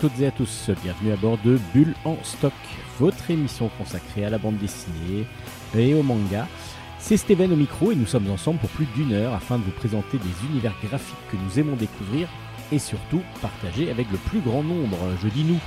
toutes 0.00 0.20
et 0.20 0.26
à 0.26 0.30
tous, 0.30 0.70
bienvenue 0.82 1.12
à 1.12 1.16
bord 1.16 1.38
de 1.42 1.58
Bulle 1.72 1.94
en 2.04 2.16
stock, 2.22 2.52
votre 2.98 3.30
émission 3.30 3.70
consacrée 3.78 4.24
à 4.26 4.30
la 4.30 4.36
bande 4.36 4.58
dessinée 4.58 5.26
et 5.74 5.94
au 5.94 6.02
manga. 6.02 6.46
C'est 6.98 7.16
Steven 7.16 7.52
au 7.52 7.56
micro 7.56 7.92
et 7.92 7.94
nous 7.94 8.06
sommes 8.06 8.30
ensemble 8.30 8.58
pour 8.58 8.68
plus 8.70 8.86
d'une 8.94 9.12
heure 9.14 9.32
afin 9.32 9.58
de 9.58 9.62
vous 9.62 9.70
présenter 9.70 10.18
des 10.18 10.48
univers 10.50 10.74
graphiques 10.82 11.16
que 11.30 11.36
nous 11.36 11.58
aimons 11.58 11.76
découvrir 11.76 12.28
et 12.72 12.78
surtout 12.78 13.22
partager 13.40 13.90
avec 13.90 14.10
le 14.10 14.18
plus 14.18 14.40
grand 14.40 14.62
nombre. 14.62 14.98
Je 15.22 15.28
dis 15.28 15.44
nous, 15.44 15.60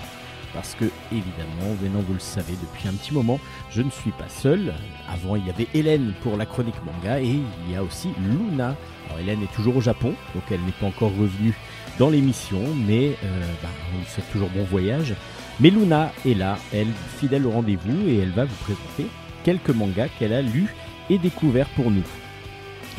parce 0.54 0.76
que 0.76 0.86
évidemment, 1.12 1.76
maintenant 1.82 2.04
vous 2.06 2.14
le 2.14 2.20
savez 2.20 2.54
depuis 2.54 2.88
un 2.88 2.94
petit 2.94 3.14
moment, 3.14 3.40
je 3.72 3.82
ne 3.82 3.90
suis 3.90 4.12
pas 4.12 4.30
seul. 4.30 4.74
Avant 5.12 5.38
il 5.38 5.48
y 5.48 5.50
avait 5.50 5.68
Hélène 5.74 6.14
pour 6.22 6.38
la 6.38 6.46
chronique 6.46 6.84
manga 6.86 7.20
et 7.20 7.26
il 7.26 7.72
y 7.72 7.76
a 7.76 7.84
aussi 7.84 8.10
Luna. 8.20 8.76
Alors 9.08 9.20
Hélène 9.20 9.42
est 9.42 9.56
toujours 9.56 9.78
au 9.78 9.82
Japon, 9.82 10.14
donc 10.36 10.44
elle 10.52 10.62
n'est 10.62 10.72
pas 10.74 10.86
encore 10.86 11.12
revenue 11.12 11.56
dans 12.00 12.10
l'émission, 12.10 12.62
mais 12.88 13.10
euh, 13.24 13.40
bah, 13.62 13.70
on 13.94 14.00
lui 14.00 14.06
souhaite 14.08 14.32
toujours 14.32 14.50
bon 14.50 14.64
voyage. 14.64 15.14
Mais 15.60 15.70
Luna 15.70 16.12
est 16.26 16.34
là, 16.34 16.58
elle 16.74 16.88
fidèle 17.20 17.46
au 17.46 17.52
rendez-vous 17.52 18.08
et 18.08 18.18
elle 18.18 18.32
va 18.32 18.46
vous 18.46 18.56
présenter 18.64 19.06
quelques 19.44 19.70
mangas 19.70 20.08
qu'elle 20.18 20.34
a 20.34 20.42
lus 20.42 20.74
et 21.10 21.18
découverts 21.18 21.70
pour 21.76 21.92
nous. 21.92 22.06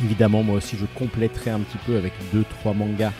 Évidemment, 0.03 0.43
moi 0.43 0.55
aussi 0.57 0.77
je 0.77 0.85
compléterai 0.95 1.49
un 1.49 1.59
petit 1.59 1.77
peu 1.85 1.97
avec 1.97 2.13
deux 2.31 2.45
trois 2.59 2.73
mangas 2.73 3.11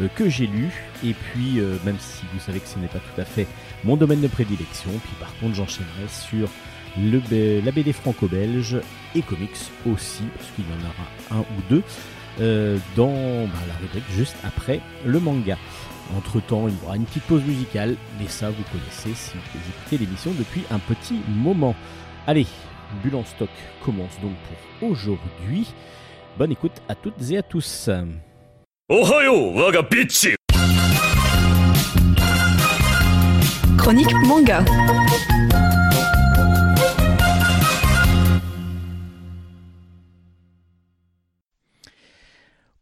euh, 0.00 0.08
que 0.14 0.28
j'ai 0.28 0.46
lus 0.46 0.84
et 1.02 1.14
puis 1.14 1.58
euh, 1.58 1.76
même 1.84 1.96
si 1.98 2.24
vous 2.32 2.40
savez 2.40 2.60
que 2.60 2.68
ce 2.68 2.78
n'est 2.78 2.88
pas 2.88 2.98
tout 2.98 3.20
à 3.20 3.24
fait 3.24 3.46
mon 3.84 3.96
domaine 3.96 4.20
de 4.20 4.28
prédilection, 4.28 4.90
puis 4.90 5.14
par 5.18 5.34
contre 5.38 5.54
j'enchaînerai 5.54 6.08
sur 6.08 6.48
le, 6.98 7.60
la 7.64 7.72
BD 7.72 7.92
franco-belge 7.92 8.76
et 9.14 9.22
comics 9.22 9.50
aussi, 9.90 10.24
parce 10.36 10.50
qu'il 10.50 10.64
y 10.64 10.68
en 10.68 10.84
aura 10.84 11.40
un 11.40 11.40
ou 11.40 11.62
deux. 11.70 11.82
Euh, 12.40 12.78
dans 12.96 13.46
bah, 13.46 13.58
la 13.68 13.74
rubrique 13.74 14.04
juste 14.10 14.36
après 14.44 14.80
le 15.04 15.20
manga. 15.20 15.58
Entre 16.16 16.40
temps, 16.40 16.66
il 16.68 16.74
y 16.74 16.86
aura 16.86 16.96
une 16.96 17.04
petite 17.04 17.22
pause 17.24 17.42
musicale, 17.44 17.96
mais 18.18 18.26
ça 18.26 18.50
vous 18.50 18.64
connaissez 18.72 19.14
si 19.14 19.32
vous 19.36 19.60
écoutez 19.68 19.98
l'émission 19.98 20.32
depuis 20.36 20.64
un 20.70 20.78
petit 20.78 21.20
moment. 21.28 21.74
Allez, 22.26 22.46
Bulle 23.02 23.16
en 23.16 23.24
stock 23.24 23.50
commence 23.84 24.18
donc 24.20 24.32
pour 24.80 24.90
aujourd'hui. 24.90 25.68
Bonne 26.38 26.52
écoute 26.52 26.82
à 26.88 26.94
toutes 26.94 27.30
et 27.30 27.38
à 27.38 27.42
tous. 27.42 27.90
Chronique 33.76 34.12
manga. 34.26 34.64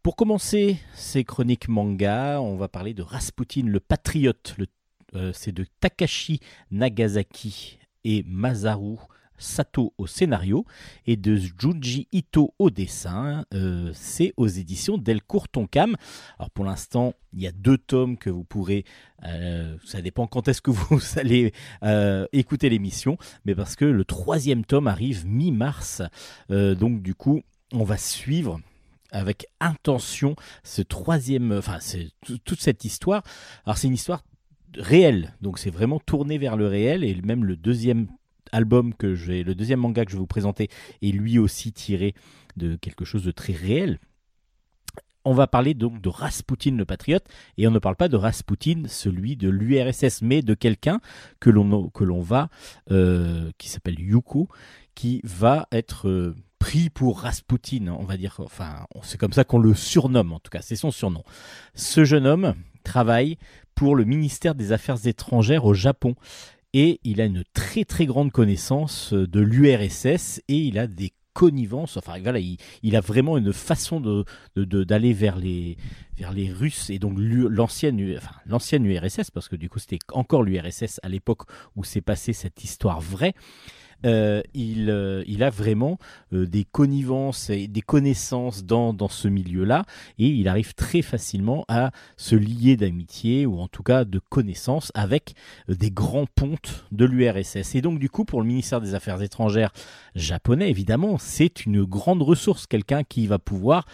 Pour 0.09 0.15
commencer 0.15 0.79
ces 0.95 1.23
chroniques 1.23 1.67
manga, 1.67 2.41
on 2.41 2.55
va 2.55 2.67
parler 2.67 2.95
de 2.95 3.03
Rasputin 3.03 3.61
le 3.67 3.79
patriote. 3.79 4.55
Euh, 5.13 5.31
c'est 5.35 5.51
de 5.51 5.67
Takashi 5.81 6.39
Nagasaki 6.71 7.77
et 8.03 8.23
Masaru 8.27 8.95
Sato 9.37 9.93
au 9.99 10.07
scénario 10.07 10.65
et 11.05 11.15
de 11.15 11.35
Junji 11.35 12.07
Ito 12.11 12.55
au 12.57 12.71
dessin. 12.71 13.45
Euh, 13.53 13.91
c'est 13.93 14.33
aux 14.35 14.47
éditions 14.47 14.97
Delcourt 14.97 15.47
Tonkam. 15.47 15.95
Alors 16.39 16.49
pour 16.49 16.65
l'instant, 16.65 17.13
il 17.33 17.41
y 17.41 17.47
a 17.47 17.51
deux 17.51 17.77
tomes 17.77 18.17
que 18.17 18.31
vous 18.31 18.43
pourrez. 18.43 18.85
Euh, 19.25 19.77
ça 19.85 20.01
dépend 20.01 20.25
quand 20.25 20.47
est-ce 20.47 20.63
que 20.63 20.71
vous 20.71 21.19
allez 21.19 21.53
écouter 22.33 22.69
l'émission, 22.69 23.19
mais 23.45 23.53
parce 23.53 23.75
que 23.75 23.85
le 23.85 24.05
troisième 24.05 24.65
tome 24.65 24.87
arrive 24.87 25.27
mi-mars. 25.27 26.01
donc 26.49 27.03
du 27.03 27.13
coup, 27.13 27.43
on 27.71 27.83
va 27.83 27.97
suivre 27.97 28.59
avec 29.11 29.47
intention 29.59 30.35
ce 30.63 30.81
troisième, 30.81 31.51
enfin 31.51 31.79
toute 32.45 32.61
cette 32.61 32.85
histoire. 32.85 33.23
Alors 33.65 33.77
c'est 33.77 33.87
une 33.87 33.93
histoire 33.93 34.23
réelle, 34.75 35.35
donc 35.41 35.59
c'est 35.59 35.69
vraiment 35.69 35.99
tourné 35.99 36.37
vers 36.37 36.57
le 36.57 36.67
réel 36.67 37.03
et 37.03 37.15
même 37.21 37.43
le 37.43 37.55
deuxième 37.55 38.07
album 38.51 38.93
que 38.93 39.15
j'ai, 39.15 39.43
le 39.43 39.55
deuxième 39.55 39.79
manga 39.79 40.05
que 40.05 40.11
je 40.11 40.15
vais 40.15 40.21
vous 40.21 40.27
présenter 40.27 40.69
est 41.01 41.11
lui 41.11 41.39
aussi 41.39 41.71
tiré 41.71 42.13
de 42.57 42.75
quelque 42.75 43.05
chose 43.05 43.23
de 43.23 43.31
très 43.31 43.53
réel. 43.53 43.99
On 45.25 45.33
va 45.33 45.47
parler 45.47 45.73
donc 45.73 46.01
de 46.01 46.09
Rasputin 46.09 46.75
le 46.75 46.85
patriote 46.85 47.25
et 47.57 47.67
on 47.67 47.71
ne 47.71 47.79
parle 47.79 47.97
pas 47.97 48.07
de 48.07 48.15
Rasputin 48.15 48.83
celui 48.87 49.35
de 49.35 49.49
l'URSS 49.49 50.21
mais 50.21 50.41
de 50.41 50.53
quelqu'un 50.53 51.01
que 51.39 51.49
l'on 51.49 51.89
que 51.89 52.03
l'on 52.03 52.21
va 52.21 52.49
euh, 52.89 53.51
qui 53.57 53.69
s'appelle 53.69 53.99
Yuko 53.99 54.47
qui 54.95 55.21
va 55.23 55.67
être 55.71 56.07
euh, 56.07 56.35
pris 56.59 56.89
pour 56.89 57.21
Rasputin, 57.21 57.87
on 57.87 58.03
va 58.03 58.17
dire, 58.17 58.35
enfin, 58.39 58.85
c'est 59.01 59.19
comme 59.19 59.33
ça 59.33 59.43
qu'on 59.43 59.59
le 59.59 59.73
surnomme, 59.73 60.33
en 60.33 60.39
tout 60.39 60.49
cas, 60.49 60.61
c'est 60.61 60.75
son 60.75 60.91
surnom. 60.91 61.23
Ce 61.73 62.03
jeune 62.03 62.27
homme 62.27 62.53
travaille 62.83 63.37
pour 63.75 63.95
le 63.95 64.03
ministère 64.03 64.55
des 64.55 64.71
Affaires 64.71 65.07
étrangères 65.07 65.65
au 65.65 65.73
Japon 65.73 66.15
et 66.73 66.99
il 67.03 67.21
a 67.21 67.25
une 67.25 67.43
très 67.53 67.85
très 67.85 68.05
grande 68.05 68.31
connaissance 68.31 69.13
de 69.13 69.39
l'URSS 69.39 70.41
et 70.47 70.57
il 70.57 70.77
a 70.77 70.85
des 70.85 71.13
connivences, 71.33 71.95
enfin 71.95 72.19
voilà, 72.21 72.39
il, 72.39 72.95
a 72.95 72.99
vraiment 72.99 73.37
une 73.37 73.53
façon 73.53 74.01
de, 74.01 74.25
d'aller 74.57 75.13
vers 75.13 75.37
les 75.37 75.77
vers 76.17 76.33
les 76.33 76.51
Russes 76.51 76.89
et 76.89 76.99
donc 76.99 77.13
l'ancienne 77.17 78.15
enfin, 78.17 78.35
l'ancienne 78.45 78.85
URSS 78.85 79.31
parce 79.31 79.47
que 79.47 79.55
du 79.55 79.69
coup 79.69 79.79
c'était 79.79 79.99
encore 80.11 80.43
l'URSS 80.43 80.99
à 81.01 81.07
l'époque 81.07 81.43
où 81.77 81.85
s'est 81.85 82.01
passée 82.01 82.33
cette 82.33 82.63
histoire 82.63 82.99
vraie. 82.99 83.33
Euh, 84.05 84.41
il, 84.53 84.89
euh, 84.89 85.23
il, 85.27 85.43
a 85.43 85.49
vraiment 85.49 85.97
euh, 86.31 86.45
des 86.45 86.63
connivences 86.63 87.49
et 87.49 87.67
des 87.67 87.81
connaissances 87.81 88.63
dans, 88.63 88.93
dans 88.93 89.09
ce 89.09 89.27
milieu-là, 89.27 89.83
et 90.17 90.27
il 90.27 90.47
arrive 90.47 90.73
très 90.73 91.01
facilement 91.01 91.65
à 91.67 91.91
se 92.15 92.35
lier 92.35 92.77
d'amitié, 92.77 93.45
ou 93.45 93.59
en 93.59 93.67
tout 93.67 93.83
cas 93.83 94.05
de 94.05 94.19
connaissances, 94.19 94.91
avec 94.95 95.33
des 95.67 95.91
grands 95.91 96.27
pontes 96.33 96.85
de 96.91 97.05
l'URSS. 97.05 97.75
Et 97.75 97.81
donc 97.81 97.99
du 97.99 98.09
coup, 98.09 98.23
pour 98.23 98.41
le 98.41 98.47
ministère 98.47 98.79
des 98.79 98.95
Affaires 98.95 99.21
étrangères 99.21 99.71
japonais, 100.15 100.69
évidemment, 100.69 101.17
c'est 101.17 101.65
une 101.65 101.83
grande 101.83 102.21
ressource, 102.21 102.67
quelqu'un 102.67 103.03
qui 103.03 103.27
va 103.27 103.39
pouvoir 103.39 103.85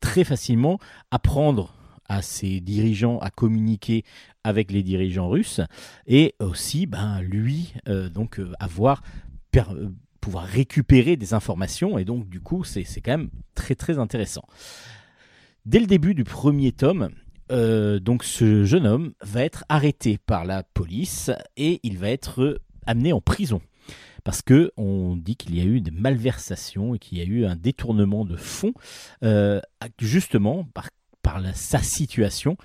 très 0.00 0.24
facilement 0.24 0.78
apprendre 1.10 1.74
à 2.06 2.20
ses 2.20 2.60
dirigeants 2.60 3.18
à 3.20 3.30
communiquer 3.30 4.04
avec 4.44 4.70
les 4.70 4.82
dirigeants 4.82 5.30
russes 5.30 5.62
et 6.06 6.34
aussi 6.38 6.84
ben 6.84 7.22
lui 7.22 7.72
donc 8.12 8.42
avoir 8.60 9.00
euh, 9.62 9.90
pouvoir 10.20 10.44
récupérer 10.44 11.16
des 11.16 11.34
informations 11.34 11.98
et 11.98 12.04
donc 12.04 12.28
du 12.28 12.40
coup 12.40 12.64
c'est 12.64 12.84
quand 13.00 13.12
même 13.12 13.30
très 13.54 13.74
très 13.74 13.98
intéressant. 13.98 14.44
Dès 15.66 15.80
le 15.80 15.86
début 15.86 16.14
du 16.14 16.24
premier 16.24 16.72
tome, 16.72 17.10
euh, 17.52 17.98
donc 17.98 18.24
ce 18.24 18.64
jeune 18.64 18.86
homme 18.86 19.12
va 19.22 19.42
être 19.42 19.64
arrêté 19.68 20.18
par 20.18 20.44
la 20.44 20.62
police 20.62 21.30
et 21.56 21.80
il 21.82 21.98
va 21.98 22.08
être 22.08 22.60
amené 22.86 23.12
en 23.12 23.20
prison 23.20 23.60
parce 24.24 24.40
que 24.40 24.72
on 24.76 25.16
dit 25.16 25.36
qu'il 25.36 25.54
y 25.54 25.60
a 25.60 25.64
eu 25.64 25.80
des 25.80 25.90
malversations 25.90 26.94
et 26.94 26.98
qu'il 26.98 27.18
y 27.18 27.20
a 27.20 27.24
eu 27.24 27.44
un 27.44 27.56
détournement 27.56 28.24
de 28.24 28.36
fonds 28.36 28.72
euh, 29.22 29.60
justement 29.98 30.64
par, 30.72 30.88
par 31.22 31.42
sa 31.54 31.80
situation 31.80 32.56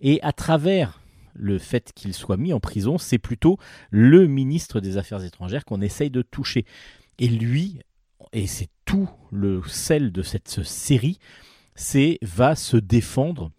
et 0.00 0.20
à 0.22 0.32
travers 0.32 1.00
le 1.34 1.58
fait 1.58 1.92
qu'il 1.94 2.14
soit 2.14 2.36
mis 2.36 2.52
en 2.52 2.60
prison, 2.60 2.98
c'est 2.98 3.18
plutôt 3.18 3.58
le 3.90 4.26
ministre 4.26 4.80
des 4.80 4.96
Affaires 4.96 5.24
étrangères 5.24 5.64
qu'on 5.64 5.80
essaye 5.80 6.10
de 6.10 6.22
toucher. 6.22 6.64
Et 7.18 7.28
lui, 7.28 7.80
et 8.32 8.46
c'est 8.46 8.68
tout 8.84 9.08
le 9.30 9.62
sel 9.66 10.12
de 10.12 10.22
cette 10.22 10.64
série, 10.64 11.18
c'est 11.74 12.18
va 12.22 12.54
se 12.56 12.76
défendre 12.76 13.50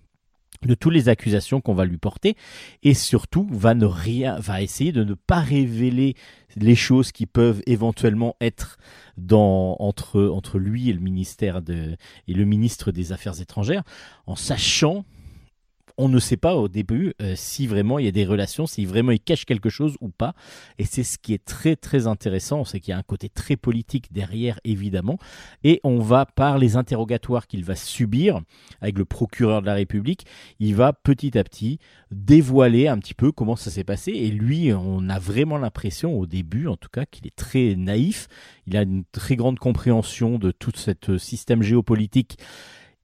de 0.64 0.76
toutes 0.76 0.94
les 0.94 1.10
accusations 1.10 1.60
qu'on 1.60 1.74
va 1.74 1.86
lui 1.86 1.98
porter 1.98 2.36
et 2.84 2.94
surtout 2.94 3.48
va 3.52 3.74
ne 3.74 3.86
rien 3.86 4.38
va 4.40 4.62
essayer 4.62 4.92
de 4.92 5.04
ne 5.04 5.16
pas 5.16 5.40
révéler 5.40 6.16
les 6.56 6.76
choses 6.76 7.12
qui 7.12 7.26
peuvent 7.26 7.64
éventuellement 7.66 8.36
être 8.42 8.78
dans 9.18 9.76
entre 9.80 10.22
entre 10.22 10.60
lui 10.60 10.90
et 10.90 10.94
le 10.94 11.00
ministère 11.00 11.62
de 11.62 11.96
et 12.28 12.34
le 12.34 12.46
ministre 12.46 12.92
des 12.92 13.12
Affaires 13.12 13.42
étrangères 13.42 13.84
en 14.28 14.36
sachant 14.36 15.04
on 16.01 16.09
ne 16.09 16.18
sait 16.18 16.38
pas 16.38 16.56
au 16.56 16.68
début 16.68 17.13
euh, 17.21 17.36
si 17.36 17.68
vraiment 17.68 18.00
il 18.00 18.06
y 18.06 18.07
a 18.07 18.12
des 18.12 18.25
relations, 18.25 18.65
si 18.65 18.86
vraiment 18.86 19.12
il 19.12 19.19
cache 19.19 19.45
quelque 19.45 19.69
chose 19.69 19.98
ou 20.01 20.09
pas. 20.09 20.33
Et 20.80 20.86
c'est 20.86 21.03
ce 21.03 21.19
qui 21.19 21.31
est 21.36 21.45
très 21.45 21.75
très 21.75 22.07
intéressant, 22.07 22.65
c'est 22.65 22.80
qu'il 22.80 22.92
y 22.92 22.95
a 22.95 22.98
un 22.98 23.03
côté 23.03 23.30
très 23.30 23.56
politique 23.56 24.12
derrière 24.12 24.59
évidemment. 24.63 25.19
Et 25.63 25.80
on 25.83 26.00
va 26.00 26.25
par 26.25 26.57
les 26.57 26.75
interrogatoires 26.75 27.45
qu'il 27.45 27.63
va 27.63 27.75
subir 27.75 28.42
avec 28.81 28.98
le 28.98 29.06
procureur 29.06 29.62
de 29.62 29.68
la 29.68 29.75
République, 29.75 30.25
il 30.59 30.74
va 30.74 30.92
petit 30.92 31.38
à 31.38 31.44
petit 31.44 31.77
dévoiler 32.09 32.88
un 32.88 32.98
petit 32.98 33.13
peu 33.13 33.31
comment 33.31 33.56
ça 33.56 33.69
s'est 33.69 33.83
passé. 33.83 34.12
Et 34.12 34.31
lui, 34.31 34.74
on 34.74 35.07
a 35.07 35.19
vraiment 35.19 35.59
l'impression 35.59 36.18
au 36.18 36.25
début 36.25 36.65
en 36.65 36.77
tout 36.77 36.89
cas 36.92 37.06
qu'il 37.06 37.27
est 37.27 37.36
très 37.36 37.75
naïf. 37.75 38.27
Il 38.65 38.75
a 38.75 38.81
une 38.81 39.03
très 39.12 39.36
grande 39.36 39.59
compréhension 39.59 40.39
de 40.39 40.50
tout 40.50 40.71
ce 40.75 41.18
système 41.19 41.62
géopolitique. 41.62 42.39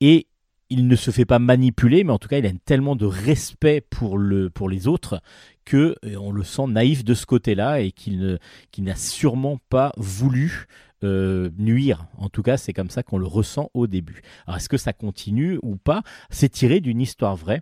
Et 0.02 0.28
il 0.70 0.88
ne 0.88 0.96
se 0.96 1.12
fait 1.12 1.26
pas 1.26 1.40
manipuler, 1.40 2.04
mais 2.04 2.12
en 2.12 2.20
tout 2.20 2.28
cas, 2.28 2.38
il 2.38 2.46
a 2.46 2.52
tellement 2.66 2.96
de 2.96 3.06
respect 3.06 3.82
pour, 3.82 4.18
le, 4.18 4.50
pour 4.50 4.70
les 4.70 4.88
autres 4.88 5.22
que 5.66 5.96
euh, 6.06 6.16
on 6.18 6.32
le 6.32 6.44
sent 6.44 6.68
naïf 6.68 7.04
de 7.04 7.14
ce 7.14 7.26
côté-là 7.26 7.82
et 7.82 7.92
qu'il 7.92 8.40
n'a 8.80 8.96
sûrement 8.96 9.60
pas 9.70 9.92
voulu 9.98 10.66
euh, 11.04 11.50
nuire. 11.58 12.08
En 12.18 12.30
tout 12.30 12.42
cas, 12.42 12.58
c'est 12.58 12.74
comme 12.74 12.90
ça 12.90 13.04
qu'on 13.04 13.18
le 13.18 13.28
ressent 13.28 13.70
au 13.74 13.88
début. 13.88 14.22
Alors, 14.46 14.58
est-ce 14.58 14.70
que 14.70 14.78
ça 14.78 14.94
continue 14.94 15.60
ou 15.62 15.76
pas? 15.76 16.02
C'est 16.30 16.50
tiré 16.50 16.80
d'une 16.80 17.02
histoire 17.02 17.36
vraie. 17.36 17.62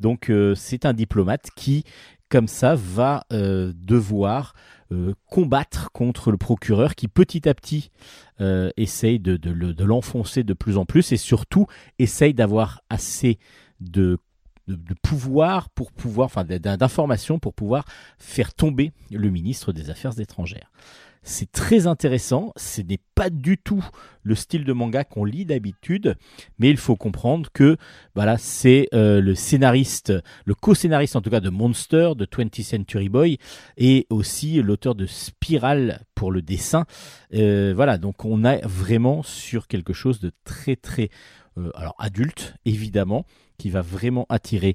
Donc, 0.00 0.30
euh, 0.30 0.54
c'est 0.54 0.84
un 0.84 0.92
diplomate 0.92 1.48
qui 1.56 1.84
comme 2.28 2.48
ça, 2.48 2.74
va 2.74 3.26
devoir 3.30 4.54
combattre 5.26 5.90
contre 5.92 6.30
le 6.30 6.36
procureur 6.36 6.94
qui 6.94 7.08
petit 7.08 7.48
à 7.48 7.54
petit 7.54 7.90
essaye 8.76 9.20
de, 9.20 9.36
de 9.36 9.84
l'enfoncer 9.84 10.42
de 10.42 10.54
plus 10.54 10.76
en 10.76 10.84
plus 10.84 11.12
et 11.12 11.16
surtout 11.16 11.66
essaye 11.98 12.34
d'avoir 12.34 12.82
assez 12.90 13.38
de 13.80 14.18
de, 14.68 14.94
pouvoir 15.02 15.70
pour 15.70 15.92
pouvoir, 15.92 16.26
enfin 16.26 16.44
d'informations 16.44 17.38
pour 17.38 17.54
pouvoir 17.54 17.84
faire 18.18 18.54
tomber 18.54 18.92
le 19.10 19.30
ministre 19.30 19.72
des 19.72 19.90
Affaires 19.90 20.18
étrangères. 20.20 20.70
C'est 21.24 21.52
très 21.52 21.86
intéressant, 21.86 22.52
ce 22.56 22.80
n'est 22.82 22.98
pas 23.14 23.30
du 23.30 23.56
tout 23.56 23.84
le 24.24 24.34
style 24.34 24.64
de 24.64 24.72
manga 24.72 25.04
qu'on 25.04 25.24
lit 25.24 25.44
d'habitude, 25.44 26.16
mais 26.58 26.68
il 26.68 26.76
faut 26.76 26.96
comprendre 26.96 27.50
que 27.52 27.76
voilà, 28.16 28.38
c'est 28.38 28.88
euh, 28.92 29.20
le 29.20 29.36
scénariste, 29.36 30.12
le 30.44 30.54
co-scénariste 30.54 31.14
en 31.14 31.20
tout 31.20 31.30
cas 31.30 31.40
de 31.40 31.48
Monster, 31.48 32.12
de 32.16 32.26
20th 32.26 32.62
Century 32.64 33.08
Boy, 33.08 33.38
et 33.76 34.06
aussi 34.10 34.60
l'auteur 34.62 34.96
de 34.96 35.06
Spiral 35.06 36.00
pour 36.16 36.32
le 36.32 36.42
dessin. 36.42 36.86
Euh, 37.34 37.72
voilà, 37.74 37.98
donc 37.98 38.24
on 38.24 38.44
a 38.44 38.56
vraiment 38.66 39.22
sur 39.22 39.68
quelque 39.68 39.92
chose 39.92 40.18
de 40.18 40.32
très 40.44 40.74
très 40.74 41.10
euh, 41.58 41.70
alors 41.74 41.94
adulte 41.98 42.54
évidemment, 42.64 43.26
qui 43.62 43.70
va 43.70 43.80
vraiment 43.80 44.26
attirer 44.28 44.74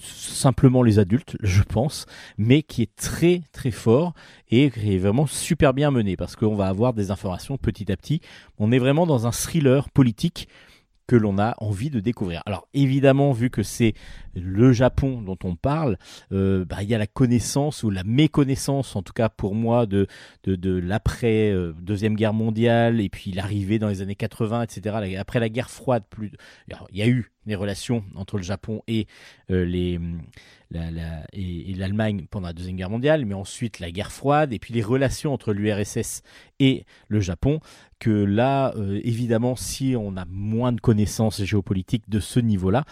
simplement 0.00 0.84
les 0.84 1.00
adultes, 1.00 1.36
je 1.40 1.64
pense, 1.64 2.06
mais 2.38 2.62
qui 2.62 2.82
est 2.82 2.94
très 2.94 3.42
très 3.50 3.72
fort 3.72 4.14
et 4.48 4.70
qui 4.70 4.94
est 4.94 4.98
vraiment 4.98 5.26
super 5.26 5.74
bien 5.74 5.90
mené 5.90 6.16
parce 6.16 6.36
qu'on 6.36 6.54
va 6.54 6.68
avoir 6.68 6.92
des 6.92 7.10
informations 7.10 7.56
petit 7.56 7.90
à 7.90 7.96
petit. 7.96 8.20
On 8.60 8.70
est 8.70 8.78
vraiment 8.78 9.06
dans 9.06 9.26
un 9.26 9.32
thriller 9.32 9.90
politique 9.90 10.46
que 11.12 11.16
l'on 11.18 11.38
a 11.38 11.54
envie 11.58 11.90
de 11.90 12.00
découvrir. 12.00 12.42
Alors 12.46 12.66
évidemment, 12.72 13.32
vu 13.32 13.50
que 13.50 13.62
c'est 13.62 13.92
le 14.34 14.72
Japon 14.72 15.20
dont 15.20 15.36
on 15.44 15.56
parle, 15.56 15.98
euh, 16.32 16.64
bah, 16.64 16.82
il 16.82 16.88
y 16.88 16.94
a 16.94 16.98
la 16.98 17.06
connaissance 17.06 17.82
ou 17.82 17.90
la 17.90 18.02
méconnaissance, 18.02 18.96
en 18.96 19.02
tout 19.02 19.12
cas 19.12 19.28
pour 19.28 19.54
moi, 19.54 19.84
de, 19.84 20.06
de, 20.46 20.78
l'après 20.78 21.50
euh, 21.50 21.74
Deuxième 21.78 22.14
Guerre 22.14 22.32
mondiale 22.32 22.98
et 22.98 23.10
puis 23.10 23.30
l'arrivée 23.30 23.78
dans 23.78 23.88
les 23.88 24.00
années 24.00 24.14
80, 24.14 24.62
etc. 24.62 25.16
Après 25.18 25.38
la 25.38 25.50
guerre 25.50 25.68
froide, 25.68 26.04
plus, 26.08 26.32
il 26.90 26.96
y 26.96 27.02
a 27.02 27.08
eu 27.08 27.30
des 27.44 27.56
relations 27.56 28.04
entre 28.14 28.38
le 28.38 28.42
Japon 28.42 28.82
et 28.86 29.06
euh, 29.50 29.66
les 29.66 30.00
et, 31.32 31.74
l'Allemagne 31.74 32.26
pendant 32.30 32.48
la 32.48 32.52
Deuxième 32.52 32.76
Guerre 32.76 32.90
mondiale, 32.90 33.24
mais 33.26 33.34
ensuite 33.34 33.80
la 33.80 33.90
guerre 33.90 34.12
froide, 34.12 34.52
et 34.52 34.58
puis 34.58 34.74
les 34.74 34.82
relations 34.82 35.32
entre 35.32 35.52
l'URSS 35.52 36.22
et 36.60 36.84
le 37.08 37.20
Japon, 37.20 37.60
que 37.98 38.10
là, 38.10 38.72
euh, 38.76 39.00
évidemment, 39.04 39.56
si 39.56 39.94
on 39.98 40.16
a 40.16 40.24
moins 40.26 40.72
de 40.72 40.80
connaissances 40.80 41.42
géopolitiques 41.42 42.08
de 42.08 42.20
ce 42.20 42.40
niveau-là, 42.40 42.84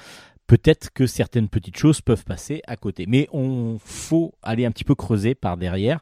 peut-être 0.50 0.93
que 0.93 1.06
certaines 1.06 1.49
petites 1.49 1.77
choses 1.77 2.00
peuvent 2.00 2.25
passer 2.25 2.61
à 2.67 2.77
côté. 2.77 3.05
Mais 3.06 3.29
on 3.32 3.79
faut 3.85 4.35
aller 4.43 4.67
un 4.67 4.73
petit 4.73 4.83
peu 4.83 4.97
creuser 4.97 5.37
par 5.37 5.56
derrière. 5.56 6.00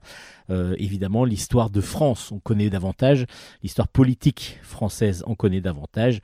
Euh, 0.49 0.75
évidemment, 0.79 1.27
l'histoire 1.27 1.69
de 1.69 1.83
France, 1.83 2.33
on 2.33 2.39
connaît 2.39 2.71
davantage. 2.71 3.27
L'histoire 3.63 3.89
politique 3.89 4.59
française, 4.63 5.23
on 5.27 5.35
connaît 5.35 5.61
davantage. 5.61 6.21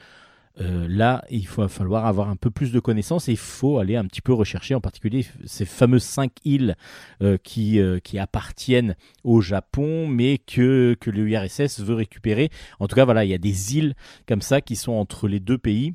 Euh, 0.60 0.86
là, 0.88 1.24
il 1.30 1.48
va 1.48 1.68
falloir 1.68 2.06
avoir 2.06 2.28
un 2.28 2.36
peu 2.36 2.50
plus 2.50 2.70
de 2.70 2.78
connaissances 2.78 3.28
et 3.28 3.32
il 3.32 3.38
faut 3.38 3.78
aller 3.78 3.96
un 3.96 4.04
petit 4.04 4.20
peu 4.20 4.32
rechercher 4.32 4.74
en 4.74 4.80
particulier 4.80 5.26
ces 5.44 5.64
fameuses 5.64 6.04
cinq 6.04 6.32
îles 6.44 6.76
euh, 7.22 7.36
qui, 7.42 7.80
euh, 7.80 7.98
qui 7.98 8.18
appartiennent 8.18 8.94
au 9.24 9.40
Japon 9.40 10.06
mais 10.06 10.38
que, 10.38 10.96
que 11.00 11.10
l'URSS 11.10 11.80
veut 11.80 11.94
récupérer. 11.94 12.50
En 12.78 12.86
tout 12.86 12.94
cas, 12.94 13.04
voilà, 13.04 13.24
il 13.24 13.30
y 13.30 13.34
a 13.34 13.38
des 13.38 13.76
îles 13.76 13.94
comme 14.28 14.42
ça 14.42 14.60
qui 14.60 14.76
sont 14.76 14.92
entre 14.92 15.26
les 15.26 15.40
deux 15.40 15.58
pays 15.58 15.94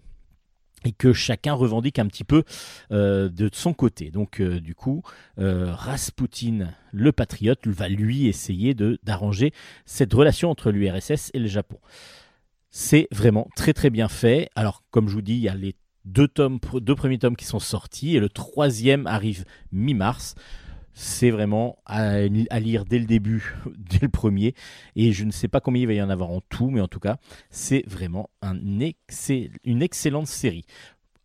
et 0.85 0.91
que 0.91 1.11
chacun 1.11 1.53
revendique 1.53 1.99
un 1.99 2.07
petit 2.07 2.23
peu 2.23 2.43
de 2.89 3.49
son 3.51 3.73
côté. 3.73 4.11
Donc 4.11 4.41
du 4.41 4.75
coup, 4.75 5.03
Rasputin, 5.37 6.69
le 6.93 7.11
patriote, 7.11 7.67
va 7.67 7.89
lui 7.89 8.27
essayer 8.27 8.73
d'arranger 9.03 9.51
cette 9.85 10.13
relation 10.13 10.49
entre 10.49 10.71
l'URSS 10.71 11.31
et 11.33 11.39
le 11.39 11.47
Japon. 11.47 11.79
C'est 12.71 13.07
vraiment 13.11 13.47
très 13.55 13.73
très 13.73 13.89
bien 13.89 14.07
fait. 14.07 14.49
Alors, 14.55 14.83
comme 14.91 15.07
je 15.07 15.13
vous 15.13 15.21
dis, 15.21 15.33
il 15.33 15.41
y 15.41 15.49
a 15.49 15.55
les 15.55 15.75
deux, 16.05 16.27
premiers 16.95 17.19
tomes 17.19 17.35
qui 17.35 17.45
sont 17.45 17.59
sortis 17.59 18.15
et 18.15 18.19
le 18.19 18.29
troisième 18.29 19.07
arrive 19.07 19.45
mi-mars. 19.71 20.35
C'est 20.93 21.31
vraiment 21.31 21.77
à, 21.85 22.27
lire 22.27 22.85
dès 22.85 22.99
le 22.99 23.05
début, 23.05 23.55
dès 23.77 23.99
le 24.01 24.09
premier. 24.09 24.53
Et 24.95 25.13
je 25.13 25.23
ne 25.23 25.31
sais 25.31 25.47
pas 25.47 25.61
combien 25.61 25.81
il 25.81 25.87
va 25.87 25.93
y 25.93 26.01
en 26.01 26.09
avoir 26.09 26.29
en 26.29 26.41
tout, 26.41 26.69
mais 26.69 26.81
en 26.81 26.87
tout 26.87 26.99
cas, 26.99 27.17
c'est 27.49 27.83
vraiment 27.87 28.29
un 28.41 28.57
une 29.63 29.81
excellente 29.81 30.27
série 30.27 30.65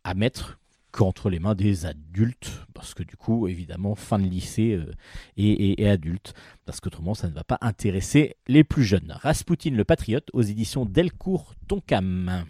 à 0.03 0.13
mettre 0.13 0.59
qu'entre 0.95 1.29
les 1.29 1.39
mains 1.39 1.55
des 1.55 1.85
adultes, 1.85 2.65
parce 2.73 2.93
que 2.93 3.03
du 3.03 3.17
coup, 3.17 3.49
évidemment, 3.49 3.95
fin 3.95 4.17
de 4.17 4.23
lycée 4.23 4.71
euh, 4.73 4.89
et, 5.35 5.81
et, 5.81 5.89
adulte, 5.89 6.33
parce 6.65 6.79
qu'autrement, 6.79 7.13
ça 7.13 7.27
ne 7.27 7.33
va 7.33 7.43
pas 7.43 7.57
intéresser 7.59 8.37
les 8.47 8.63
plus 8.63 8.85
jeunes. 8.85 9.13
Rasputin 9.21 9.71
le 9.71 9.83
Patriote 9.83 10.29
aux 10.31 10.41
éditions 10.41 10.85
Delcourt 10.85 11.53
Tonkam. 11.67 12.45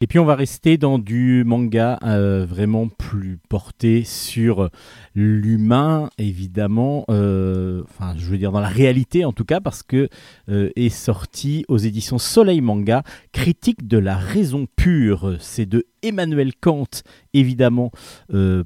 Et 0.00 0.06
puis 0.06 0.18
on 0.18 0.24
va 0.24 0.34
rester 0.34 0.76
dans 0.76 0.98
du 0.98 1.44
manga 1.44 1.98
euh, 2.02 2.44
vraiment 2.44 2.88
plus 2.88 3.38
porté 3.48 4.02
sur 4.02 4.68
l'humain, 5.14 6.10
évidemment, 6.18 7.04
euh, 7.10 7.82
enfin 7.84 8.14
je 8.18 8.26
veux 8.26 8.36
dire 8.36 8.52
dans 8.52 8.60
la 8.60 8.68
réalité 8.68 9.24
en 9.24 9.32
tout 9.32 9.44
cas, 9.44 9.60
parce 9.60 9.82
que 9.82 10.08
est 10.48 10.88
sorti 10.88 11.64
aux 11.68 11.78
éditions 11.78 12.18
Soleil 12.18 12.60
Manga, 12.60 13.02
Critique 13.32 13.86
de 13.86 13.96
la 13.98 14.16
raison 14.16 14.66
pure. 14.76 15.36
C'est 15.38 15.64
de 15.64 15.86
Emmanuel 16.04 16.52
Kant, 16.54 16.86
évidemment, 17.32 17.90
euh, 18.32 18.62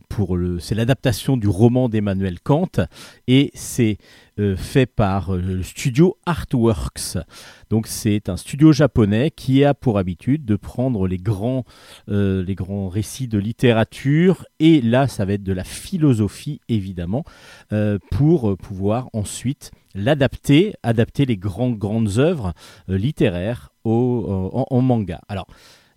c'est 0.59 0.75
l'adaptation 0.75 1.37
du 1.37 1.49
roman 1.49 1.88
d'Emmanuel 1.88 2.40
Kant, 2.40 2.73
et 3.28 3.52
c'est 3.54 3.99
euh, 4.40 4.57
fait 4.57 4.87
par 4.87 5.35
euh, 5.35 5.40
le 5.40 5.62
studio 5.62 6.18
Artworks. 6.26 7.16
Donc 7.71 7.87
c'est 7.87 8.28
un 8.28 8.37
studio 8.37 8.73
japonais 8.73 9.30
qui 9.30 9.64
a 9.64 9.73
pour 9.73 9.99
habitude 9.99 10.45
de 10.45 10.57
prendre 10.57 11.07
les 11.07 11.18
grands, 11.18 11.64
récits 12.09 13.28
de 13.28 13.38
littérature, 13.38 14.45
et 14.59 14.80
là 14.80 15.07
ça 15.07 15.25
va 15.25 15.35
être 15.35 15.45
de 15.45 15.52
la 15.52 15.64
philosophie, 15.64 16.61
évidemment, 16.68 17.25
pour 18.11 18.57
pouvoir 18.57 19.09
ensuite 19.12 19.71
l'adapter, 19.95 20.75
adapter 20.83 21.26
les 21.26 21.37
grandes, 21.37 21.76
grandes 21.76 22.18
œuvres 22.18 22.54
littéraires 22.88 23.71
en, 23.85 24.66
en, 24.71 24.80
manga. 24.80 25.21
Alors, 25.28 25.47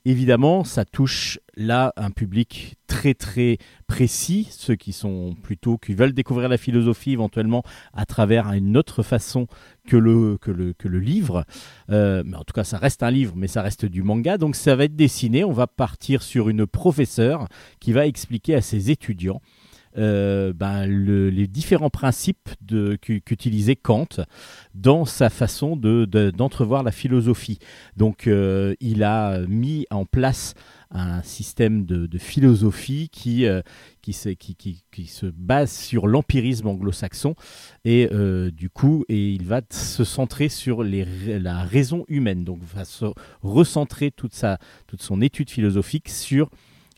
Évidemment, 0.04 0.64
ça 0.64 0.84
touche 0.84 1.40
là 1.56 1.94
un 1.96 2.10
public 2.10 2.76
très 2.88 3.14
très 3.14 3.60
précis, 3.86 4.48
ceux 4.50 4.76
qui 4.76 4.94
sont 4.94 5.36
plutôt 5.44 5.78
qui 5.78 5.94
veulent 5.94 6.14
découvrir 6.14 6.50
la 6.50 6.58
philosophie 6.58 7.12
éventuellement 7.12 7.62
à 7.94 8.08
travers 8.08 8.52
une 8.52 8.78
autre 8.78 9.04
façon 9.04 9.46
que 9.88 9.98
le, 9.98 10.40
livre. 11.00 11.46
Euh, 11.92 12.24
mais 12.26 12.36
en 12.36 12.44
tout 12.44 12.54
cas, 12.54 12.64
ça 12.64 12.80
reste 12.80 13.04
un 13.04 13.12
livre, 13.12 13.34
mais 13.38 13.48
ça 13.48 13.62
reste 13.62 13.86
du 13.86 14.02
manga. 14.02 14.40
Donc 14.40 14.56
ça 14.56 14.76
va 14.76 14.86
être 14.86 14.96
dessiné. 14.96 15.44
On 15.44 15.52
va 15.52 15.68
partir 15.68 16.24
sur 16.24 16.50
une 16.50 16.66
professeure 16.66 17.48
qui 17.80 17.92
va 17.94 18.08
expliquer 18.08 18.56
à 18.56 18.62
ses 18.62 18.90
étudiants 18.90 19.42
euh, 19.98 20.54
ben, 20.54 20.86
les 20.86 21.48
différents 21.48 21.90
principes 21.90 22.50
qu'utilisait 23.02 23.76
Kant 23.76 24.08
dans 24.74 25.06
sa 25.06 25.30
façon 25.30 25.76
d'entrevoir 25.76 26.84
la 26.84 26.92
philosophie. 26.92 27.60
Donc 27.98 28.28
euh, 28.28 28.74
il 28.80 29.04
a 29.04 29.40
mis 29.48 29.86
en 29.90 30.06
place 30.06 30.54
un 30.94 31.22
système 31.24 31.86
de, 31.86 32.18
philosophie 32.18 33.10
qui, 33.10 33.46
euh, 33.46 33.62
qui, 34.02 34.12
se, 34.12 34.30
qui, 34.30 34.56
qui, 34.56 35.06
se 35.08 35.26
base 35.26 35.72
sur 35.72 36.06
l'empirisme 36.06 36.68
anglo-saxon 36.68 37.36
et 37.86 38.10
du 38.52 38.70
coup 38.70 39.06
et 39.08 39.32
il 39.32 39.46
va 39.46 39.62
se 39.70 40.04
centrer 40.04 40.50
sur 40.50 40.84
les, 40.84 41.06
la 41.40 41.64
raison 41.64 42.04
humaine 42.10 42.44
donc 42.44 42.60
va 42.64 42.84
se 42.84 43.06
recentrer 43.42 44.12
toute, 44.12 44.34
sa, 44.34 44.58
toute 44.86 45.02
son 45.02 45.22
étude 45.22 45.50
philosophique 45.50 46.10
sur 46.10 46.50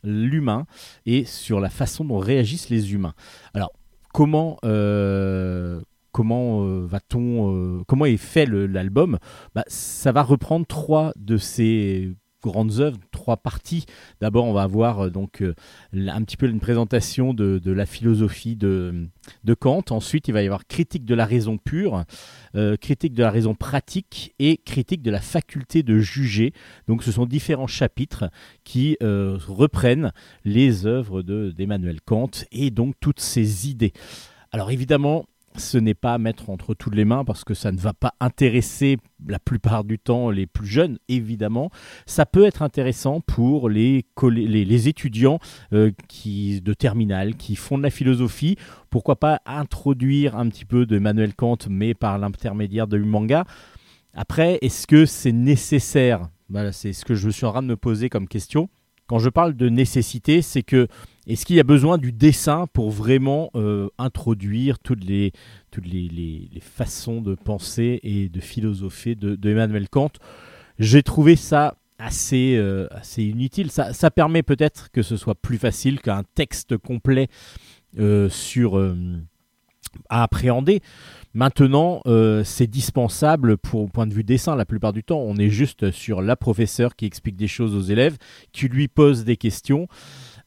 l'humain 0.04 0.66
et 1.06 1.26
sur 1.26 1.60
la 1.60 1.70
façon 1.70 2.06
dont 2.06 2.18
réagissent 2.18 2.70
les 2.70 2.94
humains. 2.94 3.14
Alors, 3.54 3.72
comment, 4.14 4.58
euh, 4.64 5.82
comment 6.12 6.64
euh, 6.64 6.86
va-t-on, 6.86 7.54
euh, 7.54 7.84
comment 7.88 8.06
est 8.06 8.18
fait 8.18 8.46
l'album? 8.46 9.20
Bah, 9.56 9.64
Ça 9.68 10.12
va 10.12 10.24
reprendre 10.24 10.66
trois 10.66 11.12
de 11.16 11.38
ces 11.38 12.14
grandes 12.44 12.80
œuvres, 12.80 12.98
trois 13.12 13.38
parties. 13.38 13.86
D'abord, 14.22 14.46
on 14.46 14.54
va 14.54 14.64
avoir 14.64 15.06
euh, 15.06 15.10
donc 15.10 15.42
euh, 15.42 15.56
un 15.96 16.22
petit 16.24 16.38
peu 16.38 16.48
une 16.48 16.60
présentation 16.60 17.34
de, 17.34 17.60
la 17.66 17.86
philosophie 17.86 18.56
de, 18.56 19.08
Kant. 19.60 19.84
Ensuite, 19.90 20.28
il 20.28 20.34
va 20.34 20.44
y 20.44 20.46
avoir 20.46 20.68
critique 20.68 21.06
de 21.06 21.16
la 21.16 21.26
raison 21.26 21.58
pure, 21.58 22.04
euh, 22.56 22.76
critique 22.76 23.14
de 23.14 23.24
la 23.24 23.32
raison 23.32 23.56
pratique 23.56 24.36
et 24.40 24.58
critique 24.58 25.02
de 25.02 25.10
la 25.10 25.22
faculté 25.22 25.82
de 25.82 25.98
juger. 25.98 26.54
Donc, 26.88 27.04
ce 27.04 27.12
sont 27.12 27.26
différents 27.26 27.68
chapitres 27.68 28.30
qui 28.64 28.98
reprennent 29.02 30.12
les 30.44 30.86
œuvres 30.86 31.22
d'Emmanuel 31.22 32.02
Kant 32.02 32.32
et 32.52 32.70
donc 32.70 32.96
toutes 33.00 33.20
ses 33.20 33.70
idées. 33.70 33.94
Alors, 34.52 34.70
évidemment, 34.72 35.26
ce 35.56 35.78
n'est 35.78 35.94
pas 35.94 36.14
à 36.14 36.18
mettre 36.18 36.50
entre 36.50 36.74
toutes 36.74 36.96
les 36.96 37.06
mains 37.06 37.24
parce 37.24 37.44
que 37.44 37.54
ça 37.54 37.72
ne 37.72 37.78
va 37.78 37.94
pas 37.94 38.14
intéresser 38.20 38.98
la 39.28 39.40
plupart 39.40 39.84
du 39.84 40.00
temps 40.00 40.30
les 40.30 40.46
plus 40.46 40.68
jeunes, 40.68 40.98
évidemment. 41.08 41.70
Ça 42.06 42.26
peut 42.26 42.46
être 42.46 42.62
intéressant 42.62 43.22
pour 43.22 43.70
les, 43.70 44.06
les, 44.22 44.88
étudiants 44.88 45.40
euh, 45.74 45.92
qui, 46.08 46.62
de 46.62 46.74
terminale 46.74 47.36
qui 47.36 47.56
font 47.56 47.78
de 47.78 47.84
la 47.84 47.90
philosophie. 47.90 48.58
Pourquoi 48.90 49.16
pas 49.16 49.42
introduire 49.46 50.36
un 50.36 50.50
petit 50.50 50.66
peu 50.66 50.86
de 50.86 51.00
Manuel 51.00 51.34
Kant, 51.36 51.58
mais 51.70 51.94
par 51.94 52.18
l'intermédiaire 52.18 52.88
de 52.88 52.98
manga. 52.98 53.46
Après, 54.14 54.60
est-ce 54.62 54.88
que 54.88 55.06
c'est 55.06 55.32
nécessaire? 55.32 56.30
Voilà, 56.50 56.72
C'est 56.72 56.94
ce 56.94 57.06
que 57.06 57.16
je 57.16 57.30
suis 57.30 57.46
en 57.46 57.52
train 57.52 57.64
de 57.64 57.68
me 57.68 57.78
poser 57.78 58.10
comme 58.10 58.28
question. 58.28 58.70
Quand 59.08 59.20
je 59.20 59.30
parle 59.30 59.54
de 59.56 59.70
nécessité, 59.70 60.42
c'est 60.42 60.64
que 60.64 60.88
est-ce 61.28 61.46
qu'il 61.46 61.56
y 61.56 61.60
a 61.60 61.64
besoin 61.64 61.98
du 61.98 62.12
dessin 62.12 62.68
pour 62.74 62.92
vraiment 62.92 63.50
euh, 63.56 63.90
introduire 63.98 64.80
toutes, 64.80 65.04
les, 65.04 65.32
toutes 65.72 65.86
les, 65.86 66.50
façons 66.62 67.22
de 67.22 67.36
penser 67.36 68.00
et 68.04 68.30
de 68.30 68.40
philosopher 68.40 69.16
de, 69.16 69.50
Emmanuel 69.50 69.90
Kant? 69.90 70.12
J'ai 70.80 71.04
trouvé 71.04 71.36
ça 71.36 71.76
assez, 71.98 72.56
euh, 72.58 72.88
assez 72.92 73.24
inutile. 73.24 73.72
Ça, 73.72 73.94
ça 73.94 74.12
permet 74.12 74.44
peut-être 74.44 74.92
que 74.92 75.02
ce 75.02 75.18
soit 75.18 75.36
plus 75.36 75.58
facile 75.58 76.02
qu'un 76.02 76.24
texte 76.36 76.78
complet 76.78 77.28
euh, 78.00 78.30
sur, 78.30 78.78
à 80.10 80.24
appréhender. 80.24 80.82
Maintenant, 81.34 82.02
c'est 82.44 82.68
dispensable 82.68 83.58
pour 83.58 83.90
point 83.90 84.06
de 84.06 84.14
vue 84.14 84.24
dessin 84.24 84.56
la 84.56 84.66
plupart 84.66 84.94
du 84.94 85.04
temps. 85.04 85.20
On 85.20 85.36
est 85.38 85.50
juste 85.50 85.92
sur 85.92 86.22
la 86.22 86.36
professeure 86.36 86.96
qui 86.96 87.06
explique 87.06 87.36
des 87.36 87.48
choses 87.48 87.74
aux 87.76 87.82
élèves, 87.82 88.18
qui 88.52 88.68
lui 88.68 88.88
pose 88.88 89.26
des 89.26 89.38
questions. 89.38 89.88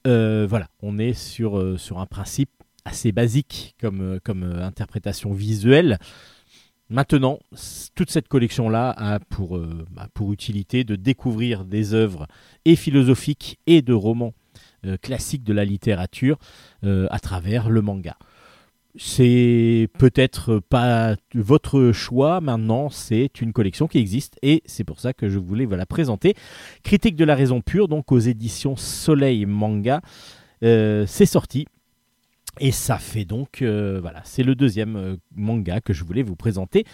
Euh, 0.07 0.47
voilà, 0.49 0.69
on 0.83 0.99
est 0.99 1.14
sur, 1.14 1.59
euh, 1.59 1.76
sur 1.76 1.99
un 1.99 2.07
principe 2.07 2.50
assez 2.85 3.11
basique 3.11 3.75
comme, 3.81 4.00
euh, 4.00 4.19
comme 4.23 4.45
interprétation 4.45 5.33
visuelle. 5.33 5.99
Maintenant, 6.88 7.40
toute 7.97 8.11
cette 8.11 8.28
collection-là 8.28 8.95
a 8.97 9.19
pour, 9.19 9.61
pour 10.14 10.33
utilité 10.33 10.85
de 10.85 10.95
découvrir 10.95 11.64
des 11.64 11.95
œuvres 11.95 12.28
et 12.64 12.76
philosophiques 12.76 13.59
et 13.66 13.83
de 13.83 13.93
romans 13.93 14.35
classiques 15.02 15.43
de 15.43 15.52
la 15.52 15.64
littérature 15.64 16.38
à 16.85 17.19
travers 17.19 17.71
le 17.71 17.83
manga. 17.83 18.16
C'est 18.99 19.88
peut-être 19.99 20.59
pas 20.59 21.17
votre 21.35 21.93
choix 21.93 22.41
maintenant, 22.41 22.88
c'est 22.88 23.41
une 23.41 23.53
collection 23.53 23.88
qui 23.88 23.99
existe 23.99 24.38
et 24.43 24.62
c'est 24.65 24.85
pour 24.85 25.00
ça 25.00 25.12
que 25.12 25.29
je 25.29 25.38
voulais 25.38 25.67
vous 25.67 25.75
la 25.75 25.87
présenter. 25.87 26.35
Critique 26.83 27.17
de 27.17 27.25
la 27.25 27.35
raison 27.35 27.61
pure, 27.61 27.88
donc 27.88 28.11
aux 28.11 28.19
éditions 28.19 28.76
Soleil 28.76 29.45
Manga. 29.45 30.00
Euh, 30.62 31.05
c'est 31.07 31.26
sorti 31.26 31.67
et 32.59 32.73
ça 32.73 32.99
fait 32.99 33.26
donc, 33.26 33.61
euh, 33.61 33.99
voilà, 34.00 34.23
c'est 34.25 34.43
le 34.43 34.55
deuxième 34.55 34.97
euh, 34.97 35.17
manga 35.35 35.81
que 35.81 35.93
je 35.93 36.05
voulais 36.05 36.23
vous 36.23 36.37
présenter 36.37 36.85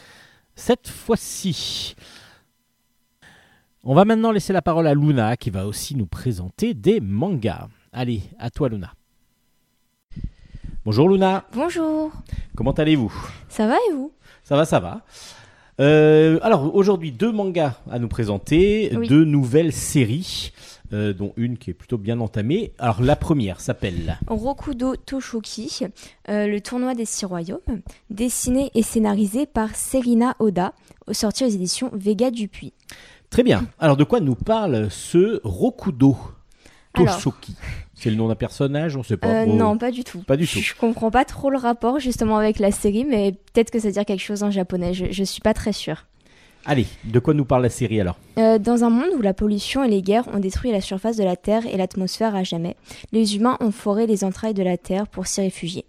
cette 0.56 0.88
fois-ci. 0.88 1.94
On 3.84 3.94
va 3.94 4.04
maintenant 4.04 4.32
laisser 4.32 4.52
la 4.52 4.62
parole 4.62 4.86
à 4.86 4.94
Luna 4.94 5.36
qui 5.36 5.50
va 5.50 5.66
aussi 5.66 5.94
nous 5.94 6.06
présenter 6.06 6.74
des 6.74 7.00
mangas. 7.00 7.68
Allez, 7.92 8.22
à 8.38 8.50
toi 8.50 8.68
Luna. 8.68 8.92
Bonjour 10.84 11.08
Luna. 11.08 11.44
Bonjour. 11.54 12.10
Comment 12.56 12.72
allez-vous? 12.72 13.12
Ça 13.48 13.68
va 13.68 13.76
et 13.76 13.92
vous? 13.92 14.10
Ça 14.42 14.56
va, 14.56 14.64
ça 14.64 14.80
va. 14.80 15.02
Euh, 15.78 16.40
alors 16.42 16.74
aujourd'hui, 16.74 17.12
deux 17.12 17.30
mangas 17.30 17.76
à 17.88 18.00
nous 18.00 18.08
présenter, 18.08 18.90
deux 19.08 19.24
nouvelles 19.24 19.72
séries. 19.72 20.52
Euh, 20.92 21.14
dont 21.14 21.32
une 21.38 21.56
qui 21.56 21.70
est 21.70 21.74
plutôt 21.74 21.96
bien 21.96 22.20
entamée. 22.20 22.72
Alors 22.78 23.00
la 23.00 23.16
première 23.16 23.60
s'appelle 23.60 24.18
Rokudo 24.26 24.94
Toshoki, 24.94 25.86
euh, 26.28 26.46
le 26.46 26.60
tournoi 26.60 26.94
des 26.94 27.06
six 27.06 27.24
royaumes, 27.24 27.60
dessiné 28.10 28.70
et 28.74 28.82
scénarisé 28.82 29.46
par 29.46 29.74
Serina 29.74 30.36
Oda, 30.38 30.74
sorti 31.12 31.44
aux 31.44 31.48
éditions 31.48 31.90
Vega 31.94 32.30
Dupuis. 32.30 32.74
Très 33.30 33.42
bien. 33.42 33.66
Alors 33.78 33.96
de 33.96 34.04
quoi 34.04 34.20
nous 34.20 34.34
parle 34.34 34.90
ce 34.90 35.40
Rokudo 35.44 36.14
Toshoki? 36.92 37.54
C'est 38.02 38.10
le 38.10 38.16
nom 38.16 38.28
d'un 38.28 38.34
personnage 38.34 38.96
On 38.96 39.02
sait 39.02 39.16
pas. 39.16 39.28
Euh, 39.28 39.46
non, 39.46 39.78
pas 39.78 39.90
du 39.90 40.02
tout. 40.02 40.18
Pas 40.22 40.36
du 40.36 40.46
tout. 40.46 40.58
Je 40.58 40.74
comprends 40.74 41.10
pas 41.10 41.24
trop 41.24 41.50
le 41.50 41.58
rapport 41.58 42.00
justement 42.00 42.36
avec 42.36 42.58
la 42.58 42.72
série, 42.72 43.04
mais 43.04 43.32
peut-être 43.32 43.70
que 43.70 43.78
ça 43.78 43.88
veut 43.88 43.92
dire 43.94 44.04
quelque 44.04 44.20
chose 44.22 44.42
en 44.42 44.50
japonais. 44.50 44.92
Je, 44.92 45.06
je 45.10 45.24
suis 45.24 45.40
pas 45.40 45.54
très 45.54 45.72
sûre. 45.72 46.06
Allez, 46.64 46.86
de 47.04 47.18
quoi 47.18 47.34
nous 47.34 47.44
parle 47.44 47.62
la 47.62 47.68
série 47.70 48.00
alors? 48.00 48.18
Euh, 48.38 48.58
Dans 48.58 48.84
un 48.84 48.90
monde 48.90 49.10
où 49.16 49.20
la 49.20 49.34
pollution 49.34 49.82
et 49.82 49.88
les 49.88 50.00
guerres 50.02 50.28
ont 50.32 50.38
détruit 50.38 50.70
la 50.70 50.80
surface 50.80 51.16
de 51.16 51.24
la 51.24 51.34
Terre 51.34 51.66
et 51.66 51.76
l'atmosphère 51.76 52.36
à 52.36 52.44
jamais, 52.44 52.76
les 53.10 53.36
humains 53.36 53.56
ont 53.60 53.72
foré 53.72 54.06
les 54.06 54.22
entrailles 54.22 54.54
de 54.54 54.62
la 54.62 54.76
Terre 54.76 55.08
pour 55.08 55.26
s'y 55.26 55.40
réfugier. 55.40 55.84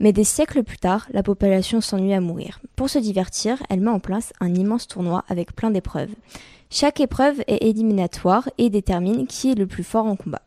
Mais 0.00 0.12
des 0.12 0.24
siècles 0.24 0.62
plus 0.62 0.78
tard, 0.78 1.06
la 1.12 1.22
population 1.24 1.80
s'ennuie 1.80 2.14
à 2.14 2.20
mourir. 2.20 2.60
Pour 2.76 2.88
se 2.88 2.98
divertir, 2.98 3.62
elle 3.68 3.80
met 3.80 3.90
en 3.90 4.00
place 4.00 4.32
un 4.40 4.54
immense 4.54 4.86
tournoi 4.86 5.24
avec 5.28 5.54
plein 5.54 5.70
d'épreuves. 5.70 6.10
Chaque 6.70 7.00
épreuve 7.00 7.40
est 7.48 7.64
éliminatoire 7.64 8.48
et 8.58 8.70
détermine 8.70 9.26
qui 9.26 9.50
est 9.50 9.58
le 9.58 9.66
plus 9.66 9.84
fort 9.84 10.06
en 10.06 10.16
combat. 10.16 10.42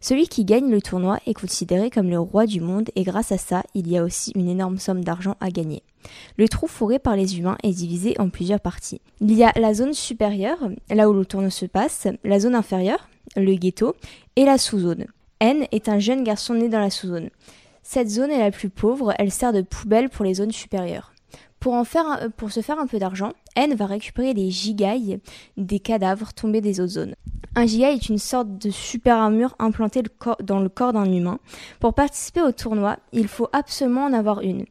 Celui 0.00 0.28
qui 0.28 0.44
gagne 0.44 0.70
le 0.70 0.82
tournoi 0.82 1.18
est 1.26 1.34
considéré 1.34 1.90
comme 1.90 2.10
le 2.10 2.18
roi 2.18 2.46
du 2.46 2.60
monde 2.60 2.90
et 2.96 3.02
grâce 3.02 3.32
à 3.32 3.38
ça, 3.38 3.62
il 3.74 3.88
y 3.88 3.98
a 3.98 4.04
aussi 4.04 4.32
une 4.34 4.48
énorme 4.48 4.78
somme 4.78 5.04
d'argent 5.04 5.36
à 5.40 5.50
gagner. 5.50 5.82
Le 6.36 6.48
trou 6.48 6.66
foré 6.66 6.98
par 6.98 7.16
les 7.16 7.38
humains 7.38 7.58
est 7.62 7.72
divisé 7.72 8.14
en 8.18 8.28
plusieurs 8.28 8.60
parties. 8.60 9.00
Il 9.20 9.32
y 9.32 9.44
a 9.44 9.52
la 9.56 9.74
zone 9.74 9.92
supérieure, 9.92 10.58
là 10.90 11.08
où 11.08 11.12
le 11.12 11.26
tournoi 11.26 11.50
se 11.50 11.66
passe, 11.66 12.06
la 12.24 12.40
zone 12.40 12.54
inférieure, 12.54 13.08
le 13.36 13.54
ghetto, 13.54 13.94
et 14.36 14.44
la 14.44 14.58
sous-zone. 14.58 15.06
N 15.40 15.66
est 15.72 15.88
un 15.88 15.98
jeune 15.98 16.24
garçon 16.24 16.54
né 16.54 16.68
dans 16.68 16.80
la 16.80 16.90
sous-zone. 16.90 17.30
Cette 17.82 18.08
zone 18.08 18.30
est 18.30 18.38
la 18.38 18.50
plus 18.50 18.70
pauvre, 18.70 19.14
elle 19.18 19.30
sert 19.30 19.52
de 19.52 19.62
poubelle 19.62 20.08
pour 20.08 20.24
les 20.24 20.34
zones 20.34 20.52
supérieures. 20.52 21.12
Pour, 21.60 21.74
pour 22.36 22.52
se 22.52 22.60
faire 22.60 22.78
un 22.78 22.86
peu 22.86 22.98
d'argent, 22.98 23.32
N 23.58 23.74
va 23.74 23.86
récupérer 23.86 24.34
des 24.34 24.50
gigailles 24.50 25.18
des 25.56 25.80
cadavres 25.80 26.32
tombés 26.32 26.60
des 26.60 26.78
autres 26.78 26.92
zones. 26.92 27.16
Un 27.56 27.66
giga 27.66 27.90
est 27.90 28.08
une 28.08 28.18
sorte 28.18 28.56
de 28.56 28.70
super 28.70 29.16
armure 29.16 29.56
implantée 29.58 30.04
dans 30.44 30.60
le 30.60 30.68
corps 30.68 30.92
d'un 30.92 31.10
humain. 31.10 31.40
Pour 31.80 31.92
participer 31.92 32.40
au 32.40 32.52
tournoi, 32.52 32.98
il 33.12 33.26
faut 33.26 33.48
absolument 33.52 34.04
en 34.04 34.12
avoir 34.12 34.42
une. 34.42 34.64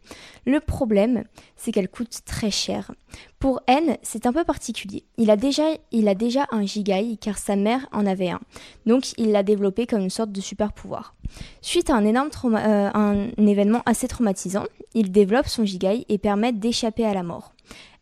Le 0.45 0.61
problème, 0.61 1.25
c'est 1.57 1.73
qu'elle 1.73 1.89
coûte 1.89 2.19
très 2.25 2.49
cher. 2.49 2.93
Pour 3.39 3.61
N, 3.67 3.97
c'est 4.03 4.25
un 4.25 4.31
peu 4.31 4.45
particulier. 4.45 5.03
Il 5.17 5.29
a 5.31 5.35
déjà, 5.35 6.47
un 6.51 6.65
gigaï 6.65 7.17
car 7.17 7.37
sa 7.37 7.57
mère 7.57 7.89
en 7.91 8.05
avait 8.05 8.29
un. 8.29 8.39
Donc 8.85 9.11
il 9.17 9.33
l'a 9.33 9.43
développé 9.43 9.85
comme 9.85 10.03
une 10.03 10.09
sorte 10.09 10.31
de 10.31 10.39
super 10.39 10.71
pouvoir. 10.71 11.13
Suite 11.61 11.89
à 11.89 11.95
un 11.95 12.05
énorme 12.05 12.29
euh, 12.55 13.27
événement 13.37 13.81
assez 13.85 14.07
traumatisant, 14.07 14.63
il 14.93 15.11
développe 15.11 15.47
son 15.47 15.65
gigaï 15.65 16.05
et 16.07 16.17
permet 16.17 16.53
d'échapper 16.53 17.05
à 17.05 17.13
la 17.13 17.23
mort. 17.23 17.51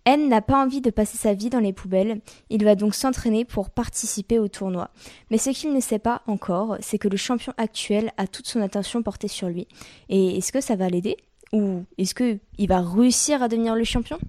N 0.05 0.29
n'a 0.29 0.41
pas 0.41 0.63
envie 0.63 0.81
de 0.81 0.91
passer 0.91 1.17
sa 1.17 1.33
vie 1.33 1.49
dans 1.49 1.59
les 1.59 1.73
poubelles, 1.73 2.21
il 2.49 2.63
va 2.63 2.75
donc 2.75 2.93
s'entraîner 2.93 3.43
pour 3.43 3.71
participer 3.71 4.37
au 4.37 4.47
tournoi. 4.47 4.91
Mais 5.31 5.37
ce 5.39 5.49
qu'il 5.49 5.73
ne 5.73 5.79
sait 5.79 5.99
pas 5.99 6.21
encore, 6.27 6.77
c'est 6.79 6.99
que 6.99 7.07
le 7.07 7.17
champion 7.17 7.53
actuel 7.57 8.11
a 8.17 8.27
toute 8.27 8.47
son 8.47 8.61
attention 8.61 9.01
portée 9.01 9.27
sur 9.27 9.49
lui. 9.49 9.67
Et 10.09 10.37
est-ce 10.37 10.51
que 10.51 10.61
ça 10.61 10.75
va 10.75 10.89
l'aider? 10.89 11.17
Ou 11.53 11.83
est-ce 11.97 12.13
qu'il 12.13 12.67
va 12.67 12.81
réussir 12.81 13.41
à 13.41 13.47
devenir 13.47 13.75
le 13.75 13.83
champion? 13.83 14.19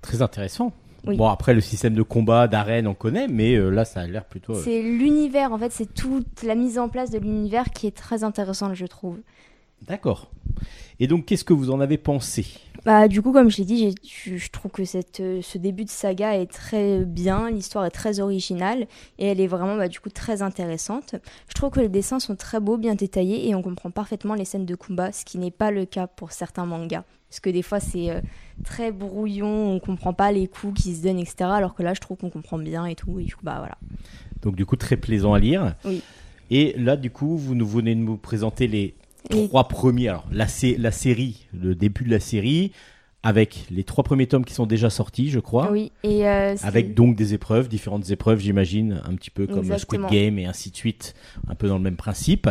Très 0.00 0.22
intéressant. 0.22 0.72
Bon, 1.04 1.28
après, 1.28 1.54
le 1.54 1.60
système 1.60 1.94
de 1.94 2.02
combat, 2.02 2.46
d'arène, 2.46 2.86
on 2.86 2.94
connaît, 2.94 3.26
mais 3.26 3.54
euh, 3.54 3.70
là, 3.70 3.84
ça 3.84 4.00
a 4.00 4.06
l'air 4.06 4.24
plutôt. 4.24 4.54
Euh, 4.54 4.62
c'est 4.62 4.82
l'univers, 4.82 5.52
en 5.52 5.58
fait, 5.58 5.72
c'est 5.72 5.92
toute 5.92 6.42
la 6.42 6.54
mise 6.54 6.78
en 6.78 6.88
place 6.88 7.10
de 7.10 7.18
l'univers 7.18 7.70
qui 7.70 7.86
est 7.86 7.96
très 7.96 8.22
intéressante, 8.22 8.74
je 8.74 8.86
trouve. 8.86 9.18
D'accord. 9.86 10.30
Et 10.98 11.06
donc, 11.06 11.24
qu'est-ce 11.24 11.44
que 11.44 11.54
vous 11.54 11.70
en 11.70 11.80
avez 11.80 11.96
pensé? 11.96 12.46
Bah, 12.84 13.08
du 13.08 13.20
coup, 13.20 13.32
comme 13.32 13.50
je 13.50 13.58
l'ai 13.58 13.64
dit, 13.64 13.94
je, 14.04 14.48
trouve 14.50 14.70
que 14.70 14.84
cette, 14.84 15.20
euh, 15.20 15.40
ce 15.42 15.58
début 15.58 15.84
de 15.84 15.90
saga 15.90 16.36
est 16.36 16.50
très 16.50 17.04
bien, 17.04 17.50
l'histoire 17.50 17.84
est 17.84 17.90
très 17.90 18.20
originale 18.20 18.86
et 19.18 19.26
elle 19.26 19.40
est 19.40 19.46
vraiment 19.46 19.76
bah, 19.76 19.88
du 19.88 20.00
coup 20.00 20.08
très 20.08 20.42
intéressante. 20.42 21.16
Je 21.48 21.54
trouve 21.54 21.70
que 21.70 21.80
les 21.80 21.88
dessins 21.88 22.20
sont 22.20 22.36
très 22.36 22.60
beaux, 22.60 22.78
bien 22.78 22.94
détaillés 22.94 23.48
et 23.48 23.54
on 23.54 23.62
comprend 23.62 23.90
parfaitement 23.90 24.34
les 24.34 24.44
scènes 24.44 24.66
de 24.66 24.74
combat, 24.74 25.12
ce 25.12 25.24
qui 25.24 25.38
n'est 25.38 25.50
pas 25.50 25.70
le 25.70 25.84
cas 25.84 26.06
pour 26.06 26.32
certains 26.32 26.66
mangas. 26.66 27.04
Parce 27.28 27.40
que 27.40 27.50
des 27.50 27.62
fois, 27.62 27.78
c'est 27.78 28.10
euh, 28.10 28.20
très 28.64 28.90
brouillon, 28.90 29.72
on 29.72 29.78
comprend 29.78 30.12
pas 30.12 30.32
les 30.32 30.48
coups 30.48 30.82
qui 30.82 30.94
se 30.96 31.02
donnent, 31.02 31.20
etc. 31.20 31.50
Alors 31.52 31.74
que 31.74 31.82
là, 31.82 31.94
je 31.94 32.00
trouve 32.00 32.16
qu'on 32.16 32.30
comprend 32.30 32.58
bien 32.58 32.86
et 32.86 32.96
tout. 32.96 33.20
Et 33.20 33.24
du 33.24 33.36
coup, 33.36 33.44
bah 33.44 33.56
voilà. 33.58 33.78
Donc, 34.42 34.56
du 34.56 34.66
coup, 34.66 34.74
très 34.74 34.96
plaisant 34.96 35.32
à 35.32 35.38
lire. 35.38 35.76
Oui. 35.84 36.02
Et 36.50 36.74
là, 36.76 36.96
du 36.96 37.10
coup, 37.10 37.36
vous 37.36 37.54
nous 37.54 37.66
venez 37.66 37.94
de 37.94 38.00
nous 38.00 38.16
présenter 38.16 38.66
les 38.66 38.94
trois 39.28 39.68
premiers. 39.68 40.08
Alors, 40.08 40.26
la, 40.32 40.46
la 40.78 40.90
série, 40.92 41.46
le 41.52 41.74
début 41.74 42.04
de 42.04 42.10
la 42.10 42.20
série, 42.20 42.72
avec 43.22 43.66
les 43.70 43.84
trois 43.84 44.02
premiers 44.02 44.26
tomes 44.26 44.44
qui 44.46 44.54
sont 44.54 44.64
déjà 44.66 44.88
sortis, 44.88 45.28
je 45.28 45.40
crois. 45.40 45.70
Oui, 45.70 45.92
et 46.02 46.26
euh, 46.26 46.56
avec 46.62 46.94
donc 46.94 47.16
des 47.16 47.34
épreuves, 47.34 47.68
différentes 47.68 48.10
épreuves, 48.10 48.40
j'imagine, 48.40 49.02
un 49.04 49.14
petit 49.14 49.30
peu 49.30 49.46
comme 49.46 49.76
Squid 49.76 50.06
Game 50.10 50.38
et 50.38 50.46
ainsi 50.46 50.70
de 50.70 50.76
suite, 50.76 51.14
un 51.46 51.54
peu 51.54 51.68
dans 51.68 51.76
le 51.76 51.82
même 51.82 51.96
principe. 51.96 52.48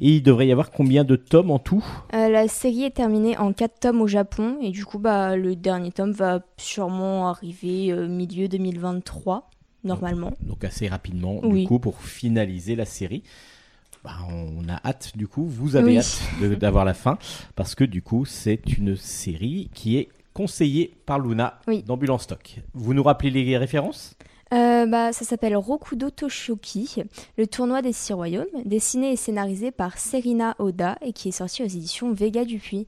Et 0.00 0.16
il 0.16 0.22
devrait 0.22 0.48
y 0.48 0.52
avoir 0.52 0.72
combien 0.72 1.04
de 1.04 1.14
tomes 1.14 1.52
en 1.52 1.60
tout? 1.60 1.84
Euh, 2.14 2.28
La 2.28 2.48
série 2.48 2.82
est 2.82 2.96
terminée 2.96 3.36
en 3.36 3.52
quatre 3.52 3.78
tomes 3.78 4.00
au 4.00 4.08
Japon, 4.08 4.58
et 4.60 4.70
du 4.70 4.84
coup, 4.84 4.98
bah, 4.98 5.36
le 5.36 5.54
dernier 5.54 5.92
tome 5.92 6.12
va 6.12 6.40
sûrement 6.56 7.28
arriver 7.28 7.92
euh, 7.92 8.08
milieu 8.08 8.48
2023, 8.48 9.48
normalement. 9.84 10.32
Donc, 10.40 10.64
assez 10.64 10.88
rapidement, 10.88 11.40
du 11.46 11.64
coup, 11.64 11.78
pour 11.78 12.00
finaliser 12.00 12.74
la 12.74 12.86
série. 12.86 13.22
Bah, 14.04 14.12
on 14.30 14.68
a 14.68 14.80
hâte 14.84 15.16
du 15.16 15.26
coup, 15.26 15.44
vous 15.44 15.76
avez 15.76 15.92
Oui. 15.92 15.98
hâte 15.98 16.58
d'avoir 16.58 16.84
la 16.84 16.94
fin, 16.94 17.18
parce 17.56 17.74
que 17.74 17.84
du 17.84 18.00
coup 18.02 18.24
c'est 18.24 18.60
une 18.78 18.96
série 18.96 19.70
qui 19.74 19.96
est 19.96 20.08
conseillée 20.34 20.94
par 21.04 21.18
Luna 21.18 21.58
Oui. 21.66 21.82
d'Ambulance 21.82 22.22
Stock. 22.22 22.60
Vous 22.74 22.94
nous 22.94 23.02
rappelez 23.02 23.30
les 23.30 23.56
références? 23.58 24.14
Euh, 24.54 24.86
bah, 24.86 25.12
ça 25.12 25.24
s'appelle 25.26 25.56
Rokudo 25.56 26.08
Toshoki, 26.10 27.02
le 27.36 27.46
tournoi 27.46 27.82
des 27.82 27.92
six 27.92 28.12
royaumes, 28.14 28.46
dessiné 28.64 29.12
et 29.12 29.16
scénarisé 29.16 29.70
par 29.72 29.98
Serena 29.98 30.54
Oda 30.58 30.96
et 31.02 31.12
qui 31.12 31.28
est 31.28 31.32
sorti 31.32 31.62
aux 31.62 31.66
éditions 31.66 32.12
Vega 32.14 32.44
Dupuis. 32.46 32.86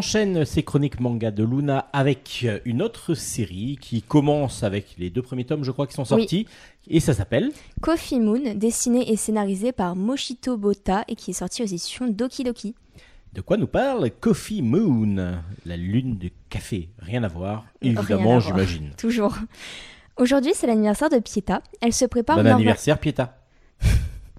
Enchaîne 0.00 0.46
ces 0.46 0.62
chroniques 0.62 0.98
manga 0.98 1.30
de 1.30 1.44
Luna 1.44 1.90
avec 1.92 2.46
une 2.64 2.80
autre 2.80 3.12
série 3.14 3.76
qui 3.78 4.00
commence 4.00 4.62
avec 4.62 4.94
les 4.96 5.10
deux 5.10 5.20
premiers 5.20 5.44
tomes, 5.44 5.62
je 5.62 5.70
crois, 5.70 5.86
qui 5.86 5.92
sont 5.92 6.02
Oui. 6.02 6.22
sortis, 6.22 6.46
et 6.88 7.00
ça 7.00 7.12
s'appelle 7.12 7.50
Coffee 7.82 8.18
Moon, 8.18 8.54
dessiné 8.54 9.12
et 9.12 9.16
scénarisé 9.16 9.72
par 9.72 9.96
Moshito 9.96 10.56
Bota 10.56 11.04
et 11.06 11.16
qui 11.16 11.32
est 11.32 11.34
sorti 11.34 11.62
aux 11.62 11.66
éditions 11.66 12.08
Doki 12.08 12.44
Doki. 12.44 12.74
De 13.34 13.42
quoi 13.42 13.58
nous 13.58 13.66
parle 13.66 14.10
Coffee 14.10 14.62
Moon, 14.62 15.36
la 15.66 15.76
lune 15.76 16.16
de 16.16 16.30
café? 16.48 16.88
Rien 17.00 17.22
à 17.22 17.28
voir, 17.28 17.66
évidemment, 17.82 18.40
j'imagine. 18.40 18.92
Toujours. 18.96 19.36
Aujourd'hui, 20.16 20.52
c'est 20.54 20.66
l'anniversaire 20.66 21.10
de 21.10 21.18
Pieta. 21.18 21.60
Elle 21.82 21.92
se 21.92 22.06
prépare 22.06 22.36
Bon 22.42 22.46
anniversaire, 22.46 22.98
Pieta. 22.98 23.36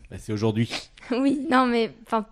Bah, 0.10 0.18
C'est 0.20 0.34
aujourd'hui. 0.34 0.70
Oui, 1.12 1.46
non 1.50 1.68
mais 1.68 1.94
enfin 2.08 2.26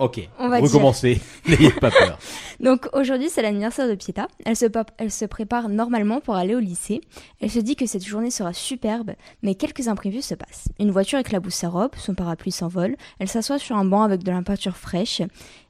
Ok, 0.00 0.26
On 0.38 0.48
va 0.48 0.60
recommencez, 0.60 1.20
n'ayez 1.46 1.72
pas 1.72 1.90
peur. 1.90 2.18
Donc 2.60 2.88
aujourd'hui 2.94 3.28
c'est 3.28 3.42
l'anniversaire 3.42 3.86
de 3.86 3.94
Pieta. 3.94 4.28
Elle 4.46 4.56
se, 4.56 4.64
elle 4.96 5.10
se 5.10 5.26
prépare 5.26 5.68
normalement 5.68 6.20
pour 6.20 6.36
aller 6.36 6.54
au 6.54 6.58
lycée. 6.58 7.02
Elle 7.38 7.50
se 7.50 7.58
dit 7.58 7.76
que 7.76 7.84
cette 7.84 8.06
journée 8.06 8.30
sera 8.30 8.54
superbe, 8.54 9.10
mais 9.42 9.54
quelques 9.54 9.88
imprévus 9.88 10.22
se 10.22 10.34
passent. 10.34 10.68
Une 10.78 10.90
voiture 10.90 11.18
éclabousse 11.18 11.56
sa 11.56 11.68
robe, 11.68 11.90
son 11.98 12.14
parapluie 12.14 12.50
s'envole, 12.50 12.96
elle 13.18 13.28
s'assoit 13.28 13.58
sur 13.58 13.76
un 13.76 13.84
banc 13.84 14.00
avec 14.00 14.22
de 14.22 14.30
la 14.30 14.40
peinture 14.40 14.78
fraîche, 14.78 15.20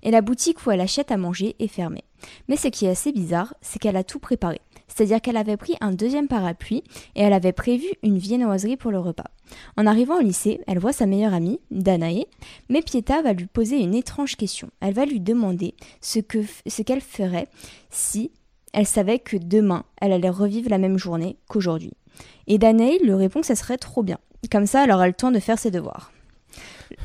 et 0.04 0.12
la 0.12 0.20
boutique 0.20 0.64
où 0.64 0.70
elle 0.70 0.80
achète 0.80 1.10
à 1.10 1.16
manger 1.16 1.56
est 1.58 1.66
fermée. 1.66 2.04
Mais 2.48 2.56
ce 2.56 2.68
qui 2.68 2.86
est 2.86 2.90
assez 2.90 3.10
bizarre, 3.10 3.54
c'est 3.62 3.80
qu'elle 3.80 3.96
a 3.96 4.04
tout 4.04 4.20
préparé. 4.20 4.60
C'est-à-dire 4.94 5.20
qu'elle 5.20 5.36
avait 5.36 5.56
pris 5.56 5.76
un 5.80 5.92
deuxième 5.92 6.28
parapluie 6.28 6.82
et 7.14 7.22
elle 7.22 7.32
avait 7.32 7.52
prévu 7.52 7.86
une 8.02 8.18
viennoiserie 8.18 8.76
pour 8.76 8.90
le 8.90 8.98
repas. 8.98 9.30
En 9.76 9.86
arrivant 9.86 10.16
au 10.18 10.22
lycée, 10.22 10.60
elle 10.66 10.78
voit 10.78 10.92
sa 10.92 11.06
meilleure 11.06 11.34
amie, 11.34 11.60
Danae, 11.70 12.26
mais 12.68 12.82
Pieta 12.82 13.22
va 13.22 13.32
lui 13.32 13.46
poser 13.46 13.78
une 13.78 13.94
étrange 13.94 14.36
question. 14.36 14.68
Elle 14.80 14.94
va 14.94 15.06
lui 15.06 15.20
demander 15.20 15.74
ce 16.00 16.18
que 16.18 16.38
ce 16.66 16.82
qu'elle 16.82 17.00
ferait 17.00 17.48
si 17.90 18.30
elle 18.72 18.86
savait 18.86 19.18
que 19.18 19.36
demain, 19.36 19.84
elle 20.00 20.12
allait 20.12 20.28
revivre 20.30 20.70
la 20.70 20.78
même 20.78 20.98
journée 20.98 21.36
qu'aujourd'hui. 21.48 21.92
Et 22.46 22.58
Danae 22.58 22.98
lui 23.02 23.12
répond 23.14 23.40
que 23.40 23.46
ça 23.46 23.56
serait 23.56 23.78
trop 23.78 24.02
bien. 24.02 24.18
Comme 24.52 24.66
ça, 24.66 24.84
elle 24.84 24.92
aura 24.92 25.06
le 25.06 25.12
temps 25.14 25.30
de 25.32 25.38
faire 25.40 25.58
ses 25.58 25.70
devoirs. 25.70 26.12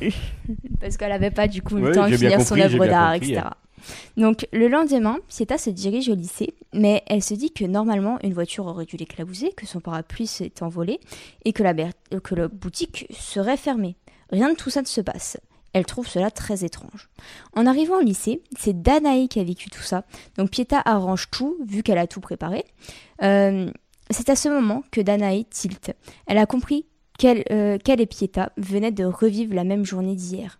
Parce 0.80 0.96
qu'elle 0.96 1.10
n'avait 1.10 1.30
pas 1.30 1.48
du 1.48 1.62
coup 1.62 1.76
le 1.76 1.88
Oui, 1.88 1.92
temps 1.92 2.08
de 2.08 2.16
finir 2.16 2.40
son 2.40 2.54
compris, 2.56 2.62
œuvre 2.62 2.86
d'art, 2.86 3.14
compris. 3.14 3.32
etc. 3.32 3.46
Donc 4.16 4.46
le 4.52 4.68
lendemain, 4.68 5.18
Pieta 5.28 5.58
se 5.58 5.70
dirige 5.70 6.08
au 6.08 6.14
lycée, 6.14 6.54
mais 6.72 7.02
elle 7.06 7.22
se 7.22 7.34
dit 7.34 7.52
que 7.52 7.64
normalement 7.64 8.18
une 8.22 8.34
voiture 8.34 8.66
aurait 8.66 8.86
dû 8.86 8.96
l'éclabousser, 8.96 9.52
que 9.56 9.66
son 9.66 9.80
parapluie 9.80 10.26
s'est 10.26 10.62
envolé 10.62 11.00
et 11.44 11.52
que 11.52 11.62
la, 11.62 11.72
ber- 11.72 11.92
euh, 12.12 12.20
que 12.20 12.34
la 12.34 12.48
boutique 12.48 13.06
serait 13.10 13.56
fermée. 13.56 13.96
Rien 14.30 14.50
de 14.50 14.56
tout 14.56 14.70
ça 14.70 14.82
ne 14.82 14.86
se 14.86 15.00
passe. 15.00 15.38
Elle 15.72 15.84
trouve 15.84 16.08
cela 16.08 16.30
très 16.30 16.64
étrange. 16.64 17.10
En 17.54 17.66
arrivant 17.66 17.98
au 17.98 18.02
lycée, 18.02 18.42
c'est 18.58 18.80
Danae 18.80 19.28
qui 19.28 19.40
a 19.40 19.44
vécu 19.44 19.68
tout 19.68 19.82
ça. 19.82 20.04
Donc 20.38 20.50
Pieta 20.50 20.80
arrange 20.84 21.30
tout, 21.30 21.56
vu 21.66 21.82
qu'elle 21.82 21.98
a 21.98 22.06
tout 22.06 22.20
préparé. 22.20 22.64
Euh, 23.22 23.70
c'est 24.10 24.30
à 24.30 24.36
ce 24.36 24.48
moment 24.48 24.84
que 24.90 25.02
Danae 25.02 25.44
tilt. 25.50 25.92
Elle 26.26 26.38
a 26.38 26.46
compris 26.46 26.86
qu'elle 27.18 27.44
euh, 27.50 27.78
et 27.86 28.06
Pieta 28.06 28.52
venaient 28.56 28.90
de 28.92 29.04
revivre 29.04 29.54
la 29.54 29.64
même 29.64 29.84
journée 29.84 30.14
d'hier. 30.14 30.58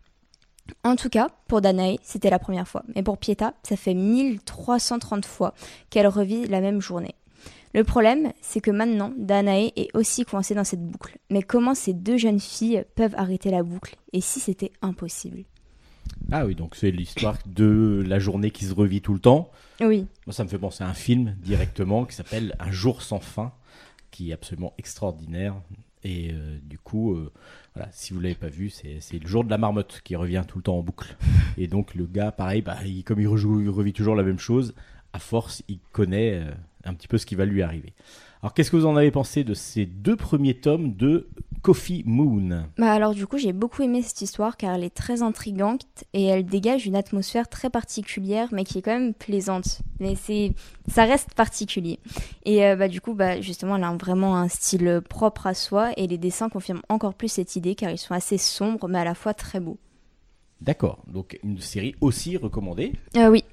En 0.84 0.96
tout 0.96 1.08
cas, 1.08 1.28
pour 1.48 1.60
Danae, 1.60 1.96
c'était 2.02 2.30
la 2.30 2.38
première 2.38 2.68
fois. 2.68 2.82
Mais 2.94 3.02
pour 3.02 3.18
Pieta, 3.18 3.54
ça 3.62 3.76
fait 3.76 3.94
1330 3.94 5.24
fois 5.24 5.54
qu'elle 5.90 6.06
revit 6.06 6.46
la 6.46 6.60
même 6.60 6.80
journée. 6.80 7.14
Le 7.74 7.84
problème, 7.84 8.32
c'est 8.40 8.60
que 8.60 8.70
maintenant, 8.70 9.12
Danae 9.18 9.70
est 9.76 9.94
aussi 9.94 10.24
coincée 10.24 10.54
dans 10.54 10.64
cette 10.64 10.82
boucle. 10.84 11.18
Mais 11.30 11.42
comment 11.42 11.74
ces 11.74 11.92
deux 11.92 12.16
jeunes 12.16 12.40
filles 12.40 12.84
peuvent 12.94 13.14
arrêter 13.16 13.50
la 13.50 13.62
boucle 13.62 13.96
Et 14.12 14.20
si 14.20 14.40
c'était 14.40 14.72
impossible? 14.80 15.44
Ah 16.32 16.46
oui, 16.46 16.54
donc 16.54 16.74
c'est 16.74 16.90
l'histoire 16.90 17.36
de 17.44 18.02
la 18.06 18.18
journée 18.18 18.50
qui 18.50 18.64
se 18.64 18.74
revit 18.74 19.02
tout 19.02 19.12
le 19.12 19.20
temps. 19.20 19.50
Oui, 19.80 20.06
Moi, 20.26 20.32
ça 20.32 20.42
me 20.44 20.48
fait 20.48 20.58
penser 20.58 20.84
à 20.84 20.88
un 20.88 20.94
film 20.94 21.36
directement 21.42 22.04
qui 22.06 22.14
s'appelle 22.14 22.56
Un 22.58 22.70
jour 22.70 23.02
sans 23.02 23.20
fin, 23.20 23.52
qui 24.10 24.30
est 24.30 24.32
absolument 24.32 24.72
extraordinaire. 24.78 25.54
Et 26.02 26.30
euh, 26.32 26.58
du 26.62 26.78
coup, 26.78 27.14
euh, 27.14 27.32
voilà, 27.76 27.90
si 27.92 28.14
vous 28.14 28.20
l'avez 28.20 28.34
pas 28.34 28.48
vu, 28.48 28.70
c'est 28.70 28.98
le 29.20 29.26
jour 29.28 29.44
de 29.44 29.50
la 29.50 29.58
marmotte 29.58 30.00
qui 30.02 30.16
revient 30.16 30.42
tout 30.48 30.58
le 30.58 30.62
temps 30.62 30.78
en 30.78 30.82
boucle. 30.82 31.14
Et 31.58 31.66
donc 31.66 31.94
le 31.94 32.06
gars, 32.06 32.32
pareil, 32.32 32.62
bah, 32.62 32.78
il- 32.86 33.04
comme 33.04 33.20
il, 33.20 33.28
rejoue, 33.28 33.60
il 33.60 33.68
revit 33.68 33.92
toujours 33.92 34.14
la 34.16 34.22
même 34.22 34.38
chose, 34.38 34.74
à 35.12 35.18
force, 35.18 35.62
il 35.68 35.78
connaît 35.92 36.34
euh, 36.34 36.50
un 36.84 36.94
petit 36.94 37.06
peu 37.08 37.18
ce 37.18 37.26
qui 37.26 37.34
va 37.34 37.44
lui 37.44 37.62
arriver. 37.62 37.92
Alors, 38.42 38.54
qu'est-ce 38.54 38.70
que 38.70 38.76
vous 38.76 38.86
en 38.86 38.96
avez 38.96 39.10
pensé 39.10 39.44
de 39.44 39.54
ces 39.54 39.86
deux 39.86 40.16
premiers 40.16 40.54
tomes 40.54 40.94
de 40.94 41.28
Coffee 41.62 42.02
Moon 42.06 42.64
Bah 42.78 42.92
alors 42.92 43.14
du 43.14 43.26
coup 43.26 43.38
j'ai 43.38 43.52
beaucoup 43.52 43.82
aimé 43.82 44.02
cette 44.02 44.20
histoire 44.22 44.56
car 44.56 44.74
elle 44.74 44.84
est 44.84 44.94
très 44.94 45.22
intrigante 45.22 46.04
et 46.12 46.24
elle 46.24 46.44
dégage 46.44 46.86
une 46.86 46.96
atmosphère 46.96 47.48
très 47.48 47.70
particulière 47.70 48.48
mais 48.52 48.64
qui 48.64 48.78
est 48.78 48.82
quand 48.82 48.98
même 48.98 49.14
plaisante. 49.14 49.80
Mais 50.00 50.14
c'est 50.14 50.52
ça 50.88 51.04
reste 51.04 51.34
particulier. 51.34 51.98
Et 52.44 52.64
euh, 52.64 52.76
bah 52.76 52.88
du 52.88 53.00
coup 53.00 53.14
bah 53.14 53.40
justement 53.40 53.76
elle 53.76 53.84
a 53.84 53.92
vraiment 53.96 54.36
un 54.36 54.48
style 54.48 55.00
propre 55.08 55.46
à 55.46 55.54
soi 55.54 55.92
et 55.96 56.06
les 56.06 56.18
dessins 56.18 56.48
confirment 56.48 56.82
encore 56.88 57.14
plus 57.14 57.28
cette 57.28 57.56
idée 57.56 57.74
car 57.74 57.90
ils 57.90 57.98
sont 57.98 58.14
assez 58.14 58.38
sombres 58.38 58.88
mais 58.88 58.98
à 58.98 59.04
la 59.04 59.14
fois 59.14 59.34
très 59.34 59.60
beaux. 59.60 59.78
D'accord, 60.60 61.02
donc 61.06 61.38
une 61.44 61.60
série 61.60 61.94
aussi 62.00 62.36
recommandée. 62.36 62.92
Euh, 63.16 63.28
oui. 63.28 63.44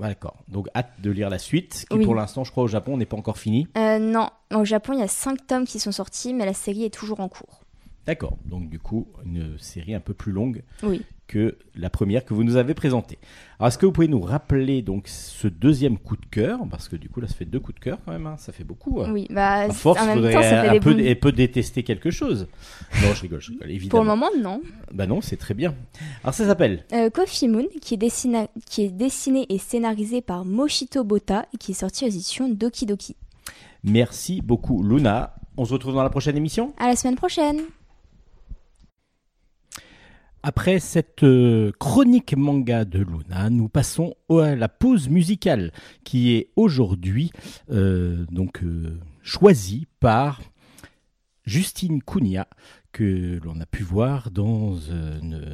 D'accord, 0.00 0.38
donc 0.48 0.68
hâte 0.74 0.90
de 1.00 1.10
lire 1.10 1.30
la 1.30 1.38
suite, 1.38 1.84
qui 1.90 1.96
Oui. 1.98 2.04
pour 2.04 2.14
l'instant, 2.14 2.42
je 2.44 2.50
crois, 2.50 2.64
au 2.64 2.68
Japon, 2.68 2.96
n'est 2.96 3.06
pas 3.06 3.16
encore 3.16 3.38
finie. 3.38 3.68
Euh, 3.76 3.98
non, 3.98 4.28
au 4.54 4.64
Japon 4.64 4.92
il 4.94 5.00
y 5.00 5.02
a 5.02 5.08
5 5.08 5.46
tomes 5.46 5.66
qui 5.66 5.78
sont 5.78 5.92
sortis 5.92 6.32
mais 6.34 6.46
la 6.46 6.54
série 6.54 6.84
est 6.84 6.94
toujours 6.94 7.20
en 7.20 7.28
cours. 7.28 7.60
D'accord, 8.06 8.38
donc 8.44 8.68
du 8.70 8.78
coup, 8.78 9.06
une 9.24 9.58
série 9.58 9.94
un 9.94 10.00
peu 10.00 10.14
plus 10.14 10.32
longue 10.32 10.62
Oui. 10.82 11.02
Que 11.30 11.56
la 11.76 11.90
première 11.90 12.24
que 12.24 12.34
vous 12.34 12.42
nous 12.42 12.56
avez 12.56 12.74
présentée. 12.74 13.18
Alors, 13.60 13.68
est-ce 13.68 13.78
que 13.78 13.86
vous 13.86 13.92
pouvez 13.92 14.08
nous 14.08 14.20
rappeler 14.20 14.82
donc 14.82 15.06
ce 15.06 15.46
deuxième 15.46 15.96
coup 15.96 16.16
de 16.16 16.26
cœur? 16.28 16.58
Parce 16.68 16.88
que 16.88 16.96
du 16.96 17.08
coup, 17.08 17.20
là, 17.20 17.28
ça 17.28 17.34
fait 17.34 17.44
deux 17.44 17.60
coups 17.60 17.76
de 17.78 17.80
cœur 17.84 17.98
quand 18.04 18.10
même, 18.10 18.26
hein. 18.26 18.34
ça 18.36 18.52
fait 18.52 18.64
beaucoup. 18.64 19.00
Oui, 19.02 19.28
bah, 19.30 19.52
à 19.52 19.70
force, 19.70 20.00
en 20.02 20.06
même 20.06 20.16
faudrait 20.16 20.32
temps, 20.32 20.42
ça 20.42 20.62
fait 20.62 20.68
un 20.68 20.72
des 20.72 20.80
peu, 20.80 20.92
bons- 20.94 20.98
et 20.98 21.14
peut 21.14 21.30
détester 21.30 21.84
quelque 21.84 22.10
chose. 22.10 22.48
Non, 23.00 23.14
je 23.14 23.22
rigole, 23.22 23.40
je 23.40 23.50
rigole, 23.52 23.66
Pour 23.68 23.74
évidemment. 23.76 24.02
le 24.02 24.08
moment, 24.08 24.26
non. 24.42 24.60
Bah 24.92 25.06
non, 25.06 25.20
c'est 25.20 25.36
très 25.36 25.54
bien. 25.54 25.74
Alors, 26.24 26.34
ça 26.34 26.46
s'appelle? 26.46 26.84
Euh, 26.92 27.10
Coffee 27.10 27.46
Moon, 27.46 27.66
qui 27.80 27.94
est, 27.94 27.96
dessina- 27.96 28.48
qui 28.66 28.82
est 28.82 28.90
dessiné 28.90 29.46
et 29.50 29.58
scénarisé 29.58 30.22
par 30.22 30.44
Moshito 30.44 31.04
Bota 31.04 31.46
et 31.54 31.58
qui 31.58 31.70
est 31.70 31.74
sorti 31.74 32.04
aux 32.04 32.08
éditions 32.08 32.48
Doki 32.48 32.86
Doki. 32.86 33.14
Merci 33.84 34.42
beaucoup, 34.42 34.82
Luna. 34.82 35.34
On 35.56 35.64
se 35.64 35.72
retrouve 35.72 35.94
dans 35.94 36.02
la 36.02 36.10
prochaine 36.10 36.36
émission? 36.36 36.72
À 36.78 36.88
la 36.88 36.96
semaine 36.96 37.14
prochaine 37.16 37.60
Après 40.42 40.80
cette 40.80 41.22
euh, 41.22 41.70
chronique 41.78 42.34
manga 42.34 42.86
de 42.86 43.00
Luna, 43.00 43.50
nous 43.50 43.68
passons 43.68 44.14
à 44.30 44.54
la 44.54 44.68
pause 44.70 45.10
musicale 45.10 45.70
qui 46.02 46.32
est 46.34 46.48
aujourd'hui 46.56 47.30
euh, 47.70 48.24
donc 48.30 48.62
euh, 48.62 48.98
choisie 49.22 49.86
par 50.00 50.40
Justine 51.44 52.02
Cunha 52.02 52.48
que 52.90 53.38
l'on 53.44 53.60
a 53.60 53.66
pu 53.66 53.82
voir 53.82 54.30
dans, 54.30 54.76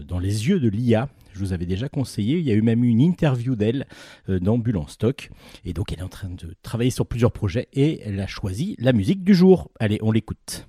dans 0.06 0.18
les 0.18 0.48
yeux 0.48 0.60
de 0.60 0.68
l'IA. 0.68 1.08
Je 1.34 1.40
vous 1.40 1.52
avais 1.52 1.66
déjà 1.66 1.88
conseillé, 1.88 2.38
il 2.38 2.44
y 2.46 2.50
a 2.50 2.54
eu 2.54 2.62
même 2.62 2.82
une 2.82 3.00
interview 3.00 3.56
d'elle 3.56 3.86
dans 4.26 4.56
Bulle 4.56 4.78
en 4.78 4.86
stock. 4.86 5.30
Et 5.64 5.74
donc 5.74 5.92
elle 5.92 5.98
est 5.98 6.02
en 6.02 6.08
train 6.08 6.30
de 6.30 6.54
travailler 6.62 6.90
sur 6.90 7.06
plusieurs 7.06 7.32
projets 7.32 7.68
et 7.74 8.00
elle 8.02 8.20
a 8.20 8.26
choisi 8.26 8.74
la 8.78 8.92
musique 8.92 9.22
du 9.22 9.34
jour. 9.34 9.70
Allez, 9.78 9.98
on 10.00 10.12
l'écoute. 10.12 10.66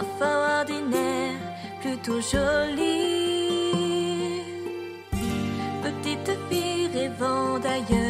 Enfant 0.00 0.60
ordinaire, 0.60 1.38
plutôt 1.80 2.20
jolie. 2.20 3.60
Petite 5.82 6.32
fille 6.48 6.88
rêvant 6.94 7.58
d'ailleurs. 7.58 8.09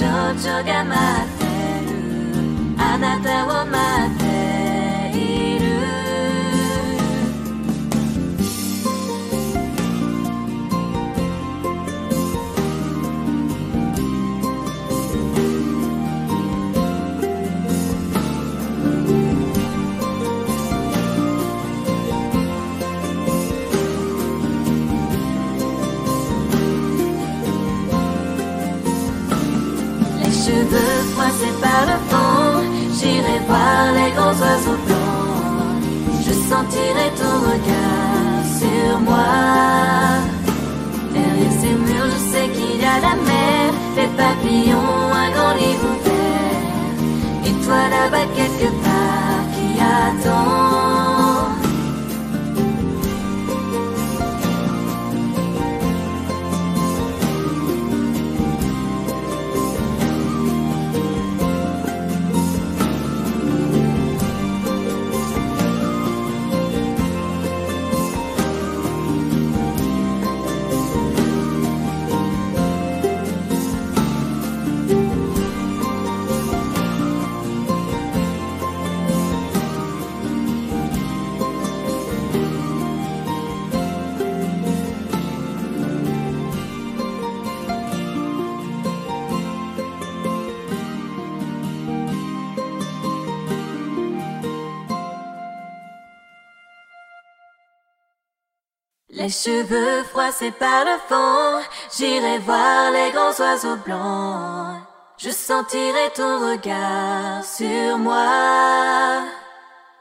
저쪽에 0.00 0.82
막 0.84 1.29
froissés 31.40 31.54
par 31.60 31.86
le 31.86 31.96
vent, 32.10 32.62
j'irai 32.92 33.38
voir 33.46 33.92
les 33.94 34.10
grands 34.12 34.38
oiseaux 34.44 34.78
blancs. 34.86 35.82
Je 36.24 36.32
sentirai 36.32 37.10
ton 37.16 37.34
regard 37.50 38.44
sur 38.58 39.00
moi. 39.00 39.26
Derrière 41.12 41.52
ces 41.60 41.74
murs, 41.74 42.10
je 42.14 42.32
sais 42.32 42.48
qu'il 42.48 42.80
y 42.80 42.84
a 42.84 43.00
la 43.00 43.14
mer, 43.16 43.72
les 43.96 44.08
papillons, 44.16 45.12
un 45.12 45.30
grand 45.30 45.54
livre 45.54 45.86
ouvert. 45.94 46.66
Et 47.46 47.64
toi 47.64 47.88
là-bas 47.88 48.26
quelque 48.36 48.70
part 48.82 49.44
qui 49.54 49.80
attend. 49.80 50.69
Cheveux 99.44 100.02
froissés 100.04 100.50
par 100.50 100.84
le 100.84 100.96
vent, 101.08 101.62
j'irai 101.96 102.38
voir 102.38 102.90
les 102.92 103.10
grands 103.12 103.38
oiseaux 103.38 103.76
blancs. 103.84 104.82
Je 105.16 105.30
sentirai 105.30 106.10
ton 106.14 106.50
regard 106.50 107.44
sur 107.44 107.98
moi. 107.98 109.22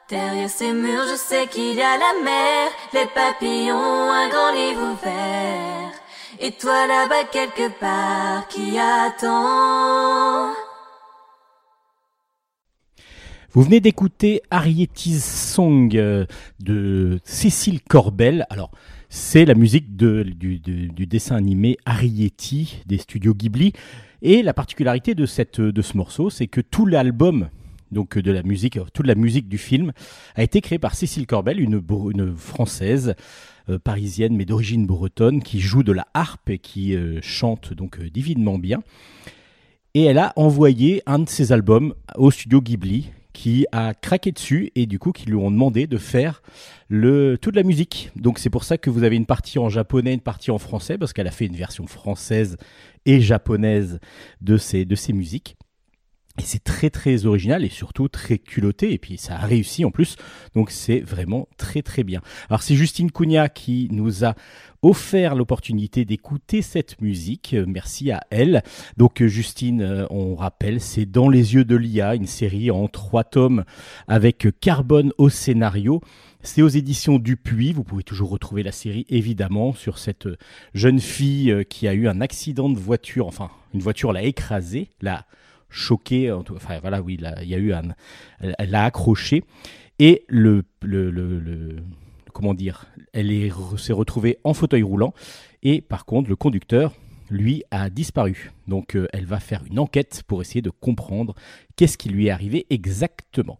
Derrière 0.10 0.49
ces 0.49 0.73
murs, 0.73 1.06
je 1.10 1.15
sais 1.15 1.47
qu'il 1.47 1.75
y 1.75 1.82
a 1.82 1.97
la 1.97 2.23
mer, 2.23 2.71
les 2.93 3.06
papillons, 3.06 4.12
un 4.12 4.28
grand 4.30 4.52
livre 4.52 4.82
ouvert. 4.93 5.91
Et 6.39 6.52
toi 6.52 6.88
là-bas 6.88 7.25
quelque 7.32 7.69
part 7.80 8.47
qui 8.47 8.78
attend. 8.78 10.54
Vous 13.52 13.63
venez 13.63 13.80
d'écouter 13.80 14.41
Arietti's 14.52 15.25
Song 15.54 15.95
euh, 15.95 16.25
de 16.60 17.19
Cécile 17.23 17.82
Corbel. 17.82 18.45
Alors, 18.49 18.69
c'est 19.10 19.45
la 19.45 19.56
musique 19.56 19.98
du, 19.98 21.06
dessin 21.08 21.36
animé 21.36 21.78
Arietti 21.86 22.84
des 22.86 23.00
studios 23.00 23.34
Ghibli. 23.34 23.74
Et 24.22 24.43
la 24.43 24.54
particularité 24.54 25.15
de, 25.15 25.26
ce 25.26 25.98
morceau, 25.98 26.30
c'est 26.30 26.48
que 26.48 26.62
tout 26.62 26.86
l'album 26.86 27.50
donc 27.91 28.19
de 28.19 28.32
la 28.32 28.43
musique, 28.43 28.78
toute 28.93 29.08
la 29.08 29.15
musique 29.15 29.50
du 29.50 29.58
film, 29.58 29.93
a 30.36 30.43
été 30.43 30.62
créée 30.62 30.78
par 30.78 30.93
Cécile 30.93 31.26
Corbel, 31.26 31.60
une, 31.60 31.82
une 32.12 32.36
française 32.36 33.15
euh, 33.67 33.80
parisienne 33.80 34.36
mais 34.36 34.45
d'origine 34.45 34.86
bretonne 34.86 35.41
qui 35.41 35.60
joue 35.60 35.82
de 35.82 35.91
la 35.91 36.06
harpe 36.13 36.52
et 36.52 36.60
qui 36.60 36.95
euh, 36.95 37.19
chante 37.24 37.74
donc 37.74 38.00
divinement 38.00 38.60
bien. 38.60 38.84
Et 39.95 40.04
elle 40.04 40.19
a 40.19 40.34
envoyé 40.36 41.02
un 41.08 41.17
de 41.17 41.28
ses 41.28 41.52
albums 41.52 41.95
au 42.15 42.30
studio 42.30 42.62
Ghibli 42.62 43.10
qui 43.34 43.65
a 43.72 43.94
craqué 43.94 44.32
dessus 44.32 44.72
et 44.76 44.86
du 44.86 45.00
coup 45.00 45.12
qui 45.12 45.26
lui 45.26 45.36
ont 45.36 45.52
demandé 45.52 45.88
de 45.88 45.98
faire 45.98 46.42
le, 46.88 47.38
toute 47.39 47.56
la 47.56 47.63
musique. 47.63 48.12
Donc 48.15 48.39
c'est 48.39 48.50
pour 48.50 48.63
ça 48.63 48.78
que 48.78 48.89
vous 48.89 49.04
avez 49.04 49.15
une 49.15 49.26
partie 49.26 49.60
en 49.60 49.70
japonais, 49.70 50.13
une 50.13 50.22
partie 50.22 50.52
en 50.52 50.58
français, 50.58 50.98
parce 50.98 51.13
qu'elle 51.13 51.28
a 51.28 51.32
fait 51.32 51.46
une 51.46 51.56
version 51.56 51.88
française 51.88 52.58
et 53.06 53.22
japonaise 53.22 54.00
de 54.42 54.58
ces, 54.58 54.86
de 54.86 54.96
ces 54.96 55.13
musiques. 55.13 55.56
Et 56.39 56.44
c'est 56.44 56.63
très 56.63 56.89
très 56.89 57.26
original 57.26 57.65
et 57.65 57.70
surtout 57.70 58.08
très 58.08 58.38
culotté. 58.38 58.94
Et 58.94 58.98
puis 58.98 59.18
ça 59.18 59.36
a 59.36 59.46
réussi 59.46 59.84
en 59.84 59.92
plus. 59.92 60.15
Donc 60.56 60.72
c'est 60.72 61.02
vraiment 61.02 61.50
très 61.58 61.82
très 61.82 62.04
bien. 62.04 62.22
Alors 62.50 62.63
c'est 62.63 62.76
Justine 62.76 63.12
Cugna 63.12 63.50
qui 63.50 63.89
nous 63.92 64.24
a 64.24 64.36
offert 64.82 65.36
l'opportunité 65.36 66.06
d'écouter 66.06 66.62
cette 66.62 67.02
musique. 67.02 67.56
Merci 67.68 68.12
à 68.12 68.22
elle. 68.30 68.63
Donc 68.98 69.24
Justine, 69.24 69.82
euh, 69.82 70.06
on 70.10 70.36
rappelle, 70.36 70.82
c'est 70.82 71.06
Dans 71.06 71.30
les 71.30 71.54
yeux 71.56 71.65
de 71.65 71.76
l'IA, 71.76 72.15
une 72.15 72.28
série 72.28 72.72
en 72.72 72.88
trois 72.88 73.24
tomes 73.24 73.63
avec 74.08 74.48
Carbone 74.60 75.12
au 75.18 75.30
scénario. 75.30 76.02
C'est 76.42 76.62
aux 76.62 76.70
éditions 76.70 77.20
Dupuis. 77.20 77.74
Vous 77.74 77.84
pouvez 77.84 78.04
toujours 78.04 78.30
retrouver 78.30 78.63
la 78.63 78.72
série 78.72 79.06
évidemment 79.10 79.74
sur 79.74 79.98
cette 79.98 80.28
jeune 80.74 81.00
fille 81.00 81.52
euh, 81.52 81.63
qui 81.63 81.88
a 81.88 81.94
eu 81.94 82.08
un 82.08 82.22
accident 82.22 82.70
de 82.70 82.78
voiture. 82.78 83.28
Enfin, 83.28 83.50
une 83.74 83.82
voiture 83.82 84.13
l'a 84.13 84.24
écrasée, 84.24 84.89
l'a 85.02 85.26
choqué. 85.70 86.32
Enfin 86.32 86.80
voilà, 86.80 87.02
oui, 87.02 87.20
il 87.42 87.48
y 87.48 87.56
a 87.56 87.58
eu 87.58 87.74
un, 87.74 87.89
elle 88.39 88.70
l'a 88.70 88.86
accroché 88.86 89.44
et 90.00 90.24
le, 90.30 90.63
le, 90.82 91.12
le, 91.12 91.76
comment 92.34 92.54
dire, 92.54 92.86
elle 93.13 93.52
s'est 93.78 93.94
retrouvée 93.94 94.39
en 94.44 94.54
fauteuil 94.54 94.84
roulant 94.84 95.13
et 95.63 95.82
par 95.82 96.06
contre 96.06 96.30
le 96.30 96.36
conducteur 96.36 96.94
lui 97.30 97.63
a 97.72 97.89
disparu. 97.89 98.52
Donc 98.68 98.96
euh, 98.96 99.08
elle 99.13 99.26
va 99.26 99.39
faire 99.39 99.63
une 99.70 99.80
enquête 99.80 100.24
pour 100.28 100.42
essayer 100.42 100.62
de 100.62 100.70
comprendre 100.70 101.36
qu'est-ce 101.76 101.98
qui 101.98 102.10
lui 102.10 102.28
est 102.28 102.32
arrivé 102.32 102.65
exactement. 102.70 103.58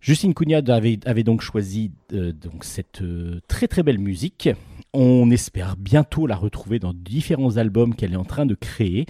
Justine 0.00 0.34
Cugna 0.34 0.60
avait, 0.68 1.22
donc 1.24 1.40
choisi 1.40 1.90
euh, 2.12 2.32
cette 2.60 3.02
euh, 3.02 3.40
très 3.48 3.66
très 3.66 3.82
belle 3.82 3.98
musique. 3.98 4.48
On 4.92 5.30
espère 5.30 5.76
bientôt 5.76 6.26
la 6.26 6.36
retrouver 6.36 6.78
dans 6.78 6.92
différents 6.94 7.56
albums 7.56 7.94
qu'elle 7.94 8.12
est 8.12 8.16
en 8.16 8.24
train 8.24 8.46
de 8.46 8.54
créer. 8.54 9.06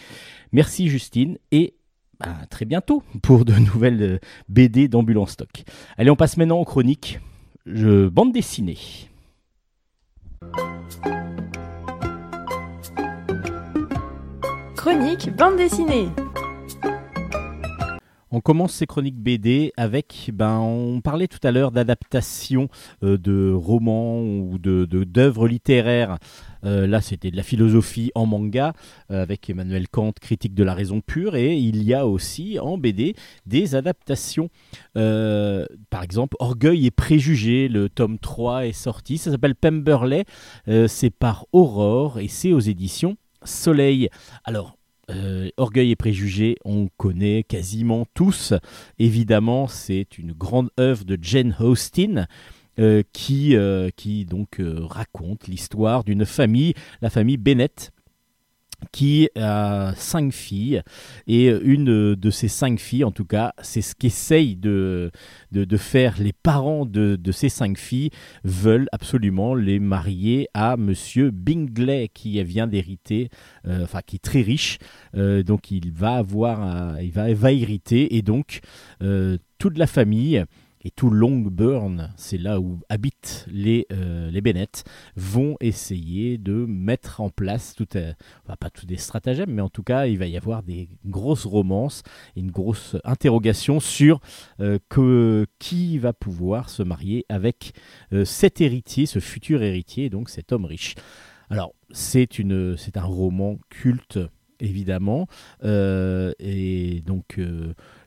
Merci 0.52 0.88
Justine 0.88 1.38
et 1.52 1.74
bah, 2.18 2.38
très 2.48 2.64
bientôt 2.64 3.02
pour 3.22 3.44
de 3.44 3.52
nouvelles 3.54 4.20
BD 4.48 4.88
d'Ambulance 4.88 5.32
Stock. 5.32 5.64
Allez, 5.98 6.10
on 6.10 6.16
passe 6.16 6.36
maintenant 6.36 6.58
aux 6.58 6.64
chroniques. 6.64 7.18
Je... 7.66 8.06
Bande 8.06 8.32
dessinée. 8.32 8.78
Chronique 14.76 15.34
bande 15.34 15.56
dessinée. 15.56 16.08
On 18.32 18.40
commence 18.40 18.72
ces 18.72 18.86
chroniques 18.86 19.18
BD 19.18 19.72
avec, 19.76 20.30
ben, 20.34 20.58
on 20.58 21.00
parlait 21.00 21.28
tout 21.28 21.38
à 21.44 21.52
l'heure 21.52 21.70
d'adaptation 21.70 22.68
euh, 23.04 23.16
de 23.16 23.52
romans 23.52 24.20
ou 24.20 24.58
de 24.58 24.84
d'œuvres 24.84 25.46
littéraires. 25.46 26.18
Euh, 26.64 26.88
là, 26.88 27.00
c'était 27.00 27.30
de 27.30 27.36
la 27.36 27.44
philosophie 27.44 28.10
en 28.16 28.26
manga 28.26 28.72
euh, 29.12 29.22
avec 29.22 29.48
Emmanuel 29.48 29.88
Kant, 29.88 30.12
critique 30.20 30.54
de 30.54 30.64
la 30.64 30.74
raison 30.74 31.00
pure, 31.00 31.36
et 31.36 31.56
il 31.56 31.84
y 31.84 31.94
a 31.94 32.06
aussi 32.08 32.58
en 32.58 32.78
BD 32.78 33.14
des 33.46 33.76
adaptations. 33.76 34.50
par 34.94 36.02
exemple, 36.02 36.36
Orgueil 36.40 36.86
et 36.86 36.90
préjugés, 36.90 37.68
le 37.68 37.88
tome 37.88 38.18
3 38.18 38.66
est 38.66 38.72
sorti. 38.72 39.18
Ça 39.18 39.30
s'appelle 39.30 39.54
Pemberley. 39.54 40.24
c'est 40.88 41.10
par 41.10 41.46
Aurore 41.52 42.18
et 42.18 42.28
c'est 42.28 42.52
aux 42.52 42.60
éditions 42.60 43.16
Soleil. 43.44 44.08
Alors, 44.44 44.75
euh, 45.10 45.50
Orgueil 45.56 45.92
et 45.92 45.96
préjugés, 45.96 46.56
on 46.64 46.88
connaît 46.96 47.44
quasiment 47.44 48.06
tous. 48.14 48.54
Évidemment, 48.98 49.68
c'est 49.68 50.18
une 50.18 50.32
grande 50.32 50.70
œuvre 50.78 51.04
de 51.04 51.18
Jane 51.20 51.56
Austen. 51.60 52.26
Euh, 52.78 53.02
qui, 53.14 53.56
euh, 53.56 53.88
qui 53.96 54.26
donc 54.26 54.60
raconte 54.60 55.48
l'histoire 55.48 56.04
d'une 56.04 56.26
famille, 56.26 56.74
la 57.00 57.08
famille 57.08 57.38
Bennett, 57.38 57.90
qui 58.92 59.28
a 59.36 59.92
cinq 59.96 60.32
filles. 60.32 60.82
Et 61.26 61.46
une 61.48 62.14
de 62.14 62.30
ces 62.30 62.48
cinq 62.48 62.78
filles 62.78 63.04
en 63.04 63.10
tout 63.10 63.24
cas 63.24 63.52
c'est 63.62 63.82
ce 63.82 63.94
qu'essayent 63.94 64.56
de, 64.56 65.10
de, 65.52 65.76
faire 65.76 66.14
les 66.18 66.32
parents 66.32 66.86
de, 66.86 67.16
de, 67.16 67.32
ces 67.32 67.48
cinq 67.48 67.78
filles 67.78 68.10
veulent 68.44 68.88
absolument 68.92 69.54
les 69.54 69.78
marier 69.78 70.48
à 70.54 70.76
monsieur 70.76 71.30
Bingley 71.30 72.08
qui 72.12 72.42
vient 72.44 72.66
d'hériter 72.66 73.30
euh, 73.66 73.84
enfin 73.84 74.00
qui 74.04 74.16
est 74.16 74.24
très 74.24 74.42
riche. 74.42 74.78
Euh, 75.16 75.42
donc 75.42 75.70
il 75.70 75.92
va 75.92 76.14
avoir 76.16 77.00
il 77.00 77.12
va, 77.12 77.32
va 77.32 77.52
hériter. 77.52 78.16
Et 78.16 78.22
donc 78.22 78.60
euh, 79.02 79.38
toute 79.58 79.78
la 79.78 79.86
famille 79.86 80.44
et 80.86 80.92
tout 80.92 81.10
Longburn, 81.10 82.12
c'est 82.16 82.38
là 82.38 82.60
où 82.60 82.78
habitent 82.88 83.44
les, 83.50 83.88
euh, 83.92 84.30
les 84.30 84.40
Bennett, 84.40 84.84
vont 85.16 85.56
essayer 85.58 86.38
de 86.38 86.64
mettre 86.64 87.20
en 87.20 87.28
place, 87.28 87.74
tout, 87.74 87.88
pas 87.88 88.70
tous 88.70 88.86
des 88.86 88.96
stratagèmes, 88.96 89.50
mais 89.50 89.62
en 89.62 89.68
tout 89.68 89.82
cas, 89.82 90.06
il 90.06 90.16
va 90.16 90.28
y 90.28 90.36
avoir 90.36 90.62
des 90.62 90.88
grosses 91.04 91.44
romances, 91.44 92.04
une 92.36 92.52
grosse 92.52 92.94
interrogation 93.02 93.80
sur 93.80 94.20
euh, 94.60 94.78
que, 94.88 95.46
qui 95.58 95.98
va 95.98 96.12
pouvoir 96.12 96.70
se 96.70 96.84
marier 96.84 97.26
avec 97.28 97.72
euh, 98.12 98.24
cet 98.24 98.60
héritier, 98.60 99.06
ce 99.06 99.18
futur 99.18 99.64
héritier, 99.64 100.08
donc 100.08 100.30
cet 100.30 100.52
homme 100.52 100.66
riche. 100.66 100.94
Alors, 101.50 101.74
c'est, 101.90 102.38
une, 102.38 102.76
c'est 102.76 102.96
un 102.96 103.02
roman 103.02 103.58
culte 103.70 104.20
évidemment. 104.60 105.26
et 105.62 107.02
donc 107.04 107.38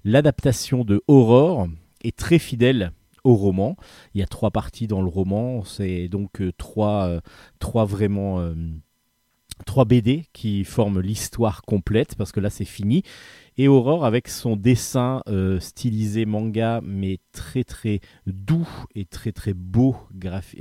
l'adaptation 0.03 0.83
de 0.83 1.03
Aurore, 1.07 1.67
est 2.03 2.17
très 2.17 2.39
fidèle 2.39 2.91
au 3.23 3.35
roman. 3.35 3.75
Il 4.13 4.19
y 4.19 4.23
a 4.23 4.27
trois 4.27 4.51
parties 4.51 4.88
dans 4.88 5.01
le 5.01 5.09
roman, 5.09 5.63
c'est 5.63 6.07
donc 6.07 6.41
euh, 6.41 6.51
trois, 6.57 7.07
euh, 7.07 7.19
trois 7.59 7.85
vraiment 7.85 8.39
euh, 8.39 8.53
trois 9.65 9.85
BD 9.85 10.25
qui 10.33 10.63
forment 10.63 11.01
l'histoire 11.01 11.62
complète 11.63 12.15
parce 12.15 12.31
que 12.31 12.39
là 12.39 12.49
c'est 12.49 12.65
fini. 12.65 13.03
Et 13.57 13.67
Aurore 13.67 14.05
avec 14.05 14.29
son 14.29 14.55
dessin 14.55 15.21
stylisé 15.59 16.25
manga 16.25 16.79
mais 16.81 17.19
très 17.33 17.65
très 17.65 17.99
doux 18.25 18.65
et 18.95 19.03
très 19.03 19.33
très 19.33 19.53
beau, 19.53 19.97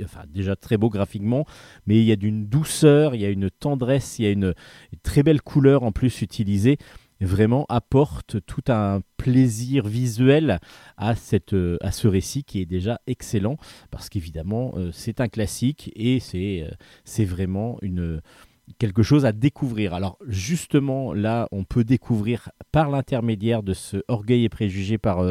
enfin 0.03 0.23
déjà 0.27 0.57
très 0.57 0.75
beau 0.75 0.89
graphiquement, 0.89 1.45
mais 1.87 1.95
il 1.99 2.03
y 2.03 2.11
a 2.11 2.17
d'une 2.17 2.47
douceur, 2.47 3.15
il 3.15 3.21
y 3.21 3.25
a 3.25 3.29
une 3.29 3.49
tendresse, 3.49 4.19
il 4.19 4.25
y 4.25 4.27
a 4.27 4.31
une 4.31 4.53
très 5.01 5.23
belle 5.23 5.41
couleur 5.41 5.83
en 5.83 5.93
plus 5.93 6.21
utilisée 6.21 6.77
vraiment 7.25 7.65
apporte 7.69 8.37
tout 8.45 8.63
un 8.69 9.01
plaisir 9.17 9.87
visuel 9.87 10.59
à, 10.97 11.15
cette, 11.15 11.53
euh, 11.53 11.77
à 11.81 11.91
ce 11.91 12.07
récit 12.07 12.43
qui 12.43 12.61
est 12.61 12.65
déjà 12.65 13.01
excellent 13.07 13.57
parce 13.91 14.09
qu'évidemment 14.09 14.73
euh, 14.77 14.91
c'est 14.93 15.21
un 15.21 15.27
classique 15.27 15.91
et 15.95 16.19
c'est 16.19 16.63
euh, 16.63 16.71
c'est 17.03 17.25
vraiment 17.25 17.77
une 17.81 18.21
quelque 18.77 19.01
chose 19.01 19.25
à 19.25 19.31
découvrir. 19.31 19.95
Alors 19.95 20.19
justement 20.27 21.11
là, 21.11 21.47
on 21.51 21.63
peut 21.63 21.83
découvrir 21.83 22.51
par 22.71 22.91
l'intermédiaire 22.91 23.63
de 23.63 23.73
ce 23.73 23.97
Orgueil 24.07 24.45
et 24.45 24.49
préjugé 24.49 24.99
par, 24.99 25.25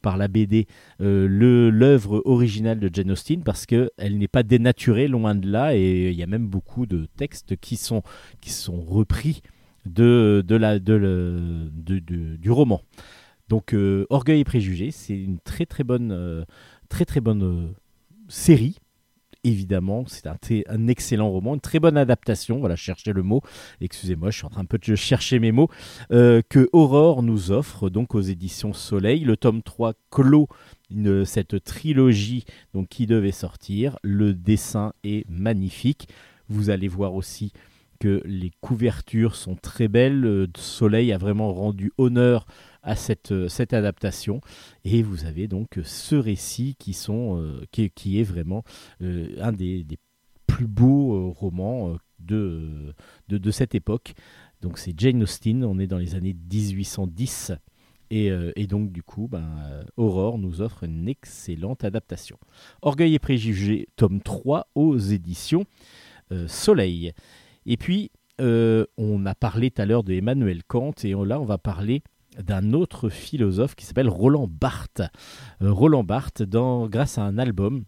par 0.00 0.16
la 0.16 0.28
BD 0.28 0.68
l'œuvre 1.00 2.22
originale 2.24 2.78
de 2.78 2.88
Jane 2.92 3.10
Austen 3.10 3.42
parce 3.42 3.66
que 3.66 3.90
elle 3.98 4.16
n'est 4.16 4.28
pas 4.28 4.44
dénaturée 4.44 5.08
loin 5.08 5.34
de 5.34 5.50
là 5.50 5.74
et 5.74 6.10
il 6.10 6.16
y 6.16 6.22
a 6.22 6.28
même 6.28 6.46
beaucoup 6.46 6.86
de 6.86 7.08
textes 7.16 7.56
qui 7.56 7.76
sont 7.76 8.04
qui 8.40 8.50
sont 8.50 8.80
repris 8.80 9.42
de, 9.86 10.42
de 10.46 12.36
du 12.36 12.50
roman. 12.50 12.82
Donc 13.48 13.74
euh, 13.74 14.06
Orgueil 14.10 14.40
et 14.40 14.44
préjugés, 14.44 14.90
c'est 14.90 15.16
une 15.16 15.38
très 15.38 15.66
très 15.66 15.84
bonne, 15.84 16.12
euh, 16.12 16.44
très 16.88 17.04
très 17.04 17.20
bonne 17.20 17.42
euh, 17.42 17.68
série. 18.28 18.78
Évidemment, 19.46 20.04
c'est 20.06 20.26
un, 20.26 20.88
excellent 20.88 21.28
roman, 21.30 21.52
une 21.52 21.60
très 21.60 21.78
bonne 21.78 21.98
adaptation. 21.98 22.60
Voilà, 22.60 22.76
chercher 22.76 23.12
le 23.12 23.22
mot. 23.22 23.42
Excusez-moi, 23.82 24.30
je 24.30 24.38
suis 24.38 24.46
en 24.46 24.48
train 24.48 24.62
un 24.62 24.64
peu 24.64 24.78
de 24.78 24.94
chercher 24.94 25.38
mes 25.38 25.52
mots. 25.52 25.68
que 26.08 26.70
Aurore 26.72 27.22
nous 27.22 27.50
offre 27.50 27.90
donc 27.90 28.14
aux 28.14 28.22
éditions 28.22 28.72
Soleil. 28.72 29.20
Le 29.20 29.36
tome 29.36 29.62
3 29.62 29.92
clôt 30.10 30.48
cette 31.26 31.62
trilogie 31.62 32.46
donc, 32.72 32.88
qui 32.88 33.06
devait 33.06 33.32
sortir. 33.32 33.98
Le 34.02 34.32
dessin 34.32 34.94
est 35.04 35.28
magnifique. 35.28 36.08
Vous 36.48 36.70
allez 36.70 36.88
voir 36.88 37.12
aussi 37.12 37.52
les 38.24 38.50
couvertures 38.60 39.34
sont 39.34 39.56
très 39.56 39.88
belles. 39.88 40.20
Le 40.20 40.48
Soleil 40.56 41.12
a 41.12 41.18
vraiment 41.18 41.52
rendu 41.52 41.92
honneur 41.98 42.46
à 42.82 42.96
cette, 42.96 43.48
cette 43.48 43.72
adaptation. 43.72 44.40
Et 44.84 45.02
vous 45.02 45.24
avez 45.24 45.48
donc 45.48 45.78
ce 45.82 46.14
récit 46.14 46.76
qui, 46.78 46.96
qui, 47.94 48.20
est 48.20 48.22
vraiment 48.22 48.64
un 49.00 49.52
des, 49.52 49.86
plus 50.46 50.66
beaux 50.66 51.30
romans 51.32 51.96
de, 52.18 52.94
de, 53.28 53.50
cette 53.50 53.74
époque. 53.74 54.14
Donc 54.60 54.78
c'est 54.78 54.98
Jane 54.98 55.22
Austen, 55.22 55.64
on 55.64 55.78
est 55.78 55.86
dans 55.86 55.98
les 55.98 56.14
années 56.14 56.36
1810. 56.50 57.52
Euh, 58.12 58.52
et, 58.56 58.66
donc, 58.66 58.92
du 58.92 59.02
coup, 59.02 59.28
ben, 59.28 59.84
Aurore 59.96 60.38
nous 60.38 60.60
offre 60.60 60.84
une 60.84 61.08
excellente 61.08 61.84
adaptation. 61.84 62.38
Orgueil 62.82 63.14
et 63.14 63.18
préjugés, 63.18 63.88
tome 63.96 64.20
3 64.20 64.68
aux 64.74 64.98
éditions 64.98 65.64
euh, 66.32 66.46
Soleil. 66.48 67.12
Et 67.66 67.76
puis, 67.76 68.10
euh, 68.40 68.84
on 68.96 69.26
a 69.26 69.34
parlé 69.34 69.70
tout 69.70 69.82
à 69.82 69.86
l'heure 69.86 70.04
de 70.04 70.12
Emmanuel 70.12 70.62
Kant, 70.64 70.94
et 71.02 71.12
là, 71.12 71.40
on 71.40 71.44
va 71.44 71.58
parler 71.58 72.02
d'un 72.42 72.72
autre 72.72 73.08
philosophe 73.08 73.74
qui 73.74 73.84
s'appelle 73.84 74.08
Roland 74.08 74.48
Barthes. 74.48 75.02
Roland 75.60 76.04
Barthes, 76.04 76.42
dans, 76.42 76.88
grâce 76.88 77.18
à 77.18 77.22
un 77.22 77.38
album 77.38 77.84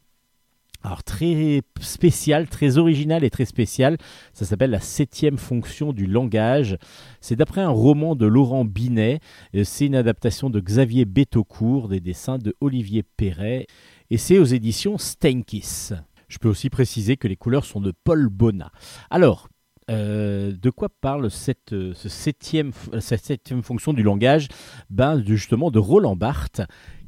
alors 0.86 1.02
très 1.02 1.62
spécial, 1.80 2.48
très 2.48 2.78
original 2.78 3.24
et 3.24 3.30
très 3.30 3.44
spécial. 3.44 3.96
Ça 4.32 4.44
s'appelle 4.44 4.70
La 4.70 4.78
septième 4.78 5.36
fonction 5.36 5.92
du 5.92 6.06
langage. 6.06 6.78
C'est 7.20 7.34
d'après 7.34 7.60
un 7.60 7.70
roman 7.70 8.14
de 8.14 8.24
Laurent 8.24 8.64
Binet. 8.64 9.18
Euh, 9.56 9.64
c'est 9.64 9.86
une 9.86 9.96
adaptation 9.96 10.48
de 10.48 10.60
Xavier 10.60 11.04
Betaucourt, 11.04 11.88
des 11.88 11.98
dessins 11.98 12.38
de 12.38 12.54
Olivier 12.60 13.02
Perret. 13.02 13.66
Et 14.10 14.16
c'est 14.16 14.38
aux 14.38 14.44
éditions 14.44 14.96
Steinkiss. 14.96 15.92
Je 16.28 16.38
peux 16.38 16.48
aussi 16.48 16.70
préciser 16.70 17.16
que 17.16 17.26
les 17.26 17.36
couleurs 17.36 17.64
sont 17.64 17.80
de 17.80 17.92
Paul 18.04 18.28
Bonnat. 18.28 18.70
Alors, 19.10 19.48
euh, 19.90 20.52
de 20.52 20.70
quoi 20.70 20.88
parle 20.88 21.30
cette, 21.30 21.72
euh, 21.72 21.94
septième, 21.94 22.72
cette 23.00 23.24
septième 23.24 23.62
fonction 23.62 23.92
du 23.92 24.02
langage? 24.02 24.48
Ben, 24.90 25.22
Justement 25.24 25.70
de 25.70 25.78
Roland 25.78 26.16
Barthes, 26.16 26.62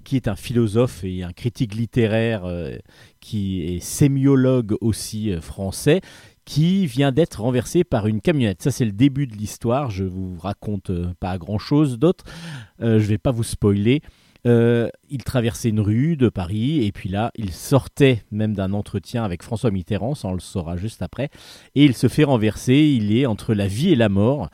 qui 0.08 0.16
est 0.16 0.26
un 0.26 0.36
philosophe 0.36 1.04
et 1.04 1.22
un 1.22 1.34
critique 1.34 1.74
littéraire 1.74 2.46
euh, 2.46 2.78
qui 3.20 3.62
est 3.62 3.80
sémiologue 3.80 4.74
aussi 4.80 5.30
euh, 5.30 5.42
français, 5.42 6.00
qui 6.46 6.86
vient 6.86 7.12
d'être 7.12 7.42
renversé 7.42 7.84
par 7.84 8.06
une 8.06 8.22
camionnette. 8.22 8.62
Ça, 8.62 8.70
c'est 8.70 8.86
le 8.86 8.92
début 8.92 9.26
de 9.26 9.36
l'histoire. 9.36 9.90
Je 9.90 10.04
vous 10.04 10.38
raconte 10.38 10.88
euh, 10.88 11.12
pas 11.20 11.36
grand-chose 11.36 11.98
d'autre. 11.98 12.24
je 12.80 12.96
vais 12.96 13.18
pas 13.18 13.32
vous 13.32 13.44
spoiler. 13.44 14.00
Il 14.44 15.24
traversait 15.24 15.68
une 15.68 15.80
rue 15.80 16.16
de 16.16 16.28
Paris 16.28 16.84
et 16.84 16.92
puis 16.92 17.08
là, 17.08 17.30
il 17.36 17.52
sortait 17.52 18.22
même 18.30 18.54
d'un 18.54 18.72
entretien 18.72 19.24
avec 19.24 19.42
François 19.42 19.70
Mitterrand, 19.70 20.14
ça 20.14 20.28
on 20.28 20.34
le 20.34 20.40
saura 20.40 20.76
juste 20.76 21.02
après, 21.02 21.30
et 21.74 21.84
il 21.84 21.94
se 21.94 22.08
fait 22.08 22.24
renverser. 22.24 22.74
Il 22.76 23.16
est 23.16 23.26
entre 23.26 23.54
la 23.54 23.66
vie 23.66 23.90
et 23.90 23.96
la 23.96 24.08
mort. 24.08 24.48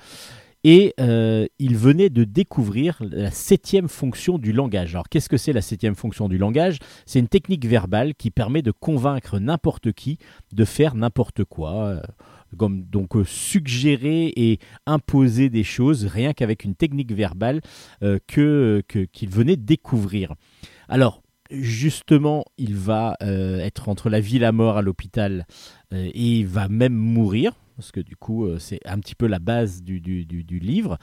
Et 0.67 0.95
euh, 0.99 1.47
il 1.59 1.77
venait 1.77 2.09
de 2.09 2.25
découvrir 2.25 2.97
la 3.01 3.31
septième 3.31 3.89
fonction 3.89 4.39
du 4.39 4.51
langage. 4.51 4.95
Alors 4.95 5.11
qu'est-ce 5.11 5.29
que 5.29 5.37
c'est 5.37 5.53
la 5.53 5.61
septième 5.61 5.95
fonction 5.95 6.27
du 6.27 6.39
langage? 6.39 6.79
C'est 7.05 7.19
une 7.19 7.29
technique 7.29 7.67
verbale 7.67 8.15
qui 8.15 8.31
permet 8.31 8.63
de 8.63 8.71
convaincre 8.71 9.39
n'importe 9.39 9.93
qui 9.93 10.19
de 10.55 10.65
faire 10.65 10.95
n'importe 10.95 11.45
quoi. 11.45 12.01
Euh, 12.55 12.65
comme, 12.65 12.85
donc 12.85 13.17
euh, 13.17 13.25
suggérer 13.25 14.33
et 14.37 14.59
imposer 14.87 15.51
des 15.51 15.65
choses 15.65 16.07
rien 16.07 16.33
qu'avec 16.33 16.65
une 16.65 16.75
technique 16.75 17.13
verbale 17.13 17.61
que, 18.01 18.83
qu'il 19.13 19.29
venait 19.29 19.57
découvrir. 19.57 20.35
Alors 20.89 21.23
justement, 21.51 22.45
il 22.59 22.75
va 22.75 23.17
être 23.21 23.89
entre 23.89 24.09
la 24.09 24.21
vie 24.21 24.37
et 24.37 24.41
la 24.41 24.53
mort 24.53 24.77
à 24.77 24.83
l'hôpital 24.83 25.47
et 25.93 26.39
il 26.39 26.47
va 26.47 26.69
même 26.69 26.95
mourir 26.95 27.53
parce 27.77 27.91
que 27.91 28.01
du 28.01 28.17
coup, 28.17 28.47
euh, 28.47 28.59
c'est 28.59 28.81
un 28.85 28.99
petit 28.99 29.15
peu 29.15 29.27
la 29.27 29.39
base 29.39 29.83
du, 29.83 29.99
livre. 30.61 30.99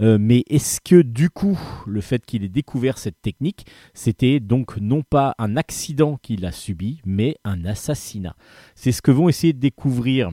Euh, 0.00 0.18
mais 0.20 0.44
est-ce 0.48 0.80
que 0.80 1.02
du 1.02 1.30
coup, 1.30 1.58
le 1.86 2.00
fait 2.00 2.24
qu'il 2.24 2.44
ait 2.44 2.48
découvert 2.48 2.98
cette 2.98 3.20
technique, 3.20 3.66
c'était 3.92 4.40
donc 4.40 4.76
non 4.78 5.02
pas 5.02 5.34
un 5.38 5.56
accident 5.56 6.16
qu'il 6.22 6.46
a 6.46 6.52
subi, 6.52 7.00
mais 7.04 7.36
un 7.44 7.64
assassinat? 7.64 8.36
C'est 8.74 8.92
ce 8.92 9.02
que 9.02 9.10
vont 9.10 9.28
essayer 9.28 9.52
de 9.52 9.60
découvrir 9.60 10.30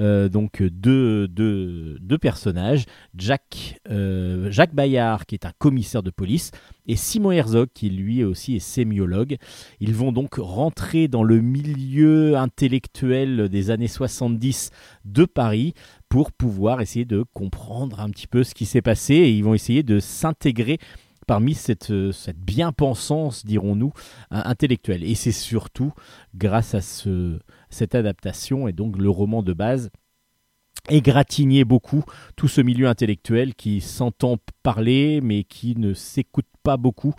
euh, 0.00 0.28
donc 0.28 0.62
deux, 0.62 1.28
deux, 1.28 2.18
personnages, 2.18 2.84
Jack, 3.14 3.78
euh, 3.90 4.50
Jacques 4.50 4.74
Bayard 4.74 5.26
qui 5.26 5.34
est 5.34 5.44
un 5.44 5.52
commissaire 5.58 6.02
de 6.02 6.10
police 6.10 6.52
et 6.86 6.96
Simon 6.96 7.32
Herzog 7.32 7.68
qui 7.74 7.90
lui 7.90 8.24
aussi 8.24 8.56
est 8.56 8.60
sémiologue. 8.60 9.36
Ils 9.78 9.94
vont 9.94 10.12
donc 10.12 10.36
rentrer 10.36 11.08
dans 11.08 11.22
le 11.22 11.40
milieu 11.40 12.36
intellectuel 12.36 13.48
des 13.48 13.70
années 13.70 13.88
70 13.88 14.70
de 15.04 15.24
Paris 15.24 15.74
pour 16.08 16.32
pouvoir 16.32 16.80
essayer 16.80 17.04
de 17.04 17.24
comprendre 17.34 18.00
un 18.00 18.10
petit 18.10 18.26
peu 18.26 18.42
ce 18.42 18.54
qui 18.54 18.64
s'est 18.66 18.82
passé 18.82 19.14
et 19.14 19.30
ils 19.30 19.44
vont 19.44 19.54
essayer 19.54 19.82
de 19.82 20.00
s'intégrer 20.00 20.78
parmi 21.26 21.54
cette, 21.54 21.92
cette 22.10 22.40
bien-pensance, 22.40 23.46
dirons-nous, 23.46 23.92
intellectuelle. 24.32 25.04
Et 25.04 25.14
c'est 25.14 25.30
surtout 25.30 25.92
grâce 26.34 26.74
à 26.74 26.80
ce, 26.80 27.38
cette 27.70 27.94
adaptation 27.94 28.68
et 28.68 28.72
donc 28.72 28.98
le 28.98 29.10
roman 29.10 29.42
de 29.42 29.52
base 29.52 29.90
égratigner 30.88 31.64
beaucoup 31.64 32.04
tout 32.36 32.48
ce 32.48 32.60
milieu 32.60 32.88
intellectuel 32.88 33.54
qui 33.54 33.80
s'entend 33.80 34.38
parler 34.62 35.20
mais 35.22 35.44
qui 35.44 35.76
ne 35.76 35.94
s'écoute 35.94 36.46
pas 36.62 36.76
beaucoup. 36.76 37.14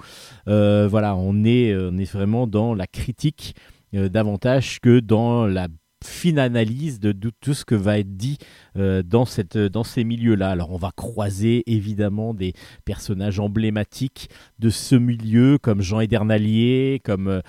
Euh, 0.47 0.87
voilà, 0.89 1.15
on 1.15 1.43
est, 1.43 1.73
vraiment 2.05 2.47
dans 2.47 2.73
la 2.73 2.87
critique 2.87 3.55
euh, 3.93 4.09
davantage 4.09 4.79
que 4.79 4.99
dans 4.99 5.45
la 5.45 5.67
fine 6.03 6.39
analyse 6.39 6.99
de, 6.99 7.13
tout 7.41 7.53
ce 7.53 7.63
que 7.63 7.75
va 7.75 7.99
être 7.99 8.17
dit 8.17 8.39
euh, 8.75 9.03
dans, 9.03 9.25
ces 9.25 10.03
milieux-là. 10.03 10.49
Alors 10.49 10.71
on 10.71 10.77
va 10.77 10.91
croiser 10.95 11.63
évidemment 11.71 12.33
des 12.33 12.53
personnages 12.85 13.39
emblématiques 13.39 14.29
de 14.57 14.69
ce 14.71 14.95
milieu 14.95 15.59
comme 15.59 15.81
Jean 15.81 15.99
Edernalier, 15.99 17.01
comme 17.03 17.41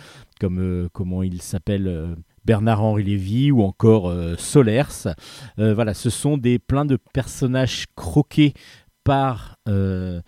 comment 0.92 1.22
il 1.22 1.40
s'appelle 1.40 2.16
Bernard-Henri 2.44 3.04
Lévy 3.04 3.50
ou 3.50 3.62
encore 3.62 4.08
euh, 4.08 4.34
Solers. 4.36 5.08
Euh, 5.58 5.74
voilà, 5.74 5.94
ce 5.94 6.10
sont 6.10 6.36
des 6.36 6.58
plein 6.58 6.84
de 6.84 6.98
personnages 7.12 7.86
croqués 7.96 8.54
par, 9.04 9.56
euh, 9.68 10.20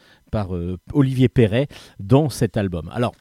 Olivier 0.93 1.29
Perret 1.29 1.69
dans 2.01 2.29
cet 2.29 2.57
album. 2.57 2.91
Alors, 2.93 3.15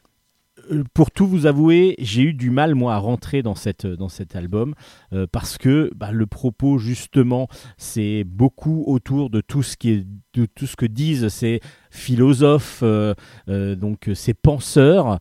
pour 0.94 1.10
tout 1.10 1.26
vous 1.26 1.46
avouer, 1.46 1.94
j'ai 1.98 2.22
eu 2.22 2.34
du 2.34 2.50
mal 2.50 2.74
moi 2.74 2.94
à 2.94 2.98
rentrer 2.98 3.42
dans, 3.42 3.54
cet 3.54 3.84
album 4.34 4.74
parce 5.30 5.58
que 5.58 5.92
bah, 5.94 6.10
le 6.10 6.26
propos 6.26 6.78
justement 6.78 7.48
c'est 7.76 8.24
beaucoup 8.24 8.82
autour 8.86 9.28
de 9.28 9.42
tout 9.42 9.62
ce 9.62 9.76
qui 9.76 9.90
est 9.90 10.06
de 10.32 10.46
tout 10.46 10.66
ce 10.66 10.74
que 10.74 10.86
disent 10.86 11.28
ces 11.28 11.60
philosophes, 11.90 12.82
donc 13.46 14.10
ces 14.14 14.32
penseurs. 14.32 15.20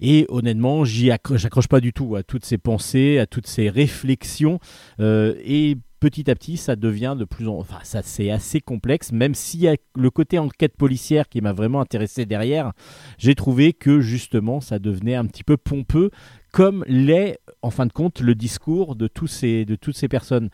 Et 0.00 0.26
honnêtement, 0.28 0.84
j'y 0.84 1.10
accroche 1.10 1.68
pas 1.68 1.80
du 1.80 1.92
tout 1.92 2.16
à 2.16 2.22
toutes 2.22 2.44
ces 2.44 2.58
pensées, 2.58 3.18
à 3.18 3.26
toutes 3.26 3.46
ces 3.46 3.68
réflexions. 3.68 4.58
Euh, 4.98 5.34
et 5.44 5.76
petit 6.00 6.30
à 6.30 6.34
petit, 6.34 6.56
ça 6.56 6.74
devient 6.76 7.14
de 7.18 7.24
plus 7.24 7.46
en 7.46 7.58
enfin, 7.58 7.78
ça 7.82 8.00
c'est 8.02 8.30
assez 8.30 8.60
complexe. 8.60 9.12
Même 9.12 9.34
s'il 9.34 9.60
y 9.60 9.68
a 9.68 9.76
le 9.94 10.10
côté 10.10 10.38
enquête 10.38 10.76
policière 10.76 11.28
qui 11.28 11.40
m'a 11.40 11.52
vraiment 11.52 11.80
intéressé 11.80 12.24
derrière, 12.24 12.72
j'ai 13.18 13.34
trouvé 13.34 13.72
que 13.72 14.00
justement, 14.00 14.60
ça 14.60 14.78
devenait 14.78 15.14
un 15.14 15.26
petit 15.26 15.44
peu 15.44 15.56
pompeux, 15.56 16.10
comme 16.52 16.84
l'est 16.88 17.38
en 17.62 17.70
fin 17.70 17.86
de 17.86 17.92
compte 17.92 18.20
le 18.20 18.34
discours 18.34 18.96
de 18.96 19.06
tous 19.06 19.26
ces 19.26 19.64
de 19.66 19.76
toutes 19.76 19.96
ces 19.96 20.08
personnes. 20.08 20.48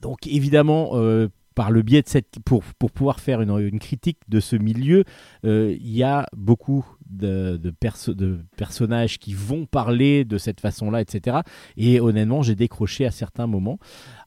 Donc 0.00 0.26
évidemment, 0.26 0.92
euh, 0.94 1.28
par 1.54 1.70
le 1.70 1.82
biais 1.82 2.00
de 2.00 2.08
cette 2.08 2.38
pour, 2.44 2.64
pour 2.78 2.90
pouvoir 2.90 3.20
faire 3.20 3.42
une, 3.42 3.50
une 3.58 3.78
critique 3.78 4.18
de 4.28 4.40
ce 4.40 4.56
milieu, 4.56 5.04
euh, 5.44 5.76
il 5.78 5.94
y 5.94 6.02
a 6.02 6.26
beaucoup 6.34 6.86
de, 7.10 7.56
de, 7.56 8.38
personnages 8.56 9.18
qui 9.18 9.34
vont 9.34 9.66
parler 9.66 10.24
de 10.24 10.38
cette 10.38 10.60
façon-là, 10.60 11.00
etc. 11.00 11.38
Et 11.76 12.00
honnêtement, 12.00 12.42
j'ai 12.42 12.54
décroché 12.54 13.06
à 13.06 13.10
certains 13.10 13.46
moments. 13.46 13.78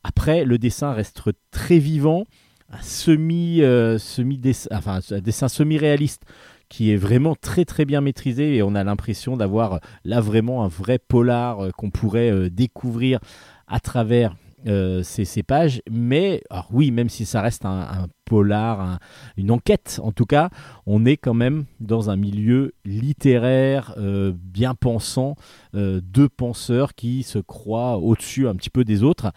Après, 0.03 0.45
le 0.45 0.58
dessin 0.58 0.93
reste 0.93 1.22
très 1.51 1.80
vivant, 1.80 2.26
un 2.70 2.82
semi, 2.82 3.62
euh, 3.62 3.97
semi 3.97 4.38
dessin, 4.38 4.70
enfin, 4.74 4.99
un 5.12 5.20
dessin 5.20 5.47
semi-réaliste 5.47 6.24
qui 6.70 6.91
est 6.91 6.97
vraiment 6.97 7.36
très 7.36 7.66
très 7.66 7.86
bien 7.86 8.01
maîtrisé 8.01 8.55
et 8.55 8.64
on 8.64 8.74
a 8.74 8.84
l'impression 8.84 9.38
d'avoir 9.38 9.80
là 10.05 10.22
vraiment 10.22 10.64
un 10.64 10.68
vrai 10.68 10.97
polar 10.97 11.60
euh, 11.60 11.70
qu'on 11.72 11.91
pourrait 11.91 12.49
découvrir 12.49 13.20
à 13.68 13.80
travers 13.80 14.36
euh, 14.68 15.03
ces, 15.03 15.43
pages. 15.43 15.82
Mais 15.91 16.41
alors 16.49 16.70
oui, 16.72 16.91
même 16.91 17.09
si 17.09 17.26
ça 17.26 17.41
reste 17.41 17.66
un, 17.66 18.07
polar, 18.26 18.99
une 19.36 19.51
enquête 19.51 19.99
en 20.01 20.14
tout 20.14 20.26
cas, 20.26 20.49
on 20.86 21.05
est 21.05 21.18
quand 21.18 21.34
même 21.34 21.66
dans 21.82 22.09
un 22.09 22.16
milieu 22.16 22.74
littéraire 22.86 23.93
euh, 23.97 24.32
bien 24.36 24.74
pensant, 24.74 25.36
euh, 25.76 25.99
deux 26.01 26.30
penseurs 26.30 26.95
qui 26.95 27.24
se 27.24 27.39
croient 27.39 27.97
au-dessus 27.97 28.47
un 28.47 28.55
petit 28.55 28.70
peu 28.70 28.86
des 28.86 29.03
autres. 29.03 29.32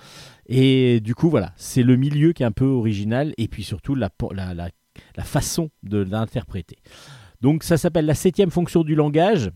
Et 0.47 1.01
du 1.01 1.17
coup, 1.17 1.29
voilà, 1.29 1.53
c'est 1.57 1.83
le 1.83 1.97
milieu 1.97 2.33
qui 2.33 2.45
est 2.45 2.47
un 2.47 2.53
peu 2.53 2.67
original 2.67 3.33
et 3.37 3.49
puis 3.49 3.65
surtout 3.65 3.97
la, 3.97 4.11
la 4.33 5.25
façon 5.25 5.71
de 5.83 5.99
l'interpréter. 5.99 6.79
Donc 7.41 7.65
ça 7.65 7.77
s'appelle 7.77 8.07
la 8.07 8.15
septième 8.15 8.51
fonction 8.51 8.85
du 8.85 8.95
langage. 8.95 9.51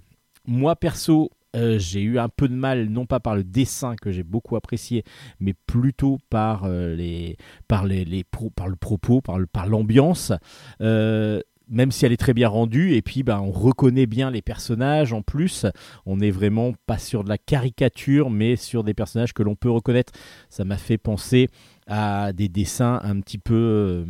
Moi 0.47 0.75
perso, 0.75 1.31
euh, 1.57 1.79
j'ai 1.79 2.03
eu 2.03 2.19
un 2.19 2.29
peu 2.29 2.49
de 2.49 2.55
mal, 2.55 2.87
non 2.87 3.07
pas 3.07 3.21
par 3.21 3.35
le 3.35 3.43
dessin 3.45 3.97
que 3.97 4.13
j'ai 4.13 4.23
beaucoup 4.23 4.57
apprécié, 4.57 5.05
mais 5.41 5.55
plutôt 5.67 6.19
par, 6.31 6.65
euh, 6.65 6.95
les, 6.95 7.37
le 7.69 8.77
propos, 8.77 9.21
par, 9.21 9.67
l'ambiance. 9.67 10.33
Euh, 10.81 11.41
même 11.69 11.93
si 11.93 12.05
elle 12.05 12.13
est 12.13 12.17
très 12.17 12.35
bien 12.35 12.49
rendue, 12.49 12.95
et 12.95 13.03
puis 13.03 13.23
bah, 13.23 13.41
on 13.41 13.53
reconnaît 13.53 14.07
bien 14.07 14.33
les 14.33 14.43
personnages 14.43 15.13
en 15.13 15.23
plus. 15.23 15.67
On 16.05 16.17
n'est 16.17 16.33
vraiment 16.33 16.73
pas 16.87 16.99
sur 16.99 17.23
de 17.23 17.29
la 17.29 17.39
caricature, 17.39 18.29
mais 18.29 18.57
sur 18.57 18.83
des 18.83 18.93
personnages 18.93 19.33
que 19.33 19.45
l'on 19.45 19.55
peut 19.55 19.71
reconnaître. 19.71 20.13
Ça 20.49 20.65
m'a 20.65 20.77
fait 20.77 20.99
penser 20.99 21.49
à 21.87 22.33
des 22.33 22.49
dessins 22.49 23.01
un 23.05 23.21
petit 23.21 23.39
peu. 23.39 24.05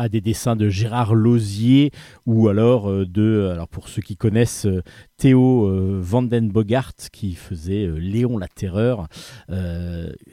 À 0.00 0.08
des 0.08 0.22
dessins 0.22 0.56
de 0.56 0.70
Gérard 0.70 1.14
Lausier 1.14 1.90
ou 2.24 2.48
alors 2.48 2.88
euh, 2.88 3.04
de 3.04 3.50
alors 3.52 3.68
pour 3.68 3.88
ceux 3.88 4.00
qui 4.00 4.16
connaissent 4.16 4.64
euh, 4.64 4.82
Théo 5.18 5.66
euh, 5.66 6.00
Vandenbogart 6.02 6.92
qui 7.12 7.34
faisait 7.34 7.86
Léon 7.98 8.38
la 8.38 8.48
Terreur. 8.48 9.08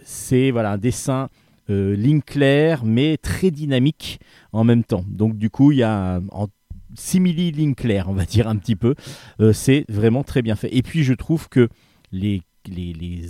C'est 0.06 0.52
voilà 0.52 0.72
un 0.72 0.78
dessin 0.78 1.28
ligne 1.68 2.22
mais 2.86 3.18
très 3.18 3.52
dynamique 3.52 4.20
en 4.54 4.64
même 4.64 4.86
temps. 4.86 5.04
Donc 5.10 5.38
du 5.38 5.50
coup 5.50 5.74
il 5.74 5.80
y 5.80 5.84
a 5.84 6.22
en 6.32 6.48
simili 6.96 7.52
ligne 7.52 7.76
on 8.08 8.14
va 8.14 8.26
dire 8.26 8.48
un 8.48 8.56
petit 8.56 8.78
peu. 8.78 8.96
C'est 9.52 9.84
vraiment 9.90 10.24
très 10.24 10.42
bien 10.42 10.56
fait. 10.56 10.74
Et 10.74 10.82
puis 10.82 11.04
je 11.04 11.14
trouve 11.14 11.50
que 11.50 11.68
les 12.14 12.42
les, 12.68 12.94
les, 12.94 13.22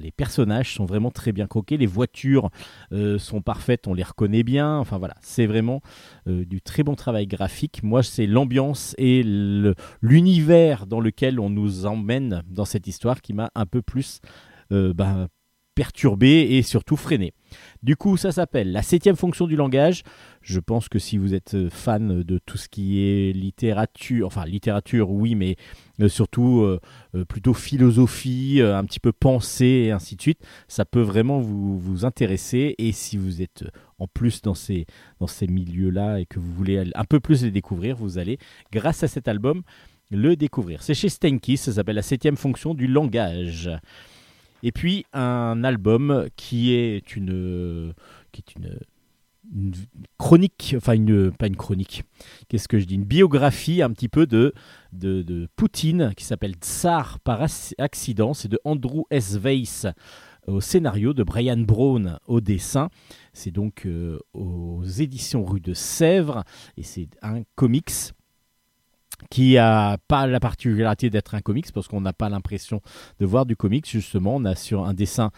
les 0.00 0.10
personnages 0.10 0.74
sont 0.74 0.86
vraiment 0.86 1.10
très 1.10 1.32
bien 1.32 1.46
croqués, 1.46 1.76
les 1.76 1.86
voitures 1.86 2.50
euh, 2.92 3.18
sont 3.18 3.42
parfaites, 3.42 3.86
on 3.86 3.94
les 3.94 4.02
reconnaît 4.02 4.42
bien, 4.42 4.78
enfin 4.78 4.98
voilà, 4.98 5.14
c'est 5.20 5.46
vraiment 5.46 5.80
euh, 6.28 6.44
du 6.44 6.60
très 6.60 6.82
bon 6.82 6.94
travail 6.94 7.26
graphique. 7.26 7.82
Moi, 7.82 8.02
c'est 8.02 8.26
l'ambiance 8.26 8.94
et 8.98 9.22
l'univers 10.02 10.86
dans 10.86 11.00
lequel 11.00 11.40
on 11.40 11.50
nous 11.50 11.86
emmène 11.86 12.42
dans 12.48 12.64
cette 12.64 12.86
histoire 12.86 13.20
qui 13.20 13.32
m'a 13.32 13.50
un 13.54 13.66
peu 13.66 13.82
plus 13.82 14.20
euh, 14.72 14.92
bah, 14.92 15.28
perturbé 15.76 16.56
et 16.56 16.62
surtout 16.62 16.96
freiné. 16.96 17.34
Du 17.82 17.96
coup, 17.96 18.16
ça 18.16 18.32
s'appelle 18.32 18.72
la 18.72 18.82
septième 18.82 19.14
fonction 19.14 19.46
du 19.46 19.56
langage. 19.56 20.02
Je 20.40 20.58
pense 20.58 20.88
que 20.88 20.98
si 20.98 21.18
vous 21.18 21.34
êtes 21.34 21.54
euh, 21.54 21.68
fan 21.70 22.22
de 22.22 22.38
tout 22.38 22.56
ce 22.56 22.68
qui 22.68 23.00
est 23.00 23.32
littérature, 23.32 24.26
enfin 24.26 24.46
littérature, 24.46 25.10
oui, 25.10 25.34
mais 25.34 25.56
euh, 26.00 26.08
surtout 26.08 26.62
euh, 26.62 26.80
plutôt 27.28 27.52
philosophie, 27.52 28.60
un 28.62 28.84
petit 28.84 29.00
peu 29.00 29.12
pensée 29.12 29.84
et 29.86 29.90
ainsi 29.92 30.16
de 30.16 30.22
suite, 30.22 30.40
ça 30.66 30.86
peut 30.86 31.02
vraiment 31.02 31.40
vous, 31.40 32.04
intéresser. 32.04 32.74
Et 32.78 32.92
si 32.92 33.18
vous 33.18 33.42
êtes 33.42 33.64
en 33.98 34.08
plus 34.08 34.40
dans 34.40 34.54
ces, 34.54 34.86
dans 35.20 35.26
ces 35.26 35.46
milieux-là 35.46 36.20
et 36.20 36.26
que 36.26 36.40
vous 36.40 36.52
voulez 36.52 36.90
un 36.94 37.04
peu 37.04 37.20
plus 37.20 37.44
les 37.44 37.50
découvrir, 37.50 37.96
vous 37.96 38.18
allez, 38.18 38.38
grâce 38.72 39.02
à 39.02 39.08
cet 39.08 39.28
album, 39.28 39.62
le 40.10 40.36
découvrir. 40.36 40.82
C'est 40.82 40.94
chez 40.94 41.10
Stenki, 41.10 41.58
ça 41.58 41.72
s'appelle 41.72 41.96
la 41.96 42.02
septième 42.02 42.36
fonction 42.36 42.72
du 42.72 42.86
langage. 42.86 43.70
Et 44.66 44.72
puis 44.72 45.06
un 45.12 45.62
album 45.62 46.26
qui 46.34 46.72
est 46.72 47.14
une, 47.14 47.94
qui 48.32 48.40
est 48.40 48.56
une, 48.56 48.80
chronique, 50.18 50.74
enfin 50.76 50.94
une, 50.94 51.30
pas 51.30 51.46
une 51.46 51.54
chronique, 51.54 52.02
qu'est-ce 52.48 52.66
que 52.66 52.80
je 52.80 52.84
dis, 52.84 52.96
une 52.96 53.04
biographie 53.04 53.80
un 53.80 53.90
petit 53.90 54.08
peu 54.08 54.26
de, 54.26 54.52
de, 54.92 55.48
Poutine 55.54 56.12
qui 56.16 56.24
s'appelle 56.24 56.54
Tsar 56.54 57.20
par 57.20 57.44
ac- 57.44 57.74
accident, 57.78 58.34
c'est 58.34 58.48
de 58.48 58.58
Andrew 58.64 59.02
S. 59.08 59.36
Weiss 59.36 59.86
au 60.48 60.60
scénario, 60.60 61.14
de 61.14 61.22
Brian 61.22 61.58
Brown 61.58 62.18
au 62.26 62.40
dessin. 62.40 62.88
C'est 63.34 63.52
donc 63.52 63.86
euh, 63.86 64.18
aux 64.32 64.82
éditions 64.82 65.44
rue 65.44 65.60
de 65.60 65.74
Sèvres 65.74 66.42
et 66.76 66.82
c'est 66.82 67.08
un 67.22 67.42
comics 67.54 67.92
qui 69.30 69.58
a 69.58 69.98
pas 70.08 70.26
la 70.26 70.40
particularité 70.40 71.10
d'être 71.10 71.34
un 71.34 71.40
comics 71.40 71.72
parce 71.72 71.88
qu'on 71.88 72.00
n'a 72.00 72.12
pas 72.12 72.28
l'impression 72.28 72.80
de 73.20 73.26
voir 73.26 73.46
du 73.46 73.56
comics 73.56 73.88
justement. 73.88 74.36
On 74.36 74.44
a 74.44 74.54
sur 74.54 74.84
un 74.84 74.94
dessin 74.94 75.30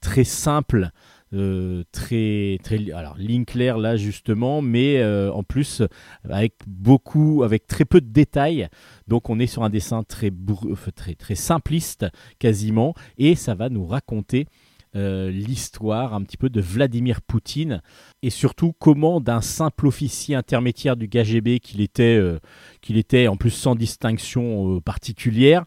très 0.00 0.24
simple 0.24 0.90
euh, 1.34 1.82
très 1.92 2.58
très 2.62 2.90
alors 2.92 3.16
ligne 3.16 3.46
claire 3.46 3.78
là 3.78 3.96
justement 3.96 4.60
mais 4.60 4.98
euh, 4.98 5.32
en 5.32 5.42
plus 5.44 5.80
avec 6.28 6.56
beaucoup 6.66 7.42
avec 7.42 7.66
très 7.66 7.84
peu 7.84 8.00
de 8.00 8.08
détails. 8.08 8.68
Donc 9.08 9.30
on 9.30 9.38
est 9.38 9.46
sur 9.46 9.62
un 9.64 9.70
dessin 9.70 10.02
très 10.02 10.30
très 10.94 11.14
très 11.14 11.34
simpliste 11.34 12.06
quasiment 12.38 12.94
et 13.16 13.34
ça 13.34 13.54
va 13.54 13.70
nous 13.70 13.86
raconter 13.86 14.46
euh, 14.94 15.30
l'histoire 15.30 16.12
un 16.12 16.22
petit 16.22 16.36
peu 16.36 16.50
de 16.50 16.60
Vladimir 16.60 17.22
Poutine 17.22 17.80
et 18.22 18.28
surtout 18.28 18.74
comment 18.78 19.20
d'un 19.20 19.40
simple 19.40 19.86
officier 19.86 20.34
intermédiaire 20.34 20.96
du 20.96 21.08
KGB 21.08 21.60
qu'il 21.60 21.80
était 21.80 22.18
euh, 22.18 22.38
qu'il 22.82 22.98
était 22.98 23.26
en 23.26 23.36
plus 23.36 23.52
sans 23.52 23.74
distinction 23.74 24.76
euh, 24.76 24.80
particulière 24.80 25.64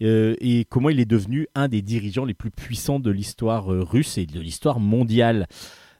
et 0.00 0.64
comment 0.70 0.90
il 0.90 1.00
est 1.00 1.10
devenu 1.10 1.48
un 1.56 1.66
des 1.66 1.82
dirigeants 1.82 2.24
les 2.24 2.34
plus 2.34 2.52
puissants 2.52 3.00
de 3.00 3.10
l'histoire 3.10 3.66
russe 3.66 4.16
et 4.16 4.26
de 4.26 4.38
l'histoire 4.38 4.78
mondiale. 4.78 5.48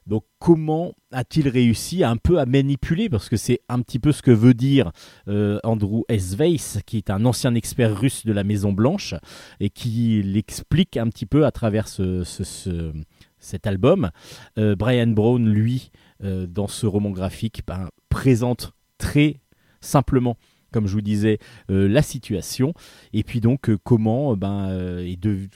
Donc 0.07 0.23
comment 0.39 0.93
a-t-il 1.11 1.47
réussi 1.49 2.03
un 2.03 2.17
peu 2.17 2.39
à 2.39 2.45
manipuler? 2.45 3.09
Parce 3.09 3.29
que 3.29 3.37
c'est 3.37 3.59
un 3.69 3.81
petit 3.81 3.99
peu 3.99 4.11
ce 4.11 4.21
que 4.21 4.31
veut 4.31 4.53
dire 4.53 4.91
euh, 5.27 5.59
Andrew 5.63 6.01
S. 6.09 6.35
Weiss, 6.35 6.79
qui 6.85 6.97
est 6.97 7.09
un 7.09 7.25
ancien 7.25 7.53
expert 7.55 7.95
russe 7.99 8.25
de 8.25 8.31
la 8.33 8.43
Maison 8.43 8.71
Blanche, 8.73 9.13
et 9.59 9.69
qui 9.69 10.21
l'explique 10.23 10.97
un 10.97 11.07
petit 11.09 11.25
peu 11.25 11.45
à 11.45 11.51
travers 11.51 11.87
ce, 11.87 12.23
ce- 12.23 12.43
ce- 12.43 12.93
cet 13.39 13.67
album. 13.67 14.09
Euh, 14.57 14.75
Brian 14.75 15.07
Brown, 15.07 15.47
lui, 15.47 15.91
euh, 16.23 16.47
dans 16.47 16.67
ce 16.67 16.85
roman 16.85 17.11
graphique, 17.11 17.61
ben, 17.67 17.89
présente 18.09 18.73
très 18.97 19.39
simplement, 19.81 20.37
comme 20.73 20.87
je 20.87 20.93
vous 20.93 21.01
disais, 21.01 21.39
la 21.69 22.01
situation, 22.01 22.73
et 23.13 23.23
puis 23.23 23.39
donc 23.41 23.73
comment 23.83 24.35
ben, 24.35 24.67
euh, 24.69 24.99
est 25.05 25.15
de- 25.15 25.47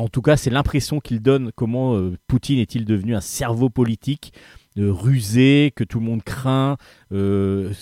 en 0.00 0.08
tout 0.08 0.22
cas, 0.22 0.36
c'est 0.36 0.50
l'impression 0.50 0.98
qu'il 1.00 1.20
donne 1.20 1.52
comment 1.54 1.94
euh, 1.94 2.16
Poutine 2.26 2.58
est-il 2.58 2.86
devenu 2.86 3.14
un 3.14 3.20
cerveau 3.20 3.68
politique 3.68 4.32
euh, 4.78 4.90
rusé, 4.92 5.72
que 5.76 5.84
tout 5.84 6.00
le 6.00 6.06
monde 6.06 6.22
craint, 6.22 6.78
euh, 7.12 7.72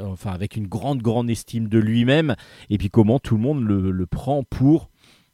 enfin 0.00 0.30
avec 0.30 0.56
une 0.56 0.68
grande, 0.68 1.02
grande 1.02 1.28
estime 1.28 1.68
de 1.68 1.78
lui-même, 1.78 2.36
et 2.70 2.78
puis 2.78 2.88
comment 2.88 3.18
tout 3.18 3.34
le 3.34 3.42
monde 3.42 3.64
le, 3.64 4.06
prend 4.06 4.44
pour 4.44 4.90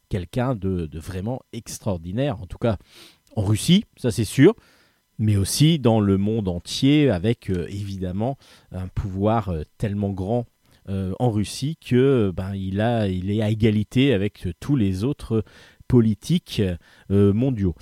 quelqu'un 0.09 0.55
de, 0.55 0.88
vraiment 0.94 1.42
extraordinaire, 1.53 2.40
en 2.40 2.46
tout 2.46 2.59
cas 2.59 2.78
en 3.36 3.42
Russie, 3.42 3.84
ça 3.96 4.11
c'est 4.11 4.24
sûr, 4.24 4.55
mais 5.18 5.36
aussi 5.36 5.78
dans 5.78 6.01
le 6.01 6.16
monde 6.16 6.48
entier, 6.48 7.11
avec 7.11 7.51
évidemment 7.51 8.38
un 8.72 8.88
pouvoir 8.88 9.53
tellement 9.76 10.11
grand 10.11 10.46
en 10.88 11.30
Russie 11.30 11.76
que 11.76 12.32
ben, 12.34 12.55
il, 12.55 12.82
il 13.11 13.30
est 13.30 13.42
à 13.42 13.51
égalité 13.51 14.12
avec 14.12 14.48
tous 14.59 14.74
les 14.74 15.05
autres 15.05 15.44
politiques 15.91 16.62
euh, 17.11 17.32
mondiaux. 17.32 17.74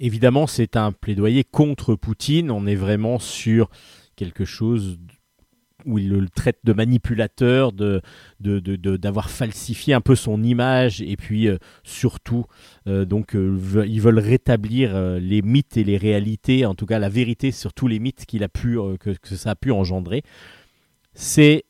Évidemment, 0.00 0.46
c'est 0.46 0.76
un 0.76 0.92
plaidoyer 0.92 1.44
contre 1.44 1.94
Poutine. 1.94 2.50
On 2.50 2.66
est 2.66 2.80
vraiment 2.86 3.18
sur 3.18 3.70
quelque 4.16 4.44
chose 4.44 4.98
où 5.86 5.98
il 5.98 6.08
le 6.08 6.28
traite 6.28 6.58
de 6.64 6.72
manipulateur, 6.72 7.72
de, 7.72 8.02
de- 8.40 8.96
d'avoir 8.96 9.30
falsifié 9.30 9.94
un 9.94 10.00
peu 10.00 10.16
son 10.16 10.42
image, 10.42 11.00
et 11.00 11.16
puis 11.16 11.46
euh, 11.46 11.56
surtout, 11.84 12.44
euh, 12.88 13.04
donc, 13.04 13.34
ils 13.34 14.00
veulent 14.00 14.18
rétablir 14.18 14.88
les 15.20 15.40
mythes 15.42 15.76
et 15.76 15.84
les 15.84 15.96
réalités, 15.96 16.66
en 16.66 16.74
tout 16.74 16.86
cas 16.86 16.98
la 16.98 17.08
vérité 17.08 17.52
sur 17.52 17.72
tous 17.72 17.88
les 17.88 18.00
mythes 18.00 18.26
qu'il 18.26 18.42
a 18.42 18.48
pu, 18.48 18.76
que, 18.98 19.10
que 19.10 19.36
ça 19.36 19.50
a 19.50 19.54
pu 19.54 19.70
engendrer. 19.70 20.22
C'est 21.14 21.64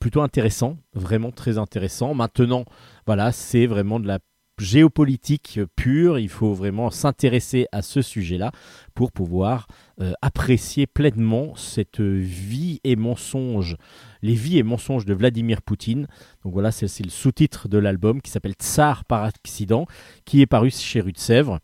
plutôt 0.00 0.22
intéressant, 0.22 0.78
vraiment 0.94 1.30
très 1.30 1.58
intéressant. 1.58 2.14
Maintenant, 2.14 2.64
voilà, 3.06 3.30
c'est 3.32 3.66
vraiment 3.66 4.00
de 4.00 4.06
la 4.06 4.18
géopolitique 4.60 5.60
pure. 5.76 6.18
Il 6.18 6.28
faut 6.28 6.54
vraiment 6.54 6.90
s'intéresser 6.90 7.66
à 7.72 7.82
ce 7.82 8.02
sujet-là 8.02 8.52
pour 8.94 9.12
pouvoir 9.12 9.66
euh, 10.00 10.12
apprécier 10.22 10.86
pleinement 10.86 11.54
cette 11.56 12.00
vie 12.00 12.80
et 12.84 12.96
mensonge, 12.96 13.76
les 14.22 14.34
vies 14.34 14.58
et 14.58 14.62
mensonges 14.62 15.04
de 15.04 15.14
Vladimir 15.14 15.62
Poutine. 15.62 16.06
Donc 16.44 16.52
voilà, 16.52 16.70
c'est 16.70 17.04
le 17.04 17.10
sous-titre 17.10 17.68
de 17.68 17.78
l'album 17.78 18.20
qui 18.20 18.30
s'appelle 18.30 18.54
Tsar 18.54 19.04
par 19.04 19.24
accident, 19.24 19.86
qui 20.24 20.40
est 20.40 20.46
paru 20.46 20.70
chez 20.70 21.00
Rue 21.00 21.12
de 21.12 21.18
Sèvres 21.18 21.58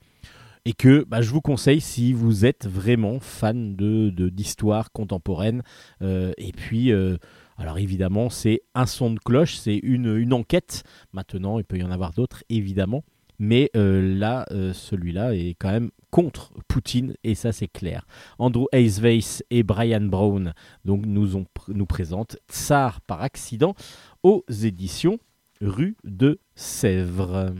et 0.66 0.72
que 0.72 1.04
bah, 1.06 1.20
je 1.20 1.30
vous 1.30 1.42
conseille 1.42 1.80
si 1.80 2.14
vous 2.14 2.46
êtes 2.46 2.66
vraiment 2.66 3.20
fan 3.20 3.76
de- 3.76 4.08
d'histoire 4.30 4.92
contemporaine. 4.92 5.62
Euh, 6.00 6.32
et 6.38 6.52
puis, 6.52 6.90
euh, 6.90 7.18
alors 7.56 7.78
évidemment, 7.78 8.30
c'est 8.30 8.62
un 8.74 8.86
son 8.86 9.12
de 9.12 9.18
cloche, 9.18 9.56
c'est 9.56 9.76
une, 9.76 10.32
enquête. 10.32 10.82
Maintenant, 11.12 11.58
il 11.58 11.64
peut 11.64 11.78
y 11.78 11.82
en 11.82 11.90
avoir 11.90 12.12
d'autres, 12.12 12.42
évidemment. 12.48 13.04
Mais 13.38 13.70
euh, 13.76 14.16
là, 14.16 14.46
euh, 14.52 14.72
celui-là 14.72 15.34
est 15.34 15.56
quand 15.58 15.70
même 15.70 15.90
contre 16.10 16.52
Poutine, 16.68 17.14
et 17.24 17.34
ça 17.34 17.50
c'est 17.50 17.66
clair. 17.66 18.06
Andrew 18.38 18.66
Hayes 18.72 19.00
Weiss 19.00 19.42
et 19.50 19.64
Brian 19.64 20.02
Brown 20.02 20.54
donc, 20.84 21.04
nous, 21.04 21.36
ont, 21.36 21.46
nous 21.68 21.86
présentent 21.86 22.36
Tsar 22.48 23.00
par 23.00 23.22
accident 23.22 23.74
aux 24.22 24.44
éditions 24.62 25.18
Rue 25.60 25.96
de 26.04 26.38
Sèvres. 26.54 27.52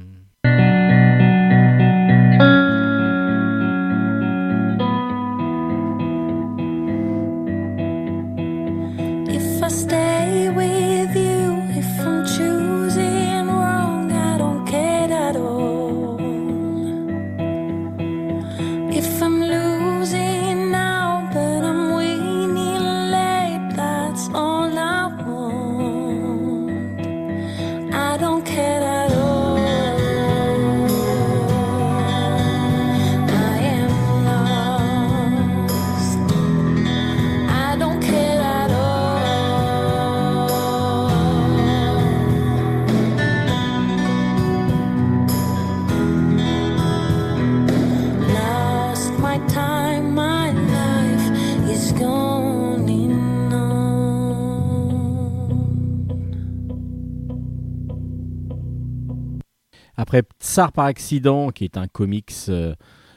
Après 60.06 60.22
Tsar 60.38 60.70
par 60.70 60.84
accident, 60.84 61.48
qui 61.50 61.64
est 61.64 61.78
un 61.78 61.86
comics, 61.86 62.30
euh, 62.50 62.74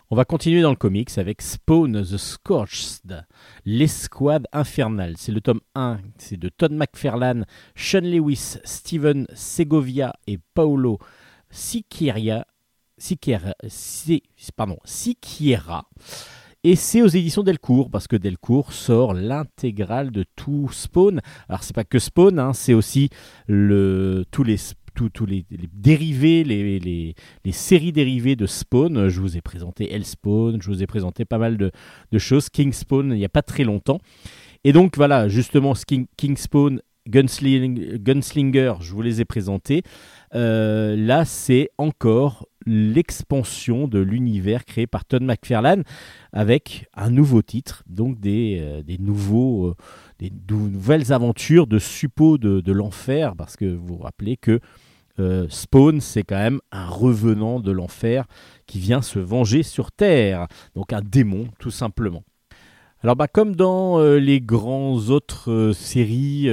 on 0.09 0.15
va 0.15 0.23
continuer 0.23 0.61
dans 0.61 0.69
le 0.69 0.77
comics 0.77 1.17
avec 1.17 1.41
Spawn 1.41 2.01
the 2.01 2.15
Scorched, 2.15 3.25
l'escouade 3.65 4.47
infernale. 4.53 5.15
C'est 5.17 5.33
le 5.33 5.41
tome 5.41 5.59
1, 5.75 5.99
c'est 6.17 6.37
de 6.37 6.47
Todd 6.47 6.71
McFarlane, 6.71 7.45
Sean 7.75 7.99
Lewis, 8.03 8.55
Steven 8.63 9.27
Segovia 9.33 10.13
et 10.27 10.39
Paolo 10.53 10.97
Siqueira. 11.49 12.45
Siqueira, 12.97 13.53
Si- 13.67 14.23
pardon. 14.55 14.77
Et 16.63 16.75
c'est 16.77 17.01
aux 17.01 17.07
éditions 17.07 17.43
Delcourt, 17.43 17.89
parce 17.91 18.07
que 18.07 18.15
Delcourt 18.15 18.71
sort 18.71 19.13
l'intégrale 19.13 20.11
de 20.11 20.23
tout 20.37 20.69
Spawn. 20.71 21.19
Alors, 21.49 21.63
c'est 21.63 21.75
pas 21.75 21.83
que 21.83 21.99
Spawn, 21.99 22.39
hein, 22.39 22.53
c'est 22.53 22.73
aussi 22.73 23.09
tous 23.47 24.43
les, 24.43 24.55
tous, 24.97 25.25
les, 25.25 25.45
dérivés, 25.73 26.43
les, 26.43 26.79
les, 26.79 27.15
les 27.45 27.51
séries 27.51 27.91
dérivées 27.91 28.35
de 28.35 28.45
Spawn. 28.45 29.07
Je 29.07 29.21
vous 29.21 29.37
ai 29.37 29.41
présenté 29.41 29.93
Hellspawn, 29.93 30.61
je 30.61 30.67
vous 30.67 30.81
ai 30.81 30.87
présenté 30.87 31.25
pas 31.25 31.37
mal 31.37 31.57
de, 31.57 31.71
de 32.11 32.19
choses. 32.19 32.49
King 32.49 32.73
Spawn, 32.73 33.11
il 33.11 33.17
n'y 33.17 33.25
a 33.25 33.29
pas 33.29 33.43
très 33.43 33.63
longtemps. 33.63 33.99
Et 34.63 34.73
donc, 34.73 34.97
voilà, 34.97 35.27
justement, 35.29 35.73
King, 35.73 36.07
King 36.17 36.35
Spawn, 36.35 36.81
Gunsling- 37.07 37.97
Gunslinger, 37.99 38.73
je 38.81 38.91
vous 38.91 39.01
les 39.01 39.21
ai 39.21 39.25
présentés. 39.25 39.83
Euh, 40.35 40.95
là, 40.97 41.23
c'est 41.23 41.69
encore 41.77 42.47
l'expansion 42.65 43.87
de 43.87 43.99
l'univers 43.99 44.65
créé 44.65 44.87
par 44.87 45.05
Todd 45.05 45.23
McFarlane 45.23 45.83
avec 46.33 46.87
un 46.93 47.09
nouveau 47.09 47.41
titre, 47.41 47.83
donc 47.87 48.19
des, 48.19 48.57
euh, 48.59 48.83
des 48.83 48.97
nouveaux, 48.97 49.67
euh, 49.67 49.75
des 50.19 50.33
nou- 50.49 50.67
nouvelles 50.67 51.13
aventures 51.13 51.65
de 51.65 51.79
suppôts 51.79 52.37
de, 52.37 52.59
de 52.59 52.71
l'enfer, 52.73 53.35
parce 53.37 53.55
que 53.55 53.63
vous 53.63 53.95
vous 53.95 53.97
rappelez 53.99 54.35
que 54.35 54.59
euh, 55.19 55.47
Spawn, 55.49 56.01
c'est 56.01 56.23
quand 56.23 56.37
même 56.37 56.59
un 56.71 56.87
revenant 56.87 57.59
de 57.59 57.71
l'enfer 57.71 58.25
qui 58.65 58.79
vient 58.79 59.01
se 59.01 59.19
venger 59.19 59.63
sur 59.63 59.91
Terre, 59.91 60.47
donc 60.75 60.93
un 60.93 61.01
démon 61.01 61.47
tout 61.59 61.71
simplement. 61.71 62.23
Alors 63.01 63.15
bah, 63.15 63.27
comme 63.27 63.55
dans 63.55 63.99
euh, 63.99 64.17
les 64.17 64.41
grands 64.41 64.97
autres 65.09 65.51
euh, 65.51 65.73
séries 65.73 66.49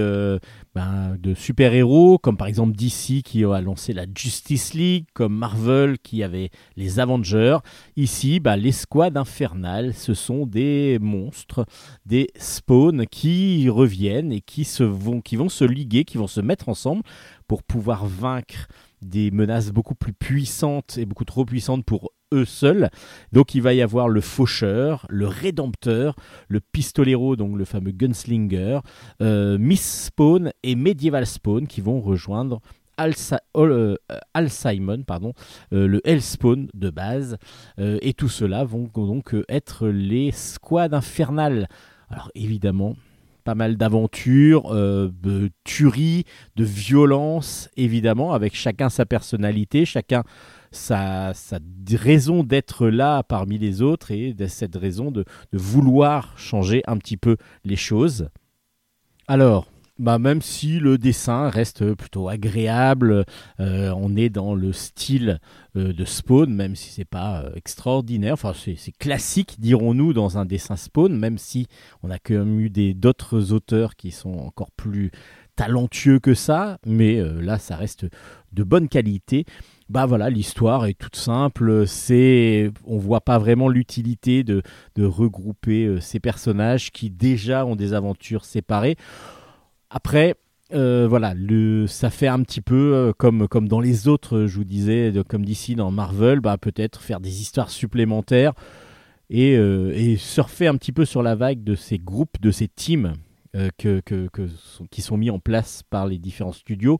ben, 0.74 1.16
de 1.20 1.34
super-héros, 1.34 2.18
comme 2.18 2.36
par 2.36 2.48
exemple 2.48 2.76
DC 2.76 3.22
qui 3.22 3.44
a 3.44 3.60
lancé 3.60 3.92
la 3.92 4.06
Justice 4.12 4.74
League, 4.74 5.06
comme 5.14 5.34
Marvel 5.34 5.98
qui 5.98 6.22
avait 6.24 6.50
les 6.76 6.98
Avengers, 6.98 7.58
ici 7.96 8.40
bah, 8.40 8.56
l'escouade 8.56 9.16
infernale, 9.16 9.94
ce 9.94 10.14
sont 10.14 10.46
des 10.46 10.98
monstres, 11.00 11.64
des 12.06 12.28
spawns 12.36 13.06
qui 13.06 13.68
reviennent 13.68 14.32
et 14.32 14.40
qui, 14.40 14.66
vont, 14.80 15.20
qui 15.20 15.36
vont 15.36 15.48
se 15.48 15.64
liguer, 15.64 16.04
qui 16.04 16.18
vont 16.18 16.26
se 16.26 16.40
mettre 16.40 16.68
ensemble 16.68 17.02
pour 17.46 17.62
pouvoir 17.62 18.06
vaincre 18.06 18.66
des 19.00 19.30
menaces 19.30 19.70
beaucoup 19.70 19.94
plus 19.94 20.12
puissantes 20.12 20.98
et 20.98 21.04
beaucoup 21.04 21.24
trop 21.24 21.44
puissantes 21.44 21.84
pour 21.84 22.10
seuls. 22.44 22.90
Donc 23.30 23.54
il 23.54 23.62
va 23.62 23.72
y 23.72 23.82
avoir 23.82 24.08
le 24.08 24.20
faucheur, 24.20 25.06
le 25.08 25.28
rédempteur, 25.28 26.16
le 26.48 26.58
pistolero, 26.60 27.36
donc 27.36 27.56
le 27.56 27.64
fameux 27.64 27.92
gunslinger, 27.92 28.80
euh, 29.22 29.56
Miss 29.58 30.06
Spawn 30.06 30.50
et 30.64 30.74
Medieval 30.74 31.26
Spawn 31.26 31.68
qui 31.68 31.80
vont 31.80 32.00
rejoindre 32.00 32.60
Al- 32.96 33.14
euh, 33.56 33.96
Al 34.34 34.50
Simon, 34.50 35.02
pardon, 35.02 35.32
euh, 35.72 35.86
le 35.86 36.00
Hellspawn 36.04 36.68
de 36.74 36.90
base. 36.90 37.36
Euh, 37.78 37.98
et 38.02 38.12
tout 38.12 38.28
cela 38.28 38.64
vont 38.64 38.88
donc 38.94 39.34
être 39.48 39.88
les 39.88 40.30
squads 40.30 40.92
infernales. 40.92 41.68
Alors 42.08 42.30
évidemment, 42.34 42.94
pas 43.42 43.54
mal 43.54 43.76
d'aventures, 43.76 44.72
de 44.72 45.50
tueries, 45.64 46.24
de 46.56 46.64
violence, 46.64 47.68
évidemment, 47.76 48.32
avec 48.32 48.54
chacun 48.54 48.88
sa 48.88 49.04
personnalité, 49.04 49.84
chacun 49.84 50.22
sa, 50.74 51.32
sa 51.34 51.58
raison 51.92 52.42
d'être 52.42 52.88
là 52.88 53.22
parmi 53.22 53.58
les 53.58 53.82
autres 53.82 54.10
et 54.10 54.34
de 54.34 54.46
cette 54.46 54.76
raison 54.76 55.10
de, 55.10 55.24
vouloir 55.52 56.36
changer 56.38 56.82
un 56.86 56.98
petit 56.98 57.16
peu 57.16 57.36
les 57.64 57.76
choses. 57.76 58.28
Alors, 59.28 59.66
bah 59.98 60.18
même 60.18 60.42
si 60.42 60.80
le 60.80 60.98
dessin 60.98 61.48
reste 61.48 61.94
plutôt 61.94 62.28
agréable, 62.28 63.24
euh, 63.60 63.94
on 63.96 64.16
est 64.16 64.28
dans 64.28 64.56
le 64.56 64.72
style 64.72 65.38
euh, 65.76 65.92
de 65.92 66.04
Spawn, 66.04 66.52
même 66.52 66.74
si 66.74 66.90
c'est 66.90 67.04
pas 67.04 67.42
euh, 67.42 67.54
extraordinaire. 67.54 68.32
Enfin, 68.32 68.52
c'est 68.54 68.96
classique, 68.98 69.60
dirons-nous, 69.60 70.12
dans 70.12 70.36
un 70.36 70.46
dessin 70.46 70.74
Spawn, 70.74 71.16
même 71.16 71.38
si 71.38 71.68
on 72.02 72.10
a 72.10 72.18
quand 72.18 72.34
même 72.34 72.58
eu 72.58 72.70
d'autres 72.94 73.52
auteurs 73.52 73.94
qui 73.94 74.10
sont 74.10 74.34
encore 74.34 74.72
plus 74.72 75.12
talentueux 75.54 76.18
que 76.18 76.34
ça, 76.34 76.78
mais 76.84 77.22
là, 77.40 77.60
ça 77.60 77.76
reste 77.76 78.06
de 78.52 78.64
bonne 78.64 78.88
qualité. 78.88 79.46
Bah 79.90 80.06
voilà, 80.06 80.30
l'histoire 80.30 80.86
est 80.86 80.94
toute 80.94 81.16
simple. 81.16 81.86
C'est, 81.86 82.70
on 82.86 82.98
voit 82.98 83.20
pas 83.20 83.38
vraiment 83.38 83.68
l'utilité 83.68 84.44
de, 84.44 84.62
regrouper 84.98 85.84
euh, 85.84 86.00
ces 86.00 86.20
personnages 86.20 86.90
qui 86.90 87.10
déjà 87.10 87.66
ont 87.66 87.76
des 87.76 87.92
aventures 87.92 88.44
séparées. 88.44 88.96
Après, 89.90 90.36
euh, 90.72 91.06
voilà, 91.08 91.34
ça 91.86 92.10
fait 92.10 92.26
un 92.26 92.42
petit 92.42 92.60
peu 92.62 92.94
euh, 92.94 93.12
comme, 93.16 93.46
comme 93.48 93.68
dans 93.68 93.80
les 93.80 94.08
autres, 94.08 94.36
euh, 94.38 94.46
je 94.46 94.56
vous 94.56 94.64
disais, 94.64 95.12
comme 95.28 95.44
d'ici 95.44 95.74
dans 95.74 95.90
Marvel, 95.90 96.40
bah, 96.40 96.56
peut-être 96.56 97.02
faire 97.02 97.20
des 97.20 97.42
histoires 97.42 97.70
supplémentaires 97.70 98.54
et, 99.30 99.56
euh, 99.56 100.16
surfer 100.16 100.66
un 100.66 100.76
petit 100.76 100.92
peu 100.92 101.04
sur 101.04 101.22
la 101.22 101.34
vague 101.34 101.62
de 101.64 101.74
ces 101.74 101.98
groupes, 101.98 102.40
de 102.40 102.50
ces 102.50 102.68
teams 102.68 103.14
euh, 103.56 103.70
qui 104.90 105.02
sont 105.02 105.16
mis 105.16 105.30
en 105.30 105.38
place 105.38 105.82
par 105.88 106.06
les 106.06 106.18
différents 106.18 106.52
studios. 106.52 106.98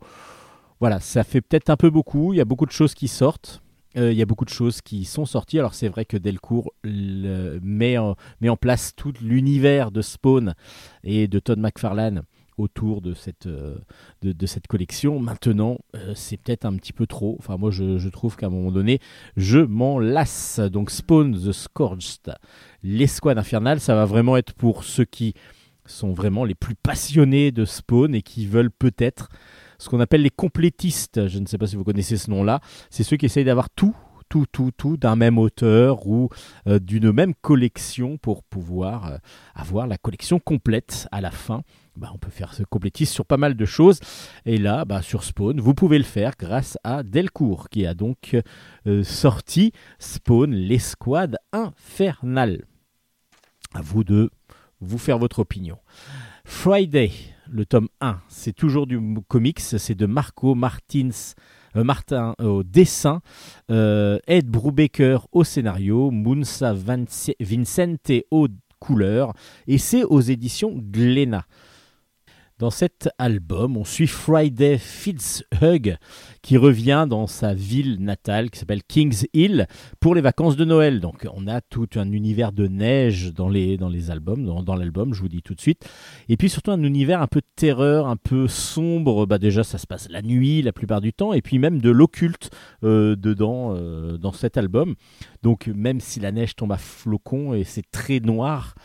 Voilà, 0.85 1.01
ça 1.01 1.25
fait 1.25 1.41
peut-être 1.41 1.71
un 1.71 1.79
peu 1.79 1.89
beaucoup, 1.89 2.35
il 2.35 2.37
y 2.37 2.43
a 2.43 2.45
beaucoup 2.45 2.67
de 2.67 2.71
choses 2.71 2.93
qui 2.93 3.09
sortent. 3.09 3.63
euh, 3.97 4.13
Il 4.13 4.19
y 4.19 4.21
a 4.21 4.27
beaucoup 4.27 4.45
de 4.45 4.51
choses 4.51 4.83
qui 4.83 5.07
sont 5.07 5.25
sorties. 5.25 5.59
Alors 5.59 5.73
c'est 5.73 5.89
vrai 5.89 6.05
que 6.05 6.19
Delcourt 6.19 6.75
met, 6.85 7.97
en, 7.97 8.17
place 8.61 8.95
tout 8.95 9.15
l'univers 9.23 9.91
de 9.91 10.03
Spawn 10.03 10.53
et 11.03 11.27
de 11.27 11.39
Todd 11.39 11.59
McFarlane 11.59 12.25
autour 12.59 13.01
de 13.01 13.15
cette, 13.15 13.47
euh, 13.47 13.79
collection. 14.69 15.19
Maintenant, 15.21 15.79
euh, 15.95 16.13
c'est 16.15 16.37
peut-être 16.37 16.67
un 16.67 16.77
petit 16.77 16.93
peu 16.93 17.07
trop. 17.07 17.37
Enfin, 17.39 17.57
moi, 17.57 17.71
je, 17.71 17.97
je 17.97 18.09
trouve 18.11 18.37
qu'à 18.37 18.49
un 18.49 18.51
moment 18.51 18.71
donné, 18.71 18.99
je 19.39 19.61
m'en 19.61 19.99
lasse. 19.99 20.61
Donc, 20.61 20.91
Spawn 20.91 21.33
the 21.33 21.53
Scourged, 21.53 22.31
l'escouade 22.83 23.39
infernale, 23.39 23.81
ça 23.81 23.95
va 23.95 24.05
vraiment 24.05 24.37
être 24.37 24.53
pour 24.53 24.85
ceux 24.85 25.07
qui 25.07 25.33
sont 25.87 26.13
vraiment 26.13 26.45
les 26.45 26.55
plus 26.55 26.75
passionnés 26.75 27.53
de 27.53 27.65
Spawn 27.65 28.15
et 28.15 28.21
qui 28.21 28.45
veulent 28.45 28.71
peut-être 28.71 29.31
ce 29.79 29.89
qu'on 29.89 30.01
appelle 30.01 30.23
les 30.23 30.31
complétistes. 30.31 31.29
Je 31.29 31.39
ne 31.39 31.47
sais 31.47 31.59
pas 31.59 31.67
si 31.67 31.77
vous 31.77 31.85
connaissez 31.85 32.17
ce 32.17 32.31
nom-là. 32.31 32.61
C'est 32.91 33.03
ceux 33.03 33.17
qui 33.17 33.27
essayent 33.27 33.45
d'avoir 33.45 33.71
tout, 33.71 33.95
tout, 34.29 34.47
tout, 34.51 34.71
tout 34.77 34.97
d'un 34.97 35.17
même 35.17 35.39
auteur 35.39 36.07
ou 36.07 36.29
euh, 36.67 36.79
d'une 36.79 37.13
même 37.13 37.35
collection 37.35 38.17
pour 38.19 38.43
pouvoir 38.43 39.07
euh, 39.13 39.17
avoir 39.55 39.87
la 39.87 39.97
collection 39.97 40.39
complète 40.39 41.09
à 41.13 41.21
la 41.21 41.31
fin. 41.31 41.63
Bah, 41.97 42.11
on 42.13 42.19
peut 42.19 42.31
faire 42.31 42.55
ce 42.55 42.65
complétiste 42.65 43.13
sur 43.13 43.25
pas 43.25 43.37
mal 43.37 43.55
de 43.55 43.65
choses. 43.65 44.01
Et 44.45 44.59
là, 44.59 44.85
bah, 44.85 45.03
sur 45.03 45.23
Spawn, 45.23 45.61
vous 45.61 45.75
pouvez 45.75 45.99
le 45.99 46.05
faire 46.05 46.33
grâce 46.37 46.77
à 46.83 47.03
Delcourt, 47.03 47.69
qui 47.69 47.87
a 47.87 47.95
donc 47.95 48.37
euh, 48.87 49.05
sorti 49.05 49.73
Spawn, 49.99 50.53
l'escouade 50.53 51.37
infernale. 51.53 52.65
À 53.75 53.83
vous 53.83 54.03
de 54.03 54.31
vous 54.81 54.99
faire 54.99 55.19
votre 55.19 55.39
opinion. 55.39 55.79
Friday, 56.45 57.13
le 57.55 57.65
tome 57.65 57.89
1, 58.01 58.19
c'est 58.27 58.53
toujours 58.53 58.89
du 58.89 59.01
comics, 59.29 59.61
c'est 59.61 59.95
de 59.95 60.07
Marco 60.07 60.57
Martins, 60.57 61.35
euh, 61.77 61.85
Martin 61.85 62.35
euh, 62.41 62.47
au 62.47 62.63
dessin, 62.65 63.21
euh, 63.71 64.19
Ed 64.27 64.49
Brubaker 64.49 65.29
au 65.31 65.45
scénario, 65.45 66.11
Munsa 66.11 66.75
Vincente 66.75 68.11
aux 68.33 68.49
couleurs, 68.81 69.35
et 69.69 69.79
c'est 69.79 70.03
aux 70.03 70.21
éditions 70.21 70.75
Glénat. 70.77 71.47
Dans 72.61 72.71
cet 72.71 73.09
album, 73.19 73.77
on 73.77 73.85
suit 73.85 74.07
Friday 74.07 74.79
Fitzhugh 74.79 75.97
qui 76.41 76.57
revient 76.57 77.05
dans 77.11 77.27
sa 77.27 77.53
ville 77.53 78.01
natale 78.01 78.49
qui 78.49 78.61
s'appelle 78.61 78.85
Kings 78.85 79.25
Hill 79.33 79.67
pour 79.99 80.15
les 80.15 80.21
vacances 80.21 80.55
de 80.55 80.65
Noël. 80.65 81.01
Donc 81.01 81.27
on 81.35 81.49
a 81.49 81.61
tout 81.61 81.89
un 81.97 82.13
univers 82.13 82.53
de 82.53 82.69
neige 82.69 83.33
dans 83.35 83.49
les, 83.49 83.77
dans 83.77 83.89
les 83.89 84.13
albums, 84.13 84.45
dans, 84.45 84.77
l'album, 84.77 85.15
je 85.15 85.21
vous 85.21 85.29
dis 85.29 85.43
tout 85.43 85.57
de 85.57 85.61
suite. 85.61 85.85
Et 86.29 86.37
puis 86.37 86.49
surtout 86.49 86.71
un 86.71 86.85
univers 86.85 87.21
un 87.21 87.27
peu 87.27 87.41
de 87.41 87.47
terreur, 87.57 88.07
un 88.07 88.17
peu 88.17 88.47
sombre. 88.47 89.27
Bah 89.27 89.39
déjà 89.39 89.65
ça 89.65 89.77
se 89.77 89.89
passe 89.89 90.09
la 90.09 90.23
nuit 90.23 90.63
la 90.63 90.73
plupart 90.73 91.01
du 91.01 91.13
temps 91.13 91.33
et 91.33 91.43
puis 91.43 91.59
même 91.59 91.81
de 91.81 91.91
l'occulte 91.91 92.51
euh, 92.85 93.17
dedans 93.17 93.75
euh, 93.75 94.17
dans 94.17 94.33
cet 94.33 94.57
album. 94.57 94.95
Donc 95.43 95.67
même 95.67 95.99
si 95.99 96.21
la 96.21 96.31
neige 96.31 96.55
tombe 96.55 96.71
à 96.71 96.79
flocons 96.79 97.53
et 97.53 97.65
c'est 97.65 97.91
très 97.91 98.21
noir, 98.21 98.77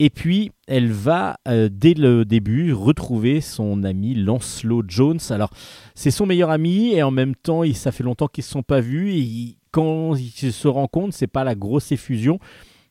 et 0.00 0.10
puis, 0.10 0.52
elle 0.68 0.92
va, 0.92 1.38
euh, 1.48 1.68
dès 1.70 1.94
le 1.94 2.24
début, 2.24 2.72
retrouver 2.72 3.40
son 3.40 3.82
ami 3.82 4.14
Lancelot 4.14 4.84
Jones. 4.86 5.18
Alors, 5.30 5.50
c'est 5.94 6.12
son 6.12 6.24
meilleur 6.24 6.50
ami, 6.50 6.92
et 6.94 7.02
en 7.02 7.10
même 7.10 7.34
temps, 7.34 7.64
il, 7.64 7.74
ça 7.74 7.90
fait 7.90 8.04
longtemps 8.04 8.28
qu'ils 8.28 8.42
ne 8.42 8.46
se 8.46 8.52
sont 8.52 8.62
pas 8.62 8.80
vus. 8.80 9.12
Et 9.12 9.56
quand 9.72 10.14
ils 10.14 10.52
se 10.52 10.68
rencontrent, 10.68 11.14
c'est 11.14 11.26
pas 11.26 11.44
la 11.44 11.54
grosse 11.54 11.90
effusion. 11.92 12.38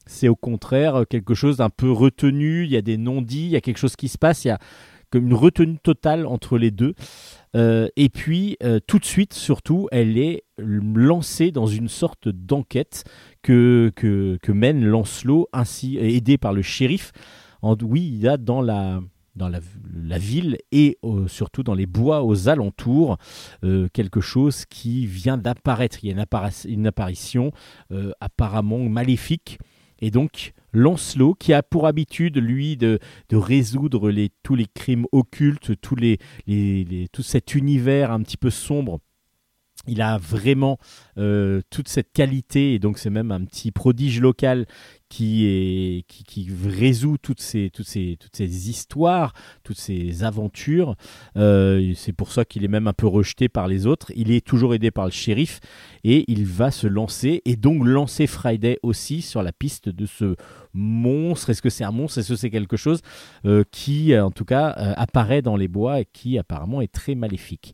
c'est 0.06 0.30
au 0.30 0.36
contraire 0.36 1.04
quelque 1.10 1.34
chose 1.34 1.58
d'un 1.58 1.70
peu 1.70 1.92
retenu, 1.92 2.64
il 2.64 2.72
y 2.72 2.78
a 2.78 2.82
des 2.82 2.98
non-dits, 2.98 3.46
il 3.46 3.50
y 3.50 3.56
a 3.58 3.62
quelque 3.62 3.78
chose 3.78 3.98
qui 3.98 4.08
se 4.08 4.18
passe, 4.18 4.46
il 4.46 4.50
y 4.50 4.52
a 4.52 4.60
comme 5.10 5.28
une 5.28 5.34
retenue 5.34 5.78
totale 5.78 6.26
entre 6.26 6.58
les 6.58 6.72
deux. 6.72 6.94
Euh, 7.56 7.88
et 7.96 8.10
puis, 8.10 8.58
euh, 8.64 8.80
tout 8.86 9.00
de 9.00 9.06
suite, 9.06 9.34
surtout, 9.34 9.88
elle 9.92 10.18
est 10.18 10.44
lancée 10.58 11.52
dans 11.52 11.68
une 11.68 11.88
sorte 11.88 12.30
d'enquête 12.30 13.04
que, 13.42 13.92
mène 14.48 14.86
Lancelot, 14.86 15.48
ainsi 15.54 15.98
aidé 15.98 16.38
par 16.38 16.54
le 16.54 16.62
shérif. 16.62 17.12
Oui, 17.64 18.08
il 18.08 18.20
y 18.20 18.28
a 18.28 18.38
dans 18.38 18.62
la, 18.62 19.02
dans 19.36 19.50
la, 19.50 20.18
ville 20.18 20.58
et 20.72 20.98
euh, 21.04 21.28
surtout 21.28 21.64
dans 21.64 21.74
les 21.74 21.86
bois 21.86 22.24
aux 22.24 22.50
alentours 22.50 23.18
quelque 23.94 24.22
chose 24.22 24.66
qui 24.66 25.06
vient 25.06 25.38
d'apparaître. 25.38 26.04
Il 26.04 26.08
y 26.08 26.14
a 26.14 26.26
une 26.66 26.88
apparition 26.88 27.52
apparemment 28.20 28.80
maléfique. 28.80 29.60
Et 30.00 30.12
donc, 30.12 30.54
Lancelot, 30.74 31.34
qui 31.34 31.54
a 31.54 31.64
pour 31.64 31.88
habitude, 31.88 32.38
lui, 32.38 32.78
de, 32.78 33.00
résoudre 33.32 34.10
les, 34.12 34.30
tous 34.44 34.56
les 34.56 34.68
crimes 34.68 35.06
occultes, 35.12 35.72
tout 35.82 37.24
cet 37.24 37.56
univers 37.56 38.12
un 38.12 38.22
petit 38.22 38.38
peu 38.38 38.50
sombre 38.50 39.00
il 39.88 40.02
a 40.02 40.18
vraiment 40.18 40.78
euh, 41.18 41.62
toute 41.70 41.88
cette 41.88 42.12
qualité 42.12 42.74
et 42.74 42.80
donc 42.80 42.98
c'est 42.98 43.10
même 43.10 43.32
un 43.32 43.44
petit 43.44 43.72
prodige 43.72 44.22
local 44.22 44.66
qui, 45.10 46.04
résout 46.66 47.18
toutes 47.18 47.40
ces, 47.40 47.72
histoires, 48.70 49.34
toutes 49.64 49.80
ces 49.80 50.24
aventures. 50.24 50.96
Euh, 51.38 51.94
c'est 51.96 52.12
pour 52.12 52.32
ça 52.34 52.44
qu'il 52.44 52.66
est 52.66 52.70
même 52.70 52.88
un 52.88 52.94
peu 52.94 53.08
rejeté 53.08 53.48
par 53.48 53.70
les 53.70 53.88
autres. 53.88 54.12
Il 54.16 54.32
est 54.32 54.46
toujours 54.46 54.76
aidé 54.76 54.92
par 54.92 55.06
le 55.06 55.12
shérif 55.12 55.62
et 56.04 56.26
il 56.28 56.46
va 56.46 56.72
se 56.72 56.88
lancer 56.88 57.42
et 57.46 57.56
donc 57.56 57.86
lancer 57.86 58.28
Friday 58.28 58.80
aussi 58.84 59.22
sur 59.22 59.44
la 59.44 59.54
piste 59.54 59.88
de 59.88 60.06
ce 60.06 60.36
monstre. 60.74 61.52
Est-ce 61.52 61.62
que 61.62 61.70
c'est 61.70 61.86
un 61.86 61.92
monstre? 61.92 62.18
Est-ce 62.20 62.30
que 62.30 62.36
c'est 62.36 62.52
quelque 62.52 62.78
chose 62.78 63.00
euh, 63.46 63.64
qui, 63.72 64.18
en 64.18 64.32
tout 64.32 64.46
cas, 64.46 64.70
apparaît 64.70 65.42
dans 65.42 65.56
les 65.56 65.70
bois 65.70 66.02
et 66.02 66.06
qui 66.06 66.38
apparemment 66.38 66.82
est 66.82 66.92
très 66.92 67.16
maléfique? 67.16 67.74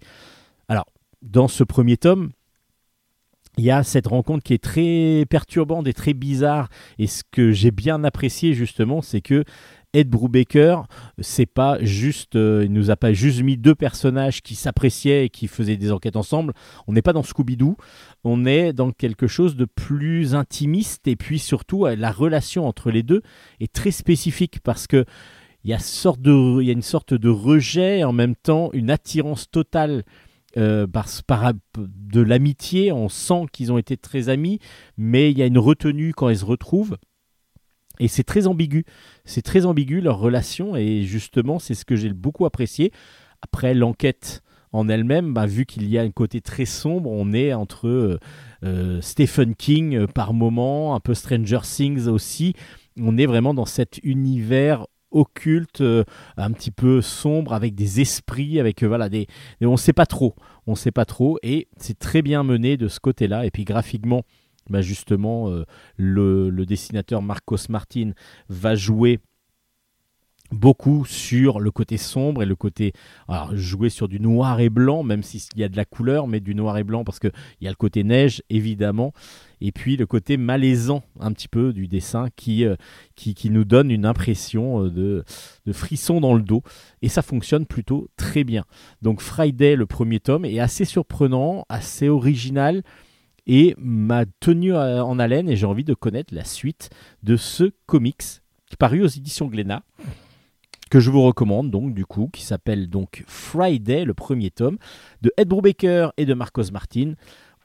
Dans 1.23 1.47
ce 1.47 1.63
premier 1.63 1.97
tome, 1.97 2.31
il 3.57 3.63
y 3.63 3.71
a 3.71 3.83
cette 3.83 4.07
rencontre 4.07 4.43
qui 4.43 4.53
est 4.53 4.63
très 4.63 5.25
perturbante 5.29 5.87
et 5.87 5.93
très 5.93 6.13
bizarre. 6.13 6.69
Et 6.97 7.07
ce 7.07 7.23
que 7.31 7.51
j'ai 7.51 7.71
bien 7.71 8.03
apprécié 8.03 8.53
justement, 8.53 9.01
c'est 9.01 9.21
que 9.21 9.43
Ed 9.95 10.09
Brubaker, 10.09 10.87
c'est 11.19 11.45
pas 11.45 11.77
juste, 11.83 12.35
euh, 12.35 12.63
il 12.65 12.73
nous 12.73 12.89
a 12.89 12.95
pas 12.95 13.13
juste 13.13 13.43
mis 13.43 13.57
deux 13.57 13.75
personnages 13.75 14.41
qui 14.41 14.55
s'appréciaient 14.55 15.25
et 15.25 15.29
qui 15.29 15.47
faisaient 15.47 15.77
des 15.77 15.91
enquêtes 15.91 16.15
ensemble. 16.15 16.53
On 16.87 16.93
n'est 16.93 17.03
pas 17.03 17.13
dans 17.13 17.21
Scooby-Doo, 17.21 17.77
on 18.23 18.45
est 18.45 18.73
dans 18.73 18.91
quelque 18.91 19.27
chose 19.27 19.55
de 19.55 19.65
plus 19.65 20.33
intimiste 20.33 21.07
et 21.07 21.15
puis 21.15 21.37
surtout 21.37 21.85
la 21.85 22.11
relation 22.11 22.67
entre 22.67 22.89
les 22.89 23.03
deux 23.03 23.21
est 23.59 23.71
très 23.71 23.91
spécifique 23.91 24.61
parce 24.63 24.87
que 24.87 25.05
il 25.63 25.69
y 25.69 25.73
a, 25.73 25.77
y 25.77 26.69
a 26.69 26.73
une 26.73 26.81
sorte 26.81 27.13
de 27.13 27.29
rejet 27.29 27.99
et 27.99 28.03
en 28.03 28.11
même 28.11 28.35
temps 28.35 28.71
une 28.73 28.89
attirance 28.89 29.49
totale 29.49 30.03
euh, 30.57 30.87
par, 30.87 31.53
de 31.75 32.21
l'amitié, 32.21 32.91
on 32.91 33.09
sent 33.09 33.45
qu'ils 33.51 33.71
ont 33.71 33.77
été 33.77 33.97
très 33.97 34.29
amis, 34.29 34.59
mais 34.97 35.31
il 35.31 35.37
y 35.37 35.41
a 35.41 35.45
une 35.45 35.57
retenue 35.57 36.13
quand 36.13 36.29
ils 36.29 36.37
se 36.37 36.45
retrouvent. 36.45 36.97
Et 37.99 38.07
c'est 38.07 38.23
très 38.23 38.47
ambigu. 38.47 38.85
C'est 39.25 39.41
très 39.41 39.65
ambigu 39.65 40.01
leur 40.01 40.19
relation, 40.19 40.75
et 40.75 41.03
justement, 41.03 41.59
c'est 41.59 41.75
ce 41.75 41.85
que 41.85 41.95
j'ai 41.95 42.11
beaucoup 42.13 42.45
apprécié. 42.45 42.91
Après, 43.41 43.73
l'enquête 43.73 44.41
en 44.71 44.89
elle-même, 44.89 45.33
bah, 45.33 45.45
vu 45.45 45.65
qu'il 45.65 45.87
y 45.87 45.97
a 45.97 46.01
un 46.01 46.11
côté 46.11 46.41
très 46.41 46.65
sombre, 46.65 47.11
on 47.11 47.31
est 47.31 47.53
entre 47.53 47.87
euh, 47.87 48.19
euh, 48.63 49.01
Stephen 49.01 49.55
King 49.55 50.07
par 50.07 50.33
moment, 50.33 50.95
un 50.95 50.99
peu 50.99 51.13
Stranger 51.13 51.59
Things 51.63 52.07
aussi. 52.07 52.53
On 52.99 53.17
est 53.17 53.27
vraiment 53.27 53.53
dans 53.53 53.65
cet 53.65 53.99
univers 54.03 54.87
occulte, 55.13 55.81
euh, 55.81 56.03
un 56.37 56.51
petit 56.51 56.71
peu 56.71 57.01
sombre, 57.01 57.53
avec 57.53 57.75
des 57.75 58.01
esprits, 58.01 58.59
avec 58.59 58.83
euh, 58.83 58.87
voilà 58.87 59.09
des, 59.09 59.27
on 59.61 59.71
ne 59.71 59.77
sait 59.77 59.93
pas 59.93 60.05
trop, 60.05 60.35
on 60.67 60.75
sait 60.75 60.91
pas 60.91 61.05
trop, 61.05 61.37
et 61.43 61.67
c'est 61.77 61.97
très 61.97 62.21
bien 62.21 62.43
mené 62.43 62.75
de 62.75 62.87
ce 62.87 62.99
côté-là. 62.99 63.45
Et 63.45 63.51
puis 63.51 63.63
graphiquement, 63.63 64.23
bah 64.69 64.81
justement, 64.81 65.49
euh, 65.49 65.65
le, 65.97 66.65
dessinateur 66.65 67.21
Marcos 67.21 67.57
Martin 67.69 68.11
va 68.49 68.75
jouer 68.75 69.19
beaucoup 70.51 71.03
sur 71.05 71.59
le 71.59 71.71
côté 71.71 71.97
sombre 71.97 72.43
et 72.43 72.45
le 72.45 72.55
côté 72.55 72.93
alors 73.27 73.55
jouer 73.55 73.89
sur 73.89 74.07
du 74.07 74.19
noir 74.19 74.59
et 74.59 74.69
blanc 74.69 75.01
même 75.01 75.23
s'il 75.23 75.41
y 75.55 75.63
a 75.63 75.69
de 75.69 75.75
la 75.75 75.85
couleur 75.85 76.27
mais 76.27 76.41
du 76.41 76.53
noir 76.53 76.77
et 76.77 76.83
blanc 76.83 77.03
parce 77.03 77.17
que 77.17 77.29
il 77.59 77.65
y 77.65 77.67
a 77.67 77.71
le 77.71 77.75
côté 77.75 78.03
neige 78.03 78.43
évidemment 78.51 79.13
et 79.63 79.71
puis 79.71 79.95
le 79.95 80.05
côté 80.05 80.35
malaisant 80.35 81.03
un 81.21 81.31
petit 81.31 81.47
peu 81.47 81.71
du 81.71 81.87
dessin 81.87 82.27
qui 82.35 82.65
euh, 82.65 82.75
nous 83.45 83.63
donne 83.63 83.91
une 83.91 84.05
impression 84.05 84.83
euh, 84.83 84.89
de, 84.91 85.23
de 85.65 85.73
frisson 85.73 86.19
dans 86.19 86.35
le 86.35 86.41
dos. 86.41 86.63
Et 87.01 87.07
ça 87.07 87.21
fonctionne 87.21 87.65
plutôt 87.65 88.09
très 88.17 88.43
bien. 88.43 88.65
Donc 89.01 89.21
Friday 89.21 89.77
le 89.77 89.85
premier 89.85 90.19
tome 90.19 90.43
est 90.43 90.59
assez 90.59 90.83
surprenant 90.83 91.65
assez 91.69 92.09
original. 92.09 92.83
Et 93.45 93.73
m'a 93.77 94.25
tenu 94.39 94.73
euh, 94.73 95.03
en 95.03 95.17
haleine 95.17 95.49
et 95.49 95.55
j'ai 95.55 95.65
envie 95.65 95.83
de 95.83 95.93
connaître 95.93 96.33
la 96.33 96.45
suite 96.45 96.89
de 97.23 97.37
ce 97.37 97.71
comics 97.85 98.23
qui 98.69 98.77
paru 98.77 99.01
aux 99.01 99.07
éditions 99.07 99.47
Glénat 99.47 99.83
que 100.89 100.99
je 100.99 101.09
vous 101.09 101.23
recommande 101.23 101.71
donc 101.71 101.93
du 101.93 102.05
coup, 102.05 102.29
qui 102.31 102.43
s'appelle 102.43 102.87
donc 102.87 103.23
Friday, 103.27 104.05
le 104.05 104.13
premier 104.13 104.51
tome, 104.51 104.77
de 105.21 105.31
Ed 105.37 105.47
Brubaker 105.47 106.13
et 106.17 106.25
de 106.25 106.33
Marcos 106.33 106.71
Martin 106.71 107.15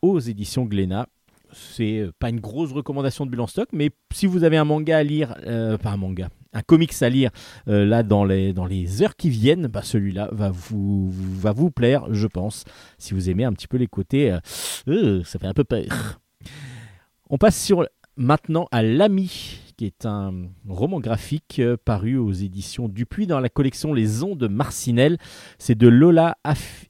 aux 0.01 0.19
éditions 0.19 0.65
Glénat. 0.65 1.09
C'est 1.53 1.99
euh, 1.99 2.13
pas 2.19 2.31
une 2.31 2.41
grosse 2.41 2.73
recommandation 2.73 3.27
de 3.27 3.31
Bulle 3.31 3.49
stock, 3.49 3.69
mais 3.73 3.91
si 4.13 4.27
vous 4.27 4.45
avez 4.45 4.57
un 4.57 4.65
manga 4.65 4.99
à 4.99 5.03
lire, 5.03 5.37
euh, 5.47 5.79
pas 5.79 5.91
un 5.91 5.97
manga, 5.97 6.29
un 6.53 6.63
comics 6.63 7.03
à 7.03 7.09
lire 7.09 7.31
euh, 7.69 7.85
là 7.85 8.03
dans 8.03 8.25
les, 8.25 8.53
dans 8.53 8.67
les 8.67 9.03
heures 9.03 9.17
qui 9.17 9.31
viennent, 9.31 9.67
bah 9.67 9.83
celui-là 9.83 10.29
va 10.33 10.51
vous, 10.51 11.11
va 11.11 11.53
vous 11.53 11.71
plaire, 11.71 12.13
je 12.13 12.27
pense, 12.27 12.65
si 12.99 13.15
vous 13.15 13.31
aimez 13.31 13.45
un 13.45 13.53
petit 13.53 13.69
peu 13.69 13.77
les 13.77 13.87
côtés, 13.87 14.37
ça 14.87 15.39
fait 15.39 15.47
un 15.47 15.55
peu 15.55 15.65
peur. 15.65 16.21
On 17.31 17.39
passe 17.39 17.63
sur 17.63 17.87
maintenant 18.17 18.67
à 18.73 18.83
l'ami 18.83 19.61
qui 19.79 19.87
est 19.87 20.07
un 20.07 20.33
roman 20.69 20.99
graphique 20.99 21.61
euh, 21.61 21.77
paru 21.83 22.19
aux 22.19 22.33
éditions 22.33 22.89
Dupuis 22.89 23.29
dans 23.29 23.39
la 23.39 23.49
collection 23.49 23.95
Les 23.95 24.25
Ondes 24.25 24.37
de 24.37 24.49
Marcinelle. 24.49 25.19
C'est 25.59 25.77
de 25.77 25.87
Lola 25.87 26.37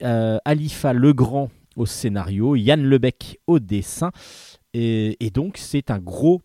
euh, 0.03 0.39
Alifa 0.47 0.95
Legrand 0.95 1.51
au 1.79 1.87
scénario, 1.87 2.57
Yann 2.57 2.83
Lebec 2.83 3.41
au 3.47 3.59
dessin. 3.59 4.11
Et, 4.75 5.17
donc 5.33 5.57
c'est 5.57 5.91
un 5.91 5.99
gros 5.99 6.43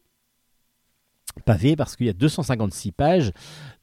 pavé 1.45 1.75
parce 1.75 1.95
qu'il 1.95 2.05
y 2.05 2.09
a 2.09 2.13
256 2.13 2.91
pages 2.91 3.31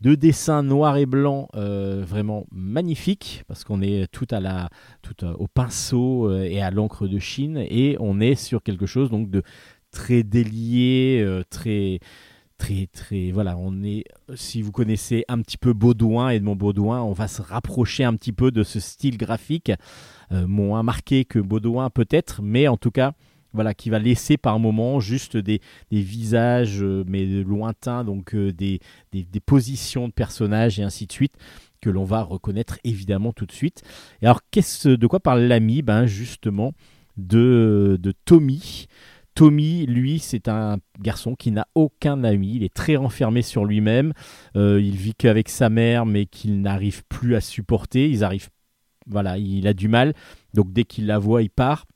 de 0.00 0.14
dessins 0.14 0.62
noirs 0.62 0.96
et 0.96 1.06
blancs 1.06 1.48
euh, 1.56 2.04
vraiment 2.06 2.46
magnifiques 2.52 3.42
parce 3.48 3.64
qu'on 3.64 3.82
est 3.82 4.06
tout 4.12 4.26
à 4.30 4.40
la 4.40 4.70
tout 5.02 5.24
au 5.24 5.48
pinceau 5.48 6.32
et 6.32 6.62
à 6.62 6.70
l'encre 6.70 7.08
de 7.08 7.18
Chine 7.18 7.58
et 7.58 7.96
on 7.98 8.20
est 8.20 8.36
sur 8.36 8.62
quelque 8.62 8.86
chose 8.86 9.10
donc 9.10 9.30
de 9.30 9.42
très 9.90 10.22
délié, 10.22 11.42
très 11.50 11.98
très 12.60 12.86
très 12.92 13.32
voilà 13.32 13.56
on 13.56 13.82
est 13.82 14.04
si 14.34 14.62
vous 14.62 14.70
connaissez 14.70 15.24
un 15.28 15.40
petit 15.40 15.56
peu 15.56 15.72
Baudouin 15.72 16.28
et 16.28 16.40
mon 16.40 16.54
Baudouin 16.54 17.02
on 17.02 17.12
va 17.12 17.26
se 17.26 17.42
rapprocher 17.42 18.04
un 18.04 18.14
petit 18.14 18.32
peu 18.32 18.50
de 18.50 18.62
ce 18.62 18.78
style 18.78 19.16
graphique 19.16 19.70
euh, 19.70 19.74
moins 20.30 20.82
marqué 20.82 21.24
que 21.24 21.38
Baudouin 21.38 21.90
peut-être 21.90 22.40
mais 22.42 22.68
en 22.68 22.76
tout 22.76 22.90
cas 22.90 23.12
voilà 23.52 23.74
qui 23.74 23.90
va 23.90 23.98
laisser 23.98 24.36
par 24.36 24.58
moment 24.58 25.00
juste 25.00 25.36
des, 25.36 25.60
des 25.90 26.00
visages 26.00 26.82
euh, 26.82 27.04
mais 27.06 27.24
lointains 27.26 28.04
donc 28.04 28.34
euh, 28.34 28.52
des, 28.52 28.80
des, 29.12 29.40
positions 29.40 30.08
de 30.08 30.12
personnages 30.12 30.78
et 30.78 30.82
ainsi 30.82 31.06
de 31.06 31.12
suite 31.12 31.34
que 31.80 31.90
l'on 31.90 32.04
va 32.04 32.22
reconnaître 32.22 32.78
évidemment 32.84 33.32
tout 33.32 33.46
de 33.46 33.52
suite 33.52 33.82
et 34.22 34.26
alors 34.26 34.40
qu'est-ce 34.50 34.88
de 34.88 35.06
quoi 35.06 35.20
parle 35.20 35.42
l'ami? 35.42 35.82
Ben 35.82 36.06
justement 36.06 36.72
de, 37.16 37.98
de 38.00 38.12
Tommy 38.24 38.86
Tommy, 39.36 39.86
lui, 39.86 40.18
c'est 40.18 40.48
un 40.48 40.78
garçon 40.98 41.36
qui 41.36 41.52
n'a 41.52 41.66
aucun 41.76 42.24
ami. 42.24 42.56
Il 42.56 42.64
est 42.64 42.74
très 42.74 42.96
renfermé 42.96 43.42
sur 43.42 43.64
lui-même. 43.64 44.12
Euh, 44.56 44.80
il 44.82 44.96
vit 44.96 45.14
qu'avec 45.14 45.48
sa 45.48 45.70
mère, 45.70 46.04
mais 46.04 46.26
qu'il 46.26 46.60
n'arrive 46.60 47.04
plus 47.08 47.36
à 47.36 47.40
supporter. 47.40 48.10
Ils 48.10 48.24
arrivent, 48.24 48.50
voilà, 49.06 49.38
il 49.38 49.66
a 49.66 49.74
du 49.74 49.88
mal. 49.88 50.14
Donc 50.54 50.72
dès 50.72 50.84
qu'il 50.84 51.06
la 51.06 51.18
voit, 51.18 51.42
il 51.42 51.50
part. 51.50 51.86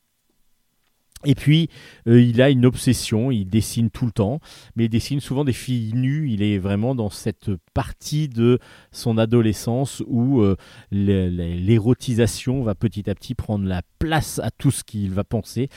Et 1.24 1.34
puis, 1.34 1.68
euh, 2.06 2.20
il 2.20 2.42
a 2.42 2.50
une 2.50 2.66
obsession, 2.66 3.30
il 3.30 3.46
dessine 3.46 3.90
tout 3.90 4.06
le 4.06 4.12
temps, 4.12 4.40
mais 4.76 4.84
il 4.84 4.88
dessine 4.88 5.20
souvent 5.20 5.44
des 5.44 5.52
filles 5.52 5.92
nues. 5.94 6.30
Il 6.30 6.42
est 6.42 6.58
vraiment 6.58 6.94
dans 6.94 7.10
cette 7.10 7.50
partie 7.72 8.28
de 8.28 8.58
son 8.92 9.18
adolescence 9.18 10.02
où 10.06 10.42
euh, 10.42 10.56
l'érotisation 10.90 12.62
va 12.62 12.74
petit 12.74 13.08
à 13.08 13.14
petit 13.14 13.34
prendre 13.34 13.66
la 13.66 13.82
place 13.98 14.38
à 14.38 14.50
tout 14.50 14.70
ce 14.70 14.84
qu'il 14.84 15.10
va 15.12 15.24
penser. 15.24 15.68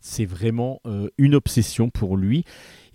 C'est 0.00 0.26
vraiment 0.26 0.80
euh, 0.86 1.08
une 1.18 1.34
obsession 1.34 1.88
pour 1.90 2.16
lui. 2.16 2.44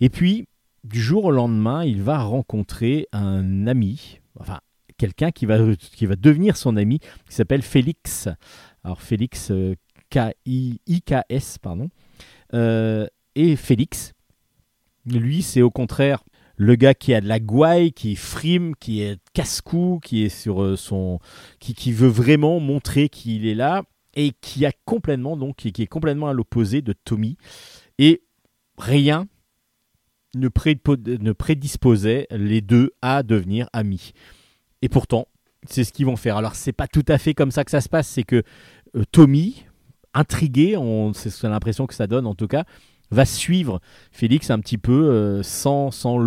Et 0.00 0.10
puis, 0.10 0.46
du 0.84 1.00
jour 1.00 1.26
au 1.26 1.30
lendemain, 1.30 1.84
il 1.84 2.02
va 2.02 2.18
rencontrer 2.18 3.06
un 3.12 3.66
ami, 3.66 4.20
enfin, 4.38 4.58
quelqu'un 4.96 5.30
qui 5.30 5.46
va, 5.46 5.58
qui 5.76 6.06
va 6.06 6.16
devenir 6.16 6.56
son 6.56 6.76
ami, 6.76 6.98
qui 6.98 7.34
s'appelle 7.34 7.62
Félix. 7.62 8.28
Alors, 8.84 9.02
Félix, 9.02 9.52
K-I-K-S, 10.10 11.58
pardon. 11.58 11.88
Euh, 12.54 13.06
et 13.34 13.56
Félix, 13.56 14.12
lui, 15.06 15.42
c'est 15.42 15.62
au 15.62 15.70
contraire 15.70 16.22
le 16.56 16.76
gars 16.76 16.94
qui 16.94 17.14
a 17.14 17.20
de 17.20 17.26
la 17.26 17.40
gouaille, 17.40 17.92
qui 17.92 18.14
frime, 18.14 18.76
qui 18.76 19.02
est 19.02 19.18
casse-cou, 19.32 20.00
qui 20.02 20.24
est 20.24 20.28
sur 20.28 20.62
euh, 20.62 20.76
son, 20.76 21.18
qui, 21.58 21.74
qui 21.74 21.92
veut 21.92 22.08
vraiment 22.08 22.60
montrer 22.60 23.08
qu'il 23.08 23.46
est 23.46 23.54
là 23.54 23.82
et 24.14 24.32
qui 24.40 24.66
a 24.66 24.72
complètement 24.84 25.36
donc 25.36 25.56
qui, 25.56 25.82
est 25.82 25.86
complètement 25.86 26.28
à 26.28 26.32
l'opposé 26.32 26.82
de 26.82 26.92
Tommy 26.92 27.36
et 27.98 28.22
rien 28.78 29.26
ne 30.34 30.48
prédisposait 31.32 32.26
les 32.30 32.60
deux 32.60 32.92
à 33.02 33.22
devenir 33.22 33.68
amis. 33.72 34.12
Et 34.82 34.88
pourtant, 34.88 35.28
c'est 35.68 35.84
ce 35.84 35.92
qu'ils 35.92 36.06
vont 36.06 36.16
faire. 36.16 36.36
Alors 36.36 36.54
c'est 36.54 36.72
pas 36.72 36.88
tout 36.88 37.04
à 37.08 37.18
fait 37.18 37.34
comme 37.34 37.50
ça 37.50 37.64
que 37.64 37.70
ça 37.70 37.80
se 37.80 37.88
passe, 37.88 38.08
c'est 38.08 38.24
que 38.24 38.42
euh, 38.96 39.04
Tommy, 39.10 39.64
intrigué, 40.12 40.76
c'est 41.14 41.44
l'impression 41.44 41.86
que 41.86 41.94
ça 41.94 42.06
donne 42.06 42.26
en 42.26 42.34
tout 42.34 42.48
cas, 42.48 42.64
va 43.10 43.24
suivre 43.24 43.80
Félix 44.10 44.50
un 44.50 44.58
petit 44.58 44.78
peu 44.78 44.92
euh, 44.92 45.42
sans, 45.42 45.90
sans 45.90 46.18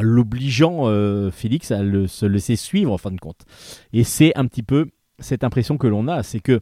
l'obligeant 0.00 0.88
euh, 0.88 1.30
Félix 1.30 1.70
à 1.72 1.82
le, 1.82 2.06
se 2.06 2.24
laisser 2.24 2.56
suivre 2.56 2.92
en 2.92 2.98
fin 2.98 3.10
de 3.10 3.20
compte. 3.20 3.42
Et 3.92 4.04
c'est 4.04 4.32
un 4.36 4.46
petit 4.46 4.62
peu 4.62 4.90
cette 5.18 5.44
impression 5.44 5.76
que 5.76 5.86
l'on 5.86 6.08
a, 6.08 6.22
c'est 6.22 6.40
que 6.40 6.60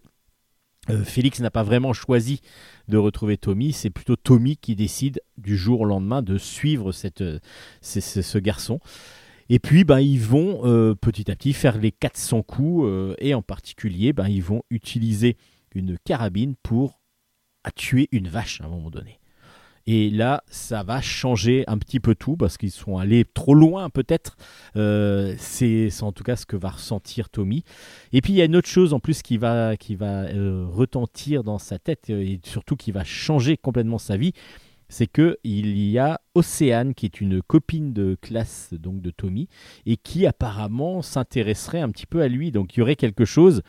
Félix 1.04 1.38
n'a 1.38 1.52
pas 1.52 1.62
vraiment 1.62 1.92
choisi 1.92 2.40
de 2.88 2.96
retrouver 2.96 3.36
Tommy, 3.36 3.72
c'est 3.72 3.88
plutôt 3.88 4.16
Tommy 4.16 4.56
qui 4.56 4.74
décide 4.74 5.20
du 5.38 5.56
jour 5.56 5.82
au 5.82 5.84
lendemain 5.84 6.22
de 6.22 6.38
suivre 6.38 6.90
cette, 6.90 7.22
ce 7.82 8.38
garçon. 8.38 8.80
Et 9.48 9.58
puis, 9.58 9.84
ben, 9.84 10.00
ils 10.00 10.20
vont 10.20 10.60
euh, 10.64 10.94
petit 10.94 11.30
à 11.30 11.36
petit 11.36 11.52
faire 11.52 11.78
les 11.78 11.92
400 11.92 12.42
coups, 12.42 12.86
euh, 12.86 13.14
et 13.18 13.34
en 13.34 13.42
particulier, 13.42 14.12
ben, 14.12 14.28
ils 14.28 14.42
vont 14.42 14.62
utiliser 14.70 15.36
une 15.74 15.98
carabine 15.98 16.54
pour 16.62 17.00
tuer 17.76 18.08
une 18.12 18.28
vache 18.28 18.60
à 18.60 18.64
un 18.64 18.68
moment 18.68 18.90
donné. 18.90 19.18
Et 19.86 20.10
là, 20.10 20.44
ça 20.48 20.84
va 20.84 21.00
changer 21.00 21.64
un 21.66 21.76
petit 21.76 21.98
peu 21.98 22.14
tout 22.14 22.36
parce 22.36 22.56
qu'ils 22.56 22.70
sont 22.70 22.98
allés 22.98 23.24
trop 23.24 23.54
loin 23.54 23.90
peut-être. 23.90 24.36
Euh, 24.76 25.34
c'est 25.38 25.90
en 26.02 26.12
tout 26.12 26.22
cas 26.22 26.36
ce 26.36 26.46
que 26.46 26.54
va 26.54 26.70
ressentir 26.70 27.28
Tommy. 27.28 27.64
Et 28.12 28.20
puis 28.20 28.32
il 28.32 28.36
y 28.36 28.42
a 28.42 28.44
une 28.44 28.54
autre 28.54 28.68
chose 28.68 28.94
en 28.94 29.00
plus 29.00 29.22
qui 29.22 29.38
va, 29.38 29.76
qui 29.76 29.96
va 29.96 30.26
retentir 30.70 31.42
dans 31.42 31.58
sa 31.58 31.80
tête 31.80 32.10
et 32.10 32.40
surtout 32.44 32.76
qui 32.76 32.92
va 32.92 33.02
changer 33.02 33.56
complètement 33.56 33.98
sa 33.98 34.16
vie 34.16 34.34
c'est 34.92 35.06
que 35.06 35.38
il 35.42 35.78
y 35.78 35.98
a 35.98 36.20
Océane 36.34 36.92
qui 36.92 37.06
est 37.06 37.22
une 37.22 37.40
copine 37.40 37.94
de 37.94 38.14
classe 38.20 38.74
donc 38.74 39.00
de 39.00 39.10
Tommy 39.10 39.48
et 39.86 39.96
qui 39.96 40.26
apparemment 40.26 41.00
s'intéresserait 41.00 41.80
un 41.80 41.88
petit 41.90 42.04
peu 42.04 42.20
à 42.20 42.28
lui. 42.28 42.52
Donc 42.52 42.76
il 42.76 42.80
y 42.80 42.82
aurait 42.82 42.96
quelque 42.96 43.24
chose, 43.24 43.62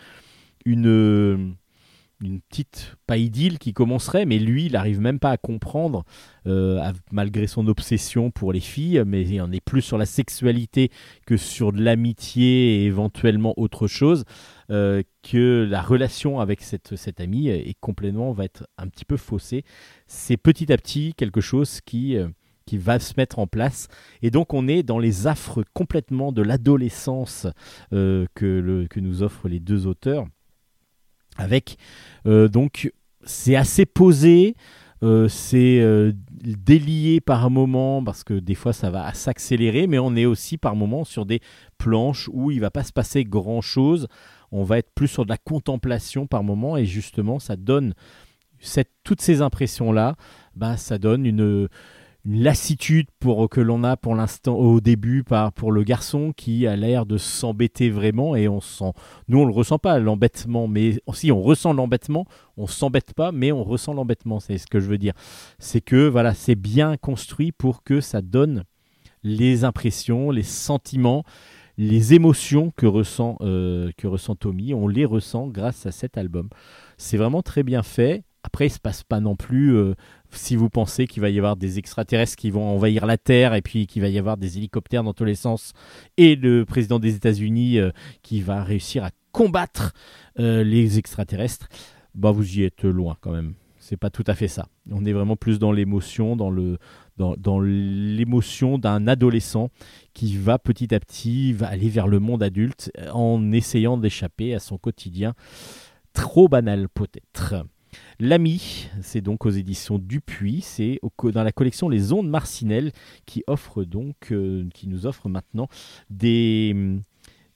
une 0.65 1.55
une 2.25 2.41
petite, 2.41 2.95
pas 3.07 3.17
qui 3.17 3.73
commencerait, 3.73 4.25
mais 4.25 4.39
lui, 4.39 4.65
il 4.65 4.73
n'arrive 4.73 4.99
même 4.99 5.19
pas 5.19 5.31
à 5.31 5.37
comprendre, 5.37 6.03
euh, 6.47 6.91
malgré 7.11 7.47
son 7.47 7.67
obsession 7.67 8.31
pour 8.31 8.53
les 8.53 8.59
filles, 8.59 9.03
mais 9.05 9.21
il 9.23 9.41
en 9.41 9.51
est 9.51 9.63
plus 9.63 9.81
sur 9.81 9.97
la 9.97 10.05
sexualité 10.05 10.89
que 11.25 11.37
sur 11.37 11.71
de 11.71 11.81
l'amitié 11.81 12.81
et 12.81 12.85
éventuellement 12.85 13.53
autre 13.57 13.87
chose, 13.87 14.23
euh, 14.69 15.01
que 15.21 15.67
la 15.69 15.81
relation 15.81 16.39
avec 16.39 16.61
cette, 16.61 16.95
cette 16.95 17.19
amie 17.19 17.49
est 17.49 17.77
complètement, 17.79 18.31
va 18.31 18.45
être 18.45 18.67
un 18.77 18.87
petit 18.87 19.05
peu 19.05 19.17
faussée. 19.17 19.63
C'est 20.07 20.37
petit 20.37 20.71
à 20.71 20.77
petit 20.77 21.13
quelque 21.15 21.41
chose 21.41 21.81
qui... 21.81 22.17
Euh, 22.17 22.27
qui 22.65 22.77
va 22.77 22.97
se 22.97 23.15
mettre 23.17 23.39
en 23.39 23.45
place. 23.45 23.89
Et 24.21 24.31
donc 24.31 24.53
on 24.53 24.69
est 24.69 24.83
dans 24.83 24.97
les 24.97 25.27
affres 25.27 25.65
complètement 25.73 26.31
de 26.31 26.41
l'adolescence 26.41 27.45
que, 27.91 28.29
le, 28.45 28.87
que 28.87 29.01
nous 29.01 29.21
offrent 29.21 29.49
les 29.49 29.59
deux 29.59 29.85
auteurs 29.85 30.27
avec 31.37 31.77
euh, 32.25 32.47
donc 32.47 32.91
c'est 33.23 33.55
assez 33.55 33.85
posé. 33.85 34.55
Euh, 35.01 35.27
c'est 35.27 35.81
euh, 35.81 36.13
délié 36.31 37.19
par 37.19 37.49
moment 37.49 38.01
parce 38.01 38.23
que 38.23 38.35
des 38.35 38.55
fois 38.55 38.71
ça 38.71 38.89
va 38.89 39.13
s'accélérer, 39.13 39.85
mais 39.85 39.99
on 39.99 40.15
est 40.15 40.25
aussi 40.25 40.57
par 40.57 40.77
moment 40.77 41.03
sur 41.03 41.25
des 41.25 41.41
planches 41.77 42.29
où 42.31 42.51
il 42.51 42.61
va 42.61 42.71
pas 42.71 42.83
se 42.83 42.93
passer 42.93 43.25
grand 43.25 43.59
chose. 43.59 44.07
On 44.53 44.63
va 44.63 44.77
être 44.77 44.91
plus 44.95 45.09
sur 45.09 45.25
de 45.25 45.29
la 45.29 45.37
contemplation 45.37 46.25
par 46.25 46.43
moment 46.43 46.77
et 46.77 46.85
justement 46.85 47.39
ça 47.39 47.57
donne 47.57 47.95
cette, 48.59 48.91
toutes 49.03 49.19
ces 49.19 49.41
impressions 49.41 49.91
là, 49.91 50.15
bah, 50.55 50.77
ça 50.77 50.97
donne 50.97 51.25
une, 51.25 51.67
lassitude 52.25 53.07
pour 53.19 53.49
que 53.49 53.59
l'on 53.59 53.83
a 53.83 53.97
pour 53.97 54.15
l'instant 54.15 54.55
au 54.55 54.79
début 54.79 55.23
par 55.23 55.51
pour 55.51 55.73
le 55.73 55.83
garçon 55.83 56.31
qui 56.35 56.65
a 56.67 56.75
l'air 56.77 57.05
de 57.05 57.17
s'embêter 57.17 57.89
vraiment 57.89 58.35
et 58.35 58.47
on 58.47 58.61
sent 58.61 58.93
nous 59.27 59.39
on 59.39 59.45
le 59.45 59.51
ressent 59.51 59.77
pas 59.77 59.99
l'embêtement 59.99 60.69
mais 60.69 61.01
si 61.13 61.33
on 61.33 61.41
ressent 61.41 61.73
l'embêtement 61.73 62.25
on 62.55 62.65
s'embête 62.65 63.13
pas 63.13 63.33
mais 63.33 63.51
on 63.51 63.63
ressent 63.63 63.93
l'embêtement 63.93 64.39
c'est 64.39 64.57
ce 64.57 64.67
que 64.67 64.79
je 64.79 64.87
veux 64.87 64.97
dire. 64.97 65.13
C'est 65.59 65.81
que 65.81 66.07
voilà 66.07 66.33
c'est 66.33 66.55
bien 66.55 66.95
construit 66.95 67.51
pour 67.51 67.83
que 67.83 67.99
ça 67.99 68.21
donne 68.21 68.63
les 69.23 69.65
impressions 69.65 70.31
les 70.31 70.43
sentiments 70.43 71.23
les 71.77 72.13
émotions 72.13 72.71
que 72.75 72.85
ressent 72.85 73.37
euh, 73.41 73.91
que 73.97 74.07
ressent 74.07 74.35
Tommy. 74.35 74.73
On 74.73 74.87
les 74.87 75.05
ressent 75.05 75.47
grâce 75.47 75.85
à 75.85 75.91
cet 75.91 76.17
album. 76.17 76.49
C'est 76.97 77.17
vraiment 77.17 77.41
très 77.41 77.63
bien 77.63 77.83
fait. 77.83 78.23
Après, 78.43 78.67
il 78.67 78.69
se 78.69 78.79
passe 78.79 79.03
pas 79.03 79.19
non 79.19 79.35
plus. 79.35 79.75
Euh, 79.75 79.95
si 80.35 80.55
vous 80.55 80.69
pensez 80.69 81.07
qu'il 81.07 81.21
va 81.21 81.29
y 81.29 81.37
avoir 81.37 81.55
des 81.55 81.79
extraterrestres 81.79 82.35
qui 82.35 82.49
vont 82.49 82.75
envahir 82.75 83.05
la 83.05 83.17
Terre 83.17 83.53
et 83.53 83.61
puis 83.61 83.87
qu'il 83.87 84.01
va 84.01 84.09
y 84.09 84.17
avoir 84.17 84.37
des 84.37 84.57
hélicoptères 84.57 85.03
dans 85.03 85.13
tous 85.13 85.25
les 85.25 85.35
sens 85.35 85.73
et 86.17 86.35
le 86.35 86.65
président 86.65 86.99
des 86.99 87.15
États-Unis 87.15 87.79
euh, 87.79 87.91
qui 88.21 88.41
va 88.41 88.63
réussir 88.63 89.03
à 89.03 89.11
combattre 89.31 89.93
euh, 90.39 90.63
les 90.63 90.99
extraterrestres, 90.99 91.67
bah 92.15 92.31
vous 92.31 92.59
y 92.59 92.63
êtes 92.63 92.83
loin 92.83 93.17
quand 93.21 93.31
même. 93.31 93.53
C'est 93.79 93.97
pas 93.97 94.09
tout 94.09 94.23
à 94.27 94.33
fait 94.33 94.47
ça. 94.47 94.67
On 94.89 95.05
est 95.05 95.11
vraiment 95.11 95.35
plus 95.35 95.59
dans 95.59 95.73
l'émotion, 95.73 96.37
dans 96.37 97.59
l'émotion 97.59 98.77
d'un 98.77 99.07
adolescent 99.07 99.71
qui 100.13 100.37
va 100.37 100.57
petit 100.57 100.95
à 100.95 101.01
petit 101.01 101.53
aller 101.61 101.89
vers 101.89 102.07
le 102.07 102.19
monde 102.19 102.43
adulte 102.43 102.91
en 103.11 103.51
essayant 103.51 103.97
d'échapper 103.97 104.55
à 104.55 104.59
son 104.59 104.77
quotidien 104.77 105.33
trop 106.13 106.47
banal 106.47 106.87
peut-être. 106.87 107.65
L'ami, 108.19 108.89
c'est 109.01 109.21
donc 109.21 109.45
aux 109.45 109.49
éditions 109.49 109.99
Dupuis, 109.99 110.61
c'est 110.61 110.99
dans 111.23 111.43
la 111.43 111.51
collection 111.51 111.89
Les 111.89 112.13
Ondes 112.13 112.29
Marcinelles 112.29 112.91
qui 113.25 113.43
euh, 113.49 114.65
nous 114.85 115.05
offre 115.05 115.29
maintenant 115.29 115.67
des, 116.09 116.75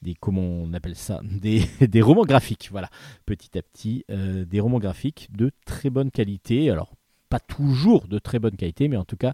des 0.01 0.15
comment 0.15 0.41
on 0.41 0.73
appelle 0.73 0.95
ça, 0.95 1.21
des, 1.41 1.63
des 1.81 2.01
romans 2.01 2.25
graphiques, 2.25 2.69
voilà, 2.71 2.89
petit 3.25 3.57
à 3.57 3.61
petit, 3.61 4.05
euh, 4.09 4.45
des 4.45 4.59
romans 4.59 4.79
graphiques 4.79 5.29
de 5.31 5.51
très 5.65 5.89
bonne 5.89 6.11
qualité. 6.11 6.69
Alors 6.69 6.93
pas 7.29 7.39
toujours 7.39 8.07
de 8.07 8.19
très 8.19 8.39
bonne 8.39 8.55
qualité, 8.55 8.87
mais 8.87 8.97
en 8.97 9.03
tout 9.03 9.17
cas, 9.17 9.33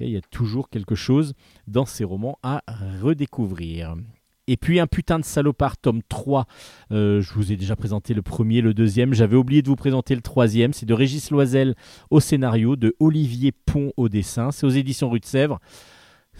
il 0.00 0.10
y 0.10 0.16
a 0.16 0.20
toujours 0.20 0.68
quelque 0.68 0.94
chose 0.94 1.34
dans 1.66 1.86
ces 1.86 2.04
romans 2.04 2.38
à 2.42 2.62
redécouvrir. 3.02 3.96
Et 4.48 4.56
puis 4.56 4.80
un 4.80 4.86
putain 4.86 5.18
de 5.18 5.24
salopard, 5.26 5.76
tome 5.76 6.00
3. 6.08 6.46
Euh, 6.90 7.20
je 7.20 7.34
vous 7.34 7.52
ai 7.52 7.56
déjà 7.56 7.76
présenté 7.76 8.14
le 8.14 8.22
premier, 8.22 8.62
le 8.62 8.72
deuxième. 8.72 9.12
J'avais 9.12 9.36
oublié 9.36 9.60
de 9.60 9.68
vous 9.68 9.76
présenter 9.76 10.14
le 10.14 10.22
troisième. 10.22 10.72
C'est 10.72 10.86
de 10.86 10.94
Régis 10.94 11.30
Loisel 11.30 11.74
au 12.10 12.18
scénario, 12.18 12.74
de 12.74 12.96
Olivier 12.98 13.52
Pont 13.52 13.92
au 13.98 14.08
dessin. 14.08 14.50
C'est 14.50 14.64
aux 14.64 14.70
éditions 14.70 15.10
Rue 15.10 15.20
de 15.20 15.26
Sèvres. 15.26 15.60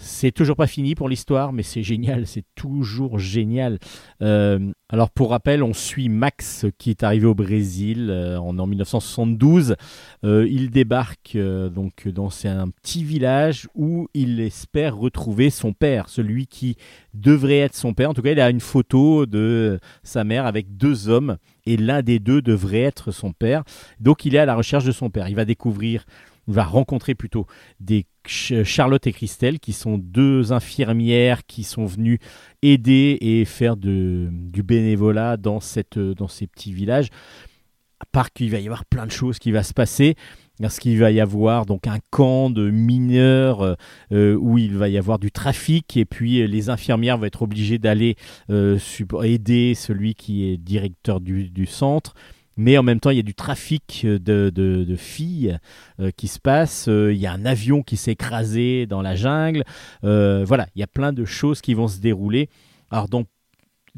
C'est 0.00 0.30
toujours 0.30 0.54
pas 0.54 0.68
fini 0.68 0.94
pour 0.94 1.08
l'histoire, 1.08 1.52
mais 1.52 1.64
c'est 1.64 1.82
génial, 1.82 2.28
c'est 2.28 2.44
toujours 2.54 3.18
génial. 3.18 3.80
Euh, 4.22 4.70
alors 4.88 5.10
pour 5.10 5.30
rappel, 5.30 5.64
on 5.64 5.72
suit 5.72 6.08
Max 6.08 6.66
qui 6.78 6.90
est 6.90 7.02
arrivé 7.02 7.26
au 7.26 7.34
Brésil 7.34 8.06
euh, 8.08 8.38
en, 8.38 8.66
1972. 8.66 9.74
Euh, 10.24 10.46
il 10.48 10.70
débarque 10.70 11.36
donc 11.36 12.06
dans 12.06 12.30
un 12.46 12.68
petit 12.68 13.02
village 13.02 13.66
où 13.74 14.06
il 14.14 14.38
espère 14.38 14.96
retrouver 14.96 15.50
son 15.50 15.72
père, 15.72 16.08
celui 16.08 16.46
qui 16.46 16.76
devrait 17.12 17.58
être 17.58 17.74
son 17.74 17.92
père. 17.92 18.10
En 18.10 18.14
tout 18.14 18.22
cas, 18.22 18.30
il 18.30 18.40
a 18.40 18.50
une 18.50 18.60
photo 18.60 19.26
de 19.26 19.80
sa 20.04 20.22
mère 20.22 20.46
avec 20.46 20.76
deux 20.76 21.08
hommes 21.08 21.38
et 21.66 21.76
l'un 21.76 22.02
des 22.02 22.20
deux 22.20 22.40
devrait 22.40 22.82
être 22.82 23.10
son 23.10 23.32
père. 23.32 23.64
Donc 23.98 24.24
il 24.24 24.36
est 24.36 24.38
à 24.38 24.46
la 24.46 24.54
recherche 24.54 24.84
de 24.84 24.92
son 24.92 25.10
père. 25.10 25.28
Il 25.28 25.34
va 25.34 25.44
découvrir 25.44 26.04
va 26.48 26.64
rencontrer 26.64 27.14
plutôt 27.14 27.46
des 27.78 28.06
Charlotte 28.28 29.06
et 29.06 29.12
Christelle, 29.12 29.58
qui 29.58 29.72
sont 29.72 29.98
deux 29.98 30.52
infirmières 30.52 31.46
qui 31.46 31.64
sont 31.64 31.86
venues 31.86 32.18
aider 32.62 33.18
et 33.20 33.44
faire 33.44 33.76
du 33.76 34.62
bénévolat 34.64 35.36
dans, 35.36 35.60
cette, 35.60 35.98
dans 35.98 36.28
ces 36.28 36.46
petits 36.46 36.72
villages. 36.72 37.08
À 38.00 38.04
part 38.12 38.32
qu'il 38.32 38.50
va 38.50 38.60
y 38.60 38.66
avoir 38.66 38.84
plein 38.84 39.06
de 39.06 39.10
choses 39.10 39.38
qui 39.38 39.50
vont 39.50 39.62
se 39.62 39.72
passer, 39.72 40.14
parce 40.60 40.78
qu'il 40.78 40.98
va 40.98 41.10
y 41.10 41.20
avoir 41.20 41.66
donc 41.66 41.86
un 41.86 41.98
camp 42.10 42.50
de 42.50 42.70
mineurs 42.70 43.76
euh, 44.12 44.36
où 44.36 44.58
il 44.58 44.76
va 44.76 44.88
y 44.88 44.98
avoir 44.98 45.18
du 45.18 45.30
trafic 45.30 45.96
et 45.96 46.04
puis 46.04 46.40
euh, 46.40 46.46
les 46.46 46.68
infirmières 46.68 47.18
vont 47.18 47.26
être 47.26 47.42
obligées 47.42 47.78
d'aller 47.78 48.16
euh, 48.50 48.78
aider 49.22 49.74
celui 49.74 50.14
qui 50.14 50.48
est 50.48 50.56
directeur 50.56 51.20
du 51.20 51.66
centre 51.66 52.14
mais 52.58 52.76
en 52.76 52.82
même 52.82 53.00
temps 53.00 53.10
il 53.10 53.16
y 53.16 53.20
a 53.20 53.22
du 53.22 53.34
trafic 53.34 54.04
de, 54.04 54.96
filles 54.98 55.58
euh, 56.00 56.10
qui 56.14 56.28
se 56.28 56.38
passe, 56.38 56.88
euh, 56.88 57.14
il 57.14 57.18
y 57.18 57.26
a 57.26 57.32
un 57.32 57.46
avion 57.46 57.82
qui 57.82 57.96
s'est 57.96 58.12
écrasé 58.12 58.86
dans 58.86 59.00
la 59.00 59.14
jungle, 59.14 59.64
euh, 60.04 60.44
voilà, 60.44 60.66
il 60.74 60.80
y 60.80 60.82
a 60.82 60.88
plein 60.88 61.12
de 61.12 61.24
choses 61.24 61.60
qui 61.62 61.72
vont 61.72 61.88
se 61.88 62.00
dérouler. 62.00 62.50
Alors 62.90 63.08
donc 63.08 63.28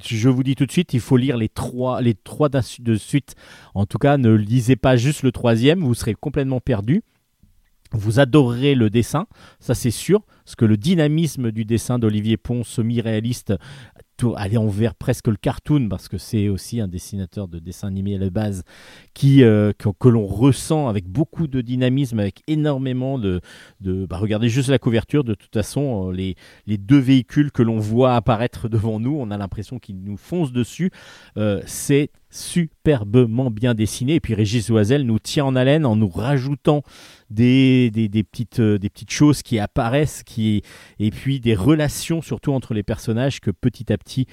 je 0.05 0.29
vous 0.29 0.43
dis 0.43 0.55
tout 0.55 0.67
de 0.67 0.73
suite, 0.73 0.95
il 0.95 1.01
faut 1.01 1.17
lire 1.17 1.37
les 1.37 1.49
trois, 1.49 2.01
les 2.01 2.15
trois 2.15 2.49
de 2.49 2.95
suite. 2.97 3.35
En 3.75 3.87
tout 3.87 3.99
cas, 3.99 4.17
ne 4.17 4.31
lisez 4.31 4.77
pas 4.77 4.97
juste 4.97 5.23
le 5.23 5.33
troisième, 5.33 5.81
vous 5.81 5.95
serez 5.95 6.15
complètement 6.15 6.61
perdu. 6.61 7.03
Vous 7.93 8.21
adorerez 8.21 8.77
le 8.77 8.89
dessin, 8.89 9.27
ça 9.59 9.75
c'est 9.75 9.91
sûr. 9.91 10.23
parce 10.45 10.55
que 10.55 10.65
le 10.65 10.77
dynamisme 10.77 11.51
du 11.51 11.65
dessin 11.65 11.99
d'Olivier 11.99 12.37
Pont, 12.37 12.63
semi-réaliste, 12.63 13.55
aller 14.37 14.57
envers 14.57 14.95
presque 14.95 15.29
le 15.29 15.37
cartoon, 15.37 15.89
parce 15.89 16.09
que 16.09 16.19
c'est 16.19 16.49
aussi 16.49 16.81
un 16.81 16.89
dessinateur 16.89 17.49
de 17.49 17.59
dessin 17.59 17.89
animé 17.89 18.17
à 18.17 18.19
la 18.19 18.31
base, 18.31 18.63
euh, 19.25 19.73
que, 19.73 20.09
l'on 20.09 20.27
ressent 20.27 20.89
avec 20.89 21.07
beaucoup 21.07 21.47
de 21.47 21.61
dynamisme, 21.61 22.19
avec 22.19 22.43
énormément 22.47 23.19
de... 23.19 23.41
de 23.81 24.07
bah, 24.07 24.17
regardez 24.17 24.49
juste 24.49 24.69
la 24.69 24.79
couverture, 24.79 25.25
de 25.25 25.35
toute 25.35 25.53
façon, 25.53 26.09
euh, 26.09 26.13
les, 26.13 26.35
les 26.67 26.79
deux 26.79 26.99
véhicules 26.99 27.53
que 27.53 27.63
l'on 27.63 27.79
voit 27.79 28.15
apparaître 28.15 28.69
devant 28.71 29.01
nous, 29.01 29.17
on 29.19 29.31
a 29.31 29.37
l'impression 29.37 29.79
qu'ils 29.79 30.03
nous 30.03 30.17
foncent 30.17 30.53
dessus. 30.53 30.91
Euh, 31.37 31.63
c'est 31.67 32.11
superbement 32.31 33.51
bien 33.51 33.75
dessiné. 33.75 34.15
Et 34.15 34.21
puis 34.21 34.35
Régis 34.35 34.71
Oisel 34.71 35.05
nous 35.05 35.19
tient 35.19 35.45
en 35.45 35.57
haleine 35.57 35.85
en 35.85 35.97
nous 35.97 36.09
rajoutant 36.09 36.83
petites, 37.29 38.61
des 38.61 38.89
petites 38.91 39.11
choses 39.11 39.43
qui 39.43 39.59
apparaissent, 39.59 40.23
qui, 40.23 40.63
et 40.99 41.11
puis 41.11 41.41
des 41.41 41.55
relations 41.55 42.23
surtout 42.23 42.53
entre 42.53 42.75
les 42.75 42.83
personnages 42.83 43.41
que 43.41 43.51
petit 43.51 43.93
à 43.93 43.99
petit 43.99 44.27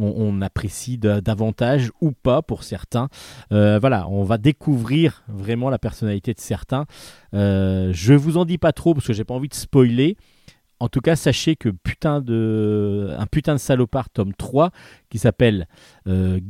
on, 0.00 0.40
apprécie 0.40 0.98
davantage 0.98 1.90
ou 2.00 2.12
pas 2.12 2.42
pour 2.42 2.64
certains. 2.64 3.08
Euh, 3.52 3.78
voilà, 3.78 4.08
on 4.08 4.24
va 4.24 4.38
découvrir 4.38 5.24
vraiment 5.28 5.70
la 5.70 5.78
personnalité 5.78 6.32
de 6.32 6.40
certains. 6.40 6.86
Euh, 7.34 7.90
je 7.92 8.14
vous 8.14 8.36
en 8.36 8.44
dis 8.44 8.58
pas 8.58 8.72
trop 8.72 8.94
parce 8.94 9.06
que 9.06 9.12
j'ai 9.12 9.24
pas 9.24 9.34
envie 9.34 9.48
de 9.48 9.54
spoiler. 9.54 10.16
En 10.80 10.88
tout 10.88 11.00
cas, 11.00 11.14
sachez 11.14 11.56
que 11.56 11.68
un 11.68 13.26
putain 13.26 13.54
de 13.54 13.58
salopard 13.58 14.08
tome 14.08 14.32
3 14.32 14.70
qui 15.10 15.18
s'appelle 15.18 15.68
euh, 16.06 16.40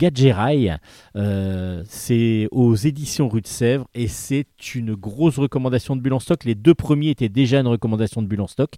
euh, 1.16 1.82
c'est 1.84 2.48
aux 2.52 2.74
éditions 2.76 3.28
Rue 3.28 3.40
de 3.40 3.48
Sèvres 3.48 3.88
et 3.94 4.06
c'est 4.06 4.46
une 4.74 4.94
grosse 4.94 5.38
recommandation 5.38 5.96
de 5.96 6.00
Bulle 6.00 6.20
stock. 6.20 6.44
Les 6.44 6.54
deux 6.54 6.74
premiers 6.74 7.10
étaient 7.10 7.28
déjà 7.28 7.58
une 7.58 7.66
recommandation 7.66 8.22
de 8.22 8.28
Bulle 8.28 8.48
stock. 8.48 8.74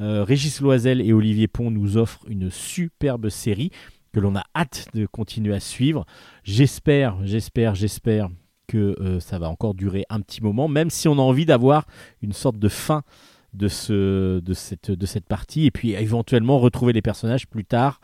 Euh, 0.00 0.24
Régis 0.24 0.60
Loisel 0.60 1.00
et 1.00 1.12
Olivier 1.12 1.46
Pont 1.46 1.70
nous 1.70 1.96
offrent 1.96 2.24
une 2.28 2.50
superbe 2.50 3.28
série 3.28 3.70
que 4.12 4.20
l'on 4.20 4.34
a 4.34 4.44
hâte 4.56 4.88
de 4.94 5.06
continuer 5.06 5.54
à 5.54 5.60
suivre. 5.60 6.06
J'espère, 6.42 7.24
j'espère, 7.24 7.74
j'espère 7.74 8.28
que 8.68 8.96
euh, 9.00 9.18
ça 9.18 9.38
va 9.38 9.48
encore 9.48 9.74
durer 9.74 10.04
un 10.10 10.20
petit 10.20 10.42
moment, 10.42 10.68
même 10.68 10.90
si 10.90 11.08
on 11.08 11.14
a 11.14 11.22
envie 11.22 11.46
d'avoir 11.46 11.86
une 12.22 12.32
sorte 12.32 12.58
de 12.58 12.68
fin 12.68 13.02
de, 13.54 13.68
ce, 13.68 14.40
de, 14.40 14.52
cette, 14.54 14.90
de 14.90 15.06
cette 15.06 15.26
partie, 15.26 15.66
et 15.66 15.70
puis 15.70 15.92
éventuellement 15.92 16.58
retrouver 16.58 16.92
les 16.92 17.02
personnages 17.02 17.46
plus 17.46 17.64
tard 17.64 18.00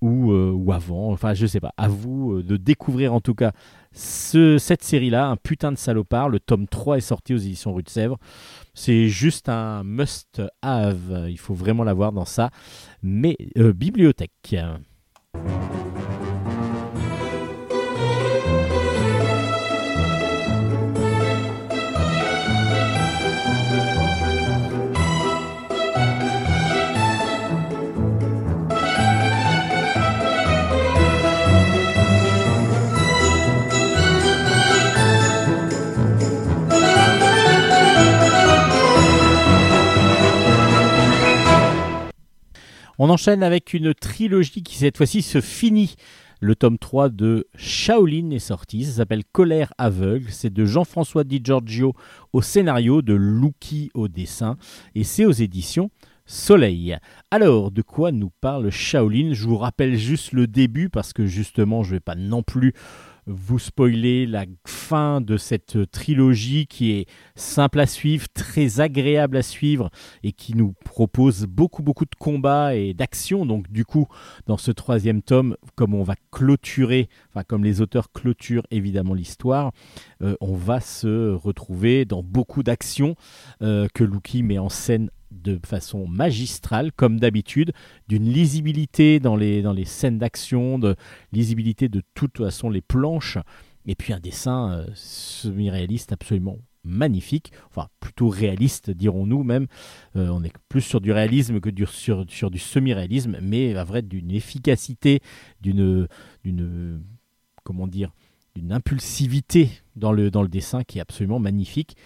ou, 0.00 0.32
euh, 0.32 0.50
ou 0.50 0.72
avant. 0.72 1.10
Enfin, 1.12 1.32
je 1.32 1.46
sais 1.46 1.60
pas. 1.60 1.72
À 1.76 1.88
vous 1.88 2.42
de 2.42 2.56
découvrir 2.56 3.14
en 3.14 3.20
tout 3.20 3.34
cas 3.34 3.52
ce, 3.92 4.58
cette 4.58 4.82
série-là, 4.82 5.28
un 5.28 5.36
putain 5.36 5.72
de 5.72 5.78
salopard. 5.78 6.28
Le 6.28 6.40
tome 6.40 6.66
3 6.66 6.98
est 6.98 7.00
sorti 7.00 7.34
aux 7.34 7.38
éditions 7.38 7.72
Rue 7.72 7.84
de 7.84 7.88
Sèvres. 7.88 8.18
C'est 8.74 9.08
juste 9.08 9.48
un 9.48 9.84
must-have. 9.84 11.26
Il 11.28 11.38
faut 11.38 11.54
vraiment 11.54 11.84
l'avoir 11.84 12.12
dans 12.12 12.24
sa 12.24 12.50
mais, 13.02 13.36
euh, 13.58 13.72
bibliothèque. 13.72 14.56
On 43.04 43.10
enchaîne 43.10 43.42
avec 43.42 43.74
une 43.74 43.94
trilogie 43.94 44.62
qui 44.62 44.76
cette 44.76 44.96
fois-ci 44.96 45.22
se 45.22 45.40
finit. 45.40 45.96
Le 46.38 46.54
tome 46.54 46.78
3 46.78 47.08
de 47.08 47.48
Shaolin 47.56 48.30
est 48.30 48.38
sorti, 48.38 48.84
ça 48.84 48.92
s'appelle 48.92 49.24
Colère 49.24 49.72
aveugle, 49.76 50.30
c'est 50.30 50.52
de 50.52 50.64
Jean-François 50.64 51.24
Di 51.24 51.40
Giorgio 51.42 51.94
au 52.32 52.42
scénario, 52.42 53.02
de 53.02 53.14
Luki 53.14 53.90
au 53.94 54.06
dessin, 54.06 54.56
et 54.94 55.02
c'est 55.02 55.24
aux 55.24 55.32
éditions 55.32 55.90
Soleil. 56.26 56.96
Alors, 57.32 57.72
de 57.72 57.82
quoi 57.82 58.12
nous 58.12 58.30
parle 58.40 58.70
Shaolin? 58.70 59.32
Je 59.32 59.48
vous 59.48 59.58
rappelle 59.58 59.96
juste 59.96 60.30
le 60.30 60.46
début 60.46 60.88
parce 60.88 61.12
que 61.12 61.26
justement, 61.26 61.82
je 61.82 61.88
ne 61.90 61.96
vais 61.96 62.00
pas 62.00 62.14
non 62.14 62.44
plus 62.44 62.72
vous 63.26 63.58
spoiler 63.58 64.26
la 64.26 64.44
fin 64.66 65.20
de 65.20 65.36
cette 65.36 65.90
trilogie 65.90 66.66
qui 66.66 66.92
est 66.92 67.06
simple 67.36 67.80
à 67.80 67.86
suivre, 67.86 68.26
très 68.34 68.80
agréable 68.80 69.36
à 69.36 69.42
suivre 69.42 69.90
et 70.22 70.32
qui 70.32 70.56
nous 70.56 70.74
propose 70.84 71.46
beaucoup 71.46 71.82
beaucoup 71.82 72.04
de 72.04 72.14
combats 72.18 72.74
et 72.74 72.94
d'actions. 72.94 73.46
Donc 73.46 73.70
du 73.70 73.84
coup, 73.84 74.06
dans 74.46 74.56
ce 74.56 74.70
troisième 74.70 75.22
tome, 75.22 75.56
comme 75.76 75.94
on 75.94 76.02
va 76.02 76.14
clôturer, 76.30 77.08
enfin 77.30 77.44
comme 77.44 77.64
les 77.64 77.80
auteurs 77.80 78.12
clôturent 78.12 78.66
évidemment 78.70 79.14
l'histoire, 79.14 79.72
euh, 80.22 80.34
on 80.40 80.54
va 80.54 80.80
se 80.80 81.32
retrouver 81.32 82.04
dans 82.04 82.22
beaucoup 82.22 82.62
d'actions 82.62 83.14
euh, 83.62 83.86
que 83.94 84.04
Luki 84.04 84.42
met 84.42 84.58
en 84.58 84.68
scène 84.68 85.10
de 85.32 85.58
façon 85.64 86.06
magistrale, 86.06 86.92
comme 86.92 87.18
d'habitude, 87.18 87.72
d'une 88.08 88.28
lisibilité 88.28 89.20
dans 89.20 89.36
les, 89.36 89.62
dans 89.62 89.72
les 89.72 89.84
scènes 89.84 90.18
d'action, 90.18 90.78
de 90.78 90.96
lisibilité 91.32 91.88
de 91.88 92.02
toute 92.14 92.38
façon 92.38 92.70
les 92.70 92.82
planches, 92.82 93.38
et 93.86 93.94
puis 93.94 94.12
un 94.12 94.20
dessin 94.20 94.72
euh, 94.72 94.86
semi-réaliste 94.94 96.12
absolument 96.12 96.58
magnifique, 96.84 97.52
enfin 97.70 97.88
plutôt 98.00 98.28
réaliste 98.28 98.90
dirons-nous 98.90 99.44
même, 99.44 99.66
euh, 100.16 100.28
on 100.30 100.42
est 100.42 100.52
plus 100.68 100.80
sur 100.80 101.00
du 101.00 101.12
réalisme 101.12 101.60
que 101.60 101.70
sur, 101.86 102.24
sur 102.28 102.50
du 102.50 102.58
semi-réalisme, 102.58 103.38
mais 103.40 103.76
à 103.76 103.84
vrai 103.84 104.02
d'une 104.02 104.32
efficacité, 104.32 105.20
d'une, 105.60 106.08
d'une, 106.44 107.02
comment 107.62 107.86
dire, 107.86 108.12
d'une 108.54 108.72
impulsivité 108.72 109.70
dans 109.96 110.12
le, 110.12 110.30
dans 110.30 110.42
le 110.42 110.48
dessin 110.48 110.82
qui 110.82 110.98
est 110.98 111.00
absolument 111.00 111.38
magnifique. 111.38 111.96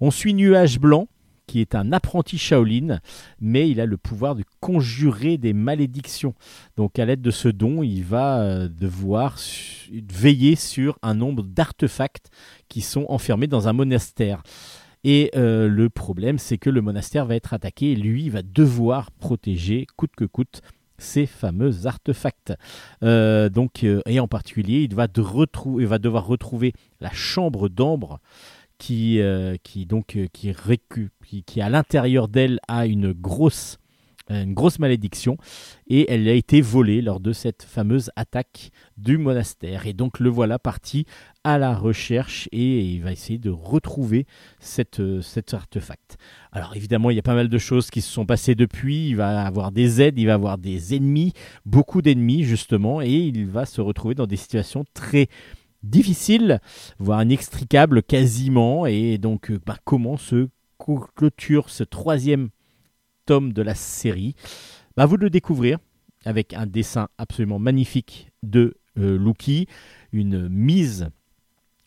On 0.00 0.10
suit 0.10 0.34
Nuage 0.34 0.80
Blanc, 0.80 1.08
qui 1.46 1.60
est 1.60 1.74
un 1.74 1.92
apprenti 1.92 2.38
Shaolin, 2.38 3.00
mais 3.40 3.70
il 3.70 3.80
a 3.80 3.86
le 3.86 3.96
pouvoir 3.96 4.34
de 4.34 4.44
conjurer 4.60 5.38
des 5.38 5.52
malédictions. 5.52 6.34
Donc 6.76 6.98
à 6.98 7.04
l'aide 7.04 7.22
de 7.22 7.30
ce 7.30 7.48
don, 7.48 7.82
il 7.82 8.02
va 8.02 8.40
euh, 8.40 8.68
devoir 8.68 9.38
veiller 9.90 10.56
sur 10.56 10.98
un 11.02 11.14
nombre 11.14 11.42
d'artefacts 11.42 12.30
qui 12.68 12.80
sont 12.80 13.06
enfermés 13.08 13.46
dans 13.46 13.68
un 13.68 13.72
monastère. 13.72 14.42
Et 15.04 15.30
euh, 15.36 15.68
le 15.68 15.90
problème, 15.90 16.38
c'est 16.38 16.56
que 16.56 16.70
le 16.70 16.80
monastère 16.80 17.26
va 17.26 17.36
être 17.36 17.52
attaqué 17.52 17.92
et 17.92 17.96
lui 17.96 18.30
va 18.30 18.42
devoir 18.42 19.10
protéger 19.10 19.86
coûte 19.96 20.12
que 20.16 20.24
coûte 20.24 20.62
ces 20.96 21.26
fameux 21.26 21.86
artefacts. 21.86 22.54
Euh, 23.02 23.50
donc, 23.50 23.84
et 23.84 24.20
en 24.20 24.28
particulier, 24.28 24.82
il 24.82 24.94
va, 24.94 25.06
il 25.78 25.86
va 25.86 25.98
devoir 25.98 26.26
retrouver 26.26 26.72
la 27.00 27.10
chambre 27.12 27.68
d'ambre 27.68 28.20
qui, 28.78 29.20
euh, 29.20 29.56
qui 29.62 29.86
donc 29.86 30.16
euh, 30.16 30.26
qui, 30.32 30.54
qui, 31.44 31.60
à 31.60 31.68
l'intérieur 31.68 32.28
d'elle 32.28 32.58
a 32.68 32.86
une 32.86 33.12
grosse 33.12 33.78
une 34.30 34.54
grosse 34.54 34.78
malédiction. 34.78 35.36
Et 35.86 36.10
elle 36.10 36.26
a 36.28 36.32
été 36.32 36.60
volée 36.60 37.02
lors 37.02 37.20
de 37.20 37.32
cette 37.32 37.62
fameuse 37.62 38.10
attaque 38.16 38.70
du 38.96 39.18
monastère. 39.18 39.86
Et 39.86 39.92
donc 39.92 40.18
le 40.18 40.30
voilà 40.30 40.58
parti 40.58 41.04
à 41.44 41.58
la 41.58 41.74
recherche 41.74 42.48
et 42.52 42.80
il 42.80 43.02
va 43.02 43.12
essayer 43.12 43.38
de 43.38 43.50
retrouver 43.50 44.26
cette, 44.60 45.00
euh, 45.00 45.20
cet 45.20 45.52
artefact. 45.52 46.16
Alors 46.52 46.74
évidemment 46.74 47.10
il 47.10 47.16
y 47.16 47.18
a 47.18 47.22
pas 47.22 47.34
mal 47.34 47.50
de 47.50 47.58
choses 47.58 47.90
qui 47.90 48.00
se 48.00 48.10
sont 48.10 48.24
passées 48.24 48.54
depuis, 48.54 49.08
il 49.08 49.16
va 49.16 49.44
avoir 49.44 49.70
des 49.72 50.00
aides, 50.00 50.18
il 50.18 50.26
va 50.26 50.34
avoir 50.34 50.56
des 50.56 50.94
ennemis, 50.94 51.34
beaucoup 51.66 52.00
d'ennemis 52.00 52.44
justement 52.44 53.02
et 53.02 53.12
il 53.12 53.46
va 53.46 53.66
se 53.66 53.82
retrouver 53.82 54.14
dans 54.14 54.26
des 54.26 54.36
situations 54.36 54.86
très 54.94 55.28
difficile, 55.84 56.60
voire 56.98 57.22
inextricable 57.22 58.02
quasiment. 58.02 58.86
Et 58.86 59.18
donc, 59.18 59.50
euh, 59.50 59.60
bah, 59.64 59.76
comment 59.84 60.16
se 60.16 60.48
clôture 61.14 61.70
ce 61.70 61.84
troisième 61.84 62.50
tome 63.26 63.52
de 63.52 63.62
la 63.62 63.74
série? 63.74 64.34
Bah, 64.96 65.06
Vous 65.06 65.16
le 65.16 65.30
découvrir 65.30 65.78
avec 66.24 66.54
un 66.54 66.66
dessin 66.66 67.08
absolument 67.18 67.58
magnifique 67.58 68.30
de 68.42 68.76
euh, 68.98 69.18
Luki, 69.18 69.66
une 70.12 70.48
mise 70.48 71.08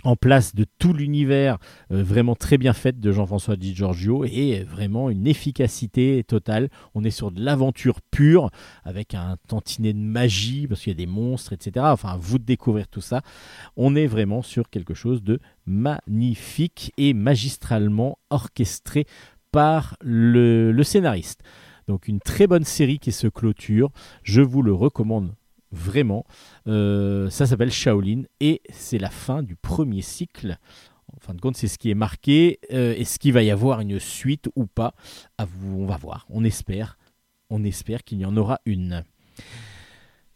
en 0.08 0.16
place 0.16 0.56
de 0.56 0.66
tout 0.80 0.94
l'univers 0.94 1.58
euh, 1.92 2.02
vraiment 2.02 2.36
très 2.36 2.58
bien 2.58 2.72
fait 2.72 2.98
de 2.98 3.12
Jean-François 3.12 3.58
Di 3.58 3.76
Giorgio 3.76 4.24
et 4.24 4.64
vraiment 4.64 5.10
une 5.10 5.28
efficacité 5.28 6.24
totale. 6.24 6.70
On 6.96 7.04
est 7.04 7.12
sur 7.12 7.30
de 7.30 7.44
l'aventure 7.44 8.00
pure 8.02 8.50
avec 8.86 9.14
un 9.14 9.36
tantinet 9.50 9.92
de 9.92 10.00
magie 10.00 10.66
parce 10.66 10.82
qu'il 10.82 10.92
y 10.92 10.96
a 10.96 10.98
des 10.98 11.12
monstres, 11.12 11.52
etc. 11.52 11.86
Enfin, 11.90 12.18
vous 12.22 12.40
de 12.40 12.46
découvrir 12.46 12.88
tout 12.88 13.02
ça. 13.02 13.22
On 13.76 13.96
est 13.96 14.08
vraiment 14.08 14.42
sur 14.42 14.70
quelque 14.70 14.94
chose 14.94 15.24
de 15.24 15.42
magnifique 15.66 16.94
et 16.98 17.14
magistralement 17.14 18.18
orchestré 18.30 19.06
par 19.52 19.98
le 20.02 20.84
scénariste. 20.84 21.42
Donc 21.88 22.08
une 22.08 22.22
très 22.22 22.48
bonne 22.48 22.64
série 22.64 23.00
qui 23.00 23.12
se 23.12 23.28
clôture. 23.28 23.92
Je 24.24 24.42
vous 24.42 24.62
le 24.62 24.74
recommande 24.74 25.34
vraiment. 25.72 26.26
Euh, 26.68 27.30
ça 27.30 27.46
s'appelle 27.46 27.72
Shaolin 27.72 28.24
et 28.40 28.62
c'est 28.70 28.98
la 28.98 29.10
fin 29.10 29.44
du 29.44 29.56
premier 29.56 30.02
cycle 30.02 30.58
En 31.14 31.20
fin 31.20 31.34
de 31.34 31.42
compte, 31.42 31.58
c'est 31.58 31.68
ce 31.68 31.78
qui 31.78 31.90
est 31.90 31.96
marqué. 31.96 32.60
Euh, 32.74 32.94
Est-ce 32.96 33.20
qu'il 33.20 33.34
va 33.34 33.44
y 33.44 33.52
avoir 33.52 33.82
une 33.82 34.00
suite 34.00 34.50
ou 34.56 34.66
pas 34.66 34.94
À 35.38 35.46
vous, 35.46 35.82
On 35.82 35.86
va 35.86 35.98
voir. 35.98 36.26
On 36.30 36.44
espère. 36.44 36.98
On 37.50 37.64
espère 37.64 38.04
qu'il 38.04 38.20
y 38.20 38.26
en 38.26 38.36
aura 38.36 38.60
une. 38.66 39.04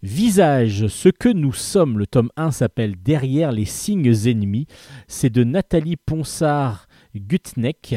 Visage, 0.04 0.88
ce 0.88 1.10
que 1.10 1.30
nous 1.30 1.54
sommes. 1.54 2.00
Le 2.00 2.08
tome 2.08 2.32
1 2.36 2.52
s'appelle 2.52 2.96
Derrière 3.02 3.52
les 3.52 3.66
signes 3.66 4.14
ennemis. 4.26 4.66
C'est 5.08 5.30
de 5.30 5.44
Nathalie 5.44 5.98
Ponsard 5.98 6.88
Gutneck 7.16 7.96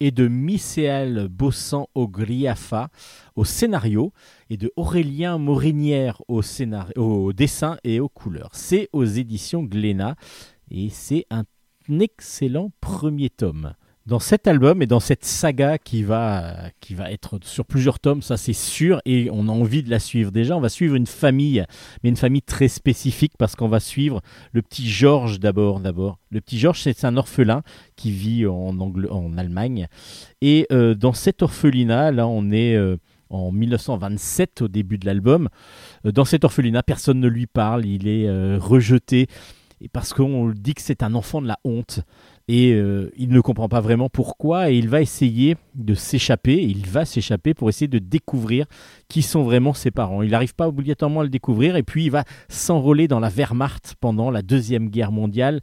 et 0.00 0.10
de 0.10 0.28
Micéal 0.28 1.28
Bossan 1.28 1.88
Ogriafa 1.94 2.90
au 3.34 3.44
scénario 3.44 4.12
et 4.50 4.56
de 4.56 4.72
Aurélien 4.76 5.38
Morinière 5.38 6.22
au, 6.28 6.42
au 6.96 7.32
dessin 7.32 7.78
et 7.84 8.00
aux 8.00 8.08
couleurs. 8.08 8.50
C'est 8.52 8.88
aux 8.92 9.04
éditions 9.04 9.62
Glénat 9.62 10.16
et 10.70 10.90
c'est 10.90 11.26
un 11.30 11.44
excellent 11.88 12.70
premier 12.80 13.30
tome. 13.30 13.74
Dans 14.06 14.20
cet 14.20 14.46
album 14.46 14.82
et 14.82 14.86
dans 14.86 15.00
cette 15.00 15.24
saga 15.24 15.78
qui 15.78 16.04
va, 16.04 16.70
qui 16.80 16.94
va 16.94 17.10
être 17.10 17.40
sur 17.42 17.64
plusieurs 17.64 17.98
tomes, 17.98 18.22
ça 18.22 18.36
c'est 18.36 18.52
sûr, 18.52 19.00
et 19.04 19.28
on 19.32 19.48
a 19.48 19.50
envie 19.50 19.82
de 19.82 19.90
la 19.90 19.98
suivre. 19.98 20.30
Déjà, 20.30 20.56
on 20.56 20.60
va 20.60 20.68
suivre 20.68 20.94
une 20.94 21.08
famille, 21.08 21.64
mais 22.04 22.10
une 22.10 22.16
famille 22.16 22.42
très 22.42 22.68
spécifique 22.68 23.32
parce 23.36 23.56
qu'on 23.56 23.66
va 23.66 23.80
suivre 23.80 24.20
le 24.52 24.62
petit 24.62 24.88
Georges 24.88 25.40
d'abord. 25.40 25.80
D'abord, 25.80 26.18
le 26.30 26.40
petit 26.40 26.56
Georges, 26.56 26.82
c'est 26.82 27.04
un 27.04 27.16
orphelin 27.16 27.62
qui 27.96 28.12
vit 28.12 28.46
en, 28.46 28.74
Angl- 28.74 29.10
en 29.10 29.36
Allemagne, 29.36 29.88
et 30.40 30.68
euh, 30.70 30.94
dans 30.94 31.12
cet 31.12 31.42
orphelinat, 31.42 32.12
là, 32.12 32.28
on 32.28 32.52
est 32.52 32.76
euh, 32.76 32.98
en 33.28 33.50
1927 33.50 34.62
au 34.62 34.68
début 34.68 34.98
de 34.98 35.06
l'album. 35.06 35.48
Euh, 36.04 36.12
dans 36.12 36.24
cet 36.24 36.44
orphelinat, 36.44 36.84
personne 36.84 37.18
ne 37.18 37.28
lui 37.28 37.48
parle, 37.48 37.84
il 37.84 38.06
est 38.06 38.56
rejeté 38.56 39.26
et 39.80 39.88
parce 39.88 40.14
qu'on 40.14 40.50
dit 40.50 40.74
que 40.74 40.80
c'est 40.80 41.02
un 41.02 41.14
enfant 41.14 41.42
de 41.42 41.48
la 41.48 41.58
honte 41.64 42.00
et 42.48 42.72
euh, 42.74 43.10
il 43.16 43.30
ne 43.30 43.40
comprend 43.40 43.68
pas 43.68 43.80
vraiment 43.80 44.08
pourquoi 44.08 44.70
et 44.70 44.76
il 44.76 44.88
va 44.88 45.00
essayer 45.00 45.56
de 45.74 45.94
s'échapper, 45.94 46.62
il 46.62 46.86
va 46.86 47.04
s'échapper 47.04 47.54
pour 47.54 47.68
essayer 47.68 47.88
de 47.88 47.98
découvrir 47.98 48.66
qui 49.08 49.22
sont 49.22 49.42
vraiment 49.42 49.74
ses 49.74 49.90
parents. 49.90 50.22
Il 50.22 50.30
n'arrive 50.30 50.54
pas 50.54 50.68
obligatoirement 50.68 51.20
à 51.20 51.24
le 51.24 51.28
découvrir 51.28 51.76
et 51.76 51.82
puis 51.82 52.04
il 52.04 52.10
va 52.10 52.24
s'enrôler 52.48 53.08
dans 53.08 53.18
la 53.18 53.28
Wehrmacht 53.30 53.96
pendant 54.00 54.30
la 54.30 54.42
Deuxième 54.42 54.88
Guerre 54.90 55.12
mondiale 55.12 55.60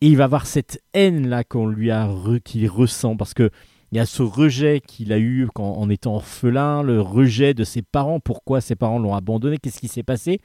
et 0.00 0.08
il 0.08 0.16
va 0.16 0.24
avoir 0.24 0.46
cette 0.46 0.82
haine 0.94 1.28
là 1.28 1.44
qu'on 1.44 1.66
lui 1.66 1.90
a 1.92 2.10
qu'il 2.44 2.68
ressent 2.68 3.16
parce 3.16 3.34
que 3.34 3.50
il 3.92 3.96
y 3.96 4.00
a 4.00 4.06
ce 4.06 4.22
rejet 4.22 4.80
qu'il 4.80 5.12
a 5.12 5.18
eu 5.18 5.48
quand, 5.52 5.72
en 5.72 5.90
étant 5.90 6.14
orphelin, 6.14 6.82
le 6.82 7.00
rejet 7.00 7.54
de 7.54 7.64
ses 7.64 7.82
parents, 7.82 8.20
pourquoi 8.20 8.60
ses 8.60 8.76
parents 8.76 9.00
l'ont 9.00 9.16
abandonné, 9.16 9.58
qu'est-ce 9.58 9.80
qui 9.80 9.88
s'est 9.88 10.04
passé. 10.04 10.40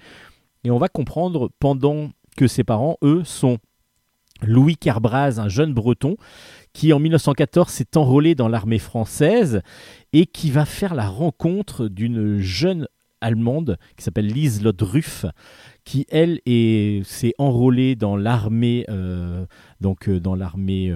Et 0.64 0.72
on 0.72 0.80
va 0.80 0.88
comprendre 0.88 1.52
pendant 1.60 2.10
que 2.38 2.48
ses 2.48 2.64
parents, 2.64 2.98
eux, 3.04 3.24
sont 3.24 3.60
Louis 4.46 4.78
Kerbraz, 4.78 5.40
un 5.40 5.50
jeune 5.50 5.74
breton, 5.74 6.16
qui 6.74 6.94
en 6.94 7.00
1914 7.00 7.70
s'est 7.70 7.98
enrôlé 7.98 8.36
dans 8.36 8.48
l'armée 8.48 8.80
française 8.80 9.62
et 10.14 10.26
qui 10.26 10.52
va 10.52 10.66
faire 10.66 10.94
la 10.96 11.08
rencontre 11.08 11.88
d'une 11.88 12.38
jeune 12.40 12.88
allemande 13.22 13.78
qui 13.98 14.04
s'appelle 14.04 14.28
Lise 14.28 14.62
Ruff, 14.82 15.26
qui 15.84 16.06
elle 16.10 16.42
est- 16.46 17.04
s'est 17.06 17.34
enrôlée 17.38 17.96
dans 17.96 18.18
l'armée 18.18 18.86
euh, 18.90 19.46
donc 19.82 20.10
euh, 20.10 20.20
dans 20.20 20.36
l'armée 20.36 20.94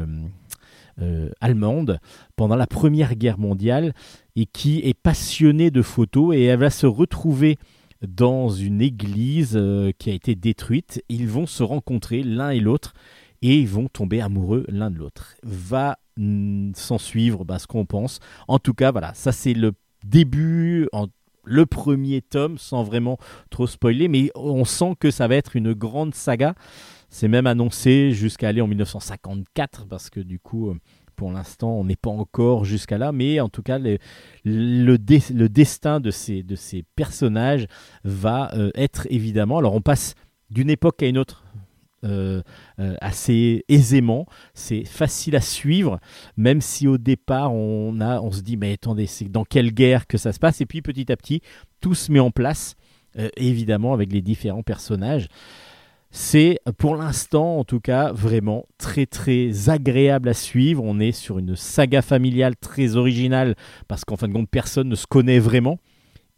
euh, 1.01 1.29
allemande 1.39 1.99
pendant 2.35 2.55
la 2.57 2.67
Première 2.67 3.15
Guerre 3.15 3.39
mondiale 3.39 3.93
et 4.35 4.45
qui 4.45 4.79
est 4.79 4.93
passionnée 4.93 5.71
de 5.71 5.81
photos 5.81 6.35
et 6.35 6.43
elle 6.43 6.59
va 6.59 6.69
se 6.69 6.85
retrouver 6.85 7.57
dans 8.05 8.49
une 8.49 8.81
église 8.81 9.59
qui 9.97 10.09
a 10.09 10.13
été 10.13 10.35
détruite. 10.35 11.03
Ils 11.09 11.27
vont 11.27 11.45
se 11.45 11.63
rencontrer 11.63 12.23
l'un 12.23 12.49
et 12.49 12.59
l'autre 12.59 12.93
et 13.41 13.59
ils 13.59 13.67
vont 13.67 13.87
tomber 13.87 14.21
amoureux 14.21 14.65
l'un 14.67 14.91
de 14.91 14.97
l'autre. 14.97 15.35
Va 15.43 15.99
mm, 16.17 16.73
s'en 16.75 16.97
suivre 16.97 17.45
bah, 17.45 17.59
ce 17.59 17.67
qu'on 17.67 17.85
pense. 17.85 18.19
En 18.47 18.59
tout 18.59 18.73
cas, 18.73 18.91
voilà, 18.91 19.13
ça 19.13 19.31
c'est 19.31 19.53
le 19.53 19.73
début, 20.03 20.87
en- 20.91 21.07
le 21.43 21.65
premier 21.65 22.21
tome, 22.21 22.57
sans 22.57 22.83
vraiment 22.83 23.17
trop 23.49 23.67
spoiler, 23.67 24.07
mais 24.07 24.31
on 24.35 24.65
sent 24.65 24.95
que 24.99 25.11
ça 25.11 25.27
va 25.27 25.35
être 25.35 25.55
une 25.55 25.73
grande 25.73 26.13
saga. 26.13 26.53
C'est 27.09 27.27
même 27.27 27.47
annoncé 27.47 28.11
jusqu'à 28.11 28.49
aller 28.49 28.61
en 28.61 28.67
1954 28.67 29.87
parce 29.87 30.09
que 30.09 30.19
du 30.19 30.39
coup, 30.39 30.69
euh, 30.69 30.75
pour 31.15 31.31
l'instant, 31.31 31.71
on 31.71 31.83
n'est 31.83 31.97
pas 31.97 32.11
encore 32.11 32.63
jusqu'à 32.65 32.97
là, 32.97 33.11
mais 33.11 33.39
en 33.41 33.49
tout 33.49 33.63
cas, 33.63 33.77
le, 34.45 34.97
destin 35.47 35.99
de 35.99 36.11
ces, 36.11 36.43
de 36.43 36.55
ces 36.55 36.83
personnages 36.95 37.67
va 38.03 38.53
euh, 38.53 38.71
être 38.75 39.05
évidemment. 39.09 39.57
Alors, 39.57 39.73
on 39.73 39.81
passe 39.81 40.15
d'une 40.49 40.69
époque 40.69 41.03
à 41.03 41.07
une 41.07 41.17
autre 41.17 41.43
euh, 42.03 42.41
euh, 42.79 42.95
assez 43.01 43.65
aisément. 43.67 44.25
C'est 44.53 44.85
facile 44.85 45.35
à 45.35 45.41
suivre, 45.41 45.99
même 46.37 46.61
si 46.61 46.87
au 46.87 46.97
départ, 46.97 47.53
on, 47.53 47.99
a, 47.99 48.21
on 48.21 48.31
se 48.31 48.41
dit, 48.41 48.57
mais 48.57 48.73
attendez, 48.73 49.05
c'est 49.05 49.29
dans 49.29 49.43
quelle 49.43 49.71
guerre 49.71 50.07
que 50.07 50.17
ça 50.17 50.31
se 50.31 50.39
passe? 50.39 50.61
Et 50.61 50.65
puis, 50.65 50.81
petit 50.81 51.11
à 51.11 51.17
petit, 51.17 51.41
tout 51.81 51.95
se 51.95 52.11
met 52.11 52.19
en 52.19 52.31
place, 52.31 52.75
euh, 53.17 53.29
évidemment, 53.37 53.93
avec 53.93 54.13
les 54.13 54.21
différents 54.21 54.63
personnages. 54.63 55.27
C'est 56.11 56.59
pour 56.79 56.95
l'instant, 56.95 57.59
en 57.59 57.63
tout 57.63 57.79
cas, 57.79 58.11
vraiment 58.11 58.65
très 58.79 59.05
très 59.05 59.69
agréable 59.69 60.29
à 60.29 60.33
suivre. 60.33 60.83
On 60.83 60.99
est 60.99 61.11
sur 61.11 61.37
une 61.37 61.55
saga 61.55 62.01
familiale 62.01 62.55
très 62.55 62.95
originale 62.95 63.55
parce 63.87 64.05
qu'en 64.05 64.15
fin 64.17 64.27
de 64.27 64.33
compte, 64.33 64.49
personne 64.49 64.89
ne 64.89 64.95
se 64.95 65.05
connaît 65.05 65.37
vraiment. 65.37 65.77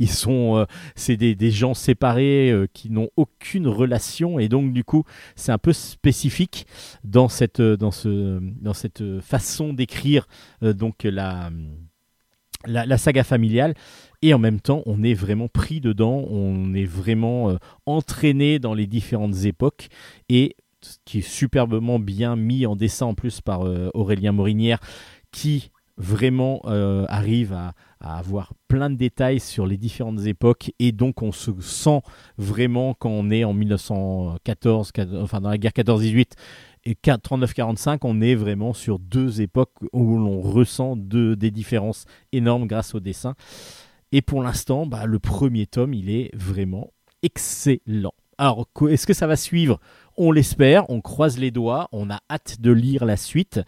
Ils 0.02 0.10
sont, 0.10 0.58
euh, 0.58 0.66
c'est 0.96 1.16
des, 1.16 1.52
gens 1.52 1.76
séparés 1.76 2.50
euh, 2.50 2.66
qui 2.74 2.90
n'ont 2.90 3.10
aucune 3.18 3.68
relation. 3.68 4.40
Et 4.40 4.50
donc 4.50 4.74
du 4.74 4.84
coup, 4.84 5.04
c'est 5.36 5.52
un 5.52 5.60
peu 5.60 5.74
spécifique 5.74 6.66
dans 7.04 7.30
cette, 7.30 7.60
euh, 7.60 7.78
dans 7.78 7.92
ce, 7.92 8.40
dans 8.42 8.74
cette 8.74 9.20
façon 9.22 9.74
d'écrire 9.74 10.28
donc 10.64 11.04
la, 11.04 11.52
la, 12.66 12.98
saga 12.98 13.24
familiale. 13.24 13.76
Et 14.24 14.34
en 14.34 14.40
même 14.40 14.60
temps, 14.60 14.82
on 14.88 15.04
est 15.04 15.14
vraiment 15.14 15.48
pris 15.48 15.82
dedans, 15.82 16.26
on 16.32 16.74
est 16.74 16.86
vraiment 16.86 17.56
entraîné 17.86 18.58
dans 18.58 18.74
les 18.74 18.88
différentes 18.88 19.46
époques. 19.46 19.90
Et 20.30 20.56
ce 20.82 20.98
qui 21.06 21.20
est 21.20 21.28
superbement 21.28 22.00
bien 22.00 22.36
mis 22.36 22.66
en 22.66 22.76
dessin 22.76 23.06
en 23.06 23.14
plus 23.14 23.40
par 23.40 23.62
Aurélien 23.94 24.32
Morinière 24.32 24.80
qui 25.32 25.70
vraiment 25.98 26.62
arrive 27.08 27.54
à, 27.54 27.74
à 28.02 28.18
avoir 28.18 28.54
plein 28.68 28.90
de 28.90 28.96
détails 28.96 29.40
sur 29.40 29.66
les 29.66 29.78
différentes 29.78 30.26
époques 30.26 30.72
et 30.80 30.92
donc 30.92 31.22
on 31.22 31.32
se 31.32 31.52
sent 31.62 32.02
vraiment 32.38 32.94
quand 32.94 33.10
on 33.10 33.30
est 33.30 33.44
en 33.44 33.54
1914, 33.54 34.92
quat- 34.92 35.22
enfin 35.22 35.42
dans 35.42 35.50
la 35.50 35.58
guerre 35.58 35.74
14-18 35.74 36.34
et 36.86 36.96
39-45, 36.96 38.00
on 38.04 38.22
est 38.22 38.36
vraiment 38.36 38.74
sur 38.74 38.98
deux 38.98 39.42
époques 39.42 39.76
où 39.94 40.18
l'on 40.18 40.42
ressent 40.42 40.96
des 40.98 41.52
différences 41.52 42.06
énormes 42.32 42.66
grâce 42.66 42.96
au 42.96 43.00
dessin. 43.00 43.36
Et 44.12 44.22
pour 44.22 44.42
l'instant, 44.42 44.86
bah, 44.86 45.06
le 45.06 45.20
premier 45.20 45.68
tome, 45.68 45.94
il 45.94 46.10
est 46.10 46.32
vraiment 46.36 46.92
excellent. 47.24 48.14
Alors, 48.38 48.68
est-ce 48.90 49.06
que 49.06 49.14
ça 49.14 49.28
va 49.28 49.36
suivre? 49.36 49.80
On 50.18 50.32
l'espère, 50.32 50.90
on 50.90 51.02
croise 51.02 51.38
les 51.38 51.52
doigts, 51.52 51.88
on 51.92 52.10
a 52.10 52.20
hâte 52.30 52.60
de 52.60 52.72
lire 52.72 53.06
la 53.06 53.16
suite. 53.16 53.62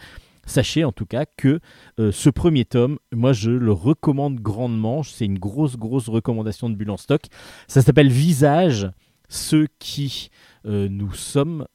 Sachez 0.46 0.84
en 0.84 0.92
tout 0.92 1.06
cas 1.06 1.26
que 1.26 1.60
euh, 2.00 2.12
ce 2.12 2.30
premier 2.30 2.66
tome, 2.66 3.00
moi 3.14 3.32
je 3.34 3.52
le 3.52 3.72
recommande 3.72 4.40
grandement. 4.40 5.04
C'est 5.04 5.26
une 5.26 5.40
grosse, 5.40 5.78
grosse 5.78 6.10
recommandation 6.10 6.70
de 6.70 6.76
Bulle 6.76 6.92
en 6.92 6.98
stock. 6.98 7.22
Ça 7.68 7.82
s'appelle 7.82 8.10
Visage, 8.10 8.90
ceux 9.30 9.68
qui 9.80 10.30
euh, 10.66 10.88
nous 10.90 11.14
sommes. 11.14 11.66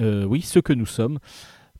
euh, 0.00 0.24
oui, 0.24 0.40
ceux 0.40 0.62
que 0.62 0.72
nous 0.72 0.86
sommes. 0.86 1.18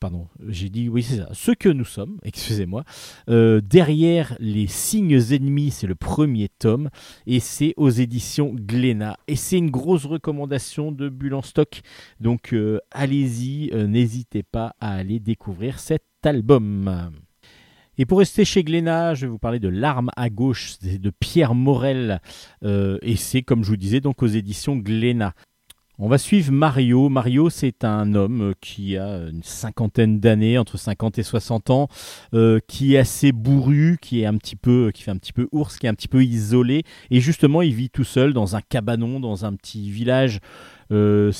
Pardon, 0.02 0.26
j'ai 0.48 0.68
dit 0.68 0.88
oui, 0.88 1.04
c'est 1.04 1.18
ça. 1.18 1.28
Ceux 1.32 1.54
que 1.54 1.68
nous 1.68 1.84
sommes, 1.84 2.18
excusez-moi. 2.24 2.82
Euh, 3.30 3.60
derrière 3.60 4.34
les 4.40 4.66
signes 4.66 5.20
ennemis, 5.30 5.70
c'est 5.70 5.86
le 5.86 5.94
premier 5.94 6.48
tome 6.48 6.90
et 7.24 7.38
c'est 7.38 7.72
aux 7.76 7.88
éditions 7.88 8.52
Glénat. 8.52 9.16
Et 9.28 9.36
c'est 9.36 9.58
une 9.58 9.70
grosse 9.70 10.04
recommandation 10.04 10.90
de 10.90 11.08
Bulle 11.08 11.34
en 11.34 11.42
stock. 11.42 11.82
Donc 12.18 12.52
euh, 12.52 12.80
allez-y, 12.90 13.70
euh, 13.72 13.86
n'hésitez 13.86 14.42
pas 14.42 14.74
à 14.80 14.92
aller 14.92 15.20
découvrir 15.20 15.78
cet 15.78 16.02
album. 16.24 17.12
Et 17.96 18.04
pour 18.04 18.18
rester 18.18 18.44
chez 18.44 18.64
Glénat, 18.64 19.14
je 19.14 19.26
vais 19.26 19.30
vous 19.30 19.38
parler 19.38 19.60
de 19.60 19.68
L'arme 19.68 20.10
à 20.16 20.30
gauche 20.30 20.78
c'est 20.80 20.98
de 20.98 21.10
Pierre 21.10 21.54
Morel. 21.54 22.20
Et 22.64 23.14
c'est, 23.14 23.42
comme 23.42 23.62
je 23.62 23.68
vous 23.68 23.76
disais, 23.76 24.00
donc 24.00 24.20
aux 24.24 24.26
éditions 24.26 24.76
Glénat. 24.76 25.32
On 26.04 26.08
va 26.08 26.18
suivre 26.18 26.50
Mario. 26.50 27.08
Mario, 27.08 27.48
c'est 27.48 27.84
un 27.84 28.16
homme 28.16 28.42
euh, 28.42 28.52
qui 28.60 28.96
a 28.96 29.18
une 29.28 29.44
cinquantaine 29.44 30.18
d'années, 30.18 30.58
entre 30.58 30.76
50 30.76 31.20
et 31.20 31.22
60 31.22 31.70
ans, 31.70 31.86
euh, 32.34 32.58
qui 32.66 32.96
est 32.96 32.98
assez 32.98 33.30
bourru, 33.30 33.98
qui 34.02 34.22
est 34.22 34.26
un 34.26 34.36
petit 34.36 34.56
peu, 34.56 34.90
qui 34.92 35.04
fait 35.04 35.12
un 35.12 35.16
petit 35.16 35.32
peu 35.32 35.46
ours, 35.52 35.78
qui 35.78 35.86
est 35.86 35.88
un 35.88 35.94
petit 35.94 36.08
peu 36.08 36.24
isolé. 36.24 36.82
Et 37.12 37.20
justement, 37.20 37.62
il 37.62 37.72
vit 37.72 37.88
tout 37.88 38.02
seul 38.02 38.32
dans 38.32 38.56
un 38.56 38.60
cabanon, 38.62 39.20
dans 39.20 39.44
un 39.44 39.54
petit 39.54 39.92
village. 39.92 40.40
Euh, 40.90 41.30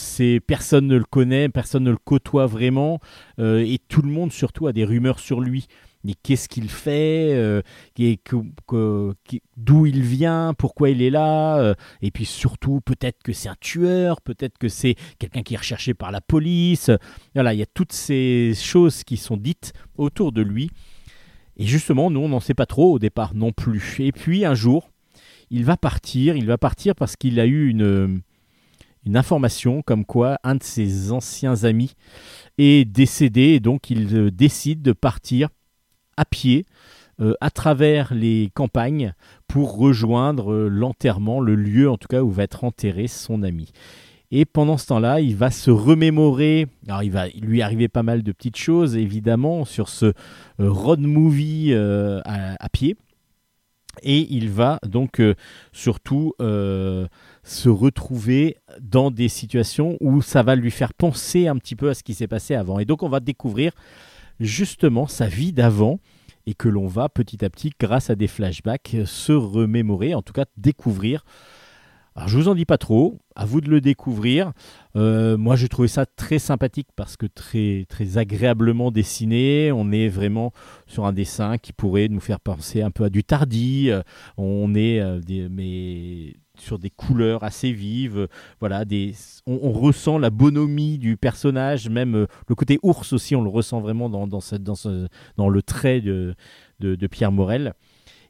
personne 0.46 0.86
ne 0.86 0.96
le 0.96 1.04
connaît, 1.04 1.48
personne 1.48 1.82
ne 1.82 1.90
le 1.90 1.98
côtoie 1.98 2.46
vraiment, 2.46 3.00
euh, 3.40 3.64
et 3.66 3.78
tout 3.88 4.02
le 4.02 4.10
monde 4.10 4.32
surtout 4.32 4.68
a 4.68 4.72
des 4.72 4.84
rumeurs 4.84 5.18
sur 5.18 5.40
lui. 5.40 5.66
Mais 6.05 6.14
qu'est-ce 6.22 6.48
qu'il 6.48 6.68
fait, 6.68 7.32
euh, 7.34 7.62
d'où 9.57 9.86
il 9.86 10.03
vient, 10.03 10.55
pourquoi 10.55 10.90
il 10.90 11.03
est 11.03 11.11
là, 11.11 11.59
euh, 11.59 11.74
et 12.00 12.11
puis 12.11 12.24
surtout 12.24 12.80
peut-être 12.80 13.22
que 13.22 13.32
c'est 13.32 13.48
un 13.48 13.57
tueur, 13.61 14.20
peut-être 14.20 14.59
que 14.59 14.68
c'est 14.68 14.96
quelqu'un 15.18 15.42
qui 15.42 15.55
est 15.55 15.59
recherché 15.59 15.94
par 15.94 16.11
la 16.11 16.20
police. 16.20 16.90
Voilà, 17.34 17.55
il 17.55 17.59
y 17.59 17.62
a 17.62 17.66
toutes 17.66 17.92
ces 17.92 18.53
choses 18.57 19.05
qui 19.05 19.16
sont 19.16 19.36
dites 19.36 19.72
autour 19.96 20.32
de 20.32 20.42
lui. 20.42 20.70
Et 21.57 21.66
justement, 21.66 22.11
nous, 22.11 22.20
on 22.20 22.28
n'en 22.28 22.40
sait 22.40 22.55
pas 22.55 22.66
trop 22.66 22.92
au 22.92 22.98
départ 22.98 23.34
non 23.34 23.53
plus. 23.53 23.96
Et 24.00 24.12
puis 24.12 24.44
un 24.44 24.55
jour, 24.55 24.90
il 25.50 25.64
va 25.64 25.76
partir, 25.76 26.36
il 26.36 26.46
va 26.46 26.59
partir 26.59 26.94
parce 26.94 27.14
qu'il 27.16 27.38
a 27.38 27.46
eu 27.46 27.68
une, 27.68 28.22
une 29.05 29.16
information 29.16 29.82
comme 29.82 30.05
quoi 30.05 30.38
un 30.44 30.55
de 30.55 30.62
ses 30.62 31.12
anciens 31.12 31.64
amis 31.64 31.94
est 32.59 32.84
décédé 32.84 33.42
et 33.42 33.61
donc 33.61 33.90
il 33.90 34.14
euh, 34.14 34.30
décide 34.30 34.82
de 34.82 34.92
partir 34.92 35.48
à 36.16 36.24
pied 36.24 36.66
euh, 37.20 37.34
à 37.40 37.50
travers 37.50 38.14
les 38.14 38.50
campagnes 38.54 39.12
pour 39.46 39.76
rejoindre 39.76 40.52
euh, 40.52 40.68
l'enterrement, 40.68 41.40
le 41.40 41.54
lieu 41.54 41.90
en 41.90 41.98
tout 41.98 42.08
cas 42.08 42.22
où 42.22 42.30
va 42.30 42.42
être 42.44 42.64
enterré 42.64 43.06
son 43.06 43.42
ami. 43.42 43.70
Et 44.30 44.46
pendant 44.46 44.78
ce 44.78 44.86
temps-là, 44.86 45.20
il 45.20 45.36
va 45.36 45.50
se 45.50 45.70
remémorer. 45.70 46.66
Alors, 46.88 47.02
il 47.02 47.12
va 47.12 47.28
lui 47.28 47.60
arriver 47.60 47.88
pas 47.88 48.02
mal 48.02 48.22
de 48.22 48.32
petites 48.32 48.56
choses, 48.56 48.96
évidemment, 48.96 49.66
sur 49.66 49.90
ce 49.90 50.14
road 50.58 51.00
movie 51.00 51.74
à, 51.74 52.68
pied. 52.72 52.96
Et 54.02 54.26
il 54.30 54.48
va 54.48 54.78
donc 54.88 55.20
surtout 55.70 56.32
se 56.38 57.68
retrouver 57.68 58.56
dans 58.80 59.10
des 59.10 59.28
situations 59.28 59.98
où 60.00 60.22
ça 60.22 60.42
va 60.42 60.56
lui 60.56 60.70
faire 60.70 60.94
penser 60.94 61.46
un 61.46 61.58
petit 61.58 61.76
peu 61.76 61.90
à 61.90 61.94
ce 61.94 62.02
qui 62.02 62.14
s'est 62.14 62.26
passé 62.26 62.54
avant. 62.54 62.78
Et 62.78 62.86
donc 62.86 63.02
on 63.02 63.10
va 63.10 63.20
découvrir 63.20 63.72
justement 64.43 65.07
sa 65.07 65.26
vie 65.26 65.53
d'avant 65.53 66.01
et 66.47 66.55
que 66.55 66.68
l'on 66.68 66.86
va 66.86 67.09
petit 67.09 67.45
à 67.45 67.51
petit, 67.51 67.70
grâce 67.78 68.11
à 68.11 68.14
des 68.14 68.26
flashbacks, 68.26 68.97
se 69.05 69.32
remémorer, 69.32 70.14
en 70.14 70.22
tout 70.22 70.32
cas 70.32 70.45
découvrir. 70.57 71.24
Alors 72.14 72.28
je 72.28 72.36
vous 72.36 72.49
en 72.49 72.55
dis 72.55 72.66
pas 72.66 72.76
trop, 72.76 73.20
à 73.36 73.47
vous 73.47 73.62
de 73.62 73.70
le 73.70 73.80
découvrir. 73.80 74.53
Euh, 74.97 75.38
moi 75.38 75.57
j'ai 75.57 75.68
trouvé 75.68 75.88
ça 75.88 76.05
très 76.05 76.38
sympathique 76.38 76.88
parce 76.95 77.16
que 77.16 77.24
très, 77.24 77.86
très 77.88 78.18
agréablement 78.18 78.90
dessiné. 78.90 79.72
On 79.72 79.90
est 79.93 80.09
vraiment 80.09 80.53
sur 80.86 81.07
un 81.07 81.12
dessin 81.14 81.57
qui 81.57 81.72
pourrait 81.72 82.09
nous 82.09 82.20
faire 82.20 82.38
penser 82.38 82.82
un 82.82 82.90
peu 82.90 83.05
à 83.05 83.09
du 83.09 83.24
Tardy. 83.24 83.90
Euh, 83.90 84.03
on 84.36 84.74
est 84.74 85.01
euh, 85.01 85.20
mais 85.51 86.34
sur 86.59 86.78
des 86.78 86.90
couleurs 86.90 87.44
assez 87.44 87.72
vives. 87.72 88.28
Voilà, 88.61 88.84
des, 88.84 89.14
on, 89.46 89.72
ressent 89.72 90.18
la 90.18 90.30
bonhomie 90.30 90.98
du 90.98 91.16
personnage, 91.16 91.88
même 91.88 92.14
euh, 92.14 92.26
le 92.48 92.55
côté 92.55 92.78
ours 92.82 93.12
aussi, 93.12 93.34
on 93.36 93.42
le 93.42 93.48
ressent 93.48 93.80
vraiment 93.80 94.09
dans, 94.09 95.48
le 95.48 95.62
trait 95.62 96.00
de, 96.00 96.36
Pierre 97.11 97.32
Morel. 97.32 97.74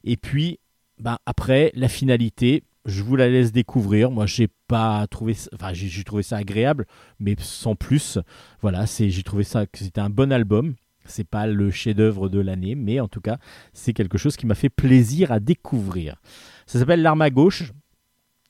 Et 0.03 0.17
puis, 0.17 0.59
bah, 0.99 1.19
après, 1.25 1.71
la 1.75 1.87
finalité, 1.87 2.63
je 2.85 3.01
vous 3.03 3.15
la 3.15 3.29
laisse 3.29 3.51
découvrir. 3.51 4.11
Moi, 4.11 4.25
j'ai 4.25 4.47
pas 4.67 5.05
trouvé, 5.07 5.35
enfin, 5.53 5.73
j'ai 5.73 6.03
trouvé 6.03 6.23
ça 6.23 6.37
agréable, 6.37 6.85
mais 7.19 7.35
sans 7.39 7.75
plus. 7.75 8.19
Voilà, 8.61 8.85
j'ai 8.85 9.23
trouvé 9.23 9.43
ça 9.43 9.65
que 9.65 9.79
c'était 9.79 10.01
un 10.01 10.09
bon 10.09 10.31
album. 10.31 10.75
C'est 11.05 11.27
pas 11.27 11.47
le 11.47 11.69
chef-d'œuvre 11.69 12.29
de 12.29 12.39
l'année, 12.39 12.75
mais 12.75 13.01
en 13.01 13.09
tout 13.09 13.19
cas, 13.19 13.37
c'est 13.73 13.91
quelque 13.91 14.17
chose 14.17 14.37
qui 14.37 14.45
m'a 14.45 14.55
fait 14.55 14.69
plaisir 14.69 15.33
à 15.33 15.41
découvrir. 15.41 16.15
Ça 16.65 16.79
s'appelle 16.79 17.01
L'arme 17.01 17.21
à 17.21 17.29
gauche 17.29 17.73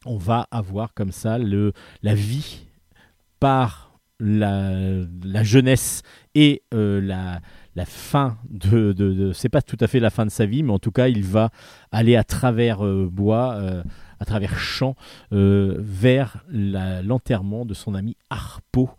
on 0.06 0.18
va 0.18 0.48
avoir 0.52 0.94
comme 0.94 1.12
ça 1.12 1.38
la 1.38 2.16
vie 2.16 2.66
par 3.40 3.94
la, 4.20 5.44
jeunesse 5.44 6.02
et 6.36 6.64
euh, 6.74 7.02
la, 7.02 7.86
fin 7.86 8.38
de, 8.50 8.94
de, 8.94 9.48
pas 9.50 9.62
tout 9.62 9.78
à 9.80 9.88
fait 9.88 10.00
la 10.00 10.10
fin 10.10 10.26
de 10.26 10.32
sa 10.32 10.46
vie 10.46 10.64
mais 10.64 10.72
en 10.72 10.80
tout 10.80 10.92
cas 10.92 11.08
il 11.08 11.24
va 11.24 11.50
aller 11.92 12.16
à 12.16 12.24
travers 12.24 12.86
euh, 12.86 13.10
bois 13.12 13.56
euh, 13.56 13.84
à 14.20 14.26
travers 14.26 14.58
champs 14.58 14.96
vers 15.32 16.46
l'enterrement 16.50 17.66
de 17.66 17.74
son 17.74 17.94
ami 17.94 18.16
Harpo 18.30 18.90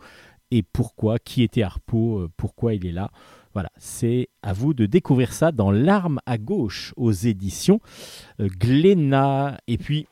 et 0.51 0.63
pourquoi 0.63 1.19
qui 1.19 1.43
était 1.43 1.63
Harpo 1.63 2.29
pourquoi 2.37 2.75
il 2.75 2.87
est 2.87 2.93
là 2.93 3.11
voilà, 3.55 3.71
c'est 3.79 4.31
à 4.43 4.53
vous 4.53 4.75
de 4.75 4.85
découvrir 4.85 5.33
ça 5.33 5.53
dans 5.53 5.71
L'arme 5.71 6.19
à 6.27 6.39
gauche 6.39 6.93
aux 6.97 7.13
éditions 7.13 7.79
Glénat. 8.41 9.59
Et 9.69 9.79
puis, 9.79 10.09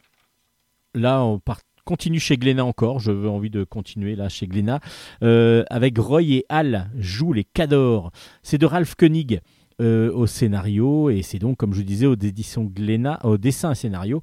là, 0.95 1.23
on 1.23 1.41
continue 1.85 2.21
chez 2.21 2.37
Glénat 2.37 2.65
encore. 2.65 2.99
Je 2.99 3.13
veux 3.13 3.29
envie 3.29 3.51
de 3.51 3.65
continuer 3.65 4.15
là 4.15 4.29
chez 4.29 4.47
Glénat. 4.47 4.81
Euh, 5.23 5.65
avec 5.71 5.99
Roy 5.99 6.23
et 6.23 6.47
Al 6.49 6.91
jouent 6.99 7.33
les 7.33 7.45
Cadors. 7.45 8.11
C'est 8.43 8.59
de 8.59 8.67
Ralph 8.67 8.95
Koenig. 8.95 9.41
Euh, 9.81 10.13
au 10.13 10.27
scénario 10.27 11.09
et 11.09 11.23
c'est 11.23 11.39
donc 11.39 11.57
comme 11.57 11.73
je 11.73 11.81
disais 11.81 12.05
aux 12.05 12.15
éditions 12.15 12.65
Glénat 12.65 13.19
au 13.25 13.39
dessin 13.39 13.73
scénario 13.75 14.21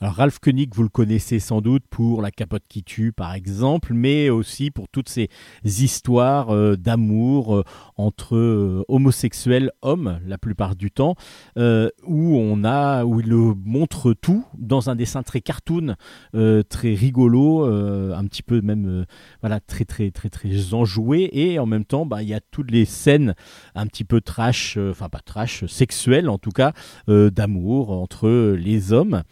alors 0.00 0.14
Ralph 0.14 0.38
Koenig, 0.38 0.72
vous 0.76 0.84
le 0.84 0.88
connaissez 0.88 1.40
sans 1.40 1.60
doute 1.60 1.82
pour 1.90 2.22
La 2.22 2.30
capote 2.30 2.62
qui 2.68 2.84
tue 2.84 3.10
par 3.10 3.34
exemple, 3.34 3.94
mais 3.94 4.30
aussi 4.30 4.70
pour 4.70 4.88
toutes 4.88 5.08
ces 5.08 5.28
histoires 5.64 6.54
euh, 6.54 6.76
d'amour 6.76 7.56
euh, 7.56 7.64
entre 7.96 8.36
euh, 8.36 8.84
homosexuels 8.86 9.72
hommes 9.82 10.20
la 10.24 10.38
plupart 10.38 10.76
du 10.76 10.92
temps, 10.92 11.16
où 11.56 12.36
on 12.36 12.62
a 12.62 13.04
où 13.04 13.18
il 13.18 13.34
montre 13.34 14.12
tout 14.12 14.44
dans 14.56 14.88
un 14.88 14.94
dessin 14.94 15.24
très 15.24 15.40
cartoon, 15.40 15.96
très 16.32 16.94
rigolo, 16.94 17.64
un 17.64 18.24
petit 18.26 18.44
peu 18.44 18.60
même 18.60 19.04
voilà 19.40 19.58
très 19.58 19.84
très 19.84 20.12
très 20.12 20.28
très 20.28 20.74
enjoué 20.74 21.28
et 21.32 21.58
en 21.58 21.66
même 21.66 21.84
temps 21.84 22.06
bah, 22.06 22.22
il 22.22 22.28
y 22.28 22.34
a 22.34 22.40
toutes 22.40 22.70
les 22.70 22.84
scènes 22.84 23.34
un 23.74 23.86
petit 23.88 24.04
peu 24.04 24.20
trash, 24.20 24.76
enfin 24.76 25.08
pas 25.08 25.20
trash, 25.20 25.66
sexuelles 25.66 26.28
en 26.28 26.38
tout 26.38 26.52
cas, 26.52 26.72
d'amour 27.08 27.90
entre 27.90 28.28
les 28.56 28.92
hommes. 28.92 29.24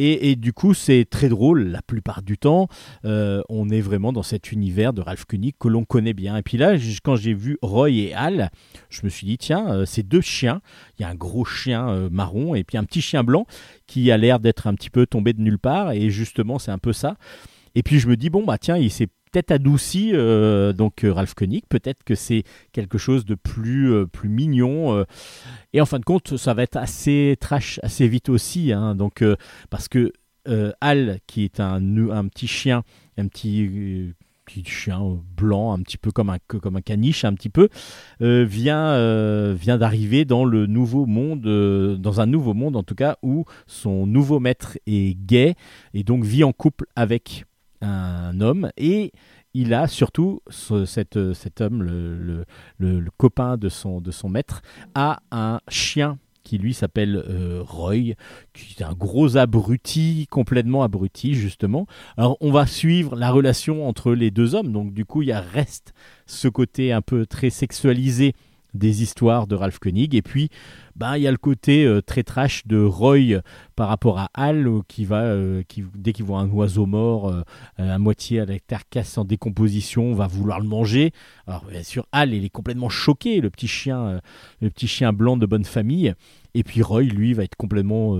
Et, 0.00 0.36
du 0.36 0.52
coup, 0.52 0.74
c'est 0.74 1.04
très 1.10 1.28
drôle 1.28 1.64
la 1.64 1.82
plupart 1.82 2.22
du 2.22 2.38
temps. 2.38 2.68
Euh, 3.04 3.42
on 3.48 3.68
est 3.68 3.80
vraiment 3.80 4.12
dans 4.12 4.22
cet 4.22 4.52
univers 4.52 4.92
de 4.92 5.00
Ralph 5.00 5.24
Koenig 5.24 5.54
que 5.58 5.66
l'on 5.66 5.84
connaît 5.84 6.12
bien. 6.12 6.36
Et 6.36 6.42
puis 6.42 6.56
là, 6.56 6.76
quand 7.02 7.16
j'ai 7.16 7.34
vu 7.34 7.58
Roy 7.62 7.90
et 7.90 8.14
Al, 8.14 8.50
je 8.90 9.00
me 9.02 9.08
suis 9.08 9.26
dit, 9.26 9.38
tiens, 9.38 9.68
euh, 9.72 9.86
ces 9.86 10.04
deux 10.04 10.20
chiens, 10.20 10.60
il 10.98 11.02
y 11.02 11.04
a 11.04 11.08
un 11.08 11.16
gros 11.16 11.44
chien 11.44 11.88
euh, 11.88 12.08
marron 12.10 12.54
et 12.54 12.62
puis 12.62 12.78
un 12.78 12.84
petit 12.84 13.02
chien 13.02 13.24
blanc 13.24 13.44
qui 13.88 14.12
a 14.12 14.16
l'air 14.16 14.38
d'être 14.38 14.68
un 14.68 14.74
petit 14.74 14.90
peu 14.90 15.04
tombé 15.04 15.32
de 15.32 15.40
nulle 15.40 15.58
part. 15.58 15.90
Et 15.90 16.10
justement, 16.10 16.60
c'est 16.60 16.70
un 16.70 16.78
peu 16.78 16.92
ça. 16.92 17.16
Et 17.74 17.82
puis 17.82 17.98
je 17.98 18.08
me 18.08 18.16
dis, 18.16 18.30
bon, 18.30 18.44
bah 18.44 18.58
tiens, 18.58 18.76
il 18.76 18.92
s'est 18.92 19.08
peut-être 19.30 19.50
adouci, 19.50 20.10
euh, 20.14 20.72
donc 20.72 21.04
euh, 21.04 21.12
Ralph 21.12 21.34
Koenig, 21.34 21.62
peut-être 21.68 22.04
que 22.04 22.14
c'est 22.14 22.44
quelque 22.72 22.98
chose 22.98 23.24
de 23.24 23.34
plus, 23.34 23.92
euh, 23.92 24.06
plus 24.06 24.28
mignon. 24.28 25.04
et 25.72 25.80
en 25.80 25.86
fin 25.86 25.98
de 25.98 26.04
compte, 26.04 26.36
ça 26.36 26.54
va 26.54 26.62
être 26.62 26.76
assez 26.76 27.36
trash 27.40 27.80
assez 27.82 28.08
vite 28.08 28.28
aussi, 28.28 28.72
hein, 28.72 28.94
donc, 28.94 29.24
parce 29.70 29.88
que 29.88 30.12
Al, 30.80 31.18
qui 31.26 31.44
est 31.44 31.60
un, 31.60 32.10
un 32.10 32.28
petit 32.28 32.46
chien, 32.46 32.82
un 33.18 33.28
petit 33.28 34.14
petit 34.46 34.64
chien 34.64 35.02
blanc, 35.36 35.74
un 35.74 35.82
petit 35.82 35.98
peu 35.98 36.10
comme 36.10 36.30
un, 36.30 36.38
comme 36.46 36.76
un 36.76 36.80
caniche, 36.80 37.26
un 37.26 37.34
petit 37.34 37.50
peu, 37.50 37.68
vient, 38.20 39.52
vient 39.52 39.76
d'arriver 39.76 40.24
dans 40.24 40.44
le 40.44 40.66
nouveau 40.66 41.04
monde, 41.04 41.98
dans 41.98 42.20
un 42.20 42.26
nouveau 42.26 42.54
monde 42.54 42.76
en 42.76 42.82
tout 42.82 42.94
cas, 42.94 43.18
où 43.22 43.44
son 43.66 44.06
nouveau 44.06 44.40
maître 44.40 44.78
est 44.86 45.14
gay 45.14 45.54
et 45.92 46.02
donc 46.02 46.24
vit 46.24 46.44
en 46.44 46.52
couple 46.52 46.86
avec 46.96 47.44
un 47.80 48.40
homme 48.40 48.70
et 48.76 49.12
il 49.54 49.74
a 49.74 49.86
surtout 49.88 50.40
cet, 50.50 51.32
cet 51.32 51.60
homme, 51.60 51.82
le, 51.82 52.44
le, 52.78 53.04
copain 53.16 53.56
de 53.56 53.68
son, 53.68 54.00
de 54.00 54.10
son 54.10 54.28
maître, 54.28 54.62
a 54.94 55.20
un 55.30 55.60
chien 55.68 56.18
qui 56.44 56.58
lui 56.58 56.72
s'appelle 56.72 57.16
euh, 57.28 57.62
Roy, 57.62 58.14
qui 58.54 58.76
est 58.78 58.82
un 58.82 58.94
gros 58.94 59.36
abruti, 59.36 60.26
complètement 60.30 60.82
abruti 60.82 61.34
justement. 61.34 61.86
Alors 62.16 62.36
on 62.40 62.50
va 62.50 62.66
suivre 62.66 63.16
la 63.16 63.30
relation 63.30 63.86
entre 63.86 64.12
les 64.12 64.30
deux 64.30 64.54
hommes, 64.54 64.72
donc 64.72 64.94
du 64.94 65.04
coup 65.04 65.22
il 65.22 65.28
y 65.28 65.32
a 65.32 65.40
reste 65.40 65.92
ce 66.26 66.48
côté 66.48 66.92
un 66.92 67.02
peu 67.02 67.26
très 67.26 67.50
sexualisé 67.50 68.34
des 68.74 69.02
histoires 69.02 69.46
de 69.46 69.54
Ralph 69.54 69.78
Koenig. 69.78 70.14
Et 70.14 70.22
puis, 70.22 70.48
bah, 70.98 71.16
il 71.16 71.22
y 71.22 71.28
a 71.28 71.30
le 71.30 71.36
côté 71.36 71.84
euh, 71.84 72.02
très 72.02 72.24
trash 72.24 72.66
de 72.66 72.82
Roy 72.82 73.40
par 73.76 73.88
rapport 73.88 74.18
à 74.18 74.30
Hal, 74.34 74.66
euh, 74.66 74.80
qui 74.88 75.04
va, 75.04 75.22
euh, 75.22 75.62
qui, 75.68 75.84
dès 75.94 76.12
qu'il 76.12 76.24
voit 76.24 76.40
un 76.40 76.50
oiseau 76.50 76.86
mort, 76.86 77.32
à 77.76 77.98
moitié 77.98 78.44
la 78.44 78.58
carcasse 78.58 79.16
en 79.16 79.24
décomposition, 79.24 80.12
va 80.14 80.26
vouloir 80.26 80.58
le 80.58 80.66
manger. 80.66 81.12
Alors, 81.46 81.64
bien 81.66 81.84
sûr, 81.84 82.04
Hal, 82.10 82.34
il 82.34 82.44
est 82.44 82.50
complètement 82.50 82.88
choqué, 82.88 83.40
le 83.40 83.48
petit 83.48 83.68
chien, 83.68 84.20
le 84.60 84.70
petit 84.70 84.88
chien 84.88 85.12
blanc 85.12 85.36
de 85.36 85.46
bonne 85.46 85.64
famille. 85.64 86.14
Et 86.54 86.64
puis 86.64 86.82
Roy, 86.82 87.02
lui, 87.02 87.34
va 87.34 87.44
être 87.44 87.54
complètement 87.54 88.16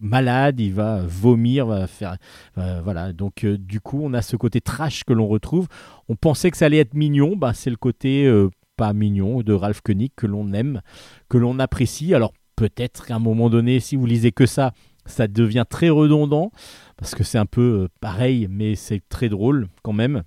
malade, 0.00 0.60
il 0.60 0.74
va 0.74 1.02
vomir, 1.06 1.66
va 1.66 1.86
faire, 1.86 2.16
voilà. 2.56 3.12
Donc 3.12 3.46
du 3.46 3.80
coup, 3.80 4.00
on 4.02 4.12
a 4.12 4.20
ce 4.20 4.36
côté 4.36 4.60
trash 4.60 5.04
que 5.04 5.14
l'on 5.14 5.28
retrouve. 5.28 5.68
On 6.08 6.16
pensait 6.16 6.50
que 6.50 6.56
ça 6.58 6.66
allait 6.66 6.78
être 6.78 6.94
mignon, 6.94 7.36
bah 7.36 7.54
c'est 7.54 7.70
le 7.70 7.76
côté 7.76 8.30
pas 8.76 8.92
mignon 8.92 9.42
de 9.42 9.52
Ralph 9.52 9.80
Koenig 9.80 10.12
que 10.16 10.26
l'on 10.26 10.52
aime, 10.52 10.80
que 11.28 11.38
l'on 11.38 11.58
apprécie. 11.58 12.14
Alors 12.14 12.32
peut-être 12.56 13.06
qu'à 13.06 13.16
un 13.16 13.20
moment 13.20 13.50
donné, 13.50 13.80
si 13.80 13.96
vous 13.96 14.06
lisez 14.06 14.32
que 14.32 14.46
ça, 14.46 14.72
ça 15.06 15.26
devient 15.26 15.64
très 15.68 15.90
redondant 15.90 16.52
parce 16.96 17.14
que 17.14 17.24
c'est 17.24 17.38
un 17.38 17.46
peu 17.46 17.82
euh, 17.84 17.88
pareil, 18.00 18.46
mais 18.50 18.74
c'est 18.74 19.02
très 19.08 19.28
drôle 19.28 19.68
quand 19.82 19.92
même. 19.92 20.22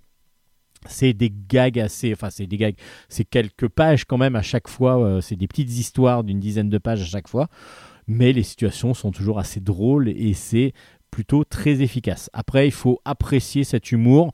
c'est 0.88 1.14
des 1.14 1.32
gags 1.32 1.80
assez, 1.80 2.14
enfin 2.14 2.30
c'est 2.30 2.48
des 2.48 2.58
gags, 2.58 2.76
c'est 3.10 3.26
quelques 3.26 3.70
pages 3.70 4.06
quand 4.06 4.18
même 4.18 4.36
à 4.36 4.42
chaque 4.42 4.68
fois, 4.68 5.02
euh, 5.02 5.22
c'est 5.22 5.36
des 5.36 5.48
petites 5.48 5.72
histoires 5.72 6.24
d'une 6.24 6.40
dizaine 6.40 6.70
de 6.70 6.78
pages 6.78 7.02
à 7.02 7.06
chaque 7.06 7.28
fois, 7.28 7.48
mais 8.08 8.34
les 8.34 8.44
situations 8.44 8.94
sont 8.94 9.12
toujours 9.12 9.40
assez 9.40 9.60
drôles 9.60 10.10
et 10.10 10.34
c'est 10.34 10.74
plutôt 11.16 11.46
très 11.46 11.82
efficace. 11.82 12.30
Après, 12.34 12.68
il 12.68 12.74
faut 12.74 13.00
apprécier 13.06 13.64
cet 13.64 13.94
humour, 13.94 14.32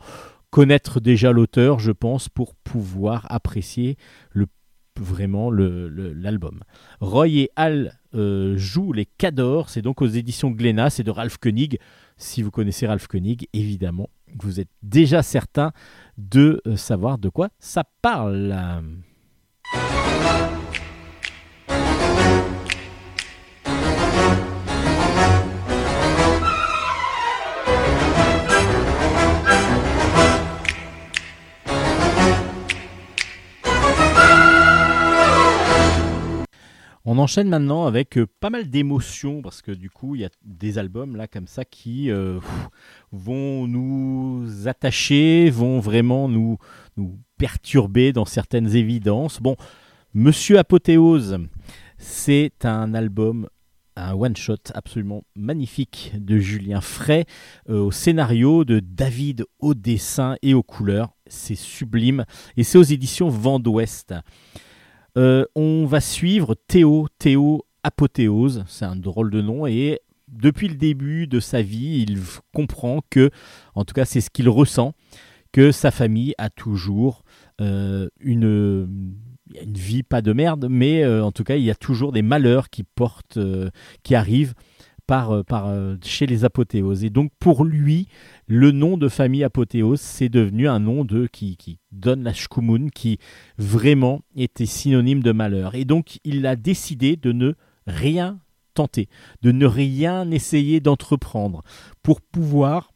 connaître 0.51 0.99
déjà 0.99 1.31
l'auteur, 1.31 1.79
je 1.79 1.91
pense, 1.91 2.29
pour 2.29 2.55
pouvoir 2.55 3.25
apprécier 3.29 3.97
le 4.31 4.47
vraiment 4.99 5.49
l'album. 5.51 6.59
Roy 6.99 7.27
et 7.29 7.49
Al 7.55 7.97
euh, 8.13 8.57
jouent 8.57 8.93
les 8.93 9.05
Cadors, 9.05 9.69
c'est 9.69 9.81
donc 9.81 10.01
aux 10.01 10.07
éditions 10.07 10.51
Glénat, 10.51 10.89
c'est 10.89 11.03
de 11.03 11.11
Ralph 11.11 11.37
Koenig. 11.37 11.79
Si 12.17 12.41
vous 12.41 12.51
connaissez 12.51 12.85
Ralph 12.85 13.07
Koenig, 13.07 13.47
évidemment, 13.53 14.09
vous 14.39 14.59
êtes 14.59 14.69
déjà 14.83 15.23
certain 15.23 15.71
de 16.17 16.61
euh, 16.67 16.75
savoir 16.75 17.17
de 17.17 17.29
quoi 17.29 17.49
ça 17.59 17.83
parle. 18.01 18.53
On 37.13 37.17
enchaîne 37.17 37.49
maintenant 37.49 37.87
avec 37.87 38.17
euh, 38.17 38.25
pas 38.39 38.49
mal 38.49 38.69
d'émotions 38.69 39.41
parce 39.41 39.61
que 39.61 39.73
du 39.73 39.89
coup 39.89 40.15
il 40.15 40.21
y 40.21 40.23
a 40.23 40.29
des 40.45 40.77
albums 40.77 41.17
là 41.17 41.27
comme 41.27 41.45
ça 41.45 41.65
qui 41.65 42.09
euh, 42.09 42.39
vont 43.11 43.67
nous 43.67 44.47
attacher, 44.65 45.49
vont 45.49 45.81
vraiment 45.81 46.29
nous, 46.29 46.57
nous 46.95 47.19
perturber 47.37 48.13
dans 48.13 48.23
certaines 48.23 48.77
évidences. 48.77 49.41
Bon, 49.41 49.57
Monsieur 50.13 50.57
Apothéose, 50.57 51.37
c'est 51.97 52.63
un 52.63 52.93
album 52.93 53.49
un 53.97 54.13
one-shot 54.13 54.71
absolument 54.73 55.25
magnifique 55.35 56.13
de 56.17 56.37
Julien 56.37 56.79
Fray 56.79 57.25
euh, 57.69 57.81
au 57.81 57.91
scénario 57.91 58.63
de 58.63 58.79
David 58.79 59.43
au 59.59 59.73
dessin 59.73 60.37
et 60.41 60.53
aux 60.53 60.63
couleurs. 60.63 61.09
C'est 61.27 61.55
sublime 61.55 62.23
et 62.55 62.63
c'est 62.63 62.77
aux 62.77 62.83
éditions 62.83 63.27
Vent 63.27 63.59
d'Ouest. 63.59 64.13
Euh, 65.17 65.45
on 65.55 65.85
va 65.85 65.99
suivre 65.99 66.55
Théo, 66.67 67.07
Théo 67.17 67.65
Apothéose, 67.83 68.63
c'est 68.67 68.85
un 68.85 68.95
drôle 68.95 69.29
de 69.29 69.41
nom, 69.41 69.67
et 69.67 69.99
depuis 70.29 70.69
le 70.69 70.75
début 70.75 71.27
de 71.27 71.39
sa 71.39 71.61
vie, 71.61 72.05
il 72.07 72.17
comprend 72.53 73.01
que, 73.09 73.29
en 73.75 73.83
tout 73.83 73.93
cas 73.93 74.05
c'est 74.05 74.21
ce 74.21 74.29
qu'il 74.29 74.47
ressent, 74.47 74.93
que 75.51 75.71
sa 75.71 75.91
famille 75.91 76.33
a 76.37 76.49
toujours 76.49 77.23
euh, 77.59 78.07
une, 78.21 79.13
une 79.61 79.73
vie 79.73 80.03
pas 80.03 80.21
de 80.21 80.31
merde, 80.31 80.67
mais 80.69 81.03
euh, 81.03 81.25
en 81.25 81.33
tout 81.33 81.43
cas 81.43 81.57
il 81.57 81.63
y 81.63 81.71
a 81.71 81.75
toujours 81.75 82.13
des 82.13 82.21
malheurs 82.21 82.69
qui 82.69 82.83
portent, 82.83 83.39
qui 84.03 84.15
arrivent 84.15 84.53
par, 85.11 85.43
par, 85.43 85.67
chez 86.05 86.25
les 86.25 86.45
apothéoses. 86.45 87.03
Et 87.03 87.09
donc 87.09 87.33
pour 87.37 87.65
lui, 87.65 88.07
le 88.47 88.71
nom 88.71 88.95
de 88.95 89.09
famille 89.09 89.43
Apothéose, 89.43 89.99
c'est 89.99 90.29
devenu 90.29 90.69
un 90.69 90.79
nom 90.79 91.03
de 91.03 91.27
qui, 91.27 91.57
donne 91.91 92.23
la 92.23 92.31
shkumun, 92.31 92.87
qui 92.87 93.19
vraiment 93.57 94.21
était 94.37 94.65
synonyme 94.65 95.21
de 95.21 95.33
malheur. 95.33 95.75
Et 95.75 95.83
donc, 95.83 96.19
il 96.23 96.45
a 96.45 96.55
décidé 96.55 97.17
de 97.17 97.33
ne 97.33 97.55
rien 97.87 98.39
tenter, 98.73 99.09
de 99.41 99.51
ne 99.51 99.65
rien 99.65 100.31
essayer 100.31 100.79
d'entreprendre 100.79 101.61
pour 102.03 102.21
pouvoir 102.21 102.93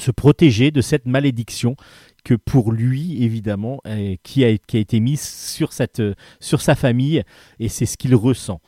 se 0.00 0.10
protéger 0.10 0.72
de 0.72 0.80
cette 0.80 1.06
malédiction 1.06 1.76
que 2.24 2.34
pour 2.34 2.72
lui, 2.72 3.22
évidemment, 3.22 3.80
euh, 3.86 4.16
qui, 4.24 4.44
a, 4.44 4.58
qui, 4.58 4.76
a, 4.76 4.80
été 4.80 4.98
mise 4.98 5.22
sur, 5.22 5.70
sur 6.40 6.60
sa 6.60 6.74
famille, 6.74 7.22
et 7.60 7.68
c'est 7.68 7.86
ce 7.86 7.96
qu'il 7.96 8.16
ressent. 8.16 8.60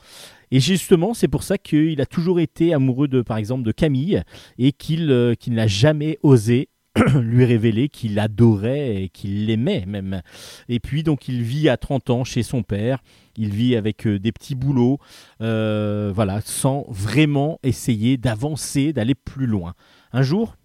Et 0.55 0.61
justement, 0.61 1.13
c'est 1.13 1.27
pour 1.27 1.43
ça 1.43 1.57
qu'il 1.57 1.99
a 1.99 2.05
toujours 2.05 2.39
été 2.39 2.73
amoureux 2.73 3.09
de, 3.09 3.21
par 3.21 3.35
exemple, 3.35 3.63
de 3.63 3.73
Camille 3.73 4.23
et 4.57 4.71
qu'il 4.71 5.11
euh, 5.11 5.33
n'a 5.47 5.67
jamais 5.67 6.17
osé 6.23 6.69
lui 7.21 7.43
révéler 7.43 7.89
qu'il 7.89 8.17
adorait 8.19 9.03
et 9.03 9.09
qu'il 9.09 9.47
l'aimait 9.47 9.83
même. 9.85 10.21
Et 10.69 10.79
puis 10.79 11.03
donc 11.03 11.27
il 11.27 11.43
vit 11.43 11.67
à 11.67 11.75
30 11.75 12.09
ans 12.09 12.23
chez 12.23 12.41
son 12.41 12.63
père, 12.63 12.99
il 13.35 13.49
vit 13.49 13.75
avec 13.75 14.07
euh, 14.07 14.17
des 14.17 14.31
petits 14.31 14.55
boulots, 14.55 14.97
euh, 15.41 16.13
voilà, 16.15 16.39
sans 16.39 16.85
vraiment 16.87 17.59
essayer 17.61 18.15
d'avancer, 18.15 18.93
d'aller 18.93 19.13
plus 19.13 19.47
loin. 19.47 19.73
Un 20.13 20.21
jour, 20.21 20.55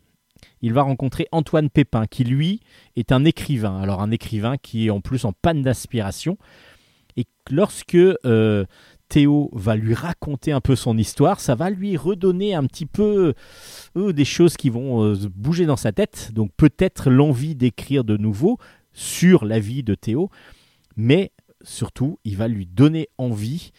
il 0.63 0.73
va 0.73 0.83
rencontrer 0.83 1.27
Antoine 1.33 1.69
Pépin, 1.69 2.07
qui 2.07 2.23
lui 2.23 2.61
est 2.95 3.11
un 3.11 3.25
écrivain. 3.25 3.81
Alors 3.83 4.03
un 4.03 4.13
écrivain 4.13 4.57
qui 4.57 4.87
est 4.87 4.91
en 4.91 5.01
plus 5.01 5.25
en 5.25 5.33
panne 5.33 5.63
d'aspiration. 5.63 6.39
Et 7.17 7.27
lorsque 7.51 7.99
Théo 9.11 9.51
va 9.53 9.75
lui 9.75 9.93
raconter 9.93 10.53
un 10.53 10.61
peu 10.61 10.77
son 10.77 10.97
histoire, 10.97 11.41
ça 11.41 11.57
va 11.57 11.69
lui 11.69 11.97
redonner 11.97 12.55
un 12.55 12.65
petit 12.65 12.87
peu 12.87 13.35
euh, 13.97 14.13
des 14.13 14.25
choses 14.25 14.57
qui 14.57 14.71
vont 14.71 15.05
euh, 15.05 15.17
bouger 15.35 15.67
dans 15.67 15.77
sa 15.77 15.91
tête, 15.91 16.31
donc 16.33 16.53
peut-être 16.57 17.11
l'envie 17.11 17.57
d'écrire 17.57 18.05
de 18.05 18.17
nouveau 18.17 18.59
sur 18.93 19.45
la 19.45 19.59
vie 19.59 19.83
de 19.83 19.97
Théo, 19.97 20.31
mais 20.97 21.33
surtout, 21.63 22.21
il 22.25 22.37
va 22.37 22.47
lui 22.47 22.67
donner 22.67 23.09
envie, 23.19 23.73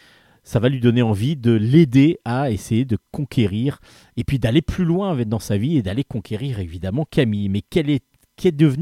ça 0.44 0.60
va 0.60 0.68
lui 0.68 0.82
donner 0.82 1.02
envie 1.02 1.38
de 1.38 1.54
l'aider 1.54 2.20
à 2.26 2.52
essayer 2.52 2.84
de 2.84 2.98
conquérir, 3.12 3.80
et 4.18 4.26
puis 4.26 4.38
d'aller 4.38 4.62
plus 4.62 4.84
loin 4.84 5.16
dans 5.26 5.40
sa 5.40 5.58
vie 5.58 5.78
et 5.78 5.82
d'aller 5.82 6.04
conquérir 6.04 6.60
évidemment 6.60 7.06
Camille. 7.10 7.48
Mais 7.48 7.62
quelle 7.62 7.90
est 7.90 8.04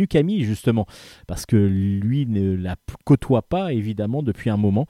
Camille 0.10 0.44
justement? 0.46 0.88
Parce 1.28 1.46
que 1.46 1.58
lui 1.58 2.26
ne 2.26 2.56
la 2.56 2.76
côtoie 3.04 3.42
pas 3.42 3.74
évidemment 3.74 4.24
depuis 4.24 4.50
un 4.50 4.58
moment 4.58 4.88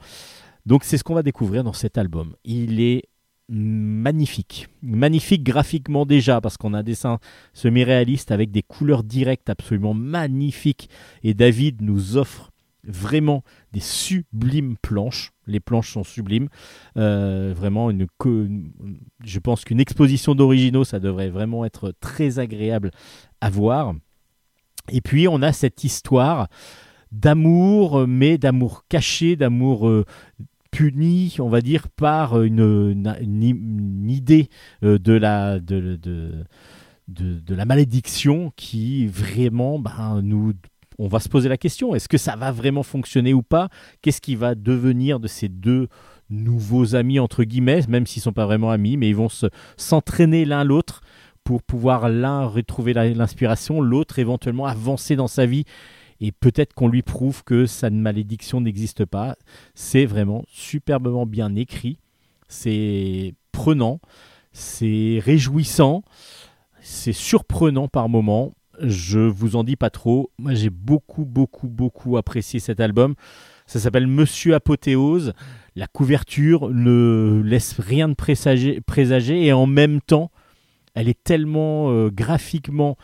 donc 0.70 0.84
c'est 0.84 0.96
ce 0.98 1.02
qu'on 1.02 1.14
va 1.14 1.24
découvrir 1.24 1.64
dans 1.64 1.72
cet 1.72 1.98
album. 1.98 2.36
Il 2.44 2.80
est 2.80 3.08
magnifique. 3.48 4.68
Magnifique 4.82 5.42
graphiquement 5.42 6.06
déjà, 6.06 6.40
parce 6.40 6.56
qu'on 6.56 6.74
a 6.74 6.78
un 6.78 6.82
dessin 6.84 7.18
semi-réaliste 7.54 8.30
avec 8.30 8.52
des 8.52 8.62
couleurs 8.62 9.02
directes 9.02 9.50
absolument 9.50 9.94
magnifiques. 9.94 10.88
Et 11.24 11.34
David 11.34 11.82
nous 11.82 12.16
offre 12.16 12.52
vraiment 12.84 13.42
des 13.72 13.80
sublimes 13.80 14.76
planches. 14.80 15.32
Les 15.48 15.58
planches 15.58 15.90
sont 15.92 16.04
sublimes. 16.04 16.48
Euh, 16.96 17.52
vraiment, 17.52 17.90
une, 17.90 18.06
je 19.24 19.38
pense 19.40 19.64
qu'une 19.64 19.80
exposition 19.80 20.36
d'originaux, 20.36 20.84
ça 20.84 21.00
devrait 21.00 21.30
vraiment 21.30 21.64
être 21.64 21.92
très 22.00 22.38
agréable 22.38 22.92
à 23.40 23.50
voir. 23.50 23.94
Et 24.88 25.00
puis, 25.00 25.26
on 25.26 25.42
a 25.42 25.52
cette 25.52 25.82
histoire 25.82 26.46
d'amour, 27.10 28.06
mais 28.06 28.38
d'amour 28.38 28.84
caché, 28.88 29.34
d'amour 29.34 29.88
euh, 29.88 30.04
puni, 30.70 31.36
on 31.38 31.48
va 31.48 31.60
dire, 31.60 31.88
par 31.88 32.42
une, 32.42 34.06
idée 34.08 34.48
euh, 34.82 34.98
de 34.98 35.12
la, 35.12 35.60
de, 35.60 35.98
de, 37.08 37.54
la 37.54 37.64
malédiction 37.64 38.52
qui 38.56 39.06
vraiment 39.06 39.78
ben, 39.78 40.20
nous... 40.22 40.52
On 40.98 41.08
va 41.08 41.18
se 41.18 41.30
poser 41.30 41.48
la 41.48 41.56
question, 41.56 41.94
est-ce 41.94 42.10
que 42.10 42.18
ça 42.18 42.36
va 42.36 42.52
vraiment 42.52 42.82
fonctionner 42.82 43.32
ou 43.32 43.42
pas? 43.42 43.70
Qu'est-ce 44.02 44.20
qui 44.20 44.36
va 44.36 44.54
devenir 44.54 45.18
de 45.18 45.28
ces 45.28 45.48
deux 45.48 45.88
nouveaux 46.28 46.94
amis, 46.94 47.18
entre 47.18 47.42
guillemets, 47.44 47.80
même 47.88 48.06
s'ils 48.06 48.20
ne 48.20 48.24
sont 48.24 48.32
pas 48.34 48.44
vraiment 48.44 48.70
amis, 48.70 48.98
mais 48.98 49.08
ils 49.08 49.16
vont 49.16 49.28
s'entraîner 49.78 50.44
l'un 50.44 50.62
l'autre 50.62 51.00
pour 51.42 51.62
pouvoir 51.62 52.08
l'un 52.08 52.44
retrouver 52.44 52.92
l'inspiration, 52.92 53.80
l'autre 53.80 54.18
éventuellement 54.18 54.66
avancer 54.66 55.16
dans 55.16 55.26
sa 55.26 55.46
vie 55.46 55.64
et 56.20 56.32
peut-être 56.32 56.74
qu'on 56.74 56.88
lui 56.88 57.02
prouve 57.02 57.44
que 57.44 57.66
sa 57.66 57.90
malédiction 57.90 58.60
n'existe 58.60 59.04
pas. 59.04 59.36
C'est 59.74 60.04
vraiment 60.04 60.44
superbement 60.48 61.26
bien 61.26 61.54
écrit, 61.54 61.98
c'est 62.48 63.34
prenant, 63.52 64.00
c'est 64.52 65.20
réjouissant, 65.22 66.02
c'est 66.80 67.12
surprenant 67.12 67.88
par 67.88 68.08
moments. 68.08 68.54
Je 68.82 69.18
vous 69.18 69.56
en 69.56 69.64
dis 69.64 69.76
pas 69.76 69.90
trop. 69.90 70.30
Moi, 70.38 70.54
j'ai 70.54 70.70
beaucoup, 70.70 71.26
beaucoup, 71.26 71.68
beaucoup 71.68 72.16
apprécié 72.16 72.60
cet 72.60 72.80
album. 72.80 73.14
Ça 73.66 73.78
s'appelle 73.78 74.06
Monsieur 74.06 74.54
Apothéose. 74.54 75.34
La 75.76 75.86
couverture 75.86 76.70
ne 76.70 77.42
laisse 77.44 77.78
rien 77.78 78.08
de 78.08 78.14
présager, 78.14 78.80
présager 78.80 79.44
et 79.44 79.52
en 79.52 79.66
même 79.66 80.00
temps, 80.00 80.30
elle 80.94 81.08
est 81.08 81.22
tellement 81.22 81.90
euh, 81.90 82.10
graphiquement 82.10 82.96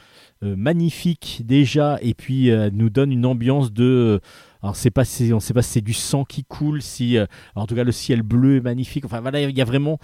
euh, 0.42 0.56
magnifique 0.56 1.42
déjà 1.44 1.98
et 2.02 2.14
puis 2.14 2.50
euh, 2.50 2.70
nous 2.72 2.90
donne 2.90 3.12
une 3.12 3.26
ambiance 3.26 3.72
de 3.72 4.20
alors 4.62 4.76
c'est 4.76 4.90
pas 4.90 5.02
on 5.32 5.40
sait 5.40 5.54
pas 5.54 5.62
si 5.62 5.72
c'est 5.74 5.80
du 5.80 5.92
sang 5.92 6.24
qui 6.24 6.44
coule 6.44 6.82
si 6.82 7.16
en 7.54 7.66
tout 7.66 7.76
cas 7.76 7.84
le 7.84 7.92
ciel 7.92 8.22
bleu 8.22 8.56
est 8.56 8.60
magnifique. 8.60 9.04
Enfin 9.04 9.20
voilà 9.20 9.40
il 9.40 9.56
y 9.56 9.60
a 9.60 9.64
vraiment 9.64 10.00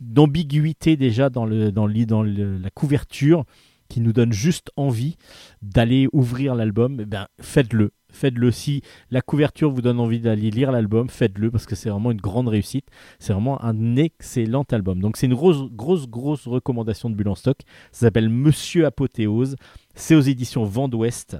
d'ambiguïté 0.00 0.96
déjà 0.96 1.28
dans, 1.28 1.44
le, 1.44 1.72
dans 1.72 1.86
la 1.88 2.70
couverture 2.70 3.44
qui 3.88 4.00
nous 4.00 4.12
donne 4.12 4.32
juste 4.32 4.70
envie 4.76 5.16
d'aller 5.62 6.08
ouvrir 6.12 6.54
l'album 6.54 6.98
eh 7.00 7.06
ben 7.06 7.26
faites-le 7.40 7.92
faites-le. 8.14 8.50
Si 8.50 8.82
la 9.10 9.20
couverture 9.20 9.70
vous 9.70 9.82
donne 9.82 10.00
envie 10.00 10.20
d'aller 10.20 10.50
lire 10.50 10.72
l'album, 10.72 11.10
faites-le 11.10 11.50
parce 11.50 11.66
que 11.66 11.74
c'est 11.74 11.90
vraiment 11.90 12.12
une 12.12 12.20
grande 12.20 12.48
réussite. 12.48 12.86
C'est 13.18 13.32
vraiment 13.32 13.62
un 13.62 13.96
excellent 13.96 14.64
album. 14.70 15.00
Donc 15.00 15.16
c'est 15.16 15.26
une 15.26 15.34
grosse, 15.34 15.70
grosse, 16.08 16.46
recommandation 16.46 17.10
de 17.10 17.14
Bulle 17.14 17.28
en 17.28 17.34
stock. 17.34 17.58
Ça 17.92 18.06
s'appelle 18.06 18.30
Monsieur 18.30 18.86
Apothéose. 18.86 19.56
C'est 19.94 20.14
aux 20.14 20.20
éditions 20.20 20.64
Vent 20.64 20.88
d'Ouest. 20.88 21.36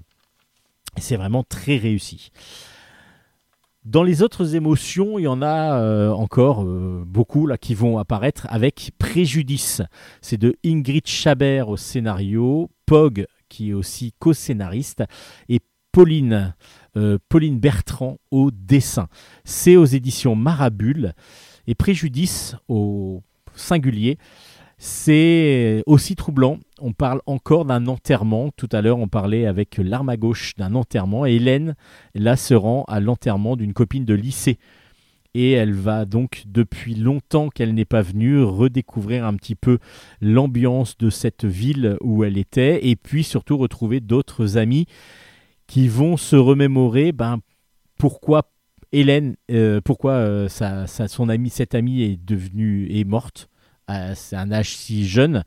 C'est 0.99 1.16
vraiment 1.16 1.43
très 1.43 1.77
réussi. 1.77 2.31
Dans 3.85 4.02
les 4.02 4.23
autres 4.23 4.55
émotions, 4.55 5.19
il 5.19 5.24
y 5.24 5.28
en 5.28 5.43
a 5.43 5.78
euh, 5.78 6.11
encore 6.11 6.65
euh, 6.65 7.05
beaucoup 7.06 7.47
là 7.47 7.59
qui 7.59 7.74
vont 7.74 7.98
apparaître 7.98 8.47
avec 8.48 8.93
Préjudice. 8.98 9.82
C'est 10.23 10.39
de 10.39 10.56
Ingrid 10.65 11.06
Chabert 11.06 11.69
au 11.69 11.77
scénario, 11.77 12.70
Pog 12.86 13.27
qui 13.51 13.70
est 13.70 13.74
aussi 13.74 14.15
co-scénariste 14.19 15.05
et 15.51 15.61
Pauline, 15.93 16.55
euh, 16.97 17.19
Pauline 17.28 17.61
Bertrand 17.61 18.16
au 18.31 18.51
dessin. 18.51 19.09
C'est 19.44 19.77
aux 19.77 19.85
éditions 19.85 20.35
Marabule 20.35 21.12
et 21.66 21.74
Préjudice 21.74 22.56
au 22.69 23.23
singulier. 23.55 24.16
C'est 24.79 25.83
aussi 25.87 26.17
troublant. 26.17 26.59
On 26.81 26.93
parle 26.93 27.21
encore 27.27 27.65
d'un 27.65 27.87
enterrement. 27.87 28.51
Tout 28.57 28.69
à 28.73 28.83
l'heure, 28.83 28.99
on 28.99 29.09
parlait 29.09 29.47
avec 29.47 29.79
l'arme 29.79 30.09
à 30.09 30.17
gauche 30.17 30.55
d'un 30.57 30.75
enterrement. 30.75 31.27
Hélène, 31.27 31.75
là, 32.15 32.37
se 32.37 32.55
rend 32.55 32.85
à 32.89 33.01
l'enterrement 33.01 33.57
d'une 33.57 33.73
copine 33.73 34.05
de 34.05 34.15
lycée. 34.15 34.59
Et 35.35 35.53
elle 35.53 35.73
va 35.73 36.05
donc, 36.05 36.45
depuis 36.47 36.95
longtemps 36.95 37.49
qu'elle 37.49 37.75
n'est 37.75 37.85
pas 37.85 38.03
venue, 38.03 38.43
redécouvrir 38.43 39.27
un 39.27 39.35
petit 39.35 39.57
peu 39.57 39.79
l'ambiance 40.21 40.97
de 40.97 41.11
cette 41.11 41.45
ville 41.45 41.97
où 42.01 42.23
elle 42.23 42.39
était. 42.39 42.87
Et 42.87 42.95
puis 42.95 43.25
surtout 43.25 43.57
retrouver 43.57 44.01
d'autres 44.01 44.59
amis 44.59 44.87
qui 45.67 45.89
vont 45.89 46.17
se 46.17 46.37
remémorer 46.37 47.13
ben, 47.13 47.39
pourquoi 47.99 48.51
Hélène, 48.93 49.35
euh, 49.51 49.81
pourquoi 49.81 50.13
euh, 50.13 50.49
son 50.49 51.29
ami, 51.29 51.51
cette 51.51 51.75
amie 51.75 52.03
est 52.03 52.25
devenue 52.25 52.87
est 52.91 53.03
morte 53.03 53.49
à 53.86 54.12
un 54.32 54.52
âge 54.52 54.77
si 54.77 55.06
jeune. 55.06 55.44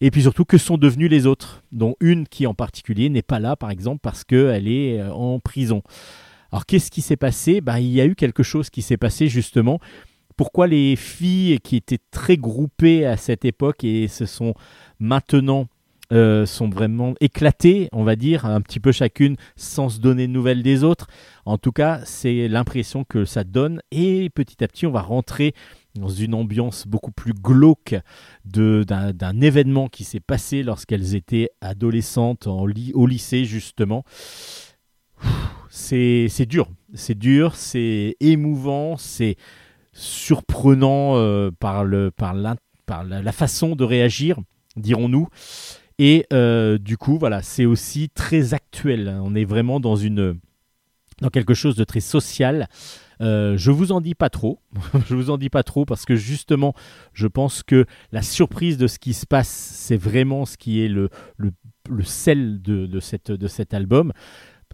Et 0.00 0.10
puis 0.10 0.22
surtout, 0.22 0.44
que 0.44 0.58
sont 0.58 0.76
devenus 0.76 1.10
les 1.10 1.26
autres 1.26 1.62
Dont 1.72 1.94
une 2.00 2.26
qui 2.26 2.46
en 2.46 2.54
particulier 2.54 3.08
n'est 3.08 3.22
pas 3.22 3.38
là, 3.38 3.56
par 3.56 3.70
exemple, 3.70 4.00
parce 4.02 4.24
qu'elle 4.24 4.68
est 4.68 5.00
euh, 5.00 5.12
en 5.12 5.38
prison. 5.40 5.82
Alors 6.52 6.66
qu'est-ce 6.66 6.90
qui 6.90 7.00
s'est 7.00 7.16
passé? 7.16 7.60
Ben, 7.60 7.78
Il 7.78 7.90
y 7.90 8.00
a 8.00 8.06
eu 8.06 8.14
quelque 8.14 8.42
chose 8.42 8.70
qui 8.70 8.82
s'est 8.82 8.96
passé 8.96 9.28
justement. 9.28 9.80
Pourquoi 10.36 10.66
les 10.66 10.96
filles 10.96 11.60
qui 11.60 11.76
étaient 11.76 12.00
très 12.10 12.36
groupées 12.36 13.06
à 13.06 13.16
cette 13.16 13.44
époque 13.44 13.84
et 13.84 14.08
se 14.08 14.26
sont 14.26 14.54
maintenant 14.98 15.68
euh, 16.12 16.44
sont 16.44 16.68
vraiment 16.68 17.14
éclatées, 17.20 17.88
on 17.92 18.04
va 18.04 18.14
dire, 18.14 18.44
un 18.44 18.60
petit 18.60 18.78
peu 18.78 18.92
chacune, 18.92 19.36
sans 19.56 19.88
se 19.88 20.00
donner 20.00 20.26
de 20.26 20.32
nouvelles 20.32 20.62
des 20.62 20.84
autres? 20.84 21.06
En 21.44 21.56
tout 21.56 21.72
cas, 21.72 22.00
c'est 22.04 22.48
l'impression 22.48 23.04
que 23.04 23.24
ça 23.24 23.42
donne. 23.42 23.80
Et 23.90 24.28
petit 24.30 24.62
à 24.62 24.68
petit, 24.68 24.86
on 24.86 24.92
va 24.92 25.02
rentrer 25.02 25.54
dans 25.94 26.08
une 26.08 26.34
ambiance 26.34 26.86
beaucoup 26.86 27.12
plus 27.12 27.32
glauque 27.32 27.94
d'un 28.44 29.40
événement 29.40 29.88
qui 29.88 30.04
s'est 30.04 30.20
passé 30.20 30.62
lorsqu'elles 30.62 31.14
étaient 31.14 31.50
adolescentes 31.60 32.46
en 32.46 32.66
au 32.94 33.06
lycée 33.06 33.44
justement. 33.44 34.04
C'est 35.70 36.46
dur, 36.46 36.68
c'est 36.94 37.18
dur, 37.18 37.56
c'est 37.56 38.16
émouvant, 38.20 38.96
c'est 38.96 39.36
surprenant 39.92 41.16
euh, 41.16 41.50
par, 41.50 41.84
le, 41.84 42.10
par, 42.10 42.34
la, 42.34 42.56
par 42.86 43.04
la, 43.04 43.32
façon 43.32 43.76
de 43.76 43.84
réagir, 43.84 44.38
dirons-nous. 44.76 45.28
Et 45.98 46.26
euh, 46.32 46.78
du 46.78 46.96
coup, 46.96 47.18
voilà, 47.18 47.42
c'est 47.42 47.64
aussi 47.64 48.08
très 48.08 48.54
actuel. 48.54 49.16
On 49.22 49.34
est 49.34 49.44
vraiment 49.44 49.80
dans 49.80 49.96
une 49.96 50.38
dans 51.20 51.30
quelque 51.30 51.54
chose 51.54 51.76
de 51.76 51.84
très 51.84 52.00
social. 52.00 52.68
Euh, 53.20 53.56
je 53.56 53.70
vous 53.70 53.92
en 53.92 54.00
dis 54.00 54.14
pas 54.14 54.30
trop. 54.30 54.60
je 55.08 55.14
vous 55.14 55.30
en 55.30 55.38
dis 55.38 55.50
pas 55.50 55.62
trop 55.62 55.84
parce 55.84 56.04
que 56.04 56.16
justement, 56.16 56.74
je 57.12 57.26
pense 57.26 57.62
que 57.62 57.86
la 58.12 58.22
surprise 58.22 58.78
de 58.78 58.86
ce 58.86 58.98
qui 58.98 59.14
se 59.14 59.26
passe, 59.26 59.48
c'est 59.48 59.96
vraiment 59.96 60.44
ce 60.44 60.56
qui 60.56 60.82
est 60.82 60.88
le, 60.88 61.10
le, 61.38 61.52
sel 62.02 62.60
de, 62.62 63.00
cette, 63.00 63.30
de 63.30 63.48
cet 63.48 63.74
album. 63.74 64.12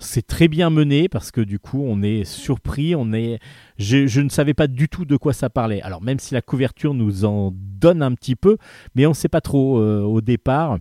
C'est 0.03 0.27
très 0.27 0.49
bien 0.49 0.71
mené 0.71 1.11
parce 1.11 1.31
que 1.31 1.43
du 1.43 1.59
coup 1.59 1.85
on 1.87 2.03
est 2.03 2.25
surpris, 2.25 2.95
on 2.95 3.13
est. 3.13 3.39
Je, 3.77 4.07
je, 4.07 4.23
ne 4.23 4.31
savais 4.31 4.55
pas 4.55 4.67
du 4.67 4.89
tout 4.89 5.05
de 5.05 5.17
quoi 5.19 5.35
ça 5.35 5.51
parlait. 5.51 5.83
Alors 5.83 6.01
même 6.01 6.19
si 6.19 6.33
la 6.33 6.41
couverture 6.41 6.95
nous 6.95 7.27
en 7.27 7.53
donne 7.55 8.03
un 8.03 8.15
petit 8.15 8.35
peu, 8.35 8.57
mais 8.95 9.05
on 9.05 9.11
ne 9.11 9.15
sait 9.15 9.29
pas 9.29 9.43
trop 9.43 9.79
euh, 9.79 10.01
au 10.01 10.23
départ. 10.23 10.79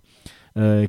Euh, 0.56 0.86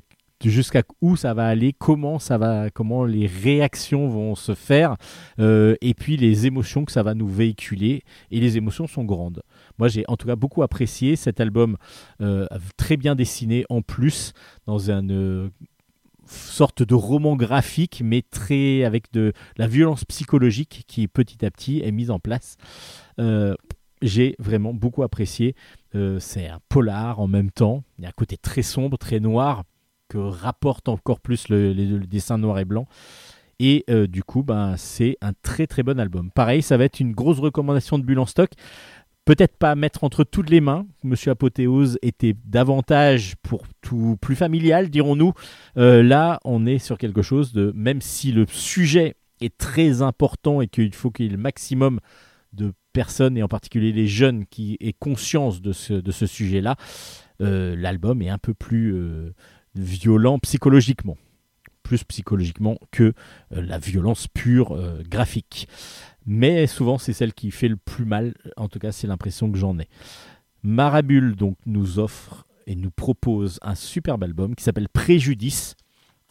jusqu'à 0.49 0.83
où 1.01 1.15
ça 1.15 1.33
va 1.33 1.47
aller, 1.47 1.73
comment 1.73 2.19
ça 2.19 2.37
va, 2.37 2.69
comment 2.69 3.05
les 3.05 3.27
réactions 3.27 4.07
vont 4.09 4.35
se 4.35 4.55
faire, 4.55 4.95
euh, 5.39 5.75
et 5.81 5.93
puis 5.93 6.17
les 6.17 6.47
émotions 6.47 6.85
que 6.85 6.91
ça 6.91 7.03
va 7.03 7.13
nous 7.13 7.27
véhiculer. 7.27 8.03
Et 8.31 8.39
les 8.39 8.57
émotions 8.57 8.87
sont 8.87 9.03
grandes. 9.03 9.41
Moi, 9.77 9.87
j'ai 9.87 10.03
en 10.07 10.17
tout 10.17 10.27
cas 10.27 10.35
beaucoup 10.35 10.63
apprécié 10.63 11.15
cet 11.15 11.39
album, 11.39 11.77
euh, 12.21 12.47
très 12.77 12.97
bien 12.97 13.15
dessiné 13.15 13.65
en 13.69 13.81
plus, 13.81 14.33
dans 14.65 14.89
une 14.89 15.11
euh, 15.11 15.49
sorte 16.25 16.83
de 16.83 16.95
roman 16.95 17.35
graphique, 17.35 18.01
mais 18.03 18.21
très 18.21 18.83
avec 18.83 19.11
de 19.11 19.33
la 19.57 19.67
violence 19.67 20.05
psychologique 20.05 20.83
qui 20.87 21.07
petit 21.07 21.45
à 21.45 21.51
petit 21.51 21.81
est 21.83 21.91
mise 21.91 22.11
en 22.11 22.19
place. 22.19 22.57
j'ai 24.01 24.35
vraiment 24.39 24.73
beaucoup 24.73 25.03
apprécié. 25.03 25.55
c'est 26.19 26.47
un 26.47 26.59
polar 26.69 27.19
en 27.19 27.27
même 27.27 27.51
temps. 27.51 27.83
Il 27.97 28.03
y 28.03 28.05
a 28.05 28.09
un 28.09 28.13
côté 28.13 28.37
très 28.37 28.61
sombre, 28.61 28.97
très 28.97 29.19
noir, 29.19 29.63
rapporte 30.17 30.89
encore 30.89 31.19
plus 31.19 31.49
le, 31.49 31.73
dessin 31.99 32.37
noir 32.37 32.59
et 32.59 32.65
blanc. 32.65 32.87
Et 33.59 33.85
euh, 33.89 34.07
du 34.07 34.23
coup, 34.23 34.41
ben, 34.41 34.75
c'est 34.77 35.17
un 35.21 35.33
très 35.43 35.67
très 35.67 35.83
bon 35.83 35.99
album. 35.99 36.31
Pareil, 36.31 36.61
ça 36.61 36.77
va 36.77 36.85
être 36.85 36.99
une 36.99 37.11
grosse 37.11 37.39
recommandation 37.39 37.99
de 37.99 38.03
Bulle 38.03 38.19
en 38.19 38.25
stock. 38.25 38.49
Peut-être 39.23 39.55
pas 39.55 39.75
mettre 39.75 40.03
entre 40.03 40.23
toutes 40.23 40.49
les 40.49 40.61
mains. 40.61 40.87
Monsieur 41.03 41.31
Apothéose 41.31 41.99
était 42.01 42.35
davantage 42.45 43.35
pour 43.43 43.63
tout 43.81 44.17
plus 44.19 44.35
familial, 44.35 44.89
dirons-nous. 44.89 45.33
Euh, 45.77 46.01
là, 46.01 46.39
on 46.43 46.65
est 46.65 46.79
sur 46.79 46.97
quelque 46.97 47.21
chose 47.21 47.53
de, 47.53 47.71
même 47.75 48.01
si 48.01 48.31
le 48.31 48.47
sujet 48.47 49.15
est 49.39 49.55
très 49.55 50.01
important 50.01 50.61
et 50.61 50.67
qu'il 50.67 50.93
faut 50.95 51.11
qu'il 51.11 51.25
y 51.25 51.29
ait 51.29 51.31
le 51.31 51.37
maximum 51.37 51.99
de 52.53 52.73
personnes, 52.93 53.37
et 53.37 53.43
en 53.43 53.47
particulier 53.47 53.91
les 53.91 54.07
jeunes, 54.07 54.45
qui 54.45 54.77
aient 54.81 54.93
conscience 54.93 55.61
de 55.61 55.71
ce, 55.71 55.93
de 55.93 56.11
ce 56.11 56.25
sujet-là, 56.25 56.75
euh, 57.41 57.75
l'album 57.77 58.21
est 58.21 58.29
un 58.29 58.37
peu 58.37 58.53
plus 58.53 58.95
violent 59.75 60.39
psychologiquement. 60.39 61.17
Plus 61.83 62.03
psychologiquement 62.03 62.77
que 62.91 63.13
euh, 63.53 63.61
la 63.61 63.79
violence 63.79 64.27
pure 64.27 64.73
euh, 64.73 65.03
graphique. 65.07 65.67
Mais 66.25 66.67
souvent, 66.67 66.97
c'est 66.97 67.13
celle 67.13 67.33
qui 67.33 67.51
fait 67.51 67.67
le 67.67 67.77
plus 67.77 68.05
mal. 68.05 68.33
En 68.57 68.67
tout 68.67 68.79
cas, 68.79 68.91
c'est 68.91 69.07
l'impression 69.07 69.51
que 69.51 69.57
j'en 69.57 69.77
ai. 69.79 69.87
Marabule 70.63 71.35
donc 71.35 71.57
nous 71.65 71.99
offre 71.99 72.45
et 72.67 72.75
nous 72.75 72.91
propose 72.91 73.59
un 73.63 73.75
superbe 73.75 74.23
album 74.23 74.55
qui 74.55 74.63
s'appelle 74.63 74.89
Préjudice 74.89 75.75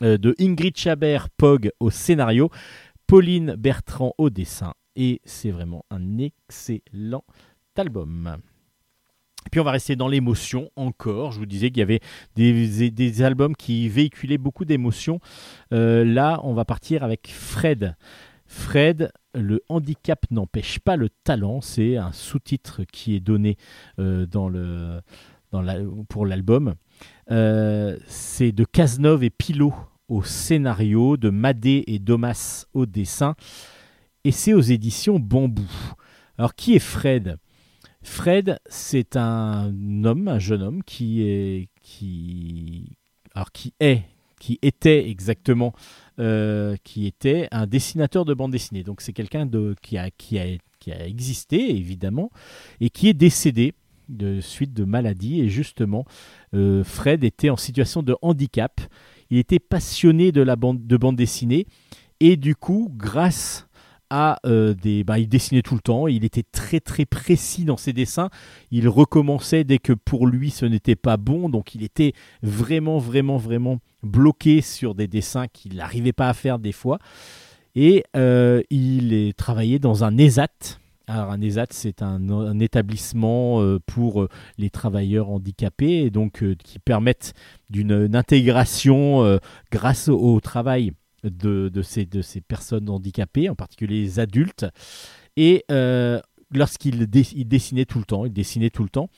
euh, 0.02 0.16
de 0.16 0.34
Ingrid 0.38 0.76
Chabert 0.76 1.28
Pog 1.30 1.70
au 1.80 1.90
scénario, 1.90 2.50
Pauline 3.06 3.54
Bertrand 3.56 4.14
au 4.18 4.30
dessin. 4.30 4.72
Et 4.96 5.20
c'est 5.24 5.50
vraiment 5.50 5.84
un 5.90 6.18
excellent 6.18 7.24
album. 7.76 8.40
Puis 9.50 9.60
on 9.60 9.64
va 9.64 9.72
rester 9.72 9.96
dans 9.96 10.08
l'émotion 10.08 10.70
encore. 10.76 11.32
Je 11.32 11.38
vous 11.38 11.46
disais 11.46 11.70
qu'il 11.70 11.78
y 11.78 11.82
avait 11.82 12.00
des, 12.36 13.22
albums 13.22 13.56
qui 13.56 13.88
véhiculaient 13.88 14.38
beaucoup 14.38 14.64
d'émotions. 14.64 15.20
Euh, 15.72 16.04
là, 16.04 16.40
on 16.44 16.52
va 16.52 16.64
partir 16.64 17.02
avec 17.02 17.28
Fred. 17.32 17.96
Fred, 18.46 19.12
le 19.34 19.62
handicap 19.68 20.26
n'empêche 20.30 20.78
pas 20.78 20.96
le 20.96 21.08
talent. 21.24 21.60
C'est 21.60 21.96
un 21.96 22.12
sous-titre 22.12 22.82
qui 22.92 23.14
est 23.14 23.20
donné 23.20 23.56
euh, 23.98 24.26
dans 24.26 24.48
le, 24.48 25.00
pour 26.08 26.26
l'album. 26.26 26.74
Euh, 27.30 27.96
c'est 28.06 28.52
de 28.52 28.64
Cazenove 28.64 29.24
et 29.24 29.30
Pilot 29.30 29.74
au 30.08 30.22
scénario, 30.22 31.16
de 31.16 31.30
Madé 31.30 31.84
et 31.86 31.98
Domas 31.98 32.66
au 32.74 32.86
dessin. 32.86 33.34
Et 34.24 34.32
c'est 34.32 34.52
aux 34.52 34.60
éditions 34.60 35.18
Bambou. 35.18 35.70
Alors 36.36 36.54
qui 36.54 36.74
est 36.74 36.80
Fred? 36.80 37.36
Fred, 38.02 38.58
c'est 38.66 39.16
un 39.16 39.72
homme, 40.04 40.28
un 40.28 40.38
jeune 40.38 40.62
homme 40.62 40.82
qui 40.82 41.22
est, 41.22 41.68
qui, 41.82 42.96
est, 43.80 44.02
qui 44.38 44.58
était 44.62 45.08
exactement, 45.08 45.74
euh, 46.18 46.76
qui 46.82 47.06
était 47.06 47.48
un 47.50 47.66
dessinateur 47.66 48.24
de 48.24 48.32
bande 48.32 48.52
dessinée. 48.52 48.82
Donc 48.82 49.02
c'est 49.02 49.12
quelqu'un 49.12 49.48
qui 49.82 49.98
a 49.98 50.08
existé 51.06 51.76
évidemment 51.76 52.30
et 52.80 52.88
qui 52.88 53.08
est 53.08 53.14
décédé 53.14 53.74
de 54.08 54.40
suite 54.40 54.72
de 54.72 54.84
maladie. 54.84 55.40
Et 55.40 55.48
justement, 55.48 56.04
euh, 56.54 56.84
Fred 56.84 57.24
était 57.24 57.50
en 57.50 57.56
situation 57.56 58.02
de 58.02 58.16
handicap. 58.22 58.80
Il 59.30 59.38
était 59.38 59.60
passionné 59.60 60.32
de 60.32 60.42
la 60.42 60.56
bande 60.56 60.86
de 60.86 60.96
bande 60.96 61.16
dessinée 61.16 61.66
et 62.18 62.36
du 62.36 62.54
coup, 62.54 62.92
grâce 62.94 63.68
euh, 64.12 64.74
des. 64.74 65.04
Bah, 65.04 65.18
il 65.18 65.28
dessinait 65.28 65.62
tout 65.62 65.74
le 65.74 65.80
temps, 65.80 66.08
il 66.08 66.24
était 66.24 66.42
très 66.42 66.80
très 66.80 67.04
précis 67.04 67.64
dans 67.64 67.76
ses 67.76 67.92
dessins. 67.92 68.28
Il 68.70 68.88
recommençait 68.88 69.64
dès 69.64 69.78
que 69.78 69.92
pour 69.92 70.26
lui 70.26 70.50
ce 70.50 70.66
n'était 70.66 70.96
pas 70.96 71.16
bon, 71.16 71.48
donc 71.48 71.74
il 71.74 71.82
était 71.82 72.12
vraiment 72.42 72.98
vraiment 72.98 73.36
vraiment 73.36 73.78
bloqué 74.02 74.62
sur 74.62 74.94
des 74.94 75.06
dessins 75.06 75.46
qu'il 75.46 75.76
n'arrivait 75.76 76.12
pas 76.12 76.28
à 76.28 76.34
faire 76.34 76.58
des 76.58 76.72
fois. 76.72 76.98
Et 77.76 78.04
euh, 78.16 78.62
il 78.70 79.12
est 79.12 79.36
travaillé 79.36 79.78
dans 79.78 80.02
un 80.02 80.18
ESAT. 80.18 80.78
Alors 81.06 81.30
un 81.30 81.40
ESAT, 81.40 81.66
c'est 81.70 82.02
un, 82.02 82.58
établissement 82.58 83.60
euh, 83.60 83.78
pour 83.86 84.26
les 84.58 84.70
travailleurs 84.70 85.30
handicapés, 85.30 86.10
donc 86.10 86.44
qui 86.64 86.78
permettent 86.80 87.32
d'une 87.68 88.14
intégration 88.14 89.38
grâce 89.70 90.08
au 90.08 90.40
travail 90.40 90.92
de, 91.24 91.82
ces, 91.82 92.06
personnes 92.40 92.88
handicapées, 92.88 93.48
en 93.48 93.54
particulier 93.54 94.02
les 94.02 94.20
adultes. 94.20 94.66
Et 95.36 95.64
euh, 95.70 96.20
lorsqu'il 96.52 97.08
il 97.14 97.48
dessinait 97.48 97.84
tout 97.84 97.98
le 97.98 98.04
temps, 98.04 98.24
il 98.24 98.32
dessinait 98.32 98.70
tout 98.70 98.82
le 98.82 98.88
temps. 98.88 99.08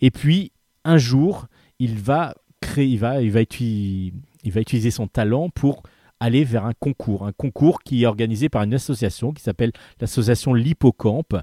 Et 0.00 0.10
puis, 0.10 0.52
un 0.84 0.98
jour, 0.98 1.46
il 1.78 1.98
va 1.98 2.34
créer, 2.60 2.86
il 2.86 2.98
va, 2.98 3.22
il 3.22 3.30
va, 3.30 3.40
il 3.40 4.52
va 4.52 4.60
utiliser 4.60 4.90
son 4.90 5.06
talent 5.06 5.50
pour 5.50 5.82
aller 6.20 6.44
vers 6.44 6.64
un 6.64 6.72
concours, 6.72 7.26
un 7.26 7.32
concours 7.32 7.80
qui 7.80 8.02
est 8.02 8.06
organisé 8.06 8.48
par 8.48 8.62
une 8.62 8.74
association 8.74 9.32
qui 9.32 9.42
s'appelle 9.42 9.72
l'association 10.00 10.54
L'Hippocampe 10.54 11.36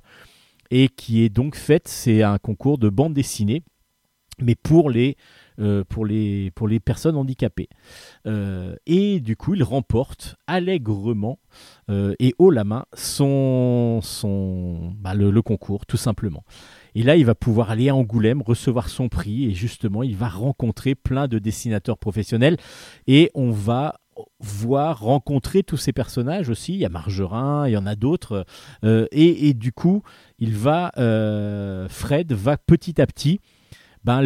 et 0.71 0.89
qui 0.89 1.23
est 1.23 1.29
donc 1.29 1.55
faite, 1.55 1.87
c'est 1.87 2.23
un 2.23 2.39
concours 2.39 2.77
de 2.77 2.89
bande 2.89 3.13
dessinée, 3.13 3.61
mais 4.39 4.55
pour 4.55 4.89
les, 4.89 5.15
euh, 5.59 5.83
pour 5.87 6.05
les, 6.05 6.51
pour 6.51 6.67
les 6.67 6.79
personnes 6.79 7.15
handicapées. 7.15 7.69
Euh, 8.25 8.75
et 8.87 9.19
du 9.19 9.35
coup, 9.35 9.53
il 9.53 9.63
remporte 9.63 10.35
allègrement 10.47 11.37
euh, 11.91 12.15
et 12.19 12.33
haut 12.39 12.49
la 12.49 12.63
main 12.63 12.85
son, 12.95 13.99
son, 14.01 14.93
bah, 14.99 15.13
le, 15.13 15.41
concours, 15.41 15.85
tout 15.85 15.97
simplement. 15.97 16.43
Et 16.95 17.03
là, 17.03 17.15
il 17.15 17.25
va 17.25 17.35
pouvoir 17.35 17.69
aller 17.69 17.89
à 17.89 17.95
Angoulême, 17.95 18.41
recevoir 18.41 18.89
son 18.89 19.09
prix, 19.09 19.45
et 19.45 19.53
justement, 19.53 20.01
il 20.01 20.15
va 20.15 20.27
rencontrer 20.27 20.95
plein 20.95 21.27
de 21.27 21.37
dessinateurs 21.37 21.97
professionnels, 21.97 22.57
et 23.05 23.29
on 23.35 23.51
va 23.51 23.99
voir, 24.39 24.99
rencontrer 25.01 25.63
tous 25.63 25.77
ces 25.77 25.93
personnages 25.93 26.49
aussi. 26.49 26.73
Il 26.73 26.79
y 26.79 26.85
a 26.85 26.89
Margerin, 26.89 27.67
il 27.67 27.71
y 27.71 27.77
en 27.77 27.85
a 27.87 27.95
d'autres. 27.95 28.45
Euh, 28.83 29.07
et, 29.11 29.53
du 29.53 29.71
coup, 29.71 30.03
il 30.39 30.55
va, 30.55 30.91
Fred 31.89 32.31
va 32.33 32.57
petit 32.57 33.01
à 33.01 33.07
petit, 33.07 33.39
ben, 34.03 34.21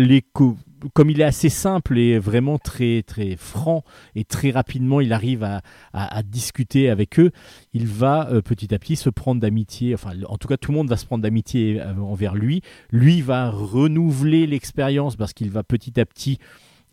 comme 0.94 1.10
il 1.10 1.22
est 1.22 1.26
assez 1.26 1.50
simple 1.50 1.98
et 1.98 2.20
vraiment 2.20 2.60
très 2.60 3.02
très 3.02 3.36
franc 3.36 3.84
et 4.16 4.24
très 4.24 4.52
rapidement 4.52 5.02
il 5.02 5.12
arrive 5.12 5.44
à, 5.44 6.24
discuter 6.24 6.90
avec 6.90 7.20
eux, 7.20 7.32
il 7.74 7.88
va 7.88 8.30
euh, 8.30 8.42
petit 8.42 8.74
à 8.74 8.80
petit 8.80 8.96
se 8.96 9.10
prendre 9.10 9.42
d'amitié, 9.42 9.94
enfin 9.94 10.12
en 10.28 10.38
tout 10.38 10.48
cas 10.48 10.58
tout 10.58 10.72
le 10.72 10.78
monde 10.78 10.90
va 10.90 10.98
se 10.98 11.06
prendre 11.06 11.24
d'amitié 11.24 11.82
envers 12.00 12.36
lui, 12.36 12.62
lui 12.92 13.22
va 13.22 13.50
renouveler 13.50 14.46
l'expérience 14.48 15.16
parce 15.16 15.34
qu'il 15.34 15.50
va 15.50 15.64
petit 15.64 16.00
à 16.00 16.06
petit 16.06 16.40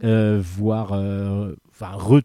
euh, 0.02 0.42
voir, 0.42 0.92
euh, 0.92 1.54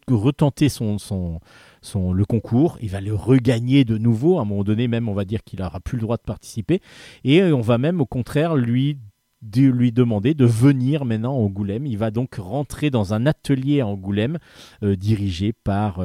retenter 0.07 0.69
son, 0.69 0.98
son, 0.98 1.40
son, 1.81 2.14
le 2.14 2.26
concours. 2.26 2.77
Il 2.81 2.90
va 2.90 2.99
le 2.99 3.14
regagner 3.14 3.86
de 3.86 3.98
nouveau. 3.98 4.40
À 4.40 4.41
un 4.41 4.45
moment 4.45 4.64
donné, 4.64 4.88
même, 4.88 5.07
on 5.07 5.14
va 5.14 5.23
dire 5.23 5.44
qu'il 5.44 5.60
n'aura 5.60 5.80
plus 5.80 5.98
le 5.98 6.02
droit 6.02 6.18
de 6.18 6.23
participer. 6.23 6.81
Et 7.23 7.41
euh, 7.41 7.56
on 7.56 7.61
va 7.61 7.77
même, 7.77 8.02
au 8.02 8.07
contraire, 8.07 8.56
lui 8.56 8.98
de 9.41 9.68
lui 9.68 9.91
demander 9.91 10.34
de 10.34 10.45
venir 10.45 11.06
maintenant 11.06 11.34
à 11.34 11.40
Angoulême. 11.40 11.86
Il 11.86 11.98
va 11.98 12.11
donc 12.11 12.36
rentrer 12.36 12.90
dans 12.90 13.14
un 13.14 13.26
atelier 13.26 13.82
à 13.82 13.88
Angoulême 13.88 14.38
dirigé 14.82 15.53
par 15.53 16.02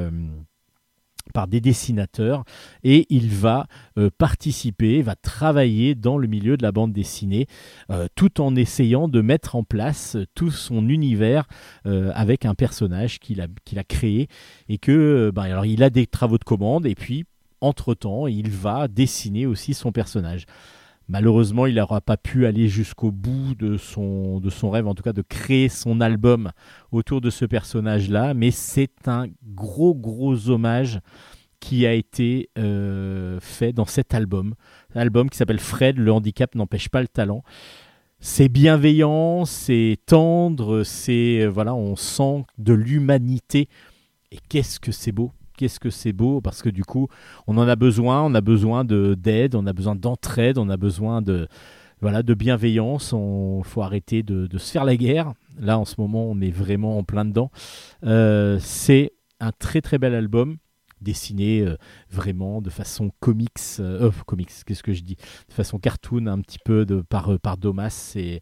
par 1.33 1.49
des 1.49 1.61
dessinateurs 1.61 2.45
et 2.83 3.07
il 3.09 3.31
va 3.31 3.67
euh, 3.97 4.11
participer, 4.19 5.01
va 5.03 5.17
travailler 5.17 5.95
dans 5.95 6.19
le 6.19 6.29
milieu 6.29 6.57
de 6.57 6.63
la 6.63 6.73
bande 6.73 6.93
dessinée 6.93 7.47
euh, 7.91 8.07
tout 8.15 8.41
en 8.41 8.55
essayant 8.57 9.09
de 9.09 9.21
mettre 9.21 9.57
en 9.57 9.65
place 9.65 10.17
tout 10.35 10.51
son 10.51 10.89
univers 10.89 11.47
euh, 11.87 12.13
avec 12.15 12.45
un 12.45 12.55
personnage 12.55 13.21
qu'il 13.21 13.41
a, 13.41 13.47
qu'il 13.65 13.83
créé 13.85 14.29
et 14.69 14.79
que 14.79 15.31
ben, 15.35 15.43
alors 15.43 15.67
il 15.67 15.83
a 15.83 15.91
des 15.91 16.07
travaux 16.07 16.39
de 16.39 16.45
commande 16.45 16.87
et 16.87 16.95
puis 16.95 17.25
entre-temps 17.61 18.27
il 18.27 18.51
va 18.51 18.89
dessiner 18.89 19.47
aussi 19.47 19.75
son 19.75 19.93
personnage. 19.93 20.47
Malheureusement, 21.09 21.67
il 21.67 21.75
n'aura 21.75 22.01
pas 22.01 22.17
pu 22.17 22.47
aller 22.47 22.69
jusqu'au 22.69 23.11
bout 23.11 23.55
de 23.55 23.77
son, 23.77 24.41
de 24.41 24.49
son 24.49 24.71
rêve, 24.71 24.87
en 24.87 24.95
tout 24.95 25.03
cas 25.03 25.13
de 25.13 25.23
créer 25.23 25.69
son 25.69 26.01
album 26.01 26.51
autour 26.93 27.21
de 27.21 27.29
ce 27.29 27.45
personnage-là, 27.45 28.33
mais 28.33 28.51
c'est 28.51 29.07
un 29.07 29.27
gros, 29.55 29.95
gros 29.95 30.49
hommage 30.49 31.01
qui 31.61 31.87
a 31.87 31.93
été 31.93 32.49
euh, 32.59 33.39
fait 33.41 33.73
dans 33.73 33.87
cet 33.87 34.15
album. 34.15 34.55
Un 34.95 35.01
album 35.01 35.29
qui 35.29 35.37
s'appelle 35.37 35.61
Fred, 35.61 35.99
le 35.99 36.13
handicap 36.13 36.55
n'empêche 36.55 36.89
pas 36.89 37.01
le 37.01 37.09
talent. 37.09 37.43
C'est 38.21 38.49
bienveillant, 38.49 39.45
c'est 39.45 39.99
tendre, 40.07 40.85
c'est 40.85 41.43
euh, 41.43 41.49
voilà, 41.49 41.75
on 41.75 41.97
sent 41.97 42.45
de 42.57 42.73
l'humanité. 42.73 43.69
Et 44.31 44.39
qu'est-ce 44.49 44.81
que 44.81 44.93
c'est 44.93 45.13
beau 45.13 45.33
qu'est-ce 45.57 45.81
que 45.81 45.91
c'est 45.91 46.13
beau 46.13 46.41
parce 46.41 46.63
que 46.63 46.69
du 46.69 46.85
coup, 46.85 47.09
on 47.47 47.57
en 47.57 47.69
a 47.69 47.77
besoin, 47.77 48.23
on 48.23 48.35
a 48.35 48.41
besoin 48.41 48.85
de 48.85 49.15
d'aide, 49.15 49.55
on 49.55 49.67
a 49.67 49.73
besoin 49.73 49.95
d'entraide, 49.95 50.59
on 50.59 50.69
a 50.69 50.77
besoin 50.77 51.23
de 51.23 51.49
voilà 52.01 52.23
de 52.23 52.35
bienveillance. 52.35 53.13
Il 53.13 53.65
faut 53.65 53.83
arrêter 53.83 54.23
de, 54.23 54.59
se 54.59 54.71
faire 54.71 54.85
la 54.85 54.97
guerre. 54.97 55.33
Là, 55.59 55.79
en 55.79 55.85
ce 55.85 55.95
moment, 55.99 56.27
on 56.27 56.41
est 56.41 56.51
vraiment 56.51 56.99
en 56.99 57.05
plein 57.05 57.25
dedans. 57.25 57.51
Euh, 58.05 58.59
c'est 58.61 59.13
un 59.41 59.53
très 59.53 59.81
très 59.81 59.99
bel 59.99 60.15
album 60.15 60.59
dessiné 61.01 61.61
euh, 61.61 61.77
vraiment 62.11 62.63
de 62.63 62.71
façon 62.71 63.11
comics, 63.21 63.59
euh, 63.79 64.11
comics, 64.27 64.51
qu'est-ce 64.67 64.83
que 64.83 64.93
je 64.93 65.03
dis, 65.03 65.17
de 65.49 65.53
façon 65.53 65.79
cartoon 65.79 66.27
un 66.27 66.41
petit 66.41 66.59
peu 66.65 66.87
de, 66.87 67.03
par, 67.03 67.39
par 67.41 67.59
Domas, 67.59 67.91
c'est 67.91 68.41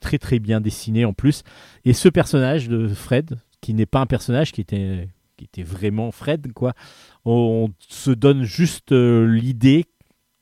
très 0.00 0.18
très 0.18 0.40
bien 0.40 0.60
dessiné 0.60 1.04
en 1.04 1.12
plus. 1.12 1.42
Et 1.84 1.92
ce 1.92 2.08
personnage 2.08 2.68
de 2.68 2.88
Fred, 2.88 3.38
qui 3.60 3.74
n'est 3.74 3.86
pas 3.86 4.00
un 4.00 4.06
personnage 4.06 4.52
qui 4.52 4.60
était 4.60 5.08
qui 5.40 5.46
était 5.46 5.68
vraiment 5.68 6.12
Fred, 6.12 6.52
quoi. 6.52 6.74
On 7.24 7.70
se 7.88 8.10
donne 8.10 8.42
juste 8.42 8.92
euh, 8.92 9.26
l'idée 9.26 9.86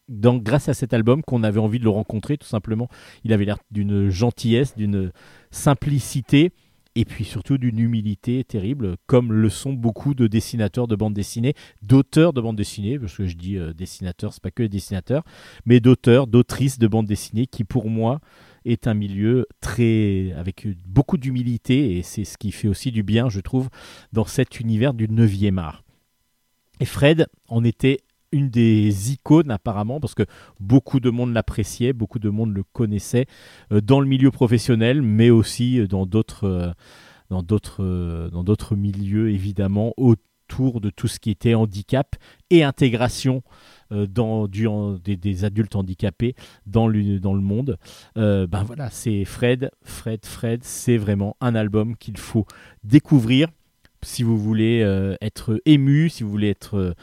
grâce 0.08 0.68
à 0.68 0.74
cet 0.74 0.94
album 0.94 1.22
qu'on 1.22 1.42
avait 1.44 1.60
envie 1.60 1.78
de 1.78 1.84
le 1.84 1.90
rencontrer 1.90 2.38
tout 2.38 2.46
simplement. 2.46 2.88
Il 3.24 3.32
avait 3.32 3.44
l'air 3.44 3.58
d'une 3.70 4.08
gentillesse, 4.08 4.74
d'une 4.76 5.12
simplicité 5.50 6.50
et 6.96 7.04
puis 7.04 7.24
surtout 7.24 7.58
d'une 7.58 7.78
humilité 7.78 8.42
terrible, 8.42 8.96
comme 9.06 9.32
le 9.32 9.48
sont 9.50 9.72
beaucoup 9.72 10.14
de 10.14 10.26
dessinateurs 10.26 10.88
de 10.88 10.96
bande 10.96 11.14
dessinée, 11.14 11.54
d'auteurs 11.82 12.32
de 12.32 12.40
bande 12.40 12.56
dessinée, 12.56 12.98
parce 12.98 13.16
que 13.16 13.26
je 13.26 13.36
dis 13.36 13.56
euh, 13.56 13.72
dessinateurs, 13.72 14.32
c'est 14.32 14.42
pas 14.42 14.50
que 14.50 14.64
les 14.64 14.68
dessinateurs, 14.68 15.22
mais 15.64 15.78
d'auteurs, 15.78 16.26
d'autrices 16.26 16.78
de 16.78 16.88
bande 16.88 17.06
dessinée 17.06 17.46
qui 17.46 17.62
pour 17.62 17.88
moi 17.88 18.18
est 18.64 18.86
un 18.86 18.94
milieu 18.94 19.46
très 19.60 20.32
avec 20.36 20.66
beaucoup 20.86 21.16
d'humilité 21.16 21.96
et 21.96 22.02
c'est 22.02 22.24
ce 22.24 22.38
qui 22.38 22.52
fait 22.52 22.68
aussi 22.68 22.92
du 22.92 23.02
bien, 23.02 23.28
je 23.28 23.40
trouve, 23.40 23.68
dans 24.12 24.24
cet 24.24 24.60
univers 24.60 24.94
du 24.94 25.08
9e 25.08 25.58
art. 25.58 25.84
Et 26.80 26.84
Fred 26.84 27.26
en 27.48 27.64
était 27.64 27.98
une 28.32 28.50
des 28.50 29.12
icônes 29.12 29.50
apparemment 29.50 30.00
parce 30.00 30.14
que 30.14 30.24
beaucoup 30.60 31.00
de 31.00 31.10
monde 31.10 31.32
l'appréciait, 31.32 31.92
beaucoup 31.92 32.18
de 32.18 32.28
monde 32.28 32.54
le 32.54 32.62
connaissait 32.62 33.26
euh, 33.72 33.80
dans 33.80 34.00
le 34.00 34.06
milieu 34.06 34.30
professionnel, 34.30 35.02
mais 35.02 35.30
aussi 35.30 35.86
dans 35.88 36.06
d'autres 36.06 36.44
euh, 36.44 36.72
dans 37.30 37.42
d'autres 37.42 37.82
euh, 37.82 38.28
dans 38.30 38.44
d'autres 38.44 38.76
milieux 38.76 39.30
évidemment 39.30 39.94
de 40.58 40.90
tout 40.90 41.08
ce 41.08 41.18
qui 41.18 41.30
était 41.30 41.54
handicap 41.54 42.16
et 42.50 42.62
intégration 42.64 43.42
euh, 43.92 44.06
dans, 44.06 44.46
des, 44.46 45.44
adultes 45.44 45.76
handicapés 45.76 46.34
dans 46.66 46.88
le, 46.88 47.20
dans 47.20 47.34
le 47.34 47.40
monde. 47.40 47.78
Euh, 48.16 48.46
ben 48.46 48.62
voilà, 48.62 48.90
c'est 48.90 49.24
Fred, 49.24 49.70
Fred, 49.82 50.26
Fred, 50.26 50.62
c'est 50.62 50.96
vraiment 50.96 51.36
un 51.40 51.54
album 51.54 51.96
qu'il 51.96 52.18
faut 52.18 52.46
découvrir 52.84 53.48
si 54.02 54.22
vous 54.22 54.38
voulez 54.38 54.82
euh, 54.82 55.16
être 55.20 55.60
ému, 55.64 56.08
si 56.08 56.22
vous 56.22 56.30
voulez 56.30 56.50
être 56.50 56.94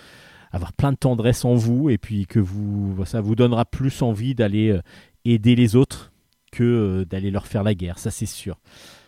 avoir 0.52 0.72
plein 0.73 0.91
de 0.91 0.98
tendresse 0.98 1.44
en 1.44 1.56
vous 1.56 1.90
et 1.90 1.98
puis 1.98 2.26
que 2.27 2.40
vous 2.40 3.03
ça 3.06 3.19
vous 3.19 3.36
donnera 3.36 3.65
plus 3.65 4.02
envie 4.02 4.36
d'aller 4.36 4.80
aider 5.26 5.56
les 5.56 5.76
autres 5.76 6.14
que 6.52 7.03
d'aller 7.10 7.32
leur 7.32 7.48
faire 7.48 7.64
la 7.64 7.76
guerre, 7.76 7.99
ça 7.99 8.11
c'est 8.11 8.26
sûr. 8.26 8.60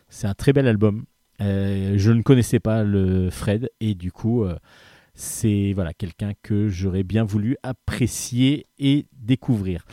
C'est 0.09 0.27
un 0.27 0.33
très 0.33 0.51
bel 0.51 0.67
album. 0.67 1.05
Je 1.39 2.11
ne 2.11 2.21
connaissais 2.21 2.59
pas 2.59 2.83
le 2.83 3.29
Fred 3.29 3.69
et 3.79 3.95
du 3.95 4.11
coup 4.11 4.45
c'est 5.13 5.73
voilà 5.73 5.93
quelqu'un 5.93 6.33
que 6.43 6.67
j'aurais 6.67 7.03
bien 7.03 7.23
voulu 7.23 7.57
apprécier 7.63 8.67
et 8.79 9.07
découvrir. 9.13 9.85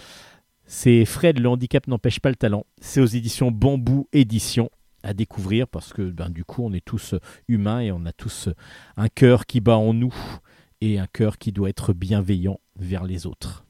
C'est 0.66 1.04
Fred, 1.04 1.38
le 1.38 1.48
handicap 1.48 1.86
n'empêche 1.86 2.20
pas 2.20 2.30
le 2.30 2.36
talent. 2.36 2.66
C'est 2.80 3.00
aux 3.00 3.06
éditions 3.06 3.50
Bambou 3.50 4.08
Édition 4.12 4.70
à 5.02 5.12
découvrir 5.12 5.68
parce 5.68 5.92
que 5.92 6.02
ben, 6.02 6.30
du 6.30 6.44
coup 6.44 6.62
on 6.64 6.72
est 6.72 6.84
tous 6.84 7.14
humains 7.48 7.80
et 7.80 7.92
on 7.92 8.04
a 8.06 8.12
tous 8.12 8.48
un 8.96 9.08
cœur 9.08 9.46
qui 9.46 9.60
bat 9.60 9.76
en 9.76 9.94
nous 9.94 10.14
et 10.80 10.98
un 10.98 11.06
cœur 11.06 11.38
qui 11.38 11.52
doit 11.52 11.68
être 11.68 11.92
bienveillant 11.92 12.60
vers 12.76 13.04
les 13.04 13.26
autres. 13.26 13.63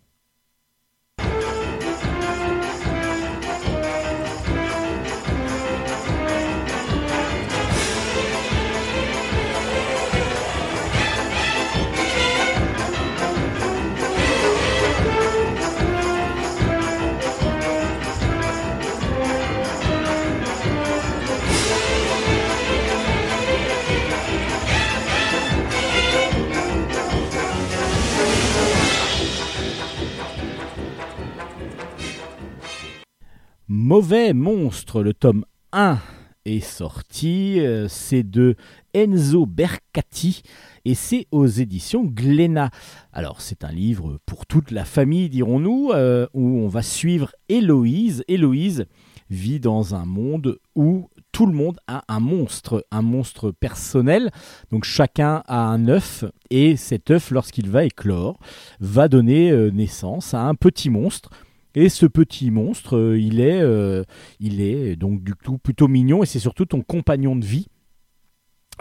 Mauvais 33.66 34.34
monstre, 34.34 35.02
le 35.02 35.14
tome 35.14 35.46
1 35.72 35.98
est 36.44 36.60
sorti. 36.60 37.60
Euh, 37.60 37.88
c'est 37.88 38.22
de 38.22 38.56
Enzo 38.92 39.46
Bercati 39.46 40.42
et 40.84 40.94
c'est 40.94 41.26
aux 41.30 41.46
éditions 41.46 42.04
Glénat. 42.04 42.68
Alors 43.10 43.40
c'est 43.40 43.64
un 43.64 43.72
livre 43.72 44.18
pour 44.26 44.44
toute 44.44 44.70
la 44.70 44.84
famille, 44.84 45.30
dirons-nous, 45.30 45.92
euh, 45.94 46.26
où 46.34 46.58
on 46.58 46.68
va 46.68 46.82
suivre 46.82 47.32
Héloïse. 47.48 48.22
Héloïse 48.28 48.84
vit 49.30 49.60
dans 49.60 49.94
un 49.94 50.04
monde 50.04 50.58
où 50.74 51.08
tout 51.32 51.46
le 51.46 51.54
monde 51.54 51.78
a 51.86 52.04
un 52.08 52.20
monstre, 52.20 52.86
un 52.90 53.00
monstre 53.00 53.50
personnel. 53.50 54.30
Donc 54.70 54.84
chacun 54.84 55.42
a 55.46 55.64
un 55.68 55.88
œuf 55.88 56.26
et 56.50 56.76
cet 56.76 57.10
œuf, 57.10 57.30
lorsqu'il 57.30 57.70
va 57.70 57.84
éclore, 57.84 58.38
va 58.78 59.08
donner 59.08 59.50
euh, 59.52 59.70
naissance 59.70 60.34
à 60.34 60.42
un 60.42 60.54
petit 60.54 60.90
monstre. 60.90 61.30
Et 61.74 61.88
ce 61.88 62.06
petit 62.06 62.50
monstre, 62.50 62.96
euh, 62.96 63.18
il 63.18 63.40
est, 63.40 63.60
euh, 63.60 64.04
il 64.38 64.60
est 64.60 64.94
donc 64.94 65.24
du 65.24 65.34
coup 65.34 65.58
plutôt 65.58 65.88
mignon 65.88 66.22
et 66.22 66.26
c'est 66.26 66.38
surtout 66.38 66.66
ton 66.66 66.82
compagnon 66.82 67.34
de 67.34 67.44
vie. 67.44 67.66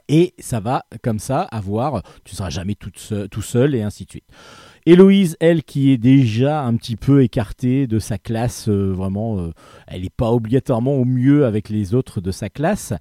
Et 0.10 0.34
ça 0.40 0.60
va 0.60 0.86
comme 1.02 1.20
ça 1.20 1.42
avoir, 1.42 2.04
tu 2.24 2.36
seras 2.36 2.50
jamais 2.50 2.76
tout 2.76 3.42
seul 3.42 3.76
et 3.76 3.84
ainsi 3.84 4.06
de 4.06 4.10
suite. 4.10 4.26
Héloïse, 4.86 5.38
elle, 5.40 5.64
qui 5.64 5.92
est 5.92 5.98
déjà 5.98 6.62
un 6.62 6.76
petit 6.76 6.98
peu 6.98 7.24
écartée 7.24 7.88
de 7.88 8.00
sa 8.00 8.18
classe, 8.18 8.68
euh, 8.68 8.92
vraiment, 8.92 9.52
elle 9.88 10.02
n'est 10.02 10.10
pas 10.10 10.32
obligatoirement 10.32 10.96
au 10.96 11.06
mieux 11.06 11.46
avec 11.46 11.70
les 11.70 11.94
autres 11.94 12.22
de 12.22 12.32
sa 12.32 12.50
classe, 12.50 12.94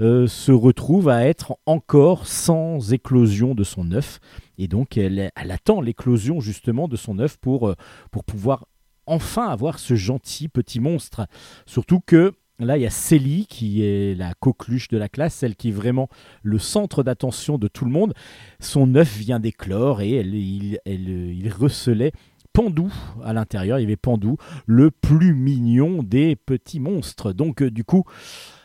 se 0.00 0.50
retrouve 0.50 1.08
à 1.10 1.26
être 1.26 1.58
encore 1.64 2.26
sans 2.26 2.92
éclosion 2.92 3.54
de 3.54 3.62
son 3.62 3.92
œuf. 3.92 4.18
Et 4.56 4.68
donc, 4.68 4.96
elle, 4.96 5.30
elle 5.36 5.50
attend 5.52 5.80
l'éclosion 5.80 6.40
justement 6.40 6.88
de 6.88 6.96
son 6.96 7.18
œuf 7.18 7.36
pour, 7.36 7.72
pour 8.10 8.24
pouvoir 8.24 8.64
enfin 9.08 9.48
avoir 9.48 9.78
ce 9.78 9.94
gentil 9.94 10.48
petit 10.48 10.80
monstre. 10.80 11.26
Surtout 11.66 12.00
que 12.00 12.32
Là, 12.60 12.76
il 12.76 12.82
y 12.82 12.86
a 12.86 12.90
Célie 12.90 13.46
qui 13.46 13.84
est 13.84 14.18
la 14.18 14.34
coqueluche 14.34 14.88
de 14.88 14.98
la 14.98 15.08
classe, 15.08 15.32
celle 15.32 15.54
qui 15.54 15.68
est 15.68 15.72
vraiment 15.72 16.08
le 16.42 16.58
centre 16.58 17.04
d'attention 17.04 17.56
de 17.56 17.68
tout 17.68 17.84
le 17.84 17.92
monde. 17.92 18.14
Son 18.58 18.96
œuf 18.96 19.16
vient 19.16 19.38
d'éclore 19.38 20.02
et 20.02 20.10
elle, 20.10 20.34
il, 20.34 21.52
recelait 21.56 22.10
Pandou 22.52 22.92
à 23.22 23.32
l'intérieur. 23.32 23.78
Il 23.78 23.82
y 23.82 23.84
avait 23.84 23.96
Pandou, 23.96 24.38
le 24.66 24.90
plus 24.90 25.34
mignon 25.34 26.02
des 26.02 26.34
petits 26.34 26.80
monstres. 26.80 27.32
Donc, 27.32 27.62
euh, 27.62 27.70
du 27.70 27.84
coup, 27.84 28.02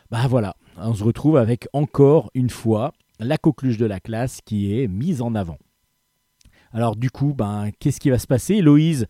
bah 0.09 0.25
voilà, 0.27 0.55
on 0.77 0.95
se 0.95 1.03
retrouve 1.03 1.37
avec 1.37 1.67
encore 1.71 2.31
une 2.33 2.49
fois 2.49 2.93
la 3.19 3.37
coqueluche 3.37 3.77
de 3.77 3.85
la 3.85 3.99
classe 3.99 4.41
qui 4.43 4.75
est 4.75 4.87
mise 4.87 5.21
en 5.21 5.35
avant. 5.35 5.59
Alors, 6.71 6.95
du 6.95 7.11
coup, 7.11 7.35
ben, 7.35 7.69
qu'est-ce 7.79 7.99
qui 7.99 8.09
va 8.09 8.17
se 8.17 8.25
passer? 8.25 8.55
Héloïse 8.55 9.05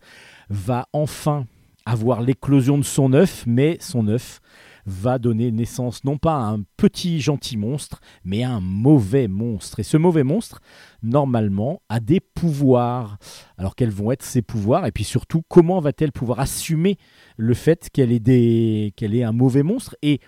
va 0.54 0.88
enfin 0.92 1.46
avoir 1.84 2.22
l'éclosion 2.22 2.78
de 2.78 2.84
son 2.84 3.12
œuf, 3.12 3.44
mais 3.46 3.76
son 3.80 4.08
œuf 4.08 4.40
va 4.86 5.18
donner 5.18 5.50
naissance 5.50 6.04
non 6.04 6.18
pas 6.18 6.36
à 6.36 6.50
un 6.50 6.62
petit 6.76 7.20
gentil 7.20 7.56
monstre, 7.56 8.00
mais 8.24 8.42
à 8.42 8.50
un 8.50 8.60
mauvais 8.60 9.28
monstre. 9.28 9.80
Et 9.80 9.82
ce 9.82 9.96
mauvais 9.96 10.24
monstre, 10.24 10.60
normalement, 11.02 11.80
a 11.88 12.00
des 12.00 12.20
pouvoirs. 12.20 13.18
Alors 13.58 13.76
quels 13.76 13.90
vont 13.90 14.12
être 14.12 14.22
ces 14.22 14.42
pouvoirs? 14.42 14.86
Et 14.86 14.92
puis 14.92 15.04
surtout, 15.04 15.42
comment 15.48 15.80
va-t-elle 15.80 16.12
pouvoir 16.12 16.40
assumer 16.40 16.98
le 17.36 17.54
fait 17.54 17.88
qu'elle 17.92 18.12
est, 18.12 18.20
des... 18.20 18.92
qu'elle 18.96 19.14
est 19.14 19.24
un 19.24 19.32
mauvais 19.32 19.62
monstre? 19.62 19.96
Et 20.02 20.20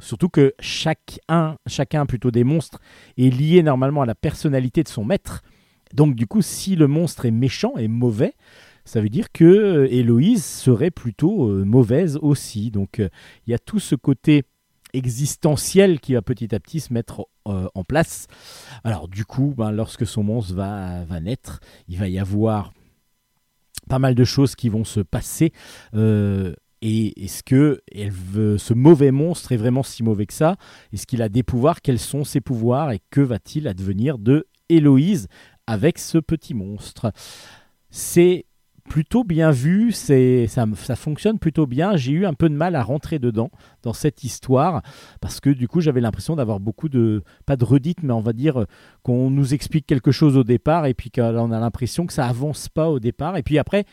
surtout 0.00 0.28
que 0.28 0.54
chacun, 0.60 1.56
chacun 1.66 2.06
plutôt 2.06 2.30
des 2.30 2.44
monstres 2.44 2.78
est 3.18 3.30
lié 3.30 3.62
normalement 3.62 4.02
à 4.02 4.06
la 4.06 4.14
personnalité 4.14 4.82
de 4.82 4.88
son 4.88 5.04
maître. 5.04 5.42
Donc 5.92 6.14
du 6.14 6.26
coup, 6.26 6.42
si 6.42 6.76
le 6.76 6.86
monstre 6.86 7.26
est 7.26 7.30
méchant 7.32 7.76
et 7.76 7.88
mauvais, 7.88 8.34
ça 8.84 9.00
veut 9.00 9.08
dire 9.08 9.32
que 9.32 9.44
euh, 9.44 9.88
Héloïse 9.92 10.44
serait 10.44 10.90
plutôt 10.90 11.48
euh, 11.48 11.64
mauvaise 11.64 12.18
aussi. 12.20 12.70
Donc 12.70 13.00
euh, 13.00 13.08
il 13.46 13.50
y 13.50 13.54
a 13.54 13.58
tout 13.58 13.78
ce 13.78 13.94
côté 13.94 14.44
existentiel 14.92 16.00
qui 16.00 16.14
va 16.14 16.22
petit 16.22 16.54
à 16.54 16.60
petit 16.60 16.78
se 16.78 16.92
mettre 16.92 17.26
en 17.44 17.82
place. 17.82 18.28
Alors 18.84 19.08
du 19.08 19.24
coup, 19.24 19.52
ben, 19.56 19.72
lorsque 19.72 20.06
son 20.06 20.22
monstre 20.22 20.54
va, 20.54 21.20
naître, 21.20 21.58
il 21.88 21.98
va 21.98 22.08
y 22.08 22.20
avoir 22.20 22.72
pas 23.88 23.98
mal 23.98 24.14
de 24.14 24.22
choses 24.22 24.54
qui 24.54 24.68
vont 24.68 24.84
se 24.84 25.00
passer. 25.00 25.52
et 25.94 27.24
est-ce 27.24 27.42
que 27.42 27.82
ce 27.90 28.72
mauvais 28.72 29.10
monstre 29.10 29.50
est 29.50 29.56
vraiment 29.56 29.82
si 29.82 30.04
mauvais 30.04 30.26
que 30.26 30.32
ça? 30.32 30.56
Est-ce 30.92 31.08
qu'il 31.08 31.22
a 31.22 31.28
des 31.28 31.42
pouvoirs? 31.42 31.82
Quels 31.82 31.98
sont 31.98 32.22
ses 32.22 32.40
pouvoirs? 32.40 32.92
Et 32.92 33.00
que 33.10 33.20
va-t-il 33.20 33.66
advenir 33.66 34.18
de 34.18 34.46
Héloïse 34.68 35.26
avec 35.66 35.98
ce 35.98 36.18
petit 36.18 36.54
monstre? 36.54 37.10
C'est 37.90 38.46
plutôt 38.88 39.24
bien 39.24 39.50
vu, 39.50 39.92
ça, 39.92 40.66
fonctionne 40.96 41.38
plutôt 41.38 41.66
bien. 41.66 41.96
J'ai 41.96 42.12
eu 42.12 42.26
un 42.26 42.34
peu 42.34 42.48
de 42.48 42.54
mal 42.54 42.76
à 42.76 42.82
rentrer 42.82 43.18
dedans 43.18 43.50
dans 43.82 43.92
cette 43.92 44.24
histoire 44.24 44.82
parce 45.20 45.40
que 45.40 45.50
du 45.50 45.68
coup 45.68 45.80
j'avais 45.80 46.00
l'impression 46.00 46.36
d'avoir 46.36 46.60
beaucoup 46.60 46.88
de 46.88 47.22
pas 47.46 47.56
de 47.56 47.64
redites, 47.64 48.02
mais 48.02 48.12
on 48.12 48.20
va 48.20 48.32
dire 48.32 48.66
qu'on 49.02 49.30
nous 49.30 49.54
explique 49.54 49.86
quelque 49.86 50.12
chose 50.12 50.36
au 50.36 50.44
départ 50.44 50.86
et 50.86 50.94
puis 50.94 51.10
qu'on 51.10 51.50
a 51.50 51.60
l'impression 51.60 52.06
que 52.06 52.12
ça 52.12 52.26
avance 52.26 52.68
pas 52.68 52.88
au 52.90 53.00
départ 53.00 53.36
et 53.36 53.42
puis 53.42 53.58
après 53.58 53.84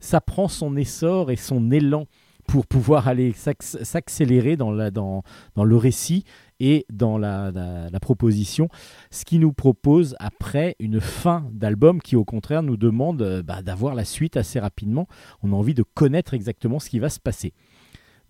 ça 0.00 0.20
prend 0.20 0.48
son 0.48 0.76
essor 0.76 1.30
et 1.30 1.36
son 1.36 1.70
élan 1.70 2.06
pour 2.46 2.66
pouvoir 2.66 3.08
aller 3.08 3.32
s'accélérer 3.32 4.56
dans, 4.56 4.72
le 4.72 5.76
récit 5.76 6.24
et 6.62 6.86
dans 6.92 7.18
la, 7.18 7.90
proposition, 8.00 8.68
ce 9.10 9.24
qui 9.24 9.40
nous 9.40 9.52
propose 9.52 10.14
après 10.20 10.76
une 10.78 11.00
fin 11.00 11.48
d'album 11.52 12.00
qui 12.00 12.14
au 12.14 12.24
contraire 12.24 12.62
nous 12.62 12.76
demande 12.76 13.20
euh, 13.20 13.42
bah, 13.42 13.62
d'avoir 13.62 13.96
la 13.96 14.04
suite 14.04 14.36
assez 14.36 14.60
rapidement. 14.60 15.08
On 15.42 15.52
a 15.52 15.56
envie 15.56 15.74
de 15.74 15.82
connaître 15.82 16.34
exactement 16.34 16.78
ce 16.78 16.88
qui 16.88 17.00
va 17.00 17.08
se 17.08 17.18
passer. 17.18 17.52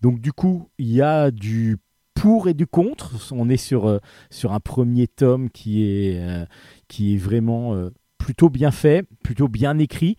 Donc 0.01 0.19
du 0.19 0.33
coup, 0.33 0.67
il 0.79 0.91
y 0.91 1.01
a 1.01 1.29
du 1.29 1.77
pour 2.15 2.47
et 2.47 2.55
du 2.55 2.65
contre. 2.65 3.13
On 3.31 3.49
est 3.49 3.57
sur, 3.57 3.87
euh, 3.87 3.99
sur 4.31 4.51
un 4.51 4.59
premier 4.59 5.07
tome 5.07 5.51
qui 5.51 5.83
est, 5.83 6.19
euh, 6.19 6.45
qui 6.87 7.13
est 7.13 7.17
vraiment 7.17 7.75
plutôt 8.17 8.49
bien 8.49 8.71
fait, 8.71 9.07
plutôt 9.23 9.47
bien 9.47 9.77
écrit. 9.77 10.17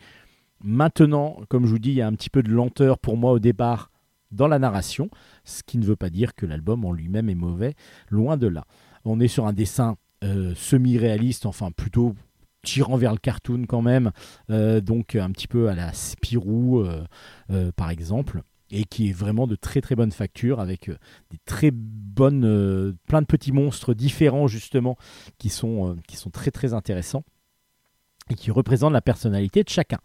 Maintenant, 0.62 1.38
comme 1.48 1.66
je 1.66 1.70
vous 1.70 1.80
dis, 1.80 1.90
il 1.90 1.96
y 1.96 2.02
a 2.02 2.06
un 2.06 2.14
petit 2.14 2.30
peu 2.30 2.44
de 2.44 2.50
lenteur 2.50 3.00
pour 3.00 3.16
moi 3.16 3.32
au 3.32 3.40
départ 3.40 3.90
dans 4.34 4.48
la 4.48 4.58
narration, 4.58 5.08
ce 5.44 5.62
qui 5.62 5.78
ne 5.78 5.84
veut 5.84 5.96
pas 5.96 6.10
dire 6.10 6.34
que 6.34 6.46
l'album 6.46 6.84
en 6.84 6.92
lui-même 6.92 7.28
est 7.28 7.34
mauvais, 7.34 7.74
loin 8.10 8.36
de 8.36 8.46
là. 8.46 8.64
On 9.04 9.20
est 9.20 9.28
sur 9.28 9.46
un 9.46 9.52
dessin 9.52 9.96
euh, 10.22 10.54
semi-réaliste, 10.54 11.46
enfin 11.46 11.70
plutôt 11.70 12.14
tirant 12.62 12.96
vers 12.96 13.12
le 13.12 13.18
cartoon 13.18 13.64
quand 13.68 13.82
même, 13.82 14.10
euh, 14.50 14.80
donc 14.80 15.16
un 15.16 15.30
petit 15.30 15.48
peu 15.48 15.68
à 15.68 15.74
la 15.74 15.92
Spirou 15.92 16.80
euh, 16.80 17.72
par 17.76 17.90
exemple, 17.90 18.42
et 18.70 18.84
qui 18.84 19.10
est 19.10 19.12
vraiment 19.12 19.46
de 19.46 19.54
très 19.54 19.82
très 19.82 19.94
bonne 19.94 20.12
facture 20.12 20.60
avec 20.60 20.90
des 21.30 21.38
très 21.44 21.70
bonnes, 21.70 22.96
plein 23.06 23.20
de 23.20 23.26
petits 23.26 23.52
monstres 23.52 23.92
différents 23.92 24.46
justement 24.46 24.96
qui 25.38 25.50
sont, 25.50 25.96
qui 26.08 26.16
sont 26.16 26.30
très 26.30 26.50
très 26.50 26.72
intéressants 26.72 27.24
et 28.30 28.34
qui 28.34 28.50
représente 28.50 28.92
la 28.92 29.02
personnalité 29.02 29.62
de 29.62 29.68
chacun. 29.68 29.98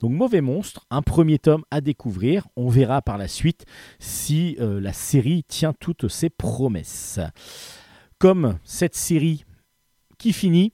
Donc 0.00 0.12
Mauvais 0.12 0.40
Monstre, 0.40 0.86
un 0.90 1.02
premier 1.02 1.38
tome 1.38 1.64
à 1.70 1.80
découvrir. 1.80 2.46
On 2.56 2.68
verra 2.68 3.02
par 3.02 3.18
la 3.18 3.28
suite 3.28 3.66
si 3.98 4.56
euh, 4.60 4.80
la 4.80 4.92
série 4.92 5.44
tient 5.44 5.74
toutes 5.78 6.08
ses 6.08 6.30
promesses. 6.30 7.20
Comme 8.18 8.58
cette 8.64 8.96
série 8.96 9.44
qui 10.18 10.32
finit, 10.32 10.72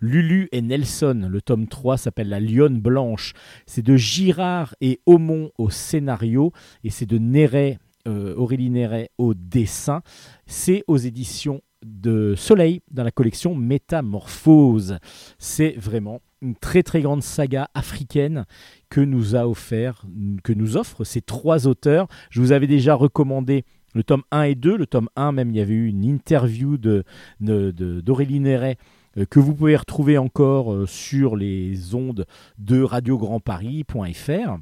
Lulu 0.00 0.48
et 0.50 0.62
Nelson, 0.62 1.28
le 1.30 1.40
tome 1.40 1.68
3 1.68 1.96
s'appelle 1.96 2.28
La 2.28 2.40
Lionne 2.40 2.80
Blanche. 2.80 3.34
C'est 3.66 3.82
de 3.82 3.96
Girard 3.96 4.74
et 4.80 5.00
Aumont 5.06 5.52
au 5.58 5.70
scénario 5.70 6.52
et 6.82 6.90
c'est 6.90 7.06
de 7.06 7.18
Néret, 7.18 7.78
euh, 8.08 8.34
Aurélie 8.34 8.68
Néret 8.68 9.10
au 9.16 9.32
dessin. 9.32 10.02
C'est 10.46 10.82
aux 10.88 10.96
éditions 10.96 11.62
de 11.84 12.34
Soleil 12.36 12.80
dans 12.90 13.04
la 13.04 13.12
collection 13.12 13.54
Métamorphose. 13.54 14.98
C'est 15.38 15.76
vraiment 15.78 16.20
une 16.42 16.56
très 16.56 16.82
très 16.82 17.00
grande 17.00 17.22
saga 17.22 17.70
africaine 17.74 18.44
que 18.90 19.00
nous 19.00 19.36
a 19.36 19.48
offert, 19.48 20.04
que 20.42 20.52
nous 20.52 20.76
offrent 20.76 21.04
ces 21.04 21.22
trois 21.22 21.66
auteurs. 21.66 22.08
Je 22.30 22.40
vous 22.40 22.52
avais 22.52 22.66
déjà 22.66 22.94
recommandé 22.94 23.64
le 23.94 24.02
tome 24.02 24.22
1 24.30 24.42
et 24.42 24.54
2. 24.54 24.76
Le 24.76 24.86
tome 24.86 25.08
1, 25.16 25.32
même, 25.32 25.50
il 25.50 25.56
y 25.56 25.60
avait 25.60 25.74
eu 25.74 25.88
une 25.88 26.04
interview 26.04 26.76
de, 26.76 27.04
d'Aurélie 27.40 28.40
Néret 28.40 28.76
euh, 29.18 29.24
que 29.26 29.38
vous 29.40 29.54
pouvez 29.54 29.76
retrouver 29.76 30.18
encore 30.18 30.72
euh, 30.72 30.86
sur 30.86 31.36
les 31.36 31.94
ondes 31.94 32.26
de 32.58 32.82
radiograndparis.fr. 32.82 34.58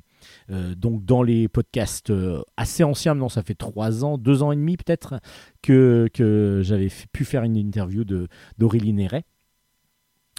Euh, 0.51 0.75
donc 0.75 1.05
dans 1.05 1.23
les 1.23 1.49
podcasts 1.49 2.13
assez 2.57 2.85
anciens, 2.85 3.15
maintenant 3.15 3.31
ça 3.31 3.43
fait 3.43 3.55
trois 3.55 4.05
ans, 4.05 4.19
deux 4.19 4.43
ans 4.43 4.53
et 4.53 4.57
demi 4.57 4.77
peut-être, 4.77 5.21
que, 5.63 6.09
que 6.13 6.61
j'avais 6.63 6.89
pu 7.13 7.25
faire 7.25 7.43
une 7.43 7.57
interview 7.57 8.05
d'Aurélie 8.59 8.93
Néret. 8.93 9.25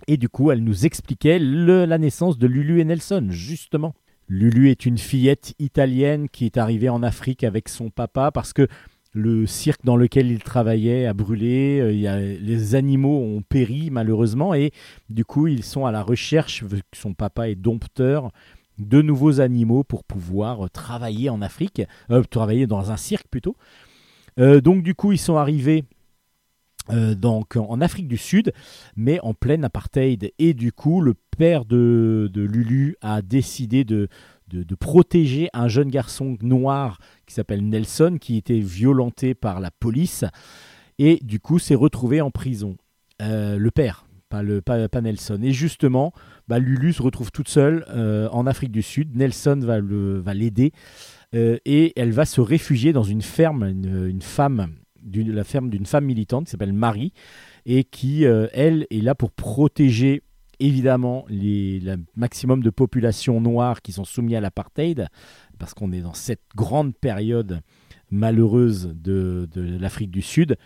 Et 0.08 0.18
du 0.18 0.30
coup, 0.30 0.52
elle 0.52 0.64
nous 0.64 0.86
expliquait 0.86 1.40
la 1.40 1.98
naissance 1.98 2.38
de 2.38 2.48
Lulu 2.48 2.80
et 2.80 2.86
Nelson, 2.86 3.28
justement. 3.30 3.94
Lulu 4.28 4.70
est 4.70 4.86
une 4.86 4.98
fillette 4.98 5.54
italienne 5.60 6.30
qui 6.30 6.46
est 6.46 6.58
arrivée 6.58 6.90
en 6.90 7.04
Afrique 7.04 7.44
avec 7.44 7.68
son 7.68 7.90
papa 7.90 8.32
parce 8.32 8.54
que 8.54 8.68
le 9.14 9.46
cirque 9.46 9.84
dans 9.84 9.98
lequel 9.98 10.32
il 10.32 10.42
travaillait 10.42 11.06
a 11.06 11.14
brûlé, 11.14 11.80
euh, 11.82 12.38
les 12.40 12.76
animaux 12.76 13.20
ont 13.20 13.42
péri 13.42 13.90
malheureusement 13.92 14.54
et 14.54 14.72
du 15.10 15.26
coup 15.26 15.48
ils 15.48 15.64
sont 15.64 15.86
à 15.86 15.92
la 15.92 16.02
recherche, 16.02 16.64
vu 16.64 16.78
que 16.78 16.98
son 16.98 17.14
papa 17.14 17.50
est 17.50 17.56
dompteur, 17.56 18.32
de 18.80 19.02
nouveaux 19.02 19.42
animaux 19.42 19.84
pour 19.84 20.06
pouvoir 20.06 20.70
travailler 20.72 21.30
en 21.30 21.42
Afrique, 21.42 21.82
euh, 22.10 22.24
travailler 22.24 22.68
dans 22.68 22.92
un 22.92 22.98
cirque 22.98 23.28
plutôt. 23.30 23.56
Euh, 24.40 24.62
donc 24.62 24.84
du 24.84 24.96
coup, 24.96 25.12
ils 25.12 25.18
sont 25.18 25.36
arrivés 25.36 25.84
euh, 26.92 27.16
donc 27.16 27.56
en 27.56 27.82
Afrique 27.82 28.08
du 28.08 28.18
Sud, 28.18 28.54
mais 28.96 29.20
en 29.22 29.34
pleine 29.34 29.64
apartheid. 29.64 30.32
Et 30.40 30.54
du 30.54 30.72
coup, 30.72 31.02
le 31.02 31.16
père 31.38 31.66
de, 31.66 32.30
Lulu 32.36 32.96
a 33.02 33.22
décidé 33.22 33.84
de, 33.84 34.08
de, 34.50 34.76
protéger 34.76 35.50
un 35.54 35.68
jeune 35.68 35.90
garçon 35.90 36.38
noir 36.42 37.00
qui 37.26 37.34
s'appelle 37.34 37.68
Nelson, 37.68 38.18
qui 38.20 38.38
était 38.38 38.60
violenté 38.60 39.34
par 39.34 39.60
la 39.60 39.72
police, 39.72 40.26
et 41.00 41.20
du 41.22 41.40
coup 41.40 41.60
s'est 41.60 41.76
retrouvé 41.76 42.22
en 42.22 42.32
prison. 42.32 42.78
Euh, 43.22 43.58
le 43.58 43.72
père, 43.72 44.06
pas, 44.30 44.42
le, 44.42 44.62
pas, 44.62 45.02
Nelson. 45.02 45.40
Et 45.44 45.52
justement, 45.52 46.14
bah, 46.48 46.60
Lulu 46.60 46.94
se 46.94 47.02
retrouve 47.02 47.32
toute 47.32 47.50
seule 47.50 47.86
euh, 47.90 48.28
en 48.32 48.48
Afrique 48.48 48.72
du 48.72 48.82
Sud. 48.82 49.16
Nelson 49.16 49.60
va 49.62 49.80
va 49.82 50.34
l'aider 50.34 50.72
euh, 51.36 51.58
et 51.66 51.94
elle 52.00 52.12
va 52.12 52.26
se 52.26 52.42
réfugier 52.42 52.94
dans 52.94 53.04
une 53.04 53.22
ferme, 53.22 53.64
une, 53.64 54.22
femme, 54.22 54.70
la 55.14 55.44
ferme 55.44 55.70
d'une 55.70 55.86
femme 55.86 56.06
militante 56.06 56.46
qui 56.46 56.52
s'appelle 56.52 56.74
Marie 56.74 57.14
et 57.66 57.84
qui, 57.84 58.26
euh, 58.26 58.48
elle, 58.54 58.88
est 58.90 59.02
là 59.02 59.16
pour 59.16 59.32
protéger 59.32 60.24
évidemment 60.60 61.26
les, 61.28 61.80
le 61.80 61.98
maximum 62.16 62.62
de 62.62 62.70
populations 62.70 63.42
noires 63.42 63.82
qui 63.82 63.92
sont 63.92 64.06
soumises 64.06 64.36
à 64.36 64.42
l'apartheid, 64.42 65.08
parce 65.58 65.74
qu'on 65.74 65.92
est 65.92 66.02
dans 66.02 66.14
cette 66.14 66.44
grande 66.56 66.96
période 66.96 67.62
malheureuse 68.12 68.94
de, 68.96 69.50
de 69.54 69.78
l'Afrique 69.78 70.12
du 70.12 70.22
Sud. 70.22 70.58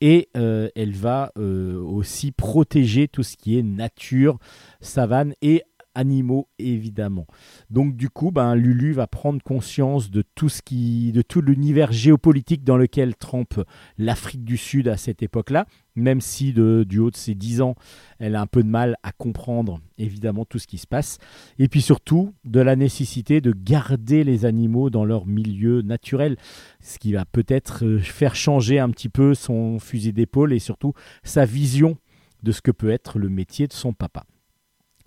Et 0.00 0.28
euh, 0.36 0.68
elle 0.76 0.92
va 0.92 1.32
euh, 1.36 1.80
aussi 1.80 2.30
protéger 2.30 3.08
tout 3.08 3.22
ce 3.22 3.36
qui 3.36 3.58
est 3.58 3.62
nature, 3.62 4.38
savane 4.80 5.34
et 5.42 5.62
animaux 5.98 6.48
évidemment. 6.60 7.26
Donc 7.70 7.96
du 7.96 8.08
coup, 8.08 8.30
ben, 8.30 8.54
Lulu 8.54 8.92
va 8.92 9.08
prendre 9.08 9.42
conscience 9.42 10.10
de 10.10 10.22
tout 10.34 10.48
ce 10.48 10.62
qui, 10.62 11.10
de 11.12 11.22
tout 11.22 11.42
l'univers 11.42 11.90
géopolitique 11.90 12.62
dans 12.62 12.76
lequel 12.76 13.16
trempe 13.16 13.60
l'Afrique 13.98 14.44
du 14.44 14.56
Sud 14.56 14.86
à 14.86 14.96
cette 14.96 15.24
époque-là, 15.24 15.66
même 15.96 16.20
si 16.20 16.52
du 16.52 16.98
haut 17.00 17.10
de 17.10 17.16
ses 17.16 17.34
10 17.34 17.60
ans, 17.62 17.74
elle 18.20 18.36
a 18.36 18.40
un 18.40 18.46
peu 18.46 18.62
de 18.62 18.68
mal 18.68 18.96
à 19.02 19.10
comprendre 19.10 19.80
évidemment 19.98 20.44
tout 20.44 20.60
ce 20.60 20.68
qui 20.68 20.78
se 20.78 20.86
passe. 20.86 21.18
Et 21.58 21.66
puis 21.66 21.82
surtout, 21.82 22.32
de 22.44 22.60
la 22.60 22.76
nécessité 22.76 23.40
de 23.40 23.52
garder 23.52 24.22
les 24.22 24.44
animaux 24.44 24.90
dans 24.90 25.04
leur 25.04 25.26
milieu 25.26 25.82
naturel, 25.82 26.36
ce 26.80 26.98
qui 26.98 27.12
va 27.12 27.24
peut-être 27.24 27.84
euh, 27.84 27.98
faire 27.98 28.36
changer 28.36 28.78
un 28.78 28.90
petit 28.90 29.08
peu 29.08 29.34
son 29.34 29.80
fusil 29.80 30.12
d'épaule 30.12 30.52
et 30.52 30.60
surtout 30.60 30.92
sa 31.24 31.44
vision 31.44 31.96
de 32.44 32.52
ce 32.52 32.60
que 32.60 32.70
peut 32.70 32.90
être 32.90 33.18
le 33.18 33.28
métier 33.28 33.66
de 33.66 33.72
son 33.72 33.92
papa. 33.92 34.24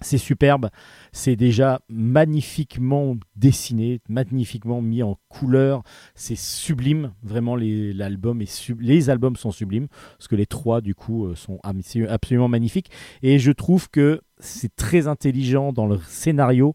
C'est 0.03 0.17
superbe, 0.17 0.69
c'est 1.11 1.35
déjà 1.35 1.79
magnifiquement 1.87 3.15
dessiné, 3.35 4.01
magnifiquement 4.09 4.81
mis 4.81 5.03
en 5.03 5.17
couleur, 5.29 5.83
c'est 6.15 6.35
sublime, 6.37 7.13
vraiment 7.21 7.55
les, 7.55 7.93
l'album 7.93 8.41
est 8.41 8.71
les 8.79 9.09
albums 9.11 9.35
sont 9.35 9.51
sublimes, 9.51 9.87
parce 10.17 10.27
que 10.27 10.35
les 10.35 10.47
trois 10.47 10.81
du 10.81 10.95
coup 10.95 11.25
euh, 11.27 11.35
sont 11.35 11.59
abs- 11.63 12.07
absolument 12.09 12.47
magnifiques, 12.47 12.89
et 13.21 13.37
je 13.37 13.51
trouve 13.51 13.89
que 13.89 14.21
c'est 14.39 14.75
très 14.75 15.07
intelligent 15.07 15.71
dans 15.71 15.85
le 15.85 15.99
scénario 15.99 16.73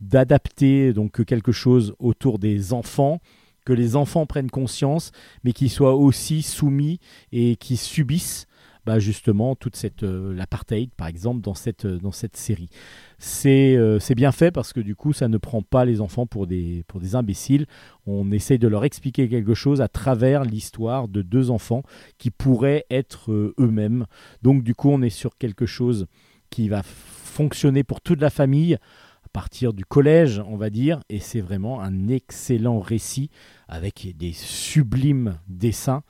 d'adapter 0.00 0.92
donc 0.92 1.24
quelque 1.24 1.52
chose 1.52 1.94
autour 1.98 2.38
des 2.38 2.72
enfants, 2.72 3.20
que 3.64 3.72
les 3.72 3.96
enfants 3.96 4.24
prennent 4.24 4.50
conscience, 4.50 5.12
mais 5.44 5.52
qu'ils 5.52 5.70
soient 5.70 5.94
aussi 5.94 6.42
soumis 6.42 7.00
et 7.32 7.56
qui 7.56 7.76
subissent 7.76 8.46
bah, 8.88 8.98
justement 8.98 9.54
toute 9.54 9.76
cette 9.76 10.02
euh, 10.02 10.32
l'apartheid 10.32 10.88
par 10.96 11.08
exemple 11.08 11.42
dans 11.42 11.52
cette 11.52 11.84
euh, 11.84 11.98
dans 11.98 12.10
cette 12.10 12.38
série. 12.38 12.70
C'est 13.18 13.76
euh, 13.76 13.98
c'est 13.98 14.14
bien 14.14 14.32
fait 14.32 14.50
parce 14.50 14.72
que 14.72 14.80
du 14.80 14.96
coup 14.96 15.12
ça 15.12 15.28
ne 15.28 15.36
prend 15.36 15.60
pas 15.60 15.84
les 15.84 16.00
enfants 16.00 16.24
pour 16.24 16.46
des 16.46 16.84
pour 16.88 16.98
des 16.98 17.14
imbéciles. 17.14 17.66
On 18.06 18.32
essaye 18.32 18.58
de 18.58 18.66
leur 18.66 18.86
expliquer 18.86 19.28
quelque 19.28 19.52
chose 19.52 19.82
à 19.82 19.88
travers 19.88 20.42
l'histoire 20.42 21.06
de 21.06 21.20
deux 21.20 21.50
enfants 21.50 21.82
qui 22.16 22.30
pourraient 22.30 22.86
être 22.88 23.30
eux-mêmes. 23.58 24.06
Donc 24.40 24.62
du 24.62 24.74
coup 24.74 24.88
on 24.88 25.02
est 25.02 25.10
sur 25.10 25.36
quelque 25.36 25.66
chose 25.66 26.06
qui 26.48 26.70
va 26.70 26.82
fonctionner 26.82 27.84
pour 27.84 28.00
toute 28.00 28.22
la 28.22 28.30
famille 28.30 28.76
à 28.76 29.28
partir 29.34 29.74
du 29.74 29.84
collège, 29.84 30.42
on 30.48 30.56
va 30.56 30.70
dire, 30.70 31.00
et 31.10 31.20
c'est 31.20 31.42
vraiment 31.42 31.82
un 31.82 32.08
excellent 32.08 32.80
récit 32.80 33.28
avec 33.68 34.16
des 34.16 34.32
sublimes 34.32 35.38
dessins. 35.46 36.02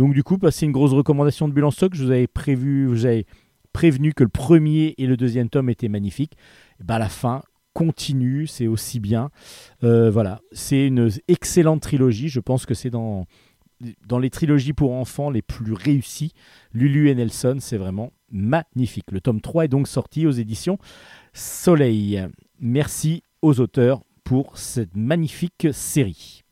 Donc 0.00 0.14
du 0.14 0.22
coup, 0.22 0.38
bah, 0.38 0.50
c'est 0.50 0.64
une 0.64 0.72
grosse 0.72 0.94
recommandation 0.94 1.46
de 1.46 1.52
Bulle 1.52 1.66
en 1.66 1.70
stock. 1.70 1.94
Je 1.94 2.02
vous 2.02 2.10
avais 2.10 2.26
prévu, 2.26 2.86
vous 2.86 3.04
avais 3.04 3.26
prévenu 3.74 4.14
que 4.14 4.22
le 4.22 4.30
premier 4.30 4.94
et 4.96 5.06
le 5.06 5.18
deuxième 5.18 5.50
tome 5.50 5.68
étaient 5.68 5.90
magnifiques. 5.90 6.38
Bah, 6.82 6.98
la 6.98 7.10
fin 7.10 7.42
continue, 7.74 8.46
c'est 8.46 8.66
aussi 8.66 8.98
bien. 8.98 9.28
Euh, 9.84 10.10
voilà, 10.10 10.40
c'est 10.52 10.86
une 10.86 11.10
excellente 11.28 11.82
trilogie. 11.82 12.30
Je 12.30 12.40
pense 12.40 12.64
que 12.64 12.72
c'est 12.72 12.88
dans 12.88 13.26
dans 14.06 14.18
les 14.18 14.30
trilogies 14.30 14.72
pour 14.72 14.92
enfants 14.92 15.28
les 15.28 15.42
plus 15.42 15.74
réussies. 15.74 16.32
Lulu 16.72 17.10
et 17.10 17.14
Nelson, 17.14 17.58
c'est 17.60 17.76
vraiment 17.76 18.10
magnifique. 18.30 19.12
Le 19.12 19.20
tome 19.20 19.42
3 19.42 19.66
est 19.66 19.68
donc 19.68 19.86
sorti 19.86 20.26
aux 20.26 20.30
éditions 20.30 20.78
Soleil. 21.34 22.26
Merci 22.58 23.22
aux 23.42 23.60
auteurs 23.60 24.00
pour 24.24 24.56
cette 24.56 24.96
magnifique 24.96 25.68
série. 25.72 26.42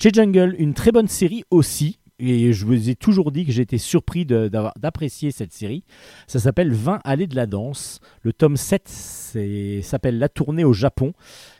Chez 0.00 0.10
Jungle, 0.12 0.54
une 0.58 0.74
très 0.74 0.92
bonne 0.92 1.08
série 1.08 1.42
aussi. 1.50 1.98
Et 2.20 2.52
je 2.52 2.66
vous 2.66 2.88
ai 2.90 2.96
toujours 2.96 3.30
dit 3.30 3.46
que 3.46 3.52
j'étais 3.52 3.78
surpris 3.78 4.26
d'apprécier 4.26 5.30
cette 5.30 5.52
série. 5.52 5.84
Ça 6.26 6.40
s'appelle 6.40 6.72
20 6.72 7.00
allées 7.04 7.28
de 7.28 7.36
la 7.36 7.46
danse. 7.46 8.00
Le 8.22 8.32
tome 8.32 8.56
7 8.56 8.82
c'est- 8.88 9.82
s'appelle 9.82 10.18
La 10.18 10.28
tournée 10.28 10.64
au 10.64 10.72
Japon. 10.72 11.12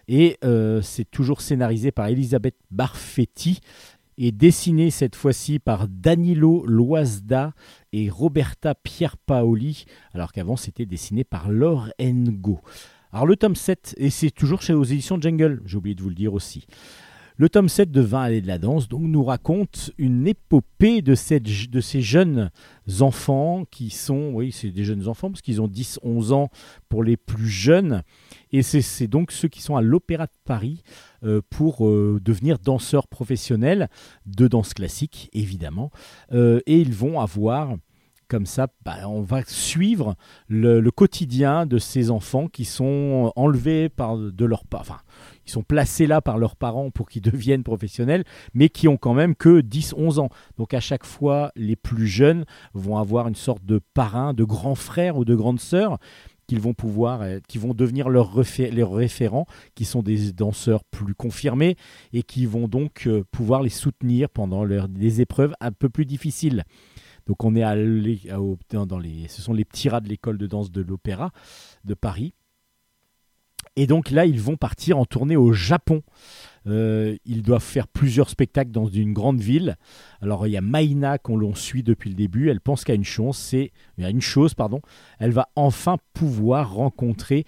Et 0.09 0.37
euh, 0.45 0.83
c'est 0.83 1.09
toujours 1.09 1.43
scénarisé 1.43 1.93
par 1.93 2.09
Elisabeth 2.09 2.57
Barfetti 2.73 3.61
et 4.19 4.33
dessiné 4.33 4.91
cette 4.91 5.15
fois-ci 5.15 5.61
par 5.61 5.87
Danilo 5.87 6.65
Loisda 6.67 7.53
et 7.93 8.11
Roberta 8.11 8.75
Pierpaoli, 8.75 9.85
alors 10.13 10.33
qu'avant 10.33 10.57
c'était 10.57 10.87
dessiné 10.87 11.23
par 11.23 11.51
Laure 11.51 11.89
Ngo. 12.03 12.59
Alors 13.13 13.27
le 13.27 13.37
tome 13.37 13.55
7, 13.55 13.95
et 13.97 14.11
c'est 14.11 14.33
toujours 14.33 14.61
chez 14.61 14.75
aux 14.75 14.83
éditions 14.83 15.21
Jungle, 15.21 15.63
j'ai 15.67 15.77
oublié 15.77 15.95
de 15.95 16.03
vous 16.03 16.09
le 16.09 16.17
dire 16.17 16.35
aussi. 16.35 16.67
Le 17.41 17.49
tome 17.49 17.69
7 17.69 17.93
de 17.93 18.01
20 18.01 18.21
allées 18.21 18.41
de 18.41 18.49
la 18.49 18.59
danse 18.59 18.89
donc, 18.89 19.03
nous 19.03 19.23
raconte 19.23 19.93
une 19.97 20.27
épopée 20.27 21.03
de, 21.03 21.15
ces 21.15 21.41
jeunes 22.01 22.51
enfants 22.99 23.65
qui 23.71 23.91
sont, 23.91 24.33
oui, 24.35 24.51
c'est 24.51 24.73
des 24.73 24.83
jeunes 24.83 25.07
enfants 25.07 25.31
parce 25.31 25.41
qu'ils 25.41 25.63
ont 25.63 25.69
10-11 25.69 26.33
ans 26.33 26.51
pour 26.89 27.05
les 27.05 27.17
plus 27.17 27.47
jeunes. 27.47 28.03
Et 28.51 28.63
c'est 28.63 28.83
c'est 28.83 29.07
donc 29.07 29.31
ceux 29.31 29.47
qui 29.47 29.63
sont 29.63 29.77
à 29.77 29.83
l'Opéra 29.83 30.27
de 30.27 30.33
Paris 30.45 30.83
euh, 31.23 31.41
pour 31.49 31.87
euh, 31.87 32.21
devenir 32.21 32.59
danseurs 32.59 33.07
professionnels 33.07 33.89
de 34.27 34.49
danse 34.49 34.75
classique, 34.75 35.31
évidemment. 35.33 35.93
Euh, 36.33 36.59
et 36.67 36.81
ils 36.81 36.93
vont 36.93 37.21
avoir 37.21 37.77
comme 38.29 38.47
ça, 38.47 38.69
bah, 38.85 39.09
on 39.09 39.23
va 39.23 39.43
suivre 39.45 40.15
le, 40.49 40.89
quotidien 40.91 41.67
de 41.67 41.79
ces 41.79 42.11
enfants 42.11 42.49
qui 42.49 42.65
sont 42.65 43.33
enlevés 43.37 43.89
par 43.89 44.17
de 44.17 44.45
leurs 44.45 44.65
parents. 44.67 44.83
Enfin, 44.83 45.01
ils 45.47 45.51
sont 45.51 45.63
placés 45.63 46.07
là 46.07 46.21
par 46.21 46.39
leurs 46.39 46.57
parents 46.57 46.91
pour 46.91 47.09
qu'ils 47.09 47.23
deviennent 47.23 47.65
professionnels, 47.65 48.25
mais 48.55 48.69
qui 48.69 48.87
ont 48.89 48.97
quand 48.97 49.15
même 49.15 49.35
que 49.35 49.61
10-11 49.61 50.21
ans. 50.21 50.29
Donc 50.59 50.75
à 50.75 50.81
chaque 50.81 51.05
fois, 51.05 51.51
les 51.57 51.77
plus 51.77 52.07
jeunes 52.07 52.45
vont 52.75 52.99
avoir 52.99 53.29
une 53.29 53.35
sorte 53.35 53.65
de 53.65 53.81
parrain, 53.95 54.35
de 54.35 54.45
grand 54.45 54.75
frère 54.75 55.17
ou 55.17 55.25
de 55.25 55.35
grande 55.35 55.61
sœur 55.61 55.99
qu'ils 56.49 56.61
vont 56.61 56.75
pouvoir, 56.75 57.21
euh, 57.23 57.39
qui 57.47 57.59
vont 57.59 57.75
devenir 57.75 58.09
leurs 58.09 58.35
réfé- 58.35 58.73
leurs 58.73 58.93
référents, 58.93 59.47
qui 59.75 59.85
sont 59.85 60.03
des 60.03 60.33
danseurs 60.33 60.83
plus 60.85 61.15
confirmés 61.15 61.77
et 62.13 62.23
qui 62.23 62.47
vont 62.47 62.67
donc 62.67 63.07
euh, 63.07 63.23
pouvoir 63.31 63.63
les 63.63 63.69
soutenir 63.69 64.31
pendant 64.31 64.65
leurs, 64.65 64.89
des 64.89 65.21
épreuves 65.21 65.55
un 65.61 65.73
peu 65.73 65.91
plus 65.91 66.07
difficiles. 66.07 66.65
Donc 67.29 67.45
on 67.45 67.55
est 67.55 67.63
à 67.63 67.71
à- 67.73 68.87
dans 68.87 68.99
les, 68.99 69.29
ce 69.29 69.41
sont 69.41 69.53
les 69.53 69.65
petits 69.65 69.89
rats 69.89 70.01
de 70.01 70.09
l'école 70.09 70.39
de 70.39 70.47
danse 70.47 70.73
de 70.73 70.81
l'opéra 70.81 71.31
de 71.85 71.95
Paris. 71.95 72.35
Et 73.77 73.87
donc 73.87 74.11
là, 74.11 74.27
ils 74.27 74.41
vont 74.41 74.57
partir 74.57 74.99
en 74.99 75.05
tournée 75.05 75.37
au 75.37 75.53
Japon. 75.53 76.03
Euh, 76.67 77.17
ils 77.25 77.43
doivent 77.43 77.63
faire 77.63 77.87
plusieurs 77.87 78.29
spectacles 78.29 78.73
dans 78.73 78.87
une 78.87 79.13
grande 79.13 79.41
ville. 79.41 79.77
Alors 80.21 80.49
il 80.49 80.51
y 80.51 80.57
a 80.57 80.61
Maïna 80.61 81.19
qu'on 81.19 81.37
l'on 81.37 81.55
suit 81.55 81.85
depuis 81.85 82.11
le 82.11 82.17
début. 82.17 82.51
Elle 82.51 82.61
pense 82.61 82.83
qu'à 82.83 82.95
une 82.95 83.05
chose, 83.05 83.37
c'est 83.37 83.71
une 83.97 84.21
chose, 84.21 84.55
pardon. 84.55 84.81
Elle 85.21 85.31
va 85.31 85.49
enfin 85.55 85.99
pouvoir 86.13 86.75
rencontrer 86.75 87.45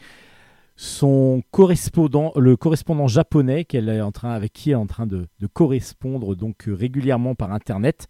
son 0.77 1.43
correspondant, 1.51 2.33
le 2.37 2.57
correspondant 2.57 3.09
japonais 3.09 3.65
qu'elle 3.65 3.89
est 3.89 4.01
en 4.01 4.13
train, 4.13 4.31
avec 4.31 4.53
qui 4.53 4.71
elle 4.71 4.75
est 4.75 4.77
en 4.77 4.87
train 4.87 5.07
de, 5.07 5.27
de 5.39 5.47
correspondre 5.47 6.37
donc 6.37 6.69
euh, 6.69 6.75
régulièrement 6.75 7.35
par 7.35 7.53
internet. 7.53 8.07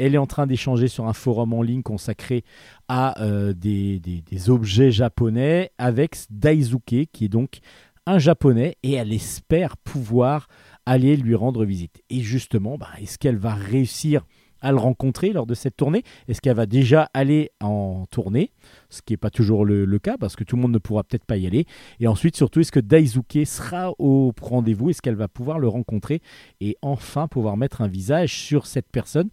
Elle 0.00 0.14
est 0.14 0.18
en 0.18 0.26
train 0.26 0.46
d'échanger 0.46 0.88
sur 0.88 1.06
un 1.06 1.12
forum 1.12 1.52
en 1.52 1.60
ligne 1.60 1.82
consacré 1.82 2.42
à 2.88 3.22
euh, 3.22 3.52
des, 3.52 4.00
objets 4.48 4.90
japonais 4.90 5.72
avec 5.76 6.16
Daisuke, 6.30 7.08
qui 7.12 7.26
est 7.26 7.28
donc 7.28 7.58
un 8.06 8.18
japonais, 8.18 8.76
et 8.82 8.94
elle 8.94 9.12
espère 9.12 9.76
pouvoir 9.76 10.48
aller 10.86 11.16
lui 11.16 11.34
rendre 11.34 11.66
visite. 11.66 12.02
Et 12.08 12.20
justement, 12.20 12.78
bah, 12.78 12.88
est-ce 12.98 13.18
qu'elle 13.18 13.36
va 13.36 13.54
réussir 13.54 14.24
à 14.62 14.72
le 14.72 14.78
rencontrer 14.78 15.34
lors 15.34 15.46
de 15.46 15.54
cette 15.54 15.76
tournée? 15.76 16.02
Est-ce 16.28 16.40
qu'elle 16.40 16.56
va 16.56 16.66
déjà 16.66 17.10
aller 17.12 17.50
en 17.60 18.06
tournée? 18.10 18.52
Ce 18.88 19.02
qui 19.02 19.12
n'est 19.12 19.18
pas 19.18 19.30
toujours 19.30 19.66
le, 19.66 19.84
le, 19.84 19.98
cas 19.98 20.16
parce 20.18 20.34
que 20.34 20.44
tout 20.44 20.56
le 20.56 20.62
monde 20.62 20.72
ne 20.72 20.78
pourra 20.78 21.04
peut-être 21.04 21.26
pas 21.26 21.36
y 21.36 21.46
aller. 21.46 21.66
Et 22.00 22.06
ensuite, 22.06 22.36
surtout, 22.36 22.60
est-ce 22.60 22.72
que 22.72 22.80
Daisuke 22.80 23.44
sera 23.44 23.92
au 23.98 24.32
rendez-vous? 24.40 24.88
Est-ce 24.88 25.02
qu'elle 25.02 25.14
va 25.14 25.28
pouvoir 25.28 25.58
le 25.58 25.68
rencontrer 25.68 26.22
et 26.60 26.78
enfin 26.80 27.28
pouvoir 27.28 27.58
mettre 27.58 27.82
un 27.82 27.88
visage 27.88 28.34
sur 28.34 28.66
cette 28.66 28.88
personne? 28.90 29.28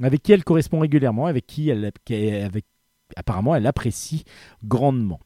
Avec 0.00 0.22
qui 0.22 0.32
elle 0.32 0.44
correspond 0.44 0.80
régulièrement, 0.80 1.26
avec 1.26 1.46
qui 1.46 1.68
elle, 1.68 1.90
apparemment 3.16 3.54
elle 3.54 3.66
apprécie 3.66 4.24
grandement. 4.64 5.20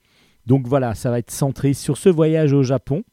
Donc 0.47 0.67
voilà, 0.67 0.95
ça 0.95 1.11
va 1.11 1.19
être 1.19 1.31
centré 1.31 1.75
sur 1.75 1.97
ce 1.97 2.09
voyage 2.09 2.53
au 2.53 2.63
Japon 2.63 3.05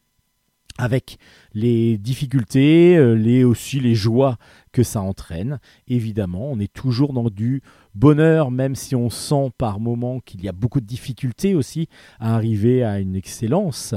avec 0.77 1.17
les 1.53 1.97
difficultés, 1.97 2.97
euh, 2.97 3.13
les 3.13 3.43
aussi 3.43 3.79
les 3.79 3.93
joies 3.93 4.37
que 4.71 4.81
ça 4.81 5.01
entraîne. 5.01 5.59
Évidemment, 5.87 6.51
on 6.51 6.59
est 6.59 6.71
toujours 6.71 7.13
dans 7.13 7.29
du 7.29 7.61
bonheur, 7.93 8.49
même 8.49 8.75
si 8.75 8.95
on 8.95 9.11
sent 9.11 9.51
par 9.57 9.79
moments 9.79 10.19
qu'il 10.19 10.43
y 10.43 10.49
a 10.49 10.51
beaucoup 10.51 10.81
de 10.81 10.85
difficultés 10.85 11.53
aussi 11.53 11.89
à 12.19 12.33
arriver 12.35 12.83
à 12.83 12.99
une 12.99 13.15
excellence. 13.15 13.93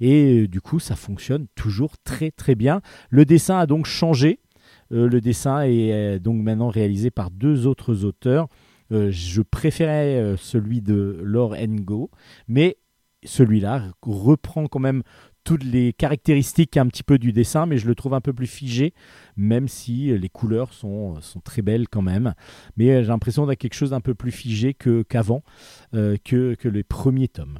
Et 0.00 0.44
euh, 0.44 0.48
du 0.48 0.62
coup, 0.62 0.78
ça 0.78 0.96
fonctionne 0.96 1.46
toujours 1.54 1.98
très 2.04 2.30
très 2.30 2.54
bien. 2.54 2.80
Le 3.10 3.26
dessin 3.26 3.58
a 3.58 3.66
donc 3.66 3.84
changé. 3.86 4.40
Euh, 4.92 5.08
le 5.08 5.20
dessin 5.20 5.62
est 5.62 6.18
donc 6.18 6.42
maintenant 6.42 6.68
réalisé 6.68 7.10
par 7.10 7.30
deux 7.30 7.66
autres 7.66 8.04
auteurs. 8.04 8.48
je 8.90 9.42
préférais 9.42 10.34
celui 10.36 10.80
de 10.80 11.18
Laure 11.22 11.56
Ngo, 11.56 12.10
mais 12.48 12.76
celui-là 13.24 13.82
reprend 14.02 14.66
quand 14.66 14.78
même 14.78 15.02
toutes 15.44 15.62
les 15.62 15.92
caractéristiques 15.92 16.76
un 16.76 16.86
petit 16.86 17.02
peu 17.02 17.18
du 17.18 17.32
dessin, 17.32 17.66
mais 17.66 17.76
je 17.76 17.86
le 17.86 17.94
trouve 17.94 18.14
un 18.14 18.20
peu 18.20 18.32
plus 18.32 18.46
figé, 18.46 18.94
même 19.36 19.68
si 19.68 20.16
les 20.18 20.28
couleurs 20.30 20.72
sont, 20.72 21.20
sont 21.20 21.40
très 21.40 21.62
belles 21.62 21.86
quand 21.88 22.02
même. 22.02 22.34
Mais 22.76 22.90
euh, 22.90 23.02
j'ai 23.02 23.08
l'impression 23.08 23.42
d'avoir 23.42 23.58
quelque 23.58 23.74
chose 23.74 23.90
d'un 23.90 24.00
peu 24.00 24.14
plus 24.14 24.32
figé 24.32 24.74
qu'avant, 24.74 25.42
euh, 25.94 26.16
que, 26.24 26.54
que 26.54 26.68
les 26.68 26.82
premiers 26.82 27.28
tomes. 27.28 27.58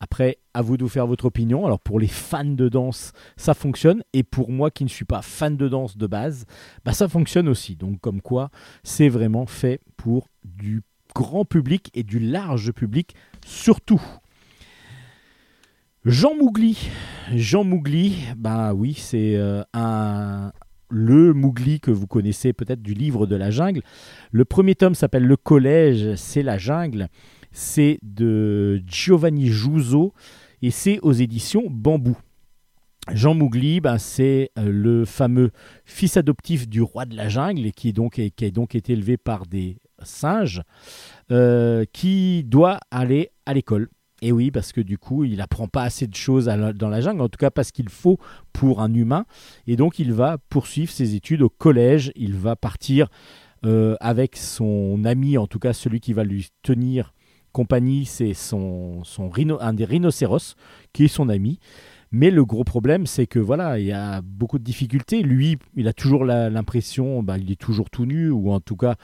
Après, 0.00 0.38
à 0.52 0.62
vous 0.62 0.76
de 0.76 0.82
vous 0.82 0.90
faire 0.90 1.06
votre 1.06 1.24
opinion. 1.24 1.64
Alors 1.64 1.80
pour 1.80 1.98
les 1.98 2.06
fans 2.06 2.44
de 2.44 2.68
danse, 2.68 3.12
ça 3.36 3.54
fonctionne. 3.54 4.02
Et 4.12 4.22
pour 4.22 4.50
moi 4.50 4.70
qui 4.70 4.84
ne 4.84 4.88
suis 4.88 5.04
pas 5.04 5.22
fan 5.22 5.56
de 5.56 5.68
danse 5.68 5.96
de 5.96 6.06
base, 6.06 6.44
bah 6.84 6.92
ça 6.92 7.08
fonctionne 7.08 7.48
aussi. 7.48 7.76
Donc 7.76 8.00
comme 8.00 8.20
quoi, 8.20 8.50
c'est 8.82 9.08
vraiment 9.08 9.46
fait 9.46 9.80
pour 9.96 10.28
du 10.44 10.82
grand 11.14 11.44
public 11.44 11.90
et 11.94 12.02
du 12.02 12.18
large 12.18 12.72
public 12.72 13.14
surtout. 13.44 14.02
Jean 16.04 16.36
Mougli. 16.36 16.90
Jean 17.34 17.64
Mougli, 17.64 18.16
bah 18.36 18.74
oui, 18.74 18.94
c'est 18.94 19.34
euh, 19.36 19.62
un 19.72 20.52
le 20.88 21.32
Mougli 21.32 21.80
que 21.80 21.90
vous 21.90 22.06
connaissez 22.06 22.52
peut-être 22.52 22.82
du 22.82 22.94
livre 22.94 23.26
de 23.26 23.36
la 23.36 23.50
jungle. 23.50 23.82
Le 24.30 24.44
premier 24.44 24.74
tome 24.74 24.94
s'appelle 24.94 25.24
Le 25.24 25.36
collège, 25.36 26.14
c'est 26.16 26.42
la 26.42 26.58
jungle. 26.58 27.08
C'est 27.58 27.98
de 28.02 28.82
Giovanni 28.86 29.46
Juso 29.46 30.12
et 30.60 30.70
c'est 30.70 31.00
aux 31.00 31.12
éditions 31.12 31.62
Bambou. 31.70 32.18
Jean 33.14 33.32
Mougli, 33.32 33.80
bah, 33.80 33.98
c'est 33.98 34.50
euh, 34.58 34.70
le 34.70 35.06
fameux 35.06 35.52
fils 35.86 36.18
adoptif 36.18 36.68
du 36.68 36.82
roi 36.82 37.06
de 37.06 37.16
la 37.16 37.30
jungle 37.30 37.64
et 37.64 37.72
qui, 37.72 37.94
donc, 37.94 38.20
qui 38.36 38.44
a 38.44 38.50
donc 38.50 38.74
été 38.74 38.92
élevé 38.92 39.16
par 39.16 39.46
des 39.46 39.78
singes, 40.02 40.60
euh, 41.30 41.86
qui 41.94 42.44
doit 42.44 42.78
aller 42.90 43.30
à 43.46 43.54
l'école. 43.54 43.88
Et 44.20 44.32
oui, 44.32 44.50
parce 44.50 44.72
que 44.72 44.82
du 44.82 44.98
coup, 44.98 45.24
il 45.24 45.40
apprend 45.40 45.66
pas 45.66 45.84
assez 45.84 46.06
de 46.06 46.14
choses 46.14 46.44
dans 46.74 46.90
la 46.90 47.00
jungle, 47.00 47.22
en 47.22 47.30
tout 47.30 47.38
cas 47.38 47.50
pas 47.50 47.64
ce 47.64 47.72
qu'il 47.72 47.88
faut 47.88 48.18
pour 48.52 48.82
un 48.82 48.92
humain. 48.92 49.24
Et 49.66 49.76
donc, 49.76 49.98
il 49.98 50.12
va 50.12 50.36
poursuivre 50.50 50.92
ses 50.92 51.14
études 51.14 51.40
au 51.40 51.48
collège. 51.48 52.12
Il 52.16 52.34
va 52.34 52.54
partir 52.54 53.08
euh, 53.64 53.96
avec 54.00 54.36
son 54.36 55.06
ami, 55.06 55.38
en 55.38 55.46
tout 55.46 55.58
cas 55.58 55.72
celui 55.72 56.00
qui 56.00 56.12
va 56.12 56.22
lui 56.22 56.48
tenir 56.62 57.14
compagnie, 57.56 58.04
c'est 58.04 58.34
son, 58.34 59.02
son 59.04 59.30
rhino, 59.30 59.56
un 59.62 59.72
des 59.72 59.86
rhinocéros, 59.86 60.56
qui 60.92 61.04
est 61.04 61.08
son 61.08 61.30
ami. 61.30 61.58
Mais 62.12 62.30
le 62.30 62.44
gros 62.44 62.64
problème, 62.64 63.06
c'est 63.06 63.26
que 63.26 63.38
voilà, 63.38 63.78
il 63.78 63.86
y 63.86 63.92
a 63.92 64.20
beaucoup 64.20 64.58
de 64.58 64.62
difficultés. 64.62 65.22
Lui, 65.22 65.58
il 65.74 65.88
a 65.88 65.94
toujours 65.94 66.26
l'impression, 66.26 67.22
bah, 67.22 67.38
il 67.38 67.50
est 67.50 67.58
toujours 67.58 67.88
tout 67.88 68.04
nu, 68.04 68.28
ou 68.28 68.52
en 68.52 68.60
tout 68.60 68.76
cas, 68.76 68.96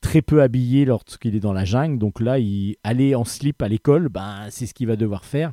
très 0.00 0.22
peu 0.22 0.40
habillé 0.40 0.84
lorsqu'il 0.84 1.34
est 1.34 1.40
dans 1.40 1.52
la 1.52 1.64
jungle. 1.64 1.98
Donc 1.98 2.20
là, 2.20 2.38
il, 2.38 2.76
aller 2.84 3.16
en 3.16 3.24
slip 3.24 3.60
à 3.60 3.66
l'école, 3.66 4.08
ben, 4.08 4.46
c'est 4.50 4.66
ce 4.66 4.74
qu'il 4.74 4.86
va 4.86 4.94
devoir 4.94 5.24
faire. 5.24 5.50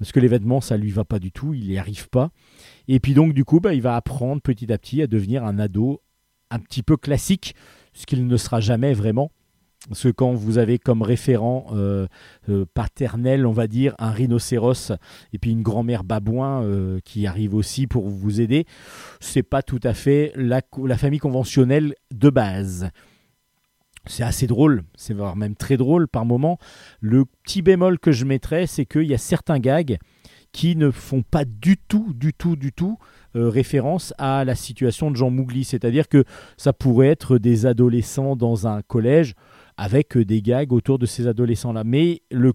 Parce 0.00 0.10
que 0.10 0.18
les 0.18 0.28
vêtements, 0.28 0.60
ça 0.60 0.76
lui 0.76 0.90
va 0.90 1.04
pas 1.04 1.20
du 1.20 1.30
tout, 1.30 1.54
il 1.54 1.68
n'y 1.68 1.78
arrive 1.78 2.08
pas. 2.08 2.32
Et 2.88 2.98
puis 2.98 3.14
donc, 3.14 3.34
du 3.34 3.44
coup, 3.44 3.60
ben, 3.60 3.70
il 3.70 3.82
va 3.82 3.94
apprendre 3.94 4.42
petit 4.42 4.72
à 4.72 4.78
petit 4.78 5.00
à 5.00 5.06
devenir 5.06 5.44
un 5.44 5.60
ado 5.60 6.02
un 6.50 6.58
petit 6.58 6.82
peu 6.82 6.96
classique, 6.96 7.54
ce 7.92 8.04
qu'il 8.04 8.26
ne 8.26 8.36
sera 8.36 8.58
jamais 8.58 8.94
vraiment. 8.94 9.30
Parce 9.86 10.08
quand 10.12 10.32
vous 10.32 10.58
avez 10.58 10.78
comme 10.78 11.02
référent 11.02 11.68
euh, 11.72 12.06
euh, 12.48 12.66
paternel, 12.74 13.46
on 13.46 13.52
va 13.52 13.68
dire, 13.68 13.94
un 13.98 14.10
rhinocéros 14.10 14.92
et 15.32 15.38
puis 15.38 15.52
une 15.52 15.62
grand-mère 15.62 16.02
babouin 16.02 16.62
euh, 16.62 16.98
qui 17.04 17.26
arrive 17.26 17.54
aussi 17.54 17.86
pour 17.86 18.08
vous 18.08 18.40
aider, 18.40 18.66
c'est 19.20 19.44
pas 19.44 19.62
tout 19.62 19.80
à 19.84 19.94
fait 19.94 20.32
la, 20.34 20.62
famille 20.96 21.20
conventionnelle 21.20 21.94
de 22.12 22.30
base 22.30 22.90
c'est 24.06 24.22
assez 24.22 24.46
drôle, 24.46 24.84
c'est 24.96 25.14
même 25.36 25.54
très 25.54 25.76
drôle 25.76 26.08
par 26.08 26.24
moment. 26.24 26.58
Le 27.02 27.26
petit 27.26 27.60
bémol 27.60 27.98
que 27.98 28.10
je 28.10 28.24
mettrais, 28.24 28.66
c'est 28.66 28.86
qu'il 28.86 29.02
y 29.02 29.12
a 29.12 29.18
certains 29.18 29.58
gags 29.58 29.98
qui 30.50 30.76
ne 30.76 30.90
font 30.90 31.20
pas 31.20 31.44
du 31.44 31.76
tout, 31.76 32.14
du 32.14 32.32
tout, 32.32 32.56
du 32.56 32.72
tout 32.72 32.96
référence 33.34 34.14
à 34.16 34.46
la 34.46 34.54
situation 34.54 35.10
de 35.10 35.16
Jean 35.16 35.28
Mougli. 35.28 35.62
C'est-à-dire 35.62 36.08
que 36.08 36.24
ça 36.56 36.72
pourrait 36.72 37.08
être 37.08 37.36
des 37.36 37.66
adolescents 37.66 38.34
dans 38.34 38.66
un 38.66 38.80
collège 38.80 39.34
avec 39.78 40.18
des 40.18 40.42
gags 40.42 40.72
autour 40.72 40.98
de 40.98 41.06
ces 41.06 41.26
adolescents-là. 41.26 41.84
Mais 41.84 42.20
le, 42.30 42.52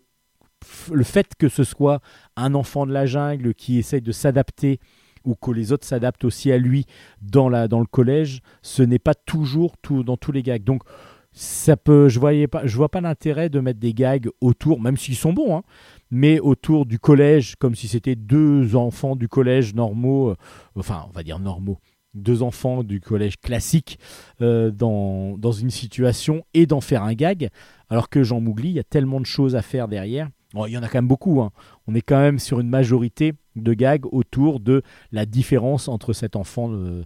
le 0.91 1.03
fait 1.03 1.31
que 1.39 1.49
ce 1.49 1.63
soit 1.63 2.01
un 2.35 2.53
enfant 2.53 2.85
de 2.85 2.91
la 2.91 3.07
jungle 3.07 3.55
qui 3.55 3.79
essaye 3.79 4.01
de 4.01 4.11
s'adapter 4.11 4.79
ou 5.25 5.35
que 5.35 5.51
les 5.51 5.71
autres 5.71 5.87
s'adaptent 5.87 6.25
aussi 6.25 6.51
à 6.51 6.57
lui 6.57 6.85
dans, 7.21 7.47
la, 7.47 7.69
dans 7.69 7.79
le 7.79 7.85
collège, 7.85 8.41
ce 8.61 8.83
n'est 8.83 8.99
pas 8.99 9.15
toujours 9.15 9.77
tout, 9.81 10.03
dans 10.03 10.17
tous 10.17 10.33
les 10.33 10.43
gags. 10.43 10.65
Donc 10.65 10.83
ça 11.31 11.77
peut, 11.77 12.09
je 12.09 12.19
voyais 12.19 12.47
pas, 12.47 12.67
je 12.67 12.75
vois 12.75 12.89
pas 12.89 12.99
l'intérêt 12.99 13.49
de 13.49 13.61
mettre 13.61 13.79
des 13.79 13.93
gags 13.93 14.29
autour, 14.41 14.81
même 14.81 14.97
s'ils 14.97 15.15
sont 15.15 15.31
bons, 15.31 15.55
hein, 15.55 15.63
mais 16.11 16.41
autour 16.41 16.85
du 16.85 16.99
collège, 16.99 17.55
comme 17.55 17.73
si 17.73 17.87
c'était 17.87 18.15
deux 18.15 18.75
enfants 18.75 19.15
du 19.15 19.29
collège 19.29 19.73
normaux, 19.73 20.31
euh, 20.31 20.35
enfin, 20.75 21.05
on 21.07 21.11
va 21.11 21.23
dire 21.23 21.39
normaux, 21.39 21.79
deux 22.13 22.43
enfants 22.43 22.83
du 22.83 22.99
collège 22.99 23.39
classique 23.39 23.99
euh, 24.41 24.71
dans, 24.71 25.37
dans 25.37 25.51
une 25.51 25.69
situation 25.69 26.43
et 26.53 26.65
d'en 26.65 26.81
faire 26.81 27.03
un 27.03 27.13
gag, 27.13 27.49
alors 27.89 28.09
que 28.09 28.23
Jean 28.23 28.41
Mougli, 28.41 28.69
il 28.69 28.75
y 28.75 28.79
a 28.79 28.83
tellement 28.83 29.19
de 29.19 29.25
choses 29.25 29.55
à 29.55 29.61
faire 29.61 29.87
derrière. 29.87 30.29
il 30.67 30.71
y 30.71 30.77
en 30.77 30.83
a 30.83 30.87
quand 30.87 30.99
même 30.99 31.07
beaucoup. 31.07 31.41
Hein. 31.41 31.51
On 31.87 31.95
est 31.95 32.01
quand 32.01 32.19
même 32.19 32.39
sur 32.39 32.59
une 32.59 32.69
majorité 32.69 33.33
de 33.55 33.73
gags 33.73 34.05
autour 34.11 34.59
de 34.59 34.81
la 35.11 35.25
différence 35.25 35.87
entre 35.87 36.13
cet 36.13 36.35
enfant, 36.35 36.71
euh, 36.71 37.03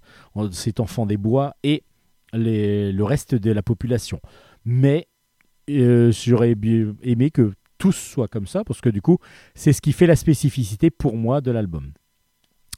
cet 0.52 0.80
enfant 0.80 1.06
des 1.06 1.18
bois 1.18 1.56
et 1.64 1.84
le 2.34 3.02
reste 3.04 3.36
de 3.36 3.52
la 3.52 3.62
population. 3.62 4.20
Mais 4.66 5.08
euh, 5.70 6.12
j'aurais 6.12 6.56
aimé 7.04 7.32
que 7.32 7.54
tous 7.78 7.94
soient 7.96 8.28
comme 8.28 8.48
ça, 8.48 8.64
parce 8.64 8.82
que 8.82 8.90
du 8.90 9.02
coup, 9.02 9.18
c'est 9.56 9.74
ce 9.74 9.82
qui 9.82 9.94
fait 9.94 10.08
la 10.08 10.16
spécificité 10.16 10.90
pour 10.90 11.16
moi 11.16 11.42
de 11.42 11.52
l'album. 11.52 11.92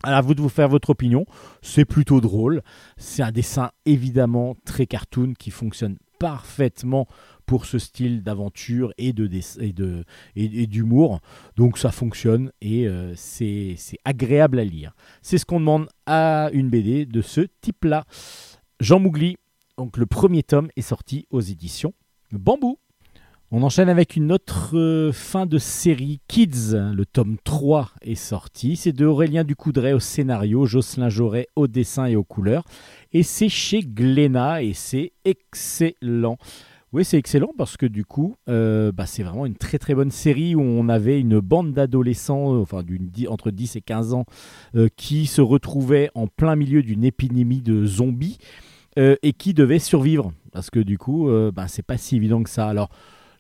À 0.03 0.21
vous 0.21 0.33
de 0.33 0.41
vous 0.41 0.49
faire 0.49 0.69
votre 0.69 0.91
opinion, 0.91 1.25
c'est 1.61 1.83
plutôt 1.83 2.21
drôle, 2.21 2.61
c'est 2.95 3.21
un 3.21 3.31
dessin 3.31 3.71
évidemment 3.85 4.55
très 4.65 4.85
cartoon 4.85 5.33
qui 5.37 5.51
fonctionne 5.51 5.97
parfaitement 6.19 7.07
pour 7.45 7.65
ce 7.65 7.79
style 7.79 8.21
d'aventure 8.21 8.93
et 8.97 9.11
de 9.11 10.05
d'humour. 10.35 11.19
Donc 11.55 11.77
ça 11.77 11.91
fonctionne 11.91 12.51
et 12.61 12.87
euh, 12.87 13.13
c'est 13.15 13.75
agréable 14.05 14.59
à 14.59 14.63
lire. 14.63 14.93
C'est 15.21 15.37
ce 15.37 15.45
qu'on 15.45 15.59
demande 15.59 15.89
à 16.05 16.49
une 16.53 16.69
BD 16.69 17.05
de 17.05 17.21
ce 17.21 17.41
type-là. 17.61 18.05
Jean 18.79 18.99
Mougli, 18.99 19.37
donc 19.77 19.97
le 19.97 20.05
premier 20.05 20.43
tome 20.43 20.69
est 20.75 20.81
sorti 20.81 21.25
aux 21.31 21.41
éditions 21.41 21.93
Bambou. 22.31 22.77
On 23.51 23.63
enchaîne 23.63 23.89
avec 23.89 24.15
une 24.15 24.31
autre 24.31 24.77
euh, 24.77 25.11
fin 25.11 25.47
de 25.47 25.57
série 25.57 26.21
Kids. 26.27 26.75
Le 26.93 27.03
tome 27.03 27.37
3 27.43 27.89
est 28.03 28.13
sorti. 28.13 28.75
C'est 28.75 28.91
de 28.91 29.07
Aurélien 29.07 29.43
Ducoudray 29.43 29.93
au 29.93 29.99
scénario, 29.99 30.67
Jocelyn 30.67 31.09
Joret 31.09 31.47
au 31.55 31.65
dessin 31.65 32.05
et 32.05 32.15
aux 32.15 32.23
couleurs. 32.23 32.63
Et 33.11 33.23
c'est 33.23 33.49
chez 33.49 33.79
Glénat 33.79 34.61
et 34.61 34.73
c'est 34.73 35.13
excellent. 35.25 36.37
Oui, 36.93 37.03
c'est 37.03 37.17
excellent 37.17 37.49
parce 37.57 37.75
que 37.75 37.87
du 37.87 38.05
coup, 38.05 38.35
euh, 38.49 38.91
bah, 38.91 39.07
c'est 39.07 39.23
vraiment 39.23 39.47
une 39.47 39.55
très 39.55 39.79
très 39.79 39.95
bonne 39.95 40.11
série 40.11 40.53
où 40.53 40.61
on 40.61 40.87
avait 40.87 41.19
une 41.19 41.39
bande 41.39 41.73
d'adolescents, 41.73 42.53
euh, 42.53 42.61
enfin 42.61 42.83
entre 43.29 43.49
10 43.49 43.77
et 43.77 43.81
15 43.81 44.13
ans, 44.13 44.25
qui 44.95 45.25
se 45.25 45.41
retrouvaient 45.41 46.11
en 46.13 46.27
plein 46.27 46.55
milieu 46.55 46.83
d'une 46.83 47.03
épidémie 47.03 47.61
de 47.61 47.83
zombies 47.83 48.37
et 48.95 49.33
qui 49.33 49.55
devait 49.55 49.79
survivre. 49.79 50.33
Parce 50.51 50.69
que 50.69 50.79
du 50.79 50.99
coup, 50.99 51.29
ben, 51.53 51.67
c'est 51.67 51.85
pas 51.85 51.97
si 51.97 52.17
évident 52.17 52.43
que 52.43 52.49
ça. 52.49 52.67
Alors, 52.67 52.89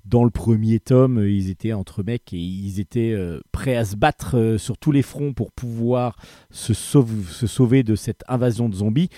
dans 0.05 0.23
le 0.23 0.29
premier 0.29 0.79
tome, 0.79 1.19
euh, 1.19 1.29
ils 1.29 1.49
étaient 1.49 1.73
entre 1.73 2.03
mecs 2.03 2.33
et 2.33 2.37
ils 2.37 2.79
étaient 2.79 3.15
prêts 3.51 3.75
à 3.75 3.85
se 3.85 3.95
battre 3.95 4.55
sur 4.57 4.77
tous 4.77 4.91
les 4.91 5.01
fronts 5.01 5.33
pour 5.33 5.51
pouvoir 5.51 6.15
se, 6.51 6.73
sauver 6.73 7.83
de 7.83 7.95
cette 7.95 8.23
invasion 8.27 8.69
de 8.69 8.75
zombies. 8.75 9.09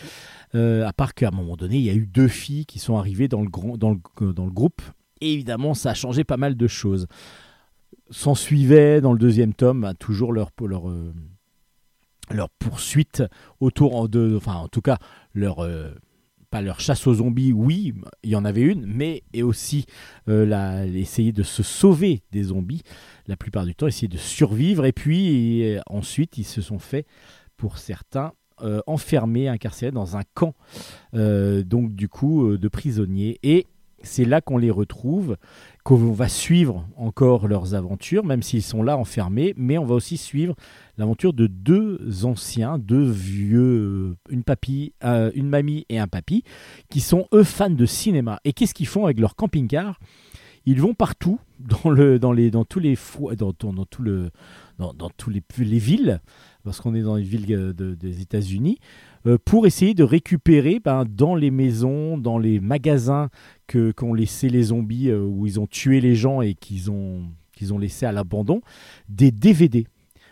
Euh, 0.54 0.86
à 0.86 0.92
part 0.92 1.14
qu'à 1.14 1.30
un 1.30 1.32
moment 1.32 1.56
donné, 1.56 1.78
il 1.78 1.84
y 1.84 1.90
a 1.90 1.94
eu 1.94 2.06
deux 2.06 2.28
filles 2.28 2.66
qui 2.66 2.80
sont 2.80 2.98
arrivées 2.98 3.28
dans 3.28 3.42
le, 3.42 3.48
groupe. 4.50 4.82
Et 5.22 5.34
évidemment, 5.34 5.74
ça 5.74 5.92
a 5.92 5.94
changé 5.94 6.24
pas 6.24 6.38
mal 6.38 6.56
de 6.56 6.68
choses. 6.68 7.08
S'en 8.10 8.36
suivait 8.36 9.00
dans 9.00 9.14
le 9.14 9.20
deuxième 9.20 9.54
tome 9.54 9.82
bah, 9.82 9.94
toujours 9.94 10.34
leur, 10.34 10.52
euh, 10.62 11.14
leur 12.32 12.50
poursuite 12.50 13.24
autour 13.62 14.10
de. 14.10 14.36
Enfin, 14.36 14.56
en 14.56 14.68
tout 14.68 14.82
cas, 14.82 14.98
leur. 15.34 15.66
Euh, 16.52 16.58
pas 16.58 16.62
leur 16.62 16.80
chasse 16.80 17.08
aux 17.08 17.16
zombies, 17.16 17.54
oui, 17.54 17.94
il 18.24 18.30
y 18.30 18.36
en 18.36 18.46
avait 18.46 18.62
une, 18.62 18.86
mais 18.86 19.24
et 19.34 19.44
aussi 19.44 19.86
euh, 20.28 20.86
essayer 20.94 21.32
de 21.32 21.44
se 21.44 21.64
sauver 21.64 22.22
des 22.32 22.44
zombies, 22.44 22.84
la 23.28 23.38
plupart 23.38 23.66
du 23.66 23.74
temps, 23.74 23.88
essayer 23.88 24.08
de 24.08 24.18
survivre. 24.18 24.86
Et 24.86 24.92
puis 24.92 25.62
et, 25.62 25.80
ensuite, 25.88 26.38
ils 26.38 26.46
se 26.46 26.62
sont 26.62 26.80
fait, 26.80 27.06
pour 27.58 27.78
certains, 27.78 28.34
euh, 28.64 28.82
enfermés, 28.86 29.48
incarcérés 29.48 29.92
dans 29.92 30.18
un 30.18 30.22
camp, 30.36 30.54
euh, 31.16 31.64
donc 31.64 31.96
du 31.96 32.10
coup, 32.10 32.46
euh, 32.46 32.58
de 32.60 32.68
prisonniers. 32.68 33.40
Et 33.42 33.66
c'est 34.04 34.26
là 34.26 34.40
qu'on 34.40 34.58
les 34.58 34.70
retrouve, 34.70 35.38
qu'on 35.84 36.12
va 36.12 36.28
suivre 36.28 36.88
encore 36.96 37.48
leurs 37.48 37.74
aventures, 37.74 38.24
même 38.24 38.44
s'ils 38.44 38.62
sont 38.62 38.84
là 38.84 38.98
enfermés, 38.98 39.56
mais 39.58 39.80
on 39.80 39.86
va 39.86 39.96
aussi 39.96 40.18
suivre 40.18 40.56
l'aventure 41.02 41.34
de 41.34 41.48
deux 41.48 42.26
anciens, 42.26 42.78
deux 42.78 43.10
vieux, 43.10 43.60
euh, 43.60 44.16
une 44.30 44.44
papy, 44.44 44.94
euh, 45.04 45.32
une 45.34 45.50
mamie 45.50 45.86
et 45.90 45.98
un 45.98 46.08
papy, 46.08 46.44
qui 46.92 47.00
sont 47.02 47.28
eux 47.34 47.44
fans 47.44 47.72
de 47.72 47.86
cinéma. 47.88 48.40
Et 48.46 48.54
qu'est-ce 48.54 48.76
qu'ils 48.76 48.88
font 48.88 49.06
avec 49.06 49.20
leur 49.20 49.36
camping-car? 49.36 50.00
Ils 50.68 50.80
vont 50.80 50.94
partout 50.94 51.40
dans 51.60 51.90
le, 51.90 52.20
dans 52.20 52.32
les, 52.32 52.52
dans 52.52 52.66
tous 52.66 52.80
les, 52.80 52.96
dans, 53.36 53.52
le, 54.00 54.30
dans, 54.78 55.10
tous 55.10 55.32
les, 55.32 55.42
les 55.58 55.80
villes, 55.80 56.22
parce 56.64 56.80
qu'on 56.80 56.94
est 56.94 57.02
dans 57.02 57.16
les 57.16 57.24
villes 57.24 57.52
euh, 57.52 57.74
de- 57.74 57.96
des 57.96 58.22
États-Unis, 58.22 58.78
euh, 59.26 59.40
pour 59.44 59.66
essayer 59.66 59.96
de 59.96 60.04
récupérer 60.04 60.80
ben, 60.86 61.04
dans 61.10 61.34
les 61.34 61.50
maisons, 61.50 62.20
dans 62.20 62.38
les 62.38 62.60
magasins 62.60 63.30
que 63.66 63.92
qu'ont 63.92 64.14
laissé 64.14 64.50
les 64.50 64.64
zombies, 64.66 65.12
où 65.12 65.48
ils 65.48 65.60
ont 65.60 65.68
tué 65.68 66.00
les 66.00 66.14
gens 66.14 66.42
et 66.42 66.54
qu'ils 66.54 66.92
ont, 66.92 67.24
qu'ils 67.54 67.74
ont 67.74 67.80
à 68.04 68.12
l'abandon, 68.12 68.62
des 69.10 69.32
DVD. 69.32 69.88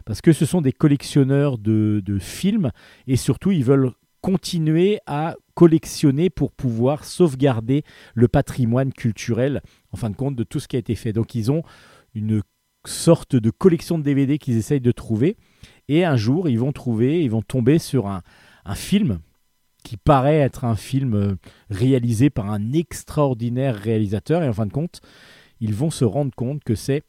Parce 0.09 0.21
que 0.21 0.33
ce 0.33 0.47
sont 0.47 0.61
des 0.61 0.71
collectionneurs 0.71 1.59
de, 1.59 2.17
films 2.19 2.71
et 3.05 3.15
surtout 3.15 3.51
ils 3.51 3.63
veulent 3.63 3.91
continuer 4.21 5.01
à 5.05 5.35
collectionner 5.53 6.31
pour 6.31 6.51
pouvoir 6.51 7.05
sauvegarder 7.05 7.83
le 8.15 8.27
patrimoine 8.27 8.91
culturel, 8.91 9.61
en 9.91 9.97
fin 9.97 10.09
de 10.09 10.15
compte, 10.15 10.35
de 10.35 10.43
tout 10.43 10.59
ce 10.59 10.67
qui 10.67 10.77
a 10.77 10.79
été 10.79 10.95
fait. 10.95 11.13
Donc 11.13 11.35
ils 11.35 11.51
ont 11.51 11.61
une 12.15 12.41
sorte 12.87 13.35
de 13.35 13.51
collection 13.51 13.99
de 13.99 14.03
DVD 14.03 14.39
qu'ils 14.39 14.57
essayent 14.57 14.81
de 14.81 14.91
trouver. 14.91 15.37
Et 15.89 16.05
un 16.05 16.17
jour, 16.17 16.49
ils 16.49 16.57
vont 16.57 16.71
trouver, 16.71 17.23
ils 17.23 17.29
vont 17.29 17.43
tomber 17.43 17.77
sur 17.77 18.07
un, 18.07 18.23
un 18.65 18.75
film 18.75 19.19
qui 19.83 19.95
paraît 19.95 20.39
être 20.39 20.65
un 20.65 20.75
film 20.75 21.13
euh, 21.13 21.35
réalisé 21.69 22.31
par 22.31 22.49
un 22.49 22.73
extraordinaire 22.73 23.75
réalisateur. 23.75 24.41
Et 24.41 24.49
en 24.49 24.53
fin 24.53 24.65
de 24.65 24.73
compte, 24.73 25.01
ils 25.59 25.75
vont 25.75 25.91
se 25.91 26.03
rendre 26.03 26.33
compte 26.33 26.63
que 26.63 26.73
c'est 26.73 27.03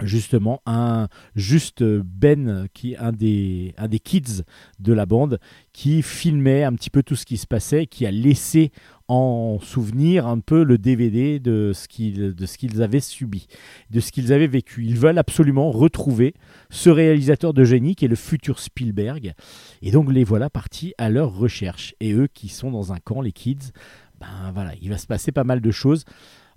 justement 0.00 0.62
un 0.64 1.08
juste 1.34 1.82
Ben 1.82 2.66
qui 2.72 2.96
un 2.96 3.12
des 3.12 3.74
un 3.76 3.88
des 3.88 3.98
kids 3.98 4.42
de 4.80 4.92
la 4.92 5.06
bande 5.06 5.38
qui 5.72 6.02
filmait 6.02 6.64
un 6.64 6.72
petit 6.72 6.90
peu 6.90 7.02
tout 7.02 7.14
ce 7.14 7.26
qui 7.26 7.36
se 7.36 7.46
passait 7.46 7.86
qui 7.86 8.06
a 8.06 8.10
laissé 8.10 8.72
en 9.08 9.58
souvenir 9.60 10.26
un 10.26 10.38
peu 10.38 10.64
le 10.64 10.78
DVD 10.78 11.38
de 11.38 11.72
ce 11.74 11.88
qu'ils 11.88 12.34
de 12.34 12.46
ce 12.46 12.56
qu'ils 12.56 12.82
avaient 12.82 13.00
subi 13.00 13.46
de 13.90 14.00
ce 14.00 14.12
qu'ils 14.12 14.32
avaient 14.32 14.46
vécu. 14.46 14.86
Ils 14.86 14.98
veulent 14.98 15.18
absolument 15.18 15.70
retrouver 15.70 16.34
ce 16.70 16.88
réalisateur 16.88 17.52
de 17.52 17.64
génie 17.64 17.94
qui 17.94 18.06
est 18.06 18.08
le 18.08 18.16
futur 18.16 18.58
Spielberg. 18.60 19.34
Et 19.82 19.90
donc 19.90 20.10
les 20.10 20.24
voilà 20.24 20.48
partis 20.48 20.94
à 20.96 21.10
leur 21.10 21.36
recherche. 21.36 21.94
Et 22.00 22.12
eux 22.12 22.28
qui 22.32 22.48
sont 22.48 22.70
dans 22.70 22.92
un 22.92 22.98
camp 22.98 23.20
les 23.20 23.32
kids 23.32 23.72
ben 24.18 24.52
voilà 24.54 24.72
il 24.80 24.88
va 24.88 24.96
se 24.96 25.06
passer 25.06 25.32
pas 25.32 25.44
mal 25.44 25.60
de 25.60 25.70
choses. 25.70 26.04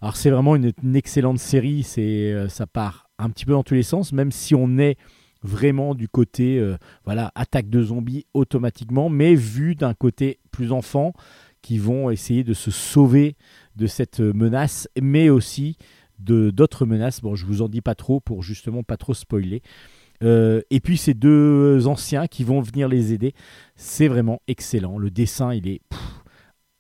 Alors 0.02 0.16
c'est 0.16 0.30
vraiment 0.30 0.56
une, 0.56 0.72
une 0.84 0.96
excellente 0.96 1.40
série, 1.40 1.84
c'est 1.84 2.32
euh, 2.32 2.48
ça 2.48 2.68
part 2.68 3.05
un 3.18 3.30
petit 3.30 3.46
peu 3.46 3.54
dans 3.54 3.64
tous 3.64 3.74
les 3.76 3.84
sens, 3.84 4.14
même 4.14 4.32
si 4.32 4.56
on 4.56 4.78
est 4.78 4.98
vraiment 5.44 5.94
du 5.94 6.08
côté 6.08 6.58
euh, 6.58 6.78
voilà 7.04 7.32
attaque 7.36 7.70
de 7.70 7.84
zombies 7.84 8.26
automatiquement, 8.34 9.10
mais 9.10 9.36
vu 9.36 9.76
d'un 9.76 9.94
côté 9.94 10.40
plus 10.52 10.72
enfant 10.72 11.14
qui 11.62 11.78
vont 11.78 12.10
essayer 12.10 12.44
de 12.44 12.54
se 12.54 12.72
sauver 12.72 13.36
de 13.76 13.88
cette 13.88 14.20
menace, 14.20 14.88
mais 15.02 15.30
aussi 15.30 15.78
de 16.20 16.50
d'autres 16.50 16.86
menaces. 16.86 17.22
Bon, 17.22 17.36
je 17.36 17.46
vous 17.46 17.62
en 17.62 17.70
dis 17.70 17.82
pas 17.82 17.96
trop 17.96 18.20
pour 18.20 18.44
justement 18.44 18.84
pas 18.84 18.98
trop 18.98 19.14
spoiler. 19.14 19.62
Euh, 20.24 20.62
et 20.70 20.80
puis 20.80 20.98
ces 20.98 21.14
deux 21.14 21.88
anciens 21.88 22.28
qui 22.28 22.44
vont 22.44 22.62
venir 22.62 22.88
les 22.88 23.14
aider, 23.14 23.34
c'est 23.76 24.08
vraiment 24.08 24.42
excellent. 24.48 24.98
Le 24.98 25.12
dessin, 25.12 25.54
il 25.54 25.68
est 25.68 25.82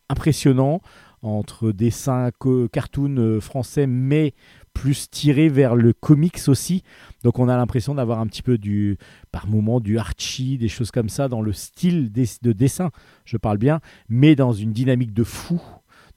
impressionnant 0.09 0.81
entre 1.21 1.71
dessins 1.71 2.29
co- 2.37 2.67
cartoon 2.69 3.17
euh, 3.17 3.39
français, 3.41 3.87
mais 3.87 4.33
plus 4.75 5.09
tiré 5.09 5.49
vers 5.49 5.73
le 5.75 5.93
comics 5.93 6.41
aussi. 6.47 6.83
Donc 7.23 7.39
on 7.39 7.49
a 7.49 7.57
l'impression 7.57 7.95
d'avoir 7.95 8.19
un 8.19 8.27
petit 8.27 8.43
peu 8.43 8.59
du, 8.59 8.97
par 9.31 9.47
moment, 9.47 9.79
du 9.79 9.97
Archie, 9.97 10.59
des 10.59 10.67
choses 10.67 10.91
comme 10.91 11.09
ça 11.09 11.27
dans 11.27 11.41
le 11.41 11.53
style 11.53 12.11
de 12.11 12.51
dessin, 12.51 12.91
je 13.23 13.37
parle 13.37 13.57
bien, 13.57 13.79
mais 14.09 14.35
dans 14.35 14.51
une 14.51 14.73
dynamique 14.73 15.13
de 15.13 15.23
fou, 15.23 15.59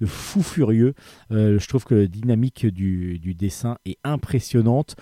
de 0.00 0.06
fou 0.06 0.42
furieux. 0.42 0.94
Euh, 1.30 1.58
je 1.58 1.68
trouve 1.68 1.84
que 1.84 1.94
la 1.94 2.06
dynamique 2.08 2.66
du, 2.66 3.34
dessin 3.34 3.78
est 3.86 3.98
impressionnante. 4.04 4.96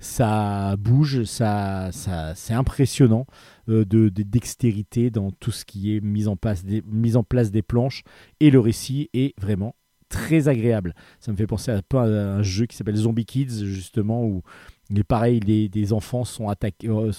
Ça 0.00 0.76
bouge, 0.76 1.24
ça, 1.24 1.88
ça, 1.90 2.34
c'est 2.36 2.54
impressionnant 2.54 3.26
euh, 3.68 3.84
de, 3.84 4.10
de 4.10 4.22
dextérité 4.22 5.10
dans 5.10 5.32
tout 5.32 5.50
ce 5.50 5.64
qui 5.64 5.96
est 5.96 6.00
mise 6.00 6.28
en, 6.28 6.36
place 6.36 6.64
des, 6.64 6.82
mise 6.86 7.16
en 7.16 7.24
place 7.24 7.50
des 7.50 7.62
planches 7.62 8.04
et 8.38 8.50
le 8.50 8.60
récit 8.60 9.10
est 9.12 9.34
vraiment 9.40 9.74
très 10.08 10.48
agréable. 10.48 10.94
Ça 11.20 11.32
me 11.32 11.36
fait 11.36 11.46
penser 11.46 11.70
un 11.70 11.82
peu 11.86 11.98
à 11.98 12.02
un 12.02 12.42
jeu 12.42 12.66
qui 12.66 12.76
s'appelle 12.76 12.96
Zombie 12.96 13.26
Kids 13.26 13.64
justement 13.64 14.24
où 14.24 14.42
il 14.90 14.98
est 14.98 15.04
pareil, 15.04 15.40
les, 15.40 15.92
enfants 15.92 16.24
sont 16.24 16.48
attaqués, 16.48 16.88
euh, 16.88 17.12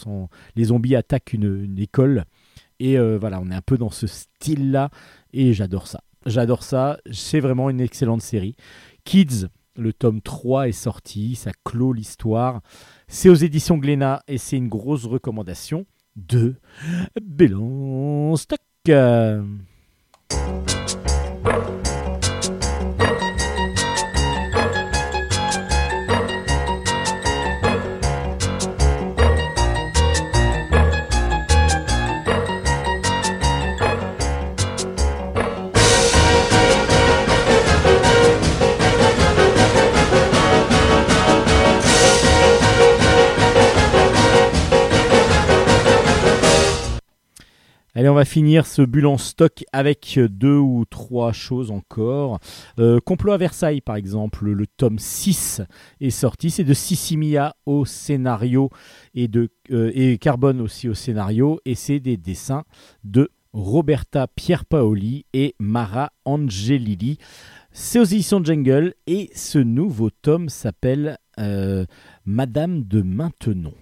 les 0.56 0.66
zombies 0.66 0.96
attaquent 0.96 1.34
une, 1.34 1.66
une 1.66 1.80
école 1.80 2.26
et 2.80 2.98
euh, 2.98 3.18
voilà, 3.20 3.40
on 3.42 3.52
est 3.52 3.56
un 3.56 3.62
peu 3.62 3.78
dans 3.78 3.90
ce 3.90 4.08
style-là 4.08 4.90
et 5.34 5.54
j'adore 5.54 5.88
ça. 5.88 6.02
J'adore 6.26 6.64
ça, 6.64 6.98
c'est 7.12 7.40
vraiment 7.40 7.70
une 7.70 7.82
excellente 7.82 8.22
série. 8.22 8.56
Kids, 9.04 9.48
le 9.76 9.94
tome 9.94 10.22
3 10.22 10.68
est 10.70 10.74
sorti, 10.74 11.36
ça 11.36 11.52
clôt 11.64 11.94
l'histoire. 11.94 12.62
C'est 13.08 13.30
aux 13.30 13.36
éditions 13.36 13.78
Glénat 13.78 14.24
et 14.28 14.38
c'est 14.38 14.58
une 14.58 14.68
grosse 14.68 15.06
recommandation 15.06 15.86
de 16.16 16.56
Bélan 17.22 18.36
Stock. 18.36 18.60
Allez, 48.00 48.08
on 48.08 48.14
va 48.14 48.24
finir 48.24 48.66
ce 48.66 48.82
bulle 48.82 49.10
stock 49.18 49.66
avec 49.74 50.18
deux 50.30 50.56
ou 50.56 50.86
trois 50.90 51.34
choses 51.34 51.70
encore. 51.70 52.40
Euh, 52.80 53.02
Complot 53.02 53.34
à 53.34 53.38
Versailles, 53.38 53.82
par 53.82 53.98
exemple, 53.98 54.46
le 54.46 54.68
tome 54.68 54.98
6 54.98 55.64
est 56.00 56.10
sorti. 56.10 56.50
C'est 56.50 56.64
de 56.64 56.74
Sissimia 56.74 57.58
au 57.66 57.84
scénario 57.84 58.70
et, 59.16 59.28
de, 59.28 59.50
euh, 59.72 60.16
Carbone 60.16 60.62
aussi 60.62 60.88
au 60.88 60.94
scénario. 60.94 61.60
Et 61.66 61.76
c'est 61.76 62.00
des 62.00 62.16
dessins 62.16 62.64
de 63.04 63.32
Roberta 63.52 64.28
Pierpaoli 64.28 65.26
et 65.34 65.56
Mara 65.60 66.14
Angelilli. 66.24 67.18
C'est 67.72 68.00
aux 68.00 68.04
éditions 68.04 68.44
Jungle 68.44 68.94
et 69.08 69.30
ce 69.36 69.60
nouveau 69.60 70.10
tome 70.10 70.50
s'appelle 70.50 71.18
euh, 71.40 71.86
Madame 72.26 72.84
de 72.84 73.02
Maintenon 73.02 73.74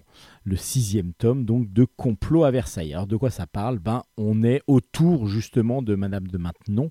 le 0.48 0.56
sixième 0.56 1.14
tome 1.14 1.44
donc 1.44 1.72
de 1.74 1.84
Complot 1.84 2.46
à 2.46 2.52
Versailles. 2.52 2.94
Alors 2.94 3.06
de 3.06 3.18
quoi 3.18 3.30
ça 3.30 3.48
parle? 3.48 3.80
Ben 3.80 4.04
on 4.16 4.44
est 4.44 4.62
autour 4.66 5.28
justement 5.28 5.82
de 5.82 5.94
Madame 5.96 6.28
de 6.28 6.38
Maintenon 6.38 6.90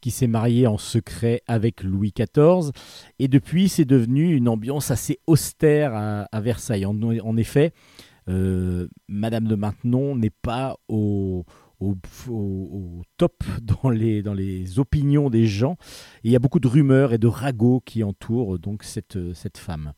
qui 0.00 0.12
s'est 0.12 0.28
mariée 0.28 0.68
en 0.68 0.78
secret 0.78 1.42
avec 1.48 1.82
Louis 1.82 2.12
XIV 2.16 2.70
et 3.18 3.26
depuis 3.26 3.68
c'est 3.68 3.84
devenu 3.84 4.36
une 4.36 4.48
ambiance 4.48 4.92
assez 4.92 5.18
austère 5.26 5.92
à, 5.94 6.40
Versailles. 6.40 6.86
En, 6.86 6.96
en 7.02 7.36
effet, 7.36 7.72
euh, 8.28 8.86
Madame 9.08 9.48
de 9.48 9.56
Maintenon 9.56 10.14
n'est 10.14 10.30
pas 10.30 10.76
au, 10.88 11.44
au, 11.80 13.02
top 13.16 13.44
dans 13.62 13.90
les, 13.90 14.22
dans 14.22 14.34
les 14.34 14.78
opinions 14.78 15.30
des 15.30 15.46
gens. 15.46 15.76
Il 16.22 16.30
y 16.30 16.36
a 16.36 16.38
beaucoup 16.38 16.60
de 16.60 16.68
rumeurs 16.68 17.12
et 17.12 17.18
de 17.18 17.26
ragots 17.26 17.82
qui 17.84 18.02
entourent 18.02 18.58
donc 18.58 18.82
cette, 18.82 19.34
cette 19.34 19.58
femme. 19.58 19.92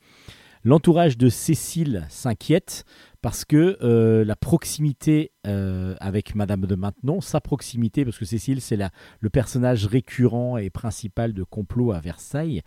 L'entourage 0.67 1.17
de 1.17 1.29
Cécile 1.29 2.05
s'inquiète 2.09 2.85
parce 3.23 3.45
que 3.45 3.79
euh, 3.83 4.25
la 4.25 4.35
proximité 4.35 5.31
euh, 5.47 5.95
avec 6.01 6.35
Madame 6.35 6.67
de 6.67 6.75
Maintenon, 6.75 7.21
sa 7.21 7.41
proximité, 7.41 8.05
parce 8.05 8.19
que 8.19 8.25
Cécile, 8.25 8.61
c'est 8.61 8.77
le 9.21 9.31
personnage 9.31 9.87
récurrent 9.87 10.59
et 10.59 10.71
principal 10.71 11.35
de 11.35 11.45
Complot 11.45 11.93
à 11.93 12.01
Versailles, 12.01 12.63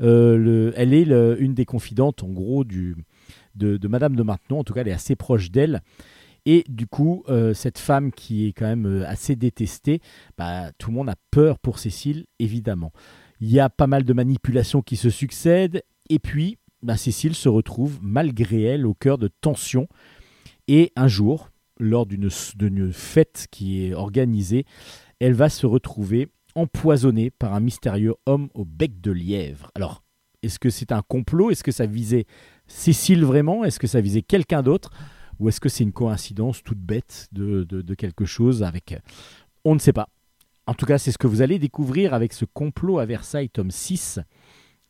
euh, 0.00 0.72
elle 0.74 0.94
est 0.94 1.04
une 1.38 1.54
des 1.54 1.64
confidentes, 1.64 2.24
en 2.24 2.32
gros, 2.32 2.64
du, 2.64 2.96
de, 3.54 3.86
Madame 3.86 4.16
de 4.16 4.24
Maintenon, 4.24 4.58
en 4.58 4.64
tout 4.64 4.74
cas, 4.74 4.80
elle 4.80 4.88
est 4.88 4.92
assez 4.92 5.14
proche 5.14 5.52
d'elle. 5.52 5.80
Et 6.46 6.64
du 6.68 6.86
coup, 6.86 7.24
cette 7.54 7.78
femme 7.78 8.12
qui 8.12 8.46
est 8.46 8.52
quand 8.52 8.66
même 8.66 9.04
assez 9.06 9.36
détestée, 9.36 10.00
bah, 10.36 10.72
tout 10.78 10.90
le 10.90 10.96
monde 10.96 11.08
a 11.08 11.16
peur 11.30 11.58
pour 11.58 11.78
Cécile, 11.78 12.26
évidemment. 12.38 12.92
Il 13.40 13.50
y 13.50 13.60
a 13.60 13.70
pas 13.70 13.86
mal 13.86 14.04
de 14.04 14.12
manipulations 14.12 14.82
qui 14.82 14.96
se 14.96 15.10
succèdent, 15.10 15.82
et 16.10 16.18
puis 16.18 16.58
bah, 16.82 16.96
Cécile 16.96 17.34
se 17.34 17.48
retrouve 17.48 17.98
malgré 18.02 18.62
elle 18.62 18.86
au 18.86 18.94
cœur 18.94 19.16
de 19.16 19.28
tensions. 19.28 19.88
Et 20.68 20.92
un 20.96 21.08
jour, 21.08 21.50
lors 21.78 22.06
d'une 22.06 22.92
fête 22.92 23.46
qui 23.50 23.84
est 23.84 23.94
organisée, 23.94 24.66
elle 25.20 25.34
va 25.34 25.48
se 25.48 25.66
retrouver 25.66 26.28
empoisonnée 26.54 27.30
par 27.30 27.54
un 27.54 27.60
mystérieux 27.60 28.14
homme 28.26 28.48
au 28.54 28.64
bec 28.64 29.00
de 29.00 29.10
lièvre. 29.10 29.70
Alors, 29.74 30.02
est-ce 30.42 30.58
que 30.58 30.70
c'est 30.70 30.92
un 30.92 31.02
complot? 31.02 31.50
Est-ce 31.50 31.64
que 31.64 31.72
ça 31.72 31.86
visait 31.86 32.26
Cécile 32.66 33.24
vraiment? 33.24 33.64
Est-ce 33.64 33.78
que 33.78 33.86
ça 33.86 34.00
visait 34.00 34.22
quelqu'un 34.22 34.62
d'autre? 34.62 34.90
Ou 35.40 35.48
est-ce 35.48 35.60
que 35.60 35.68
c'est 35.68 35.84
une 35.84 35.92
coïncidence 35.92 36.62
toute 36.62 36.78
bête 36.78 37.28
de, 37.32 37.94
quelque 37.94 38.24
chose 38.24 38.62
avec... 38.62 38.96
On 39.64 39.74
ne 39.74 39.80
sait 39.80 39.92
pas. 39.92 40.08
En 40.66 40.74
tout 40.74 40.86
cas, 40.86 40.98
c'est 40.98 41.12
ce 41.12 41.18
que 41.18 41.26
vous 41.26 41.42
allez 41.42 41.58
découvrir 41.58 42.14
avec 42.14 42.32
ce 42.32 42.44
complot 42.44 42.98
à 42.98 43.06
Versailles, 43.06 43.50
tome 43.50 43.70
6. 43.70 44.20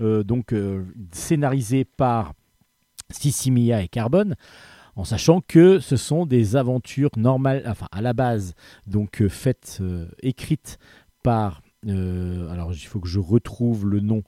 Euh, 0.01 0.25
donc 0.25 0.53
euh, 0.53 0.85
scénarisé 1.12 1.85
par 1.85 2.35
Sissimia 3.11 3.83
et 3.83 3.89
Carbone, 3.89 4.35
en 4.97 5.05
sachant 5.05 5.41
que 5.41 5.79
ce 5.79 5.97
sont 5.97 6.27
des 6.27 6.57
aventures 6.57 7.11
normales, 7.16 7.62
enfin 7.66 7.87
à 7.93 8.01
la 8.01 8.12
base, 8.12 8.55
donc 8.87 9.23
euh, 9.23 9.29
faites, 9.29 9.83
écrites 10.21 10.79
par, 11.23 11.62
alors 11.87 12.73
il 12.73 12.87
faut 12.87 13.01
que 13.01 13.09
je 13.09 13.21
retrouve 13.21 13.87
le 13.87 14.01
nom 14.01 14.23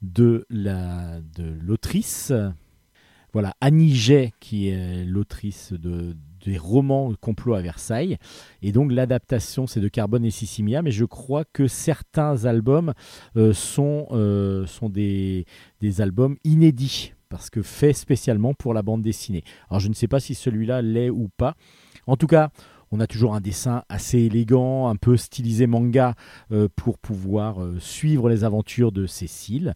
de 0.00 0.44
la 0.50 1.20
de 1.20 1.56
l'autrice, 1.60 2.32
voilà 3.32 3.54
Annie 3.60 3.94
Jay 3.94 4.32
qui 4.40 4.68
est 4.68 5.04
l'autrice 5.04 5.72
de, 5.72 6.14
des 6.44 6.58
romans 6.58 7.12
Complot 7.20 7.54
à 7.54 7.62
Versailles. 7.62 8.18
Et 8.62 8.72
donc 8.72 8.92
l'adaptation, 8.92 9.66
c'est 9.66 9.80
de 9.80 9.88
Carbone 9.88 10.24
et 10.24 10.30
Sissimia, 10.30 10.82
mais 10.82 10.90
je 10.90 11.04
crois 11.04 11.44
que 11.44 11.68
certains 11.68 12.44
albums 12.44 12.92
euh, 13.36 13.52
sont, 13.52 14.06
euh, 14.12 14.66
des 14.92 15.46
albums 16.00 16.36
inédits, 16.44 17.14
parce 17.28 17.50
que 17.50 17.62
faits 17.62 17.96
spécialement 17.96 18.54
pour 18.54 18.74
la 18.74 18.82
bande 18.82 19.02
dessinée. 19.02 19.44
Alors 19.70 19.80
je 19.80 19.88
ne 19.88 19.94
sais 19.94 20.08
pas 20.08 20.20
si 20.20 20.34
celui-là 20.34 20.82
l'est 20.82 21.10
ou 21.10 21.28
pas. 21.36 21.54
En 22.06 22.16
tout 22.16 22.26
cas, 22.26 22.50
on 22.90 23.00
a 23.00 23.06
toujours 23.06 23.34
un 23.34 23.40
dessin 23.40 23.84
assez 23.88 24.18
élégant, 24.18 24.88
un 24.88 24.96
peu 24.96 25.16
stylisé 25.16 25.66
manga, 25.66 26.14
euh, 26.50 26.68
pour 26.76 26.98
pouvoir 26.98 27.56
suivre 27.78 28.28
les 28.28 28.44
aventures 28.44 28.92
de 28.92 29.06
Cécile. 29.06 29.74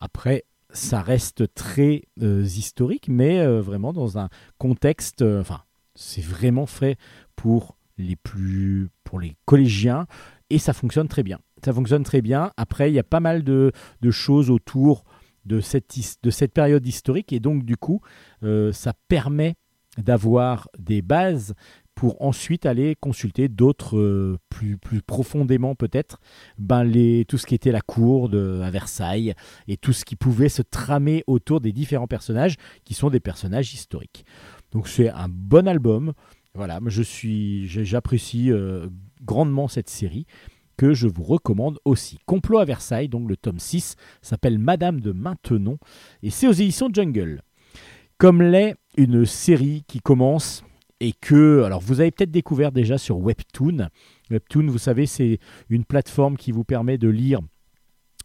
Après, 0.00 0.44
ça 0.72 1.02
reste 1.02 1.54
très 1.54 2.02
historique, 2.18 3.08
mais 3.08 3.44
vraiment 3.60 3.92
dans 3.92 4.18
un 4.18 4.28
contexte, 4.58 5.22
enfin, 5.22 5.62
c'est 5.94 6.24
vraiment 6.24 6.66
fait 6.66 6.96
pour 7.36 7.76
les 7.98 8.16
plus 8.16 8.88
pour 9.04 9.20
les 9.20 9.36
collégiens 9.44 10.06
et 10.48 10.58
ça 10.58 10.72
fonctionne 10.72 11.08
très 11.08 11.22
bien. 11.22 11.38
Ça 11.64 11.72
fonctionne 11.72 12.02
très 12.02 12.22
bien. 12.22 12.52
Après, 12.56 12.90
il 12.90 12.94
y 12.94 12.98
a 12.98 13.04
pas 13.04 13.20
mal 13.20 13.44
de, 13.44 13.72
choses 14.10 14.50
autour 14.50 15.04
de 15.44 15.60
cette, 15.60 15.96
de 16.22 16.30
cette 16.30 16.52
période 16.52 16.86
historique 16.86 17.32
et 17.32 17.40
donc 17.40 17.64
du 17.64 17.76
coup, 17.76 18.00
euh, 18.42 18.72
ça 18.72 18.92
permet 19.08 19.54
d'avoir 19.98 20.68
des 20.78 21.02
bases 21.02 21.54
pour 22.00 22.22
ensuite 22.22 22.64
aller 22.64 22.96
consulter 22.98 23.48
d'autres 23.48 23.98
euh, 23.98 24.38
plus, 24.48 24.78
plus 24.78 25.02
profondément 25.02 25.74
peut-être 25.74 26.18
ben 26.56 26.82
les, 26.82 27.26
tout 27.26 27.36
ce 27.36 27.44
qui 27.44 27.54
était 27.54 27.72
la 27.72 27.82
cour 27.82 28.30
de, 28.30 28.62
à 28.64 28.70
Versailles 28.70 29.34
et 29.68 29.76
tout 29.76 29.92
ce 29.92 30.06
qui 30.06 30.16
pouvait 30.16 30.48
se 30.48 30.62
tramer 30.62 31.24
autour 31.26 31.60
des 31.60 31.72
différents 31.72 32.06
personnages 32.06 32.56
qui 32.86 32.94
sont 32.94 33.10
des 33.10 33.20
personnages 33.20 33.74
historiques. 33.74 34.24
Donc 34.72 34.88
c'est 34.88 35.10
un 35.10 35.28
bon 35.28 35.68
album. 35.68 36.14
Voilà, 36.54 36.80
je 36.86 37.02
suis, 37.02 37.68
j'apprécie 37.68 38.50
euh, 38.50 38.88
grandement 39.20 39.68
cette 39.68 39.90
série 39.90 40.24
que 40.78 40.94
je 40.94 41.06
vous 41.06 41.22
recommande 41.22 41.80
aussi. 41.84 42.16
Complot 42.24 42.60
à 42.60 42.64
Versailles, 42.64 43.10
donc 43.10 43.28
le 43.28 43.36
tome 43.36 43.58
6, 43.58 43.96
s'appelle 44.22 44.58
Madame 44.58 45.02
de 45.02 45.12
Maintenon 45.12 45.76
et 46.22 46.30
c'est 46.30 46.46
aux 46.46 46.52
éditions 46.52 46.88
Jungle. 46.90 47.42
Comme 48.16 48.40
l'est 48.40 48.76
une 48.96 49.26
série 49.26 49.84
qui 49.86 50.00
commence 50.00 50.64
et 51.00 51.12
que, 51.12 51.62
alors 51.64 51.80
vous 51.80 52.00
avez 52.00 52.10
peut-être 52.10 52.30
découvert 52.30 52.72
déjà 52.72 52.98
sur 52.98 53.18
Webtoon. 53.18 53.88
Webtoon, 54.30 54.66
vous 54.68 54.78
savez, 54.78 55.06
c'est 55.06 55.38
une 55.68 55.84
plateforme 55.84 56.36
qui 56.36 56.52
vous 56.52 56.64
permet 56.64 56.98
de 56.98 57.08
lire 57.08 57.40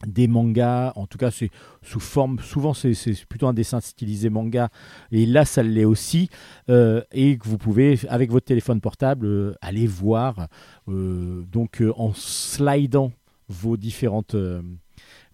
des 0.06 0.28
mangas, 0.28 0.92
en 0.96 1.08
tout 1.08 1.18
cas 1.18 1.32
c'est 1.32 1.50
sous 1.82 2.00
forme, 2.00 2.40
souvent 2.40 2.74
c'est 2.74 2.94
plutôt 3.28 3.48
un 3.48 3.54
dessin 3.54 3.80
stylisé 3.80 4.30
manga, 4.30 4.70
et 5.12 5.26
là 5.26 5.46
ça 5.46 5.64
l'est 5.64 5.86
aussi, 5.86 6.30
euh, 6.70 7.02
et 7.12 7.38
que 7.38 7.48
vous 7.48 7.58
pouvez 7.58 7.98
avec 8.10 8.32
votre 8.32 8.46
téléphone 8.46 8.82
portable 8.82 9.26
euh, 9.26 9.54
aller 9.62 9.88
voir, 9.88 10.48
euh, 10.90 11.44
donc 11.52 11.82
en 11.96 12.14
slidant 12.14 13.12
vos 13.48 13.78
différentes, 13.78 14.36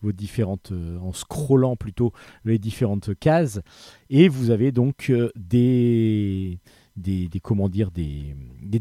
vos 0.01 0.11
différentes, 0.11 0.73
en 1.01 1.13
scrollant 1.13 1.75
plutôt 1.75 2.11
les 2.45 2.59
différentes 2.59 3.17
cases, 3.17 3.61
et 4.09 4.27
vous 4.27 4.51
avez 4.51 4.71
donc 4.71 5.11
des 5.35 6.59
des, 6.95 7.29
comment 7.41 7.69
dire, 7.69 7.91
des, 7.91 8.35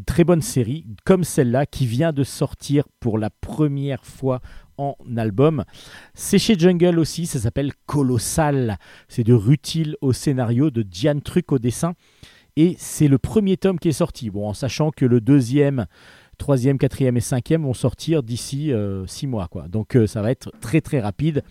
très 0.05 0.23
bonnes 0.23 0.41
séries 0.41 0.85
comme 1.05 1.23
celle-là 1.23 1.65
qui 1.65 1.85
vient 1.85 2.13
de 2.13 2.23
sortir 2.23 2.85
pour 2.99 3.17
la 3.17 3.29
première 3.29 4.05
fois 4.05 4.41
en 4.77 4.95
album. 5.15 5.63
C'est 6.13 6.39
chez 6.39 6.57
Jungle 6.57 6.99
aussi, 6.99 7.25
ça 7.25 7.39
s'appelle 7.39 7.71
Colossal. 7.85 8.77
C'est 9.07 9.23
de 9.23 9.33
Rutil 9.33 9.95
au 10.01 10.13
scénario, 10.13 10.71
de 10.71 10.81
Diane 10.81 11.21
Truc 11.21 11.51
au 11.51 11.59
dessin. 11.59 11.93
Et 12.57 12.75
c'est 12.77 13.07
le 13.07 13.17
premier 13.17 13.57
tome 13.57 13.79
qui 13.79 13.89
est 13.89 13.93
sorti. 13.93 14.29
Bon, 14.29 14.47
en 14.47 14.53
sachant 14.53 14.91
que 14.91 15.05
le 15.05 15.21
deuxième, 15.21 15.85
troisième, 16.37 16.77
quatrième 16.77 17.15
et 17.15 17.21
cinquième 17.21 17.63
vont 17.63 17.73
sortir 17.73 18.23
d'ici 18.23 18.73
euh, 18.73 19.05
six 19.07 19.27
mois. 19.27 19.47
Quoi. 19.47 19.67
Donc 19.67 19.95
euh, 19.95 20.07
ça 20.07 20.21
va 20.21 20.31
être 20.31 20.51
très 20.59 20.81
très 20.81 20.99
rapide. 20.99 21.43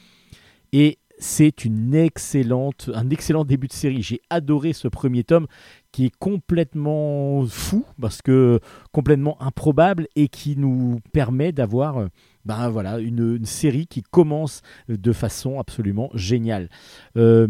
Et 0.73 0.99
c'est 1.21 1.65
une 1.65 1.95
excellente, 1.95 2.91
un 2.95 3.11
excellent 3.11 3.45
début 3.45 3.69
de 3.69 3.73
série. 3.73 4.03
J'ai 4.03 4.21
adoré 4.31 4.73
ce 4.73 4.89
premier 4.89 5.23
tome 5.23 5.47
qui 5.93 6.07
est 6.07 6.17
complètement 6.19 7.45
fou 7.47 7.85
parce 8.01 8.23
que 8.23 8.59
complètement 8.91 9.41
improbable 9.43 10.09
et 10.17 10.29
qui 10.29 10.57
nous 10.57 10.99
permet 11.13 11.53
d'avoir 11.53 11.99
euh, 11.99 12.07
ben 12.47 12.71
voilà, 12.71 12.99
une, 12.99 13.45
série 13.45 13.87
qui 13.87 14.03
commence 14.03 14.63
de 14.89 15.13
façon 15.13 15.61
absolument 15.61 16.11
géniale. 16.15 16.71
Euh, 17.17 17.49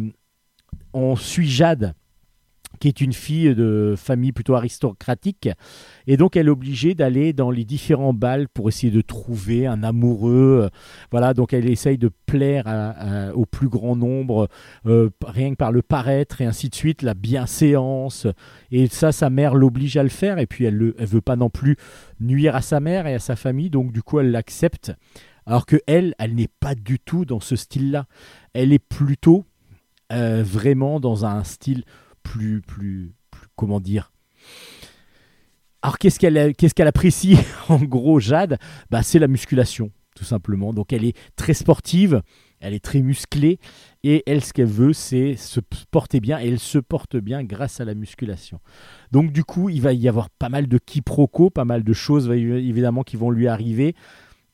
on 0.92 1.14
suit 1.14 1.48
Jade 1.48 1.94
qui 2.80 2.88
est 2.88 3.00
une 3.00 3.12
fille 3.12 3.54
de 3.54 3.94
famille 3.96 4.32
plutôt 4.32 4.54
aristocratique. 4.54 5.48
Et 6.06 6.16
donc, 6.16 6.36
elle 6.36 6.48
est 6.48 6.50
obligée 6.50 6.94
d'aller 6.94 7.32
dans 7.32 7.50
les 7.50 7.64
différents 7.64 8.14
bals 8.14 8.48
pour 8.48 8.68
essayer 8.68 8.90
de 8.90 9.02
trouver 9.02 9.66
un 9.66 9.82
amoureux. 9.82 10.68
Voilà, 11.10 11.34
donc 11.34 11.52
elle 11.52 11.70
essaye 11.70 11.98
de 11.98 12.10
plaire 12.26 12.64
au 13.34 13.46
plus 13.46 13.68
grand 13.68 13.96
nombre, 13.96 14.48
euh, 14.86 15.10
rien 15.24 15.50
que 15.50 15.56
par 15.56 15.72
le 15.72 15.82
paraître 15.82 16.40
et 16.40 16.46
ainsi 16.46 16.68
de 16.68 16.74
suite, 16.74 17.02
la 17.02 17.14
bienséance. 17.14 18.26
Et 18.70 18.86
ça, 18.86 19.12
sa 19.12 19.30
mère 19.30 19.54
l'oblige 19.54 19.96
à 19.96 20.02
le 20.02 20.08
faire. 20.08 20.38
Et 20.38 20.46
puis, 20.46 20.64
elle 20.64 20.78
ne 20.78 21.06
veut 21.06 21.20
pas 21.20 21.36
non 21.36 21.50
plus 21.50 21.76
nuire 22.20 22.56
à 22.56 22.62
sa 22.62 22.80
mère 22.80 23.06
et 23.06 23.14
à 23.14 23.18
sa 23.18 23.36
famille. 23.36 23.70
Donc, 23.70 23.92
du 23.92 24.02
coup, 24.02 24.20
elle 24.20 24.30
l'accepte. 24.30 24.92
Alors 25.46 25.66
que 25.66 25.76
elle, 25.86 26.14
elle 26.18 26.34
n'est 26.34 26.48
pas 26.60 26.74
du 26.74 26.98
tout 26.98 27.24
dans 27.24 27.40
ce 27.40 27.56
style-là. 27.56 28.06
Elle 28.52 28.72
est 28.72 28.78
plutôt 28.78 29.46
euh, 30.12 30.42
vraiment 30.44 31.00
dans 31.00 31.24
un 31.24 31.44
style 31.44 31.84
plus, 32.22 32.62
plus, 32.62 33.12
comment 33.56 33.80
dire? 33.80 34.12
Alors 35.82 35.98
qu'est-ce 35.98 36.18
qu'elle 36.18 36.54
qu'est-ce 36.54 36.74
qu'elle 36.74 36.88
apprécie? 36.88 37.38
En 37.68 37.78
gros 37.78 38.20
Jade 38.20 38.58
bah, 38.90 39.02
c'est 39.02 39.18
la 39.18 39.28
musculation 39.28 39.90
tout 40.16 40.24
simplement. 40.24 40.72
Donc 40.74 40.92
elle 40.92 41.04
est 41.04 41.16
très 41.36 41.54
sportive 41.54 42.22
elle 42.60 42.74
est 42.74 42.84
très 42.84 43.00
musclée 43.00 43.58
et 44.04 44.22
elle 44.26 44.44
ce 44.44 44.52
qu'elle 44.52 44.66
veut 44.66 44.92
c'est 44.92 45.36
se 45.36 45.60
porter 45.90 46.20
bien 46.20 46.38
et 46.40 46.48
elle 46.48 46.58
se 46.58 46.78
porte 46.78 47.16
bien 47.16 47.42
grâce 47.42 47.80
à 47.80 47.84
la 47.84 47.94
musculation. 47.94 48.60
Donc 49.10 49.32
du 49.32 49.44
coup 49.44 49.68
il 49.68 49.80
va 49.80 49.92
y 49.92 50.08
avoir 50.08 50.30
pas 50.30 50.48
mal 50.48 50.68
de 50.68 50.78
quiproquos 50.78 51.50
pas 51.50 51.64
mal 51.64 51.82
de 51.82 51.92
choses 51.92 52.30
évidemment 52.30 53.02
qui 53.02 53.16
vont 53.16 53.30
lui 53.30 53.48
arriver. 53.48 53.94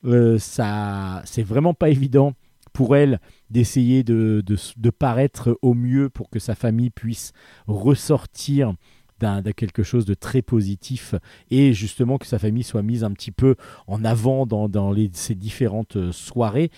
Euh, 0.05 0.39
ça 0.39 1.23
c'est 1.25 1.43
vraiment 1.43 1.75
pas 1.75 1.89
évident 1.89 2.33
pour 2.77 2.95
elle 2.95 3.21
d'essayer 3.49 4.05
de, 4.05 4.45
de, 4.47 4.91
paraître 4.91 5.59
au 5.63 5.73
mieux 5.73 6.11
pour 6.11 6.29
que 6.29 6.39
sa 6.39 6.55
famille 6.55 6.91
puisse 6.91 7.33
ressortir 7.67 8.75
d'un 9.19 9.41
quelque 9.41 9.83
chose 9.83 10.05
de 10.05 10.13
très 10.13 10.43
positif 10.43 11.15
et 11.51 11.73
justement 11.73 12.19
que 12.19 12.27
sa 12.27 12.39
famille 12.39 12.65
soit 12.65 12.83
mise 12.83 13.03
un 13.03 13.13
petit 13.13 13.33
peu 13.33 13.57
en 13.87 14.05
avant 14.05 14.45
dans, 14.45 14.69
dans 14.69 14.95
ces 15.15 15.35
différentes 15.35 15.97
euh, 15.97 16.13
soirées 16.13 16.71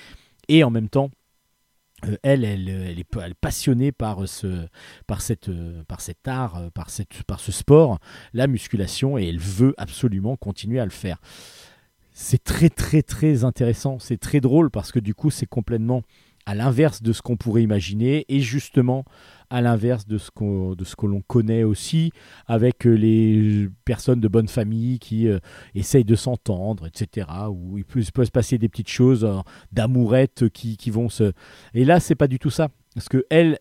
et 0.47 0.63
en 0.63 0.71
même 0.71 0.89
temps 0.89 1.11
euh, 2.07 2.17
elle, 2.23 2.45
elle, 2.45 2.69
est, 2.69 3.35
passionnée 3.41 3.91
par 3.91 4.29
ce, 4.29 4.69
par 5.09 5.21
cette, 5.21 5.51
par 5.89 6.01
cet 6.01 6.29
art, 6.29 6.71
par, 6.75 6.91
cette, 6.91 7.25
par 7.25 7.41
ce 7.41 7.51
sport, 7.51 7.99
la 8.35 8.47
musculation, 8.47 9.19
et 9.19 9.27
elle 9.27 9.41
veut 9.41 9.75
absolument 9.79 10.37
continuer 10.37 10.79
à 10.79 10.85
le 10.85 10.93
faire. 10.93 11.19
C'est 12.21 12.43
très 12.43 12.69
très 12.69 13.03
très 13.03 13.45
intéressant, 13.45 14.01
c'est 14.01 14.19
très 14.19 14.41
drôle 14.41 14.73
parce 14.73 14.91
que 14.91 14.99
du 14.99 15.15
coup 15.15 15.31
c'est 15.31 15.47
complètement 15.47 16.03
à 16.47 16.57
l'inverse 16.57 17.01
de 17.01 17.13
ce 17.13 17.23
qu'on 17.23 17.37
pourrait 17.37 17.63
imaginer 17.63 18.25
et 18.29 18.41
justement 18.41 19.05
à 19.51 19.61
l'inverse 19.61 20.05
de 20.05 20.19
ce, 20.19 20.33
qu'on, 20.33 20.75
de 20.75 20.85
ce 20.85 20.97
que 20.97 21.07
l'on 21.07 21.21
connaît 21.21 21.63
aussi 21.63 22.11
avec 22.49 22.87
euh, 22.87 22.95
les 22.95 23.69
personnes 23.85 24.21
de 24.21 24.27
bonne 24.27 24.49
famille 24.49 24.99
qui 24.99 25.29
euh, 25.29 25.39
essayent 25.77 26.05
de 26.05 26.17
s'entendre, 26.17 26.89
etc. 26.89 27.29
Où 27.51 27.79
il 27.79 27.85
peut, 27.85 28.03
se 28.03 28.31
passer 28.31 28.59
des 28.59 28.69
petites 28.69 28.91
choses 28.91 29.25
euh, 29.25 29.39
d'amourettes 29.73 30.49
qui, 30.49 30.77
qui, 30.77 30.91
vont 30.91 31.09
se... 31.09 31.33
Et 31.73 31.85
là, 31.85 32.01
c'est 32.01 32.15
pas 32.17 32.27
du 32.27 32.39
tout 32.39 32.51
ça. 32.51 32.69
Parce 32.95 33.09
que 33.09 33.25
elle, 33.31 33.59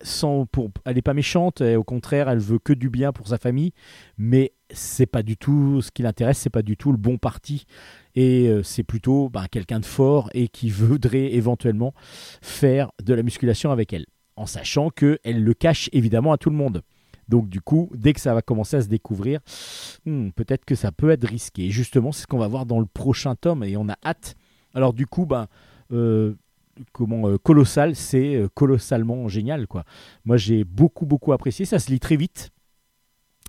pour, 0.52 0.72
elle 0.86 0.96
n'est 0.96 1.02
pas 1.02 1.14
méchante, 1.14 1.62
et 1.62 1.76
au 1.76 1.84
contraire, 1.84 2.28
elle 2.28 2.40
veut 2.40 2.60
que 2.60 2.74
du 2.74 2.90
bien 2.90 3.12
pour 3.12 3.28
sa 3.28 3.38
famille, 3.38 3.72
mais 4.18 4.54
c'est 4.72 5.06
pas 5.06 5.22
du 5.24 5.38
tout 5.38 5.82
ce 5.82 5.92
qui 5.92 6.02
l'intéresse, 6.02 6.40
c'est 6.40 6.50
pas 6.50 6.64
du 6.64 6.76
tout 6.76 6.92
le 6.92 6.98
bon 6.98 7.18
parti, 7.18 7.66
et 8.20 8.52
c'est 8.64 8.84
plutôt 8.84 9.30
ben, 9.30 9.46
quelqu'un 9.50 9.80
de 9.80 9.86
fort 9.86 10.30
et 10.34 10.48
qui 10.48 10.70
voudrait 10.70 11.34
éventuellement 11.34 11.94
faire 12.42 12.92
de 13.04 13.14
la 13.14 13.22
musculation 13.22 13.72
avec 13.72 13.94
elle 13.94 14.06
en 14.38 14.46
sachant 14.46 14.90
qu'elle 14.90 15.44
le 15.44 15.54
cache 15.54 15.90
évidemment 15.92 16.32
à 16.32 16.38
tout 16.38 16.50
le 16.50 16.56
monde. 16.56 16.84
Donc 17.28 17.50
du 17.50 17.60
coup, 17.60 17.90
dès 17.94 18.14
que 18.14 18.22
ça 18.22 18.34
va 18.34 18.42
commencer 18.42 18.78
à 18.78 18.82
se 18.82 18.88
découvrir, 18.88 19.42
hmm, 20.06 20.30
peut-être 20.30 20.64
que 20.64 20.76
ça 20.76 20.92
peut 20.92 21.10
être 21.10 21.28
risqué. 21.28 21.66
Et 21.66 21.72
justement, 21.72 22.14
c'est 22.14 22.22
ce 22.22 22.28
qu'on 22.28 22.38
va 22.38 22.48
voir 22.48 22.66
dans 22.66 22.80
le 22.80 22.86
prochain 22.86 23.36
tome 23.36 23.64
et 23.64 23.76
on 23.76 23.90
a 23.90 23.98
hâte. 24.06 24.36
Alors 24.74 24.94
du 24.94 25.06
coup, 25.08 25.26
ben, 25.26 25.48
euh, 25.92 26.36
comment 26.94 27.28
euh, 27.28 27.38
colossal, 27.38 27.96
c'est 27.96 28.36
euh, 28.36 28.48
colossalement 28.54 29.28
génial 29.28 29.68
quoi. 29.68 29.84
Moi, 30.24 30.38
j'ai 30.38 30.64
beaucoup 30.64 31.06
beaucoup 31.06 31.34
apprécié. 31.34 31.66
Ça 31.66 31.80
se 31.80 31.92
lit 31.92 32.00
très 32.00 32.16
vite. 32.16 32.52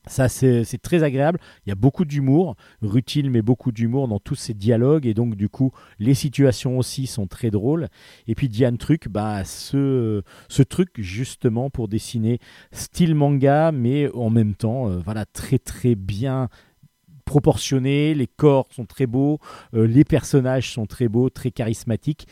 Ça, 0.07 0.29
c'est 0.29 0.65
très 0.83 1.03
agréable. 1.03 1.39
Il 1.67 1.69
y 1.69 1.73
a 1.73 1.75
beaucoup 1.75 2.05
d'humour. 2.05 2.57
Rutile 2.81 3.31
met 3.31 3.43
beaucoup 3.43 3.73
d'humour 3.73 4.09
dans 4.09 4.19
tous 4.19 4.37
ses 4.37 4.55
dialogues. 4.55 5.07
Et 5.07 5.15
donc, 5.15 5.35
du 5.35 5.49
coup, 5.49 5.73
les 5.99 6.15
situations 6.15 6.79
aussi 6.79 7.07
sont 7.07 7.27
très 7.27 7.51
drôles. 7.51 7.89
Et 8.27 8.35
puis, 8.35 8.49
Diane 8.49 8.79
Truc, 8.79 9.09
bah, 9.09 9.45
ce, 9.45 10.23
ce 10.49 10.63
truc, 10.63 10.91
justement, 10.99 11.69
pour 11.69 11.89
dessiner 11.89 12.39
style 12.73 13.15
manga, 13.15 13.73
mais 13.73 14.11
en 14.15 14.31
même 14.31 14.55
temps, 14.55 14.89
euh, 14.89 14.99
voilà, 15.05 15.27
très, 15.27 15.59
très 15.59 15.95
bien 15.95 16.49
proportionné. 17.29 18.15
Les 18.15 18.27
corps 18.27 18.69
sont 18.73 18.87
très 18.87 19.07
beaux. 19.07 19.39
Euh, 19.75 19.87
les 19.87 20.05
personnages 20.05 20.73
sont 20.73 20.87
très 20.87 21.09
beaux, 21.09 21.29
très 21.29 21.51
charismatiques. 21.51 22.27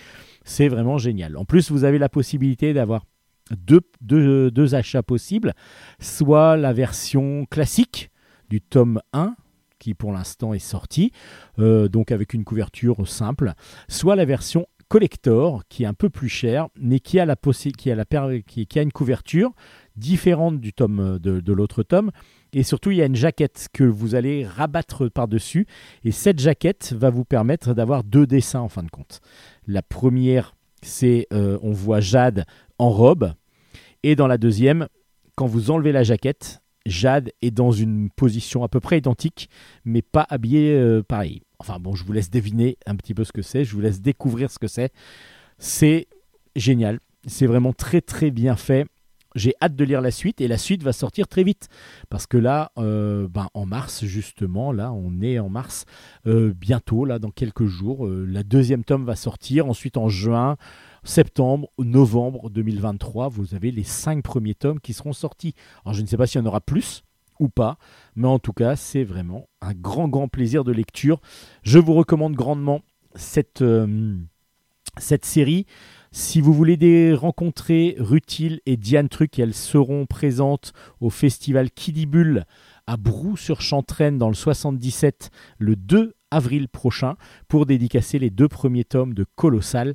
C'est 0.44 0.68
vraiment 0.68 0.96
génial. 0.96 1.36
En 1.36 1.44
plus, 1.44 1.70
vous 1.70 1.84
avez 1.84 1.98
la 1.98 2.08
possibilité 2.08 2.72
d'avoir 2.72 3.04
deux, 3.50 4.74
achats 4.74 5.02
possibles, 5.02 5.54
soit 6.00 6.56
la 6.56 6.72
version 6.72 7.46
classique 7.46 8.10
du 8.48 8.60
tome 8.60 9.00
1, 9.12 9.34
qui 9.78 9.94
pour 9.94 10.12
l'instant 10.12 10.54
est 10.54 10.58
sorti, 10.58 11.12
euh, 11.58 11.88
donc 11.88 12.10
avec 12.10 12.34
une 12.34 12.44
couverture 12.44 13.06
simple, 13.06 13.52
soit 13.88 14.16
la 14.16 14.24
version 14.24 14.66
collector, 14.88 15.62
qui 15.68 15.82
est 15.82 15.86
un 15.86 15.94
peu 15.94 16.08
plus 16.08 16.28
chère, 16.28 16.68
mais 16.78 17.00
qui 17.00 17.18
a, 17.18 17.26
la 17.26 17.36
qui 17.36 17.90
a, 17.90 17.94
la 17.94 18.04
qui, 18.04 18.78
a 18.78 18.82
une 18.82 18.92
couverture 18.92 19.52
différente 19.96 20.60
du 20.60 20.72
tome 20.72 21.18
de, 21.18 21.40
de 21.40 21.52
l'autre 21.52 21.82
tome. 21.82 22.12
Et 22.52 22.62
surtout, 22.62 22.90
il 22.90 22.98
y 22.98 23.02
a 23.02 23.06
une 23.06 23.16
jaquette 23.16 23.68
que 23.72 23.84
vous 23.84 24.14
allez 24.14 24.46
rabattre 24.46 25.10
par-dessus. 25.10 25.66
Et 26.04 26.12
cette 26.12 26.38
jaquette 26.38 26.94
va 26.96 27.10
vous 27.10 27.24
permettre 27.24 27.74
d'avoir 27.74 28.04
deux 28.04 28.26
dessins 28.26 28.60
en 28.60 28.68
fin 28.68 28.82
de 28.82 28.90
compte. 28.90 29.20
La 29.66 29.82
première, 29.82 30.54
c'est 30.82 31.26
euh, 31.32 31.58
on 31.62 31.72
voit 31.72 32.00
Jade 32.00 32.44
en 32.78 32.90
robe. 32.90 33.32
Et 34.02 34.16
dans 34.16 34.26
la 34.26 34.38
deuxième, 34.38 34.88
quand 35.34 35.46
vous 35.46 35.70
enlevez 35.70 35.92
la 35.92 36.02
jaquette, 36.02 36.62
Jade 36.86 37.32
est 37.42 37.50
dans 37.50 37.72
une 37.72 38.10
position 38.10 38.62
à 38.62 38.68
peu 38.68 38.80
près 38.80 38.98
identique, 38.98 39.50
mais 39.84 40.02
pas 40.02 40.26
habillée 40.28 40.72
euh, 40.72 41.02
pareil. 41.02 41.42
Enfin 41.58 41.78
bon, 41.78 41.94
je 41.94 42.04
vous 42.04 42.12
laisse 42.12 42.30
deviner 42.30 42.78
un 42.86 42.96
petit 42.96 43.14
peu 43.14 43.24
ce 43.24 43.32
que 43.32 43.42
c'est, 43.42 43.64
je 43.64 43.74
vous 43.74 43.80
laisse 43.80 44.00
découvrir 44.00 44.50
ce 44.50 44.58
que 44.58 44.68
c'est. 44.68 44.92
C'est 45.58 46.06
génial, 46.54 47.00
c'est 47.26 47.46
vraiment 47.46 47.72
très 47.72 48.00
très 48.00 48.30
bien 48.30 48.56
fait. 48.56 48.86
J'ai 49.36 49.54
hâte 49.62 49.76
de 49.76 49.84
lire 49.84 50.00
la 50.00 50.10
suite 50.10 50.40
et 50.40 50.48
la 50.48 50.58
suite 50.58 50.82
va 50.82 50.92
sortir 50.92 51.28
très 51.28 51.44
vite 51.44 51.68
parce 52.10 52.26
que 52.26 52.36
là, 52.36 52.72
euh, 52.78 53.28
ben, 53.28 53.48
en 53.54 53.66
mars 53.66 54.04
justement, 54.04 54.72
là 54.72 54.92
on 54.92 55.20
est 55.20 55.38
en 55.38 55.48
mars, 55.48 55.84
euh, 56.26 56.52
bientôt 56.52 57.04
là 57.04 57.18
dans 57.18 57.30
quelques 57.30 57.66
jours, 57.66 58.08
la 58.08 58.42
deuxième 58.42 58.82
tome 58.82 59.04
va 59.04 59.14
sortir. 59.14 59.66
Ensuite 59.66 59.96
en 59.96 60.08
juin, 60.08 60.56
septembre, 61.04 61.68
novembre 61.78 62.50
2023, 62.50 63.28
vous 63.28 63.54
avez 63.54 63.70
les 63.70 63.84
cinq 63.84 64.24
premiers 64.24 64.54
tomes 64.54 64.80
qui 64.80 64.92
seront 64.92 65.12
sortis. 65.12 65.54
Alors 65.84 65.94
je 65.94 66.02
ne 66.02 66.06
sais 66.06 66.16
pas 66.16 66.26
s'il 66.26 66.40
y 66.40 66.44
en 66.44 66.46
aura 66.46 66.60
plus 66.60 67.02
ou 67.38 67.48
pas, 67.48 67.78
mais 68.14 68.28
en 68.28 68.38
tout 68.38 68.52
cas 68.52 68.76
c'est 68.76 69.04
vraiment 69.04 69.48
un 69.60 69.74
grand 69.74 70.08
grand 70.08 70.28
plaisir 70.28 70.64
de 70.64 70.72
lecture. 70.72 71.20
Je 71.62 71.78
vous 71.78 71.94
recommande 71.94 72.34
grandement 72.34 72.80
cette, 73.14 73.62
euh, 73.62 74.16
cette 74.98 75.24
série. 75.24 75.66
Si 76.12 76.40
vous 76.40 76.52
voulez 76.52 77.14
rencontrer 77.14 77.96
Rutil 77.98 78.60
et 78.66 78.76
Diane 78.76 79.08
Truc, 79.08 79.38
elles 79.38 79.54
seront 79.54 80.06
présentes 80.06 80.72
au 81.00 81.10
festival 81.10 81.70
Kidibule 81.70 82.44
à 82.86 82.96
Brou-sur-Chantraine 82.96 84.18
dans 84.18 84.28
le 84.28 84.34
77 84.34 85.30
le 85.58 85.76
2 85.76 86.14
avril 86.30 86.68
prochain 86.68 87.16
pour 87.48 87.66
dédicacer 87.66 88.18
les 88.18 88.30
deux 88.30 88.48
premiers 88.48 88.84
tomes 88.84 89.14
de 89.14 89.24
Colossal. 89.36 89.94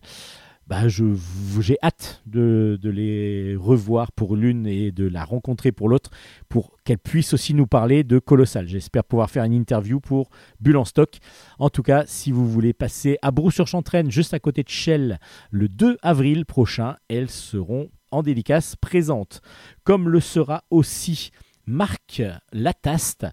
Bah, 0.67 0.87
j'ai 0.87 1.77
hâte 1.83 2.21
de, 2.25 2.79
les 2.83 3.55
revoir 3.57 4.11
pour 4.13 4.35
l'une 4.35 4.65
et 4.65 4.91
de 4.91 5.07
la 5.07 5.25
rencontrer 5.25 5.71
pour 5.71 5.89
l'autre, 5.89 6.11
pour 6.47 6.77
qu'elle 6.85 6.97
puisse 6.97 7.33
aussi 7.33 7.53
nous 7.53 7.67
parler 7.67 8.03
de 8.03 8.19
Colossal. 8.19 8.67
J'espère 8.67 9.03
pouvoir 9.03 9.29
faire 9.29 9.43
une 9.43 9.53
interview 9.53 9.99
pour 9.99 10.29
Bulle 10.59 10.77
en 10.77 10.85
stock. 10.85 11.17
En 11.59 11.69
tout 11.69 11.83
cas, 11.83 12.05
si 12.05 12.31
vous 12.31 12.49
voulez 12.49 12.73
passer 12.73 13.17
à 13.21 13.31
Brou-sur-Chantraine, 13.31 14.09
juste 14.11 14.33
à 14.33 14.39
côté 14.39 14.63
de 14.63 14.69
Shell, 14.69 15.19
le 15.49 15.67
2 15.67 15.97
avril 16.01 16.45
prochain, 16.45 16.95
elles 17.09 17.29
seront 17.29 17.89
en 18.11 18.23
dédicace 18.23 18.75
présentes. 18.75 19.41
Comme 19.83 20.07
le 20.07 20.19
sera 20.19 20.63
aussi 20.69 21.31
Marc 21.65 22.21
Lataste, 22.51 23.27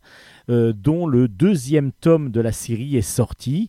euh, 0.48 0.72
dont 0.72 1.06
le 1.06 1.28
deuxième 1.28 1.92
tome 1.92 2.30
de 2.30 2.40
la 2.40 2.52
série 2.52 2.96
est 2.96 3.02
sorti. 3.02 3.68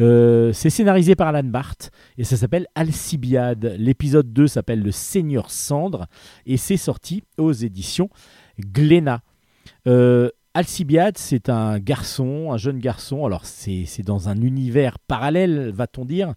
Euh, 0.00 0.52
c'est 0.52 0.70
scénarisé 0.70 1.14
par 1.14 1.28
Alan 1.28 1.44
Barth 1.44 1.90
et 2.16 2.24
ça 2.24 2.36
s'appelle 2.36 2.66
Alcibiade. 2.74 3.76
L'épisode 3.78 4.32
2 4.32 4.46
s'appelle 4.46 4.82
Le 4.82 4.90
Seigneur 4.90 5.50
Cendre 5.50 6.06
et 6.46 6.56
c'est 6.56 6.76
sorti 6.76 7.22
aux 7.38 7.52
éditions 7.52 8.08
Glénat. 8.58 9.22
Euh, 9.86 10.30
Alcibiade, 10.54 11.16
c'est 11.16 11.48
un 11.48 11.78
garçon, 11.78 12.50
un 12.52 12.56
jeune 12.56 12.78
garçon. 12.78 13.24
Alors, 13.24 13.44
c'est 13.44 14.02
dans 14.04 14.28
un 14.28 14.40
univers 14.42 14.98
parallèle, 14.98 15.70
va-t-on 15.70 16.04
dire, 16.04 16.34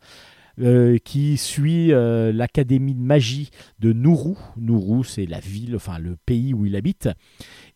euh, 0.60 0.98
qui 1.04 1.38
suit 1.38 1.88
l'académie 1.88 2.94
de 2.94 3.02
magie 3.02 3.50
de 3.80 3.94
Nourou. 3.94 4.38
Nourou, 4.58 5.04
c'est 5.04 5.26
la 5.26 5.40
ville, 5.40 5.76
enfin 5.76 6.00
le 6.00 6.16
pays 6.26 6.54
où 6.54 6.66
il 6.66 6.76
habite. 6.76 7.10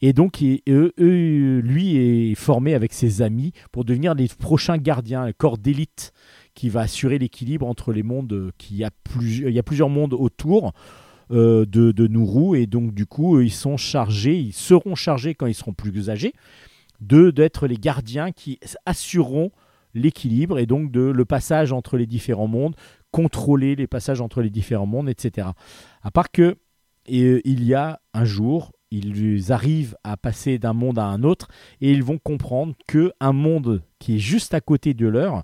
Et 0.01 0.13
donc, 0.13 0.39
lui 0.39 1.97
est 1.97 2.35
formé 2.35 2.73
avec 2.73 2.93
ses 2.93 3.21
amis 3.21 3.51
pour 3.71 3.85
devenir 3.85 4.13
les 4.13 4.27
prochains 4.27 4.77
gardiens, 4.77 5.23
un 5.23 5.33
corps 5.33 5.57
d'élite 5.57 6.13
qui 6.53 6.69
va 6.69 6.81
assurer 6.81 7.19
l'équilibre 7.19 7.67
entre 7.67 7.93
les 7.93 8.03
mondes. 8.03 8.51
Qui 8.57 8.75
il 8.75 9.49
y 9.49 9.59
a 9.59 9.63
plusieurs 9.63 9.89
mondes 9.89 10.13
autour. 10.13 10.73
Euh, 11.29 11.65
de, 11.65 11.91
de 11.91 12.07
Nourou 12.07 12.55
et 12.55 12.67
donc 12.67 12.93
du 12.93 13.05
coup 13.05 13.41
ils 13.41 13.51
sont 13.51 13.75
chargés, 13.75 14.37
ils 14.37 14.53
seront 14.53 14.95
chargés 14.95 15.35
quand 15.35 15.45
ils 15.45 15.53
seront 15.53 15.73
plus 15.73 16.09
âgés 16.09 16.31
d'être 17.01 17.67
les 17.67 17.75
gardiens 17.75 18.31
qui 18.31 18.59
assureront 18.85 19.51
l'équilibre 19.97 20.59
et 20.59 20.65
donc 20.65 20.91
de 20.91 21.01
le 21.01 21.25
passage 21.25 21.73
entre 21.73 21.97
les 21.97 22.05
différents 22.05 22.47
mondes, 22.47 22.75
contrôler 23.11 23.75
les 23.75 23.87
passages 23.87 24.21
entre 24.21 24.41
les 24.41 24.49
différents 24.49 24.85
mondes, 24.85 25.09
etc. 25.09 25.47
À 26.01 26.11
part 26.11 26.31
que 26.31 26.57
et, 27.05 27.41
il 27.45 27.63
y 27.63 27.73
a 27.73 27.99
un 28.13 28.25
jour 28.25 28.71
ils 28.89 29.51
arrivent 29.51 29.97
à 30.03 30.15
passer 30.15 30.59
d'un 30.59 30.73
monde 30.73 30.97
à 30.97 31.05
un 31.05 31.23
autre 31.23 31.49
et 31.81 31.91
ils 31.91 32.03
vont 32.03 32.17
comprendre 32.17 32.73
que 32.87 33.11
un 33.19 33.33
monde 33.33 33.81
qui 33.99 34.15
est 34.15 34.19
juste 34.19 34.53
à 34.53 34.61
côté 34.61 34.93
de 34.93 35.07
leur 35.07 35.43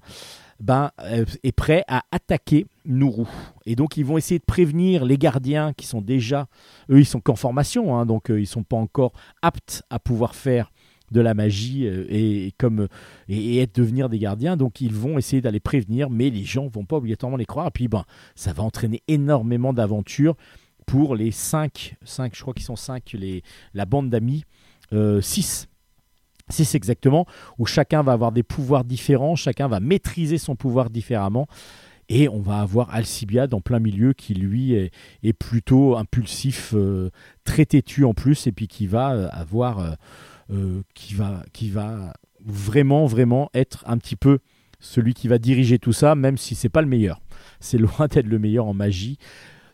ben, 0.60 0.92
euh, 1.02 1.26
est 1.44 1.52
prêt 1.52 1.84
à 1.88 2.04
attaquer 2.12 2.68
Nourou. 2.86 3.28
Et 3.66 3.76
donc 3.76 3.98
ils 3.98 4.06
vont 4.06 4.18
essayer 4.18 4.40
de 4.40 4.46
prévenir 4.46 5.04
les 5.04 5.18
gardiens 5.18 5.74
qui 5.74 5.86
sont 5.86 6.02
déjà, 6.02 6.48
eux 6.90 7.00
ils 7.00 7.06
sont 7.06 7.20
qu'en 7.20 7.36
formation, 7.36 7.98
hein, 7.98 8.06
donc 8.06 8.30
euh, 8.30 8.40
ils 8.40 8.48
sont 8.48 8.64
pas 8.64 8.78
encore 8.78 9.12
aptes 9.42 9.84
à 9.90 10.00
pouvoir 10.00 10.36
faire 10.36 10.72
de 11.12 11.22
la 11.22 11.34
magie 11.34 11.86
euh, 11.86 12.06
et, 12.10 12.54
comme 12.58 12.88
et, 13.28 13.60
être 13.60 13.76
devenir 13.76 14.10
des 14.10 14.20
gardiens 14.20 14.58
donc 14.58 14.82
ils 14.82 14.94
vont 14.94 15.18
essayer 15.18 15.42
d'aller 15.42 15.60
prévenir 15.60 16.10
mais 16.10 16.30
les 16.30 16.44
gens 16.44 16.68
vont 16.68 16.86
pas 16.86 16.98
obligatoirement 16.98 17.38
les 17.38 17.46
croire 17.46 17.68
et 17.68 17.72
puis 17.72 17.88
ben 17.88 18.04
ça 18.36 18.54
va 18.54 18.64
entraîner 18.64 19.04
énormément 19.08 19.74
d'aventures 19.74 20.36
pour 20.86 21.16
les 21.16 21.32
5, 21.32 21.96
5 22.04 22.36
je 22.36 22.42
crois 22.42 22.54
qu'ils 22.54 22.66
sont 22.66 22.76
5, 22.76 23.14
les, 23.14 23.44
la 23.74 23.86
bande 23.86 24.10
d'amis, 24.10 24.44
6. 24.92 24.94
Euh, 24.94 25.22
6 26.50 26.76
exactement, 26.76 27.26
où 27.58 27.66
chacun 27.66 28.04
va 28.04 28.12
avoir 28.12 28.32
des 28.32 28.44
pouvoirs 28.44 28.84
différents, 28.84 29.36
chacun 29.36 29.68
va 29.68 29.80
maîtriser 29.80 30.38
son 30.38 30.56
pouvoir 30.56 30.90
différemment. 30.90 31.48
Et 32.10 32.28
on 32.28 32.42
va 32.42 32.60
avoir 32.60 32.94
Alcibiade 32.94 33.54
en 33.54 33.62
plein 33.62 33.80
milieu 33.80 34.12
qui 34.12 34.34
lui 34.34 34.74
est, 34.74 35.34
plutôt 35.34 35.96
impulsif, 35.96 36.74
euh, 36.76 37.12
très 37.46 37.66
têtu 37.66 38.04
en 38.04 38.14
plus, 38.14 38.46
et 38.46 38.52
puis 38.52 38.68
qui 38.68 38.88
va 38.88 39.28
avoir, 39.30 39.96
qui 40.94 41.14
va, 41.16 41.44
qui 41.54 41.70
va 41.70 42.14
vraiment, 42.46 43.06
vraiment 43.06 43.50
être 43.54 43.84
un 43.88 43.98
petit 43.98 44.16
peu 44.16 44.40
celui 44.80 45.14
qui 45.14 45.28
va 45.28 45.38
diriger 45.38 45.80
tout 45.80 45.94
ça, 45.94 46.14
même 46.14 46.38
si 46.38 46.56
c'est 46.56 46.70
pas 46.70 46.82
le 46.82 46.88
meilleur. 46.88 47.22
C'est 47.60 47.78
loin 47.78 48.08
d'être 48.08 48.28
le 48.28 48.40
meilleur 48.40 48.66
en 48.66 48.74
magie. 48.74 49.18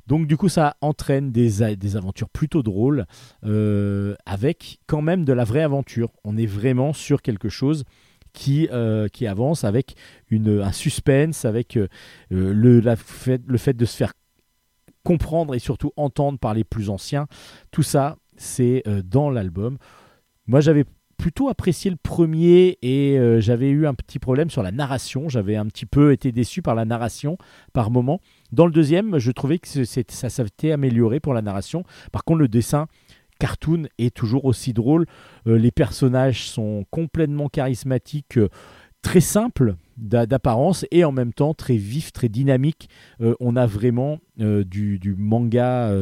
Donc 0.08 0.28
du 0.28 0.38
coup, 0.38 0.50
ça 0.50 0.76
entraîne 0.82 1.32
des, 1.32 1.76
des 1.76 1.96
aventures 1.96 2.30
plutôt 2.30 2.64
drôles, 2.64 3.06
euh, 3.44 4.16
avec 4.26 4.80
quand 4.88 5.02
même 5.02 5.26
de 5.26 5.34
la 5.34 5.44
vraie 5.44 5.62
aventure. 5.62 6.12
On 6.24 6.38
est 6.38 6.48
vraiment 6.48 6.94
sur 6.94 7.22
quelque 7.22 7.50
chose 7.50 7.84
qui, 8.34 8.68
euh, 8.72 9.08
qui 9.08 9.28
avance 9.28 9.64
avec 9.64 9.96
une, 10.30 10.62
un 10.62 10.72
suspense, 10.72 11.46
avec 11.46 11.78
euh, 11.78 11.88
euh, 12.32 12.54
le, 12.54 12.80
la 12.80 12.96
fait, 12.96 13.42
le 13.46 13.58
fait 13.58 13.74
de 13.74 13.86
se 13.86 13.98
faire 13.98 14.14
comprendre 15.04 15.56
et 15.56 15.60
surtout 15.60 15.92
entendre 15.96 16.40
par 16.40 16.54
les 16.54 16.64
plus 16.64 16.90
anciens. 16.90 17.28
Tout 17.72 17.84
ça, 17.84 18.18
c'est 18.36 18.84
euh, 18.88 19.02
dans 19.04 19.30
l'album. 19.30 19.78
Moi, 20.50 20.62
j'avais 20.62 20.84
plutôt 21.20 21.48
apprécié 21.48 21.92
le 21.92 21.98
premier 21.98 22.80
et 22.82 23.20
euh, 23.20 23.40
j'avais 23.40 23.70
eu 23.70 23.86
un 23.86 23.94
petit 23.94 24.18
problème 24.18 24.50
sur 24.50 24.64
la 24.64 24.72
narration. 24.72 25.30
J'avais 25.30 25.56
un 25.56 25.68
petit 25.68 25.86
peu 25.86 26.12
été 26.12 26.32
déçu 26.32 26.64
par 26.64 26.74
la 26.74 26.86
narration 26.86 27.38
par 27.72 27.92
moment. 27.92 28.20
Dans 28.52 28.66
le 28.66 28.72
deuxième, 28.72 29.20
je 29.20 29.30
trouvais 29.30 29.60
que 29.60 29.68
ça 29.68 30.30
s'était 30.30 30.72
amélioré 30.72 31.20
pour 31.20 31.36
la 31.36 31.44
narration. 31.44 31.84
Par 32.12 32.24
contre, 32.24 32.40
le 32.40 32.48
dessin 32.48 32.88
cartoon 33.38 33.84
est 34.00 34.16
toujours 34.16 34.46
aussi 34.46 34.74
drôle. 34.74 35.06
Euh, 35.46 35.60
les 35.60 35.70
personnages 35.70 36.50
sont 36.50 36.84
complètement 36.90 37.48
charismatiques, 37.48 38.40
euh, 38.40 38.50
très 39.04 39.22
simples 39.22 39.76
d'a- 39.98 40.26
d'apparence 40.26 40.84
et 40.90 41.04
en 41.04 41.12
même 41.12 41.32
temps 41.32 41.54
très 41.54 41.78
vifs, 41.78 42.12
très 42.12 42.28
dynamiques. 42.28 42.90
On 43.40 43.56
a 43.56 43.66
vraiment 43.66 44.20
du, 44.38 45.16
manga 45.18 45.94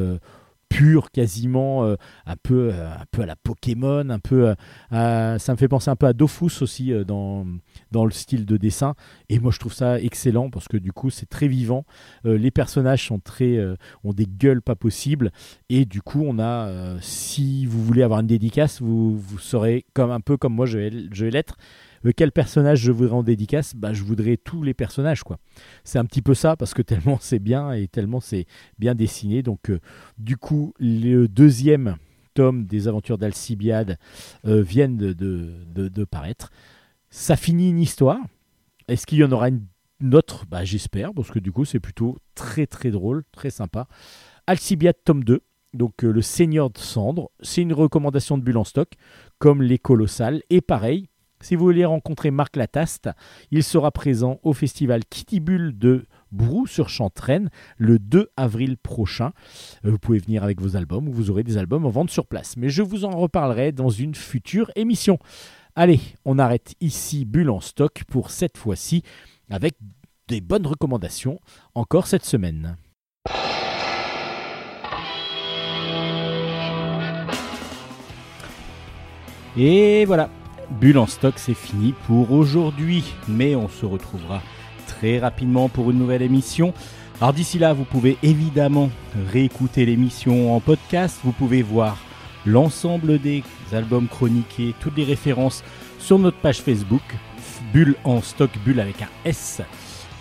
pur, 0.69 1.11
quasiment 1.11 1.85
euh, 1.85 1.95
un, 2.26 2.35
peu, 2.35 2.69
euh, 2.73 2.89
un 2.91 3.06
peu 3.11 3.22
à 3.22 3.26
la 3.26 3.35
Pokémon, 3.35 4.10
un 4.10 4.19
peu, 4.19 4.53
euh, 4.91 5.39
ça 5.39 5.52
me 5.52 5.57
fait 5.57 5.68
penser 5.68 5.89
un 5.89 5.95
peu 5.95 6.06
à 6.06 6.14
Dofus 6.14 6.61
aussi 6.61 6.94
dans, 7.06 7.45
dans 7.91 8.06
le 8.06 8.11
style 8.11 8.45
de 8.45 8.57
dessin. 8.57 8.95
Et 9.30 9.39
moi, 9.39 9.52
je 9.52 9.60
trouve 9.60 9.73
ça 9.73 9.99
excellent 9.99 10.49
parce 10.49 10.68
que 10.68 10.77
du 10.77 10.91
coup, 10.91 11.10
c'est 11.10 11.27
très 11.27 11.48
vivant. 11.48 11.85
Les 12.23 12.52
personnages 12.52 13.07
sont 13.07 13.19
très, 13.19 13.60
ont 14.03 14.14
des 14.14 14.26
gueules 14.26 14.61
pas 14.61 14.76
possibles. 14.76 15.31
Et 15.69 15.85
du 15.85 16.02
coup, 16.02 16.23
on 16.26 16.39
a, 16.39 16.98
si 17.02 17.65
vous 17.65 17.84
voulez 17.84 18.03
avoir 18.03 18.19
une 18.19 18.27
dédicace, 18.27 18.81
vous, 18.81 19.18
vous 19.18 19.39
saurez 19.39 19.85
comme 19.94 20.11
un 20.11 20.22
peu 20.22 20.38
comme 20.38 20.53
moi, 20.53 20.65
je 20.65 20.77
vais, 20.77 20.91
je 21.11 21.26
vais 21.26 21.31
l'être. 21.31 21.57
Quel 22.15 22.32
personnage 22.32 22.80
je 22.80 22.91
voudrais 22.91 23.15
en 23.15 23.24
dédicace? 23.24 23.76
Bah, 23.76 23.94
Je 23.94 24.03
voudrais 24.03 24.38
tous 24.38 24.64
les 24.64 24.74
personnages. 24.74 25.24
quoi. 25.24 25.40
C'est 25.84 25.99
un 25.99 26.06
petit 26.06 26.22
peu 26.22 26.34
ça 26.34 26.56
parce 26.56 26.74
que 26.74 26.82
tellement 26.82 27.18
c'est 27.22 27.40
bien 27.40 27.72
et 27.74 27.88
tellement 27.88 28.19
c'est 28.19 28.45
bien 28.80 28.95
dessiné. 28.95 29.44
Donc, 29.44 29.69
euh, 29.69 29.80
du 30.18 30.38
coup, 30.38 30.74
le 30.80 31.28
deuxième 31.28 31.98
tome 32.34 32.65
des 32.65 32.88
aventures 32.88 33.18
d'Alcibiade 33.18 33.98
euh, 34.45 34.61
viennent 34.61 34.98
de, 34.98 35.14
de- 35.14 36.03
paraître. 36.06 36.52
Ça 37.10 37.36
finit 37.36 37.69
une 37.69 37.80
histoire. 37.80 38.19
Est-ce 38.88 39.06
qu'il 39.07 39.18
y 39.18 39.24
en 39.24 39.32
aura 39.32 39.49
une 39.49 40.14
autre? 40.14 40.45
Bah, 40.48 40.64
J'espère, 40.64 41.14
parce 41.14 41.32
que 41.32 41.40
du 41.40 41.52
coup, 41.52 41.65
c'est 41.65 41.80
plutôt 41.80 42.18
très 42.36 42.68
très 42.68 42.91
drôle, 42.91 43.24
très 43.32 43.49
sympa. 43.49 43.88
Alcibiade, 44.45 44.95
tome 45.03 45.24
2. 45.24 45.41
Donc, 45.74 46.03
euh, 46.03 46.11
le 46.11 46.22
Seigneur 46.22 46.69
de 46.69 46.78
Cendre. 46.78 47.32
C'est 47.41 47.61
une 47.61 47.74
recommandation 47.74 48.38
de 48.38 48.44
Bulle 48.44 48.64
stock, 48.65 48.90
comme 49.40 49.61
les 49.61 49.78
Colossales. 49.80 50.41
Et 50.49 50.61
pareil, 50.61 51.07
si 51.41 51.55
vous 51.55 51.65
voulez 51.65 51.85
rencontrer 51.85 52.31
Marc 52.31 52.55
Lataste, 52.55 53.09
il 53.51 53.64
sera 53.64 53.91
présent 53.91 54.39
au 54.43 54.53
festival 54.53 55.05
Kitty 55.05 55.39
Bull 55.39 55.77
de 55.77 56.05
Brou-sur-Chantraine 56.31 57.49
le 57.77 57.99
2 57.99 58.30
avril 58.38 58.77
prochain. 58.77 59.31
Euh, 59.85 59.91
Vous 59.91 59.99
pouvez 59.99 60.19
venir 60.19 60.43
avec 60.43 60.59
vos 60.59 60.76
albums 60.76 61.07
ou 61.07 61.14
vous 61.14 61.30
aurez 61.30 61.43
des 61.43 61.57
albums 61.57 61.85
en 61.85 61.89
vente 61.89 62.09
sur 62.09 62.26
place. 62.26 62.57
Mais 62.57 62.69
je 62.69 62.81
vous 62.81 63.05
en 63.05 63.11
reparlerai 63.11 63.72
dans 63.72 63.89
une 63.89 64.15
future 64.15 64.72
émission. 64.76 65.19
Allez, 65.76 65.99
on 66.26 66.39
arrête 66.39 66.73
ici 66.81 67.23
Bulle 67.26 67.51
en 67.51 67.61
stock 67.61 68.03
pour 68.07 68.31
cette 68.31 68.57
fois-ci 68.57 69.03
avec 69.49 69.76
des 70.27 70.41
bonnes 70.41 70.65
recommandations 70.65 71.39
encore 71.76 72.07
cette 72.07 72.26
semaine. 72.26 72.76
Et 79.55 80.05
voilà, 80.05 80.30
Bulle 80.72 80.98
en 80.98 81.07
stock, 81.07 81.35
c'est 81.38 81.53
fini 81.53 81.94
pour 82.06 82.31
aujourd'hui. 82.31 83.03
Mais 83.27 83.56
on 83.56 83.69
se 83.69 83.85
retrouvera 83.85 84.41
très 84.85 85.19
rapidement 85.19 85.69
pour 85.69 85.91
une 85.91 85.98
nouvelle 85.98 86.22
émission. 86.22 86.73
Alors 87.19 87.34
d'ici 87.34 87.57
là, 87.57 87.73
vous 87.73 87.85
pouvez 87.85 88.18
évidemment 88.22 88.89
réécouter 89.31 89.85
l'émission 89.85 90.56
en 90.56 90.60
podcast. 90.60 91.19
Vous 91.23 91.31
pouvez 91.31 91.61
voir 91.61 91.98
l'ensemble 92.45 93.19
des 93.19 93.44
albums 93.72 94.07
chroniqués, 94.07 94.76
toutes 94.80 94.98
les 94.98 95.03
références 95.03 95.64
sur 95.99 96.19
notre 96.19 96.38
page 96.38 96.61
Facebook, 96.61 97.02
Bulle 97.73 97.95
en 98.03 98.22
stock, 98.22 98.52
Bulle 98.64 98.80
avec 98.80 99.02
un 99.02 99.10
S. 99.26 99.61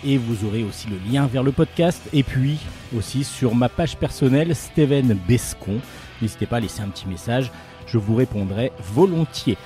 Et 0.03 0.17
vous 0.17 0.45
aurez 0.45 0.63
aussi 0.63 0.87
le 0.87 0.97
lien 1.11 1.27
vers 1.27 1.43
le 1.43 1.51
podcast. 1.51 2.01
Et 2.13 2.23
puis 2.23 2.57
aussi 2.95 3.23
sur 3.23 3.53
ma 3.53 3.69
page 3.69 3.97
personnelle, 3.97 4.55
Steven 4.55 5.17
Bescon. 5.27 5.79
N'hésitez 6.21 6.45
pas 6.45 6.57
à 6.57 6.59
laisser 6.61 6.81
un 6.81 6.87
petit 6.87 7.07
message, 7.07 7.51
je 7.85 7.97
vous 7.97 8.15
répondrai 8.15 8.71
volontiers. 8.93 9.57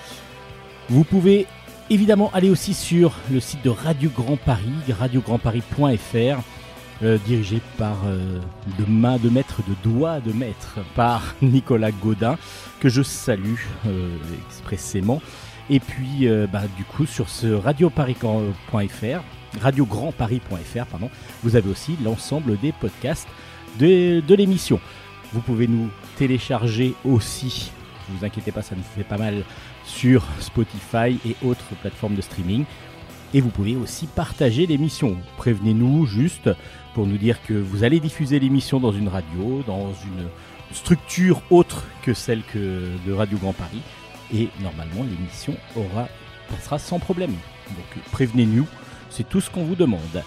Vous 0.92 1.06
pouvez 1.06 1.48
évidemment 1.90 2.30
aller 2.34 2.50
aussi 2.50 2.74
sur 2.74 3.14
le 3.32 3.40
site 3.40 3.64
de 3.64 3.70
Radio 3.70 4.12
Grand 4.14 4.36
Paris, 4.36 4.74
radiograndparis.fr, 4.90 6.42
euh, 7.02 7.18
dirigé 7.26 7.62
par 7.78 7.96
euh, 8.06 8.42
de 8.78 8.92
main 8.92 9.16
de 9.16 9.30
maître, 9.30 9.62
de 9.66 9.90
doigt 9.90 10.20
de 10.20 10.34
maître, 10.34 10.80
par 10.94 11.34
Nicolas 11.42 11.94
Godin, 11.94 12.38
que 12.82 12.90
je 12.90 13.04
salue 13.04 13.56
euh, 13.88 14.18
expressément. 14.50 15.22
Et 15.70 15.80
puis, 15.80 16.28
bah, 16.52 16.64
du 16.76 16.84
coup, 16.84 17.06
sur 17.06 17.30
ce 17.30 17.48
radioparis.fr, 17.48 19.22
radiograndparis.fr, 19.62 20.86
pardon, 20.88 21.10
vous 21.42 21.56
avez 21.56 21.70
aussi 21.70 21.96
l'ensemble 22.04 22.60
des 22.60 22.74
podcasts 22.74 23.30
de, 23.80 24.20
de 24.20 24.36
l'émission. 24.36 24.82
Vous 25.32 25.40
pouvez 25.40 25.68
nous 25.68 25.88
télécharger 26.18 26.96
aussi, 27.06 27.72
ne 28.10 28.18
vous 28.18 28.26
inquiétez 28.26 28.52
pas, 28.52 28.62
ça 28.62 28.76
nous 28.76 28.84
fait 28.84 29.06
pas 29.06 29.18
mal 29.18 29.46
sur 29.86 30.24
Spotify 30.40 31.18
et 31.26 31.36
autres 31.46 31.76
plateformes 31.82 32.16
de 32.16 32.22
streaming. 32.22 32.66
Et 33.34 33.42
vous 33.42 33.50
pouvez 33.50 33.76
aussi 33.76 34.08
partager 34.08 34.68
l'émission. 34.68 35.18
Prévenez-nous 35.38 36.06
juste 36.06 36.50
pour 36.94 37.08
nous 37.08 37.18
dire 37.18 37.42
que 37.44 37.54
vous 37.54 37.84
allez 37.84 38.00
diffuser 38.00 38.40
l'émission 38.40 38.80
dans 38.80 38.92
une 38.92 39.08
radio, 39.08 39.64
dans 39.66 39.94
une 39.94 40.28
structure 40.74 41.42
autre 41.50 41.86
que 42.04 42.14
celle 42.14 42.44
que 42.44 42.90
de 43.06 43.14
Radio 43.14 43.38
Grand 43.38 43.54
Paris. 43.54 43.82
Et 44.34 44.50
normalement, 44.62 45.04
l'émission 45.04 45.56
passera 46.50 46.80
sans 46.80 47.00
problème. 47.00 47.32
Donc 47.70 48.04
prévenez-nous, 48.12 48.68
c'est 49.10 49.28
tout 49.28 49.42
ce 49.42 49.50
qu'on 49.50 49.64
vous 49.64 49.76
demande. 49.76 50.24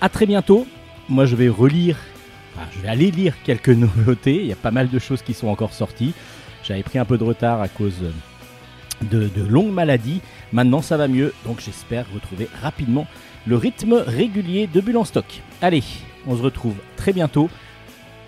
À 0.00 0.08
très 0.08 0.26
bientôt. 0.26 0.66
Moi, 1.08 1.26
je 1.26 1.36
vais 1.36 1.48
relire, 1.48 1.98
enfin, 2.54 2.66
je 2.74 2.80
vais 2.80 2.88
aller 2.88 3.10
lire 3.10 3.34
quelques 3.44 3.68
nouveautés. 3.70 4.40
Il 4.40 4.46
y 4.46 4.52
a 4.52 4.56
pas 4.56 4.70
mal 4.70 4.88
de 4.88 4.98
choses 4.98 5.22
qui 5.22 5.34
sont 5.34 5.48
encore 5.48 5.74
sorties. 5.74 6.14
J'avais 6.62 6.82
pris 6.82 6.98
un 6.98 7.04
peu 7.04 7.18
de 7.18 7.24
retard 7.24 7.60
à 7.60 7.68
cause 7.68 8.02
de, 9.10 9.30
longues 9.48 9.72
maladies. 9.72 10.20
Maintenant, 10.52 10.82
ça 10.82 10.96
va 10.96 11.08
mieux, 11.08 11.32
donc 11.44 11.60
j'espère 11.60 12.06
retrouver 12.12 12.48
rapidement 12.62 13.06
le 13.46 13.56
rythme 13.56 13.94
régulier 13.94 14.66
de 14.66 14.80
Bulle 14.80 14.98
en 14.98 15.04
stock. 15.04 15.42
Allez, 15.60 15.82
on 16.26 16.36
se 16.36 16.42
retrouve 16.42 16.76
très 16.96 17.12
bientôt. 17.12 17.50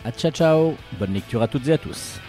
À 0.05 0.11
ciao 0.11 0.31
ciao, 0.31 0.75
bonne 0.99 1.15
lecture 1.15 1.43
à 1.43 1.49
toutes 1.49 1.69
et 1.69 1.73
à 1.73 1.79
tous. 1.79 2.21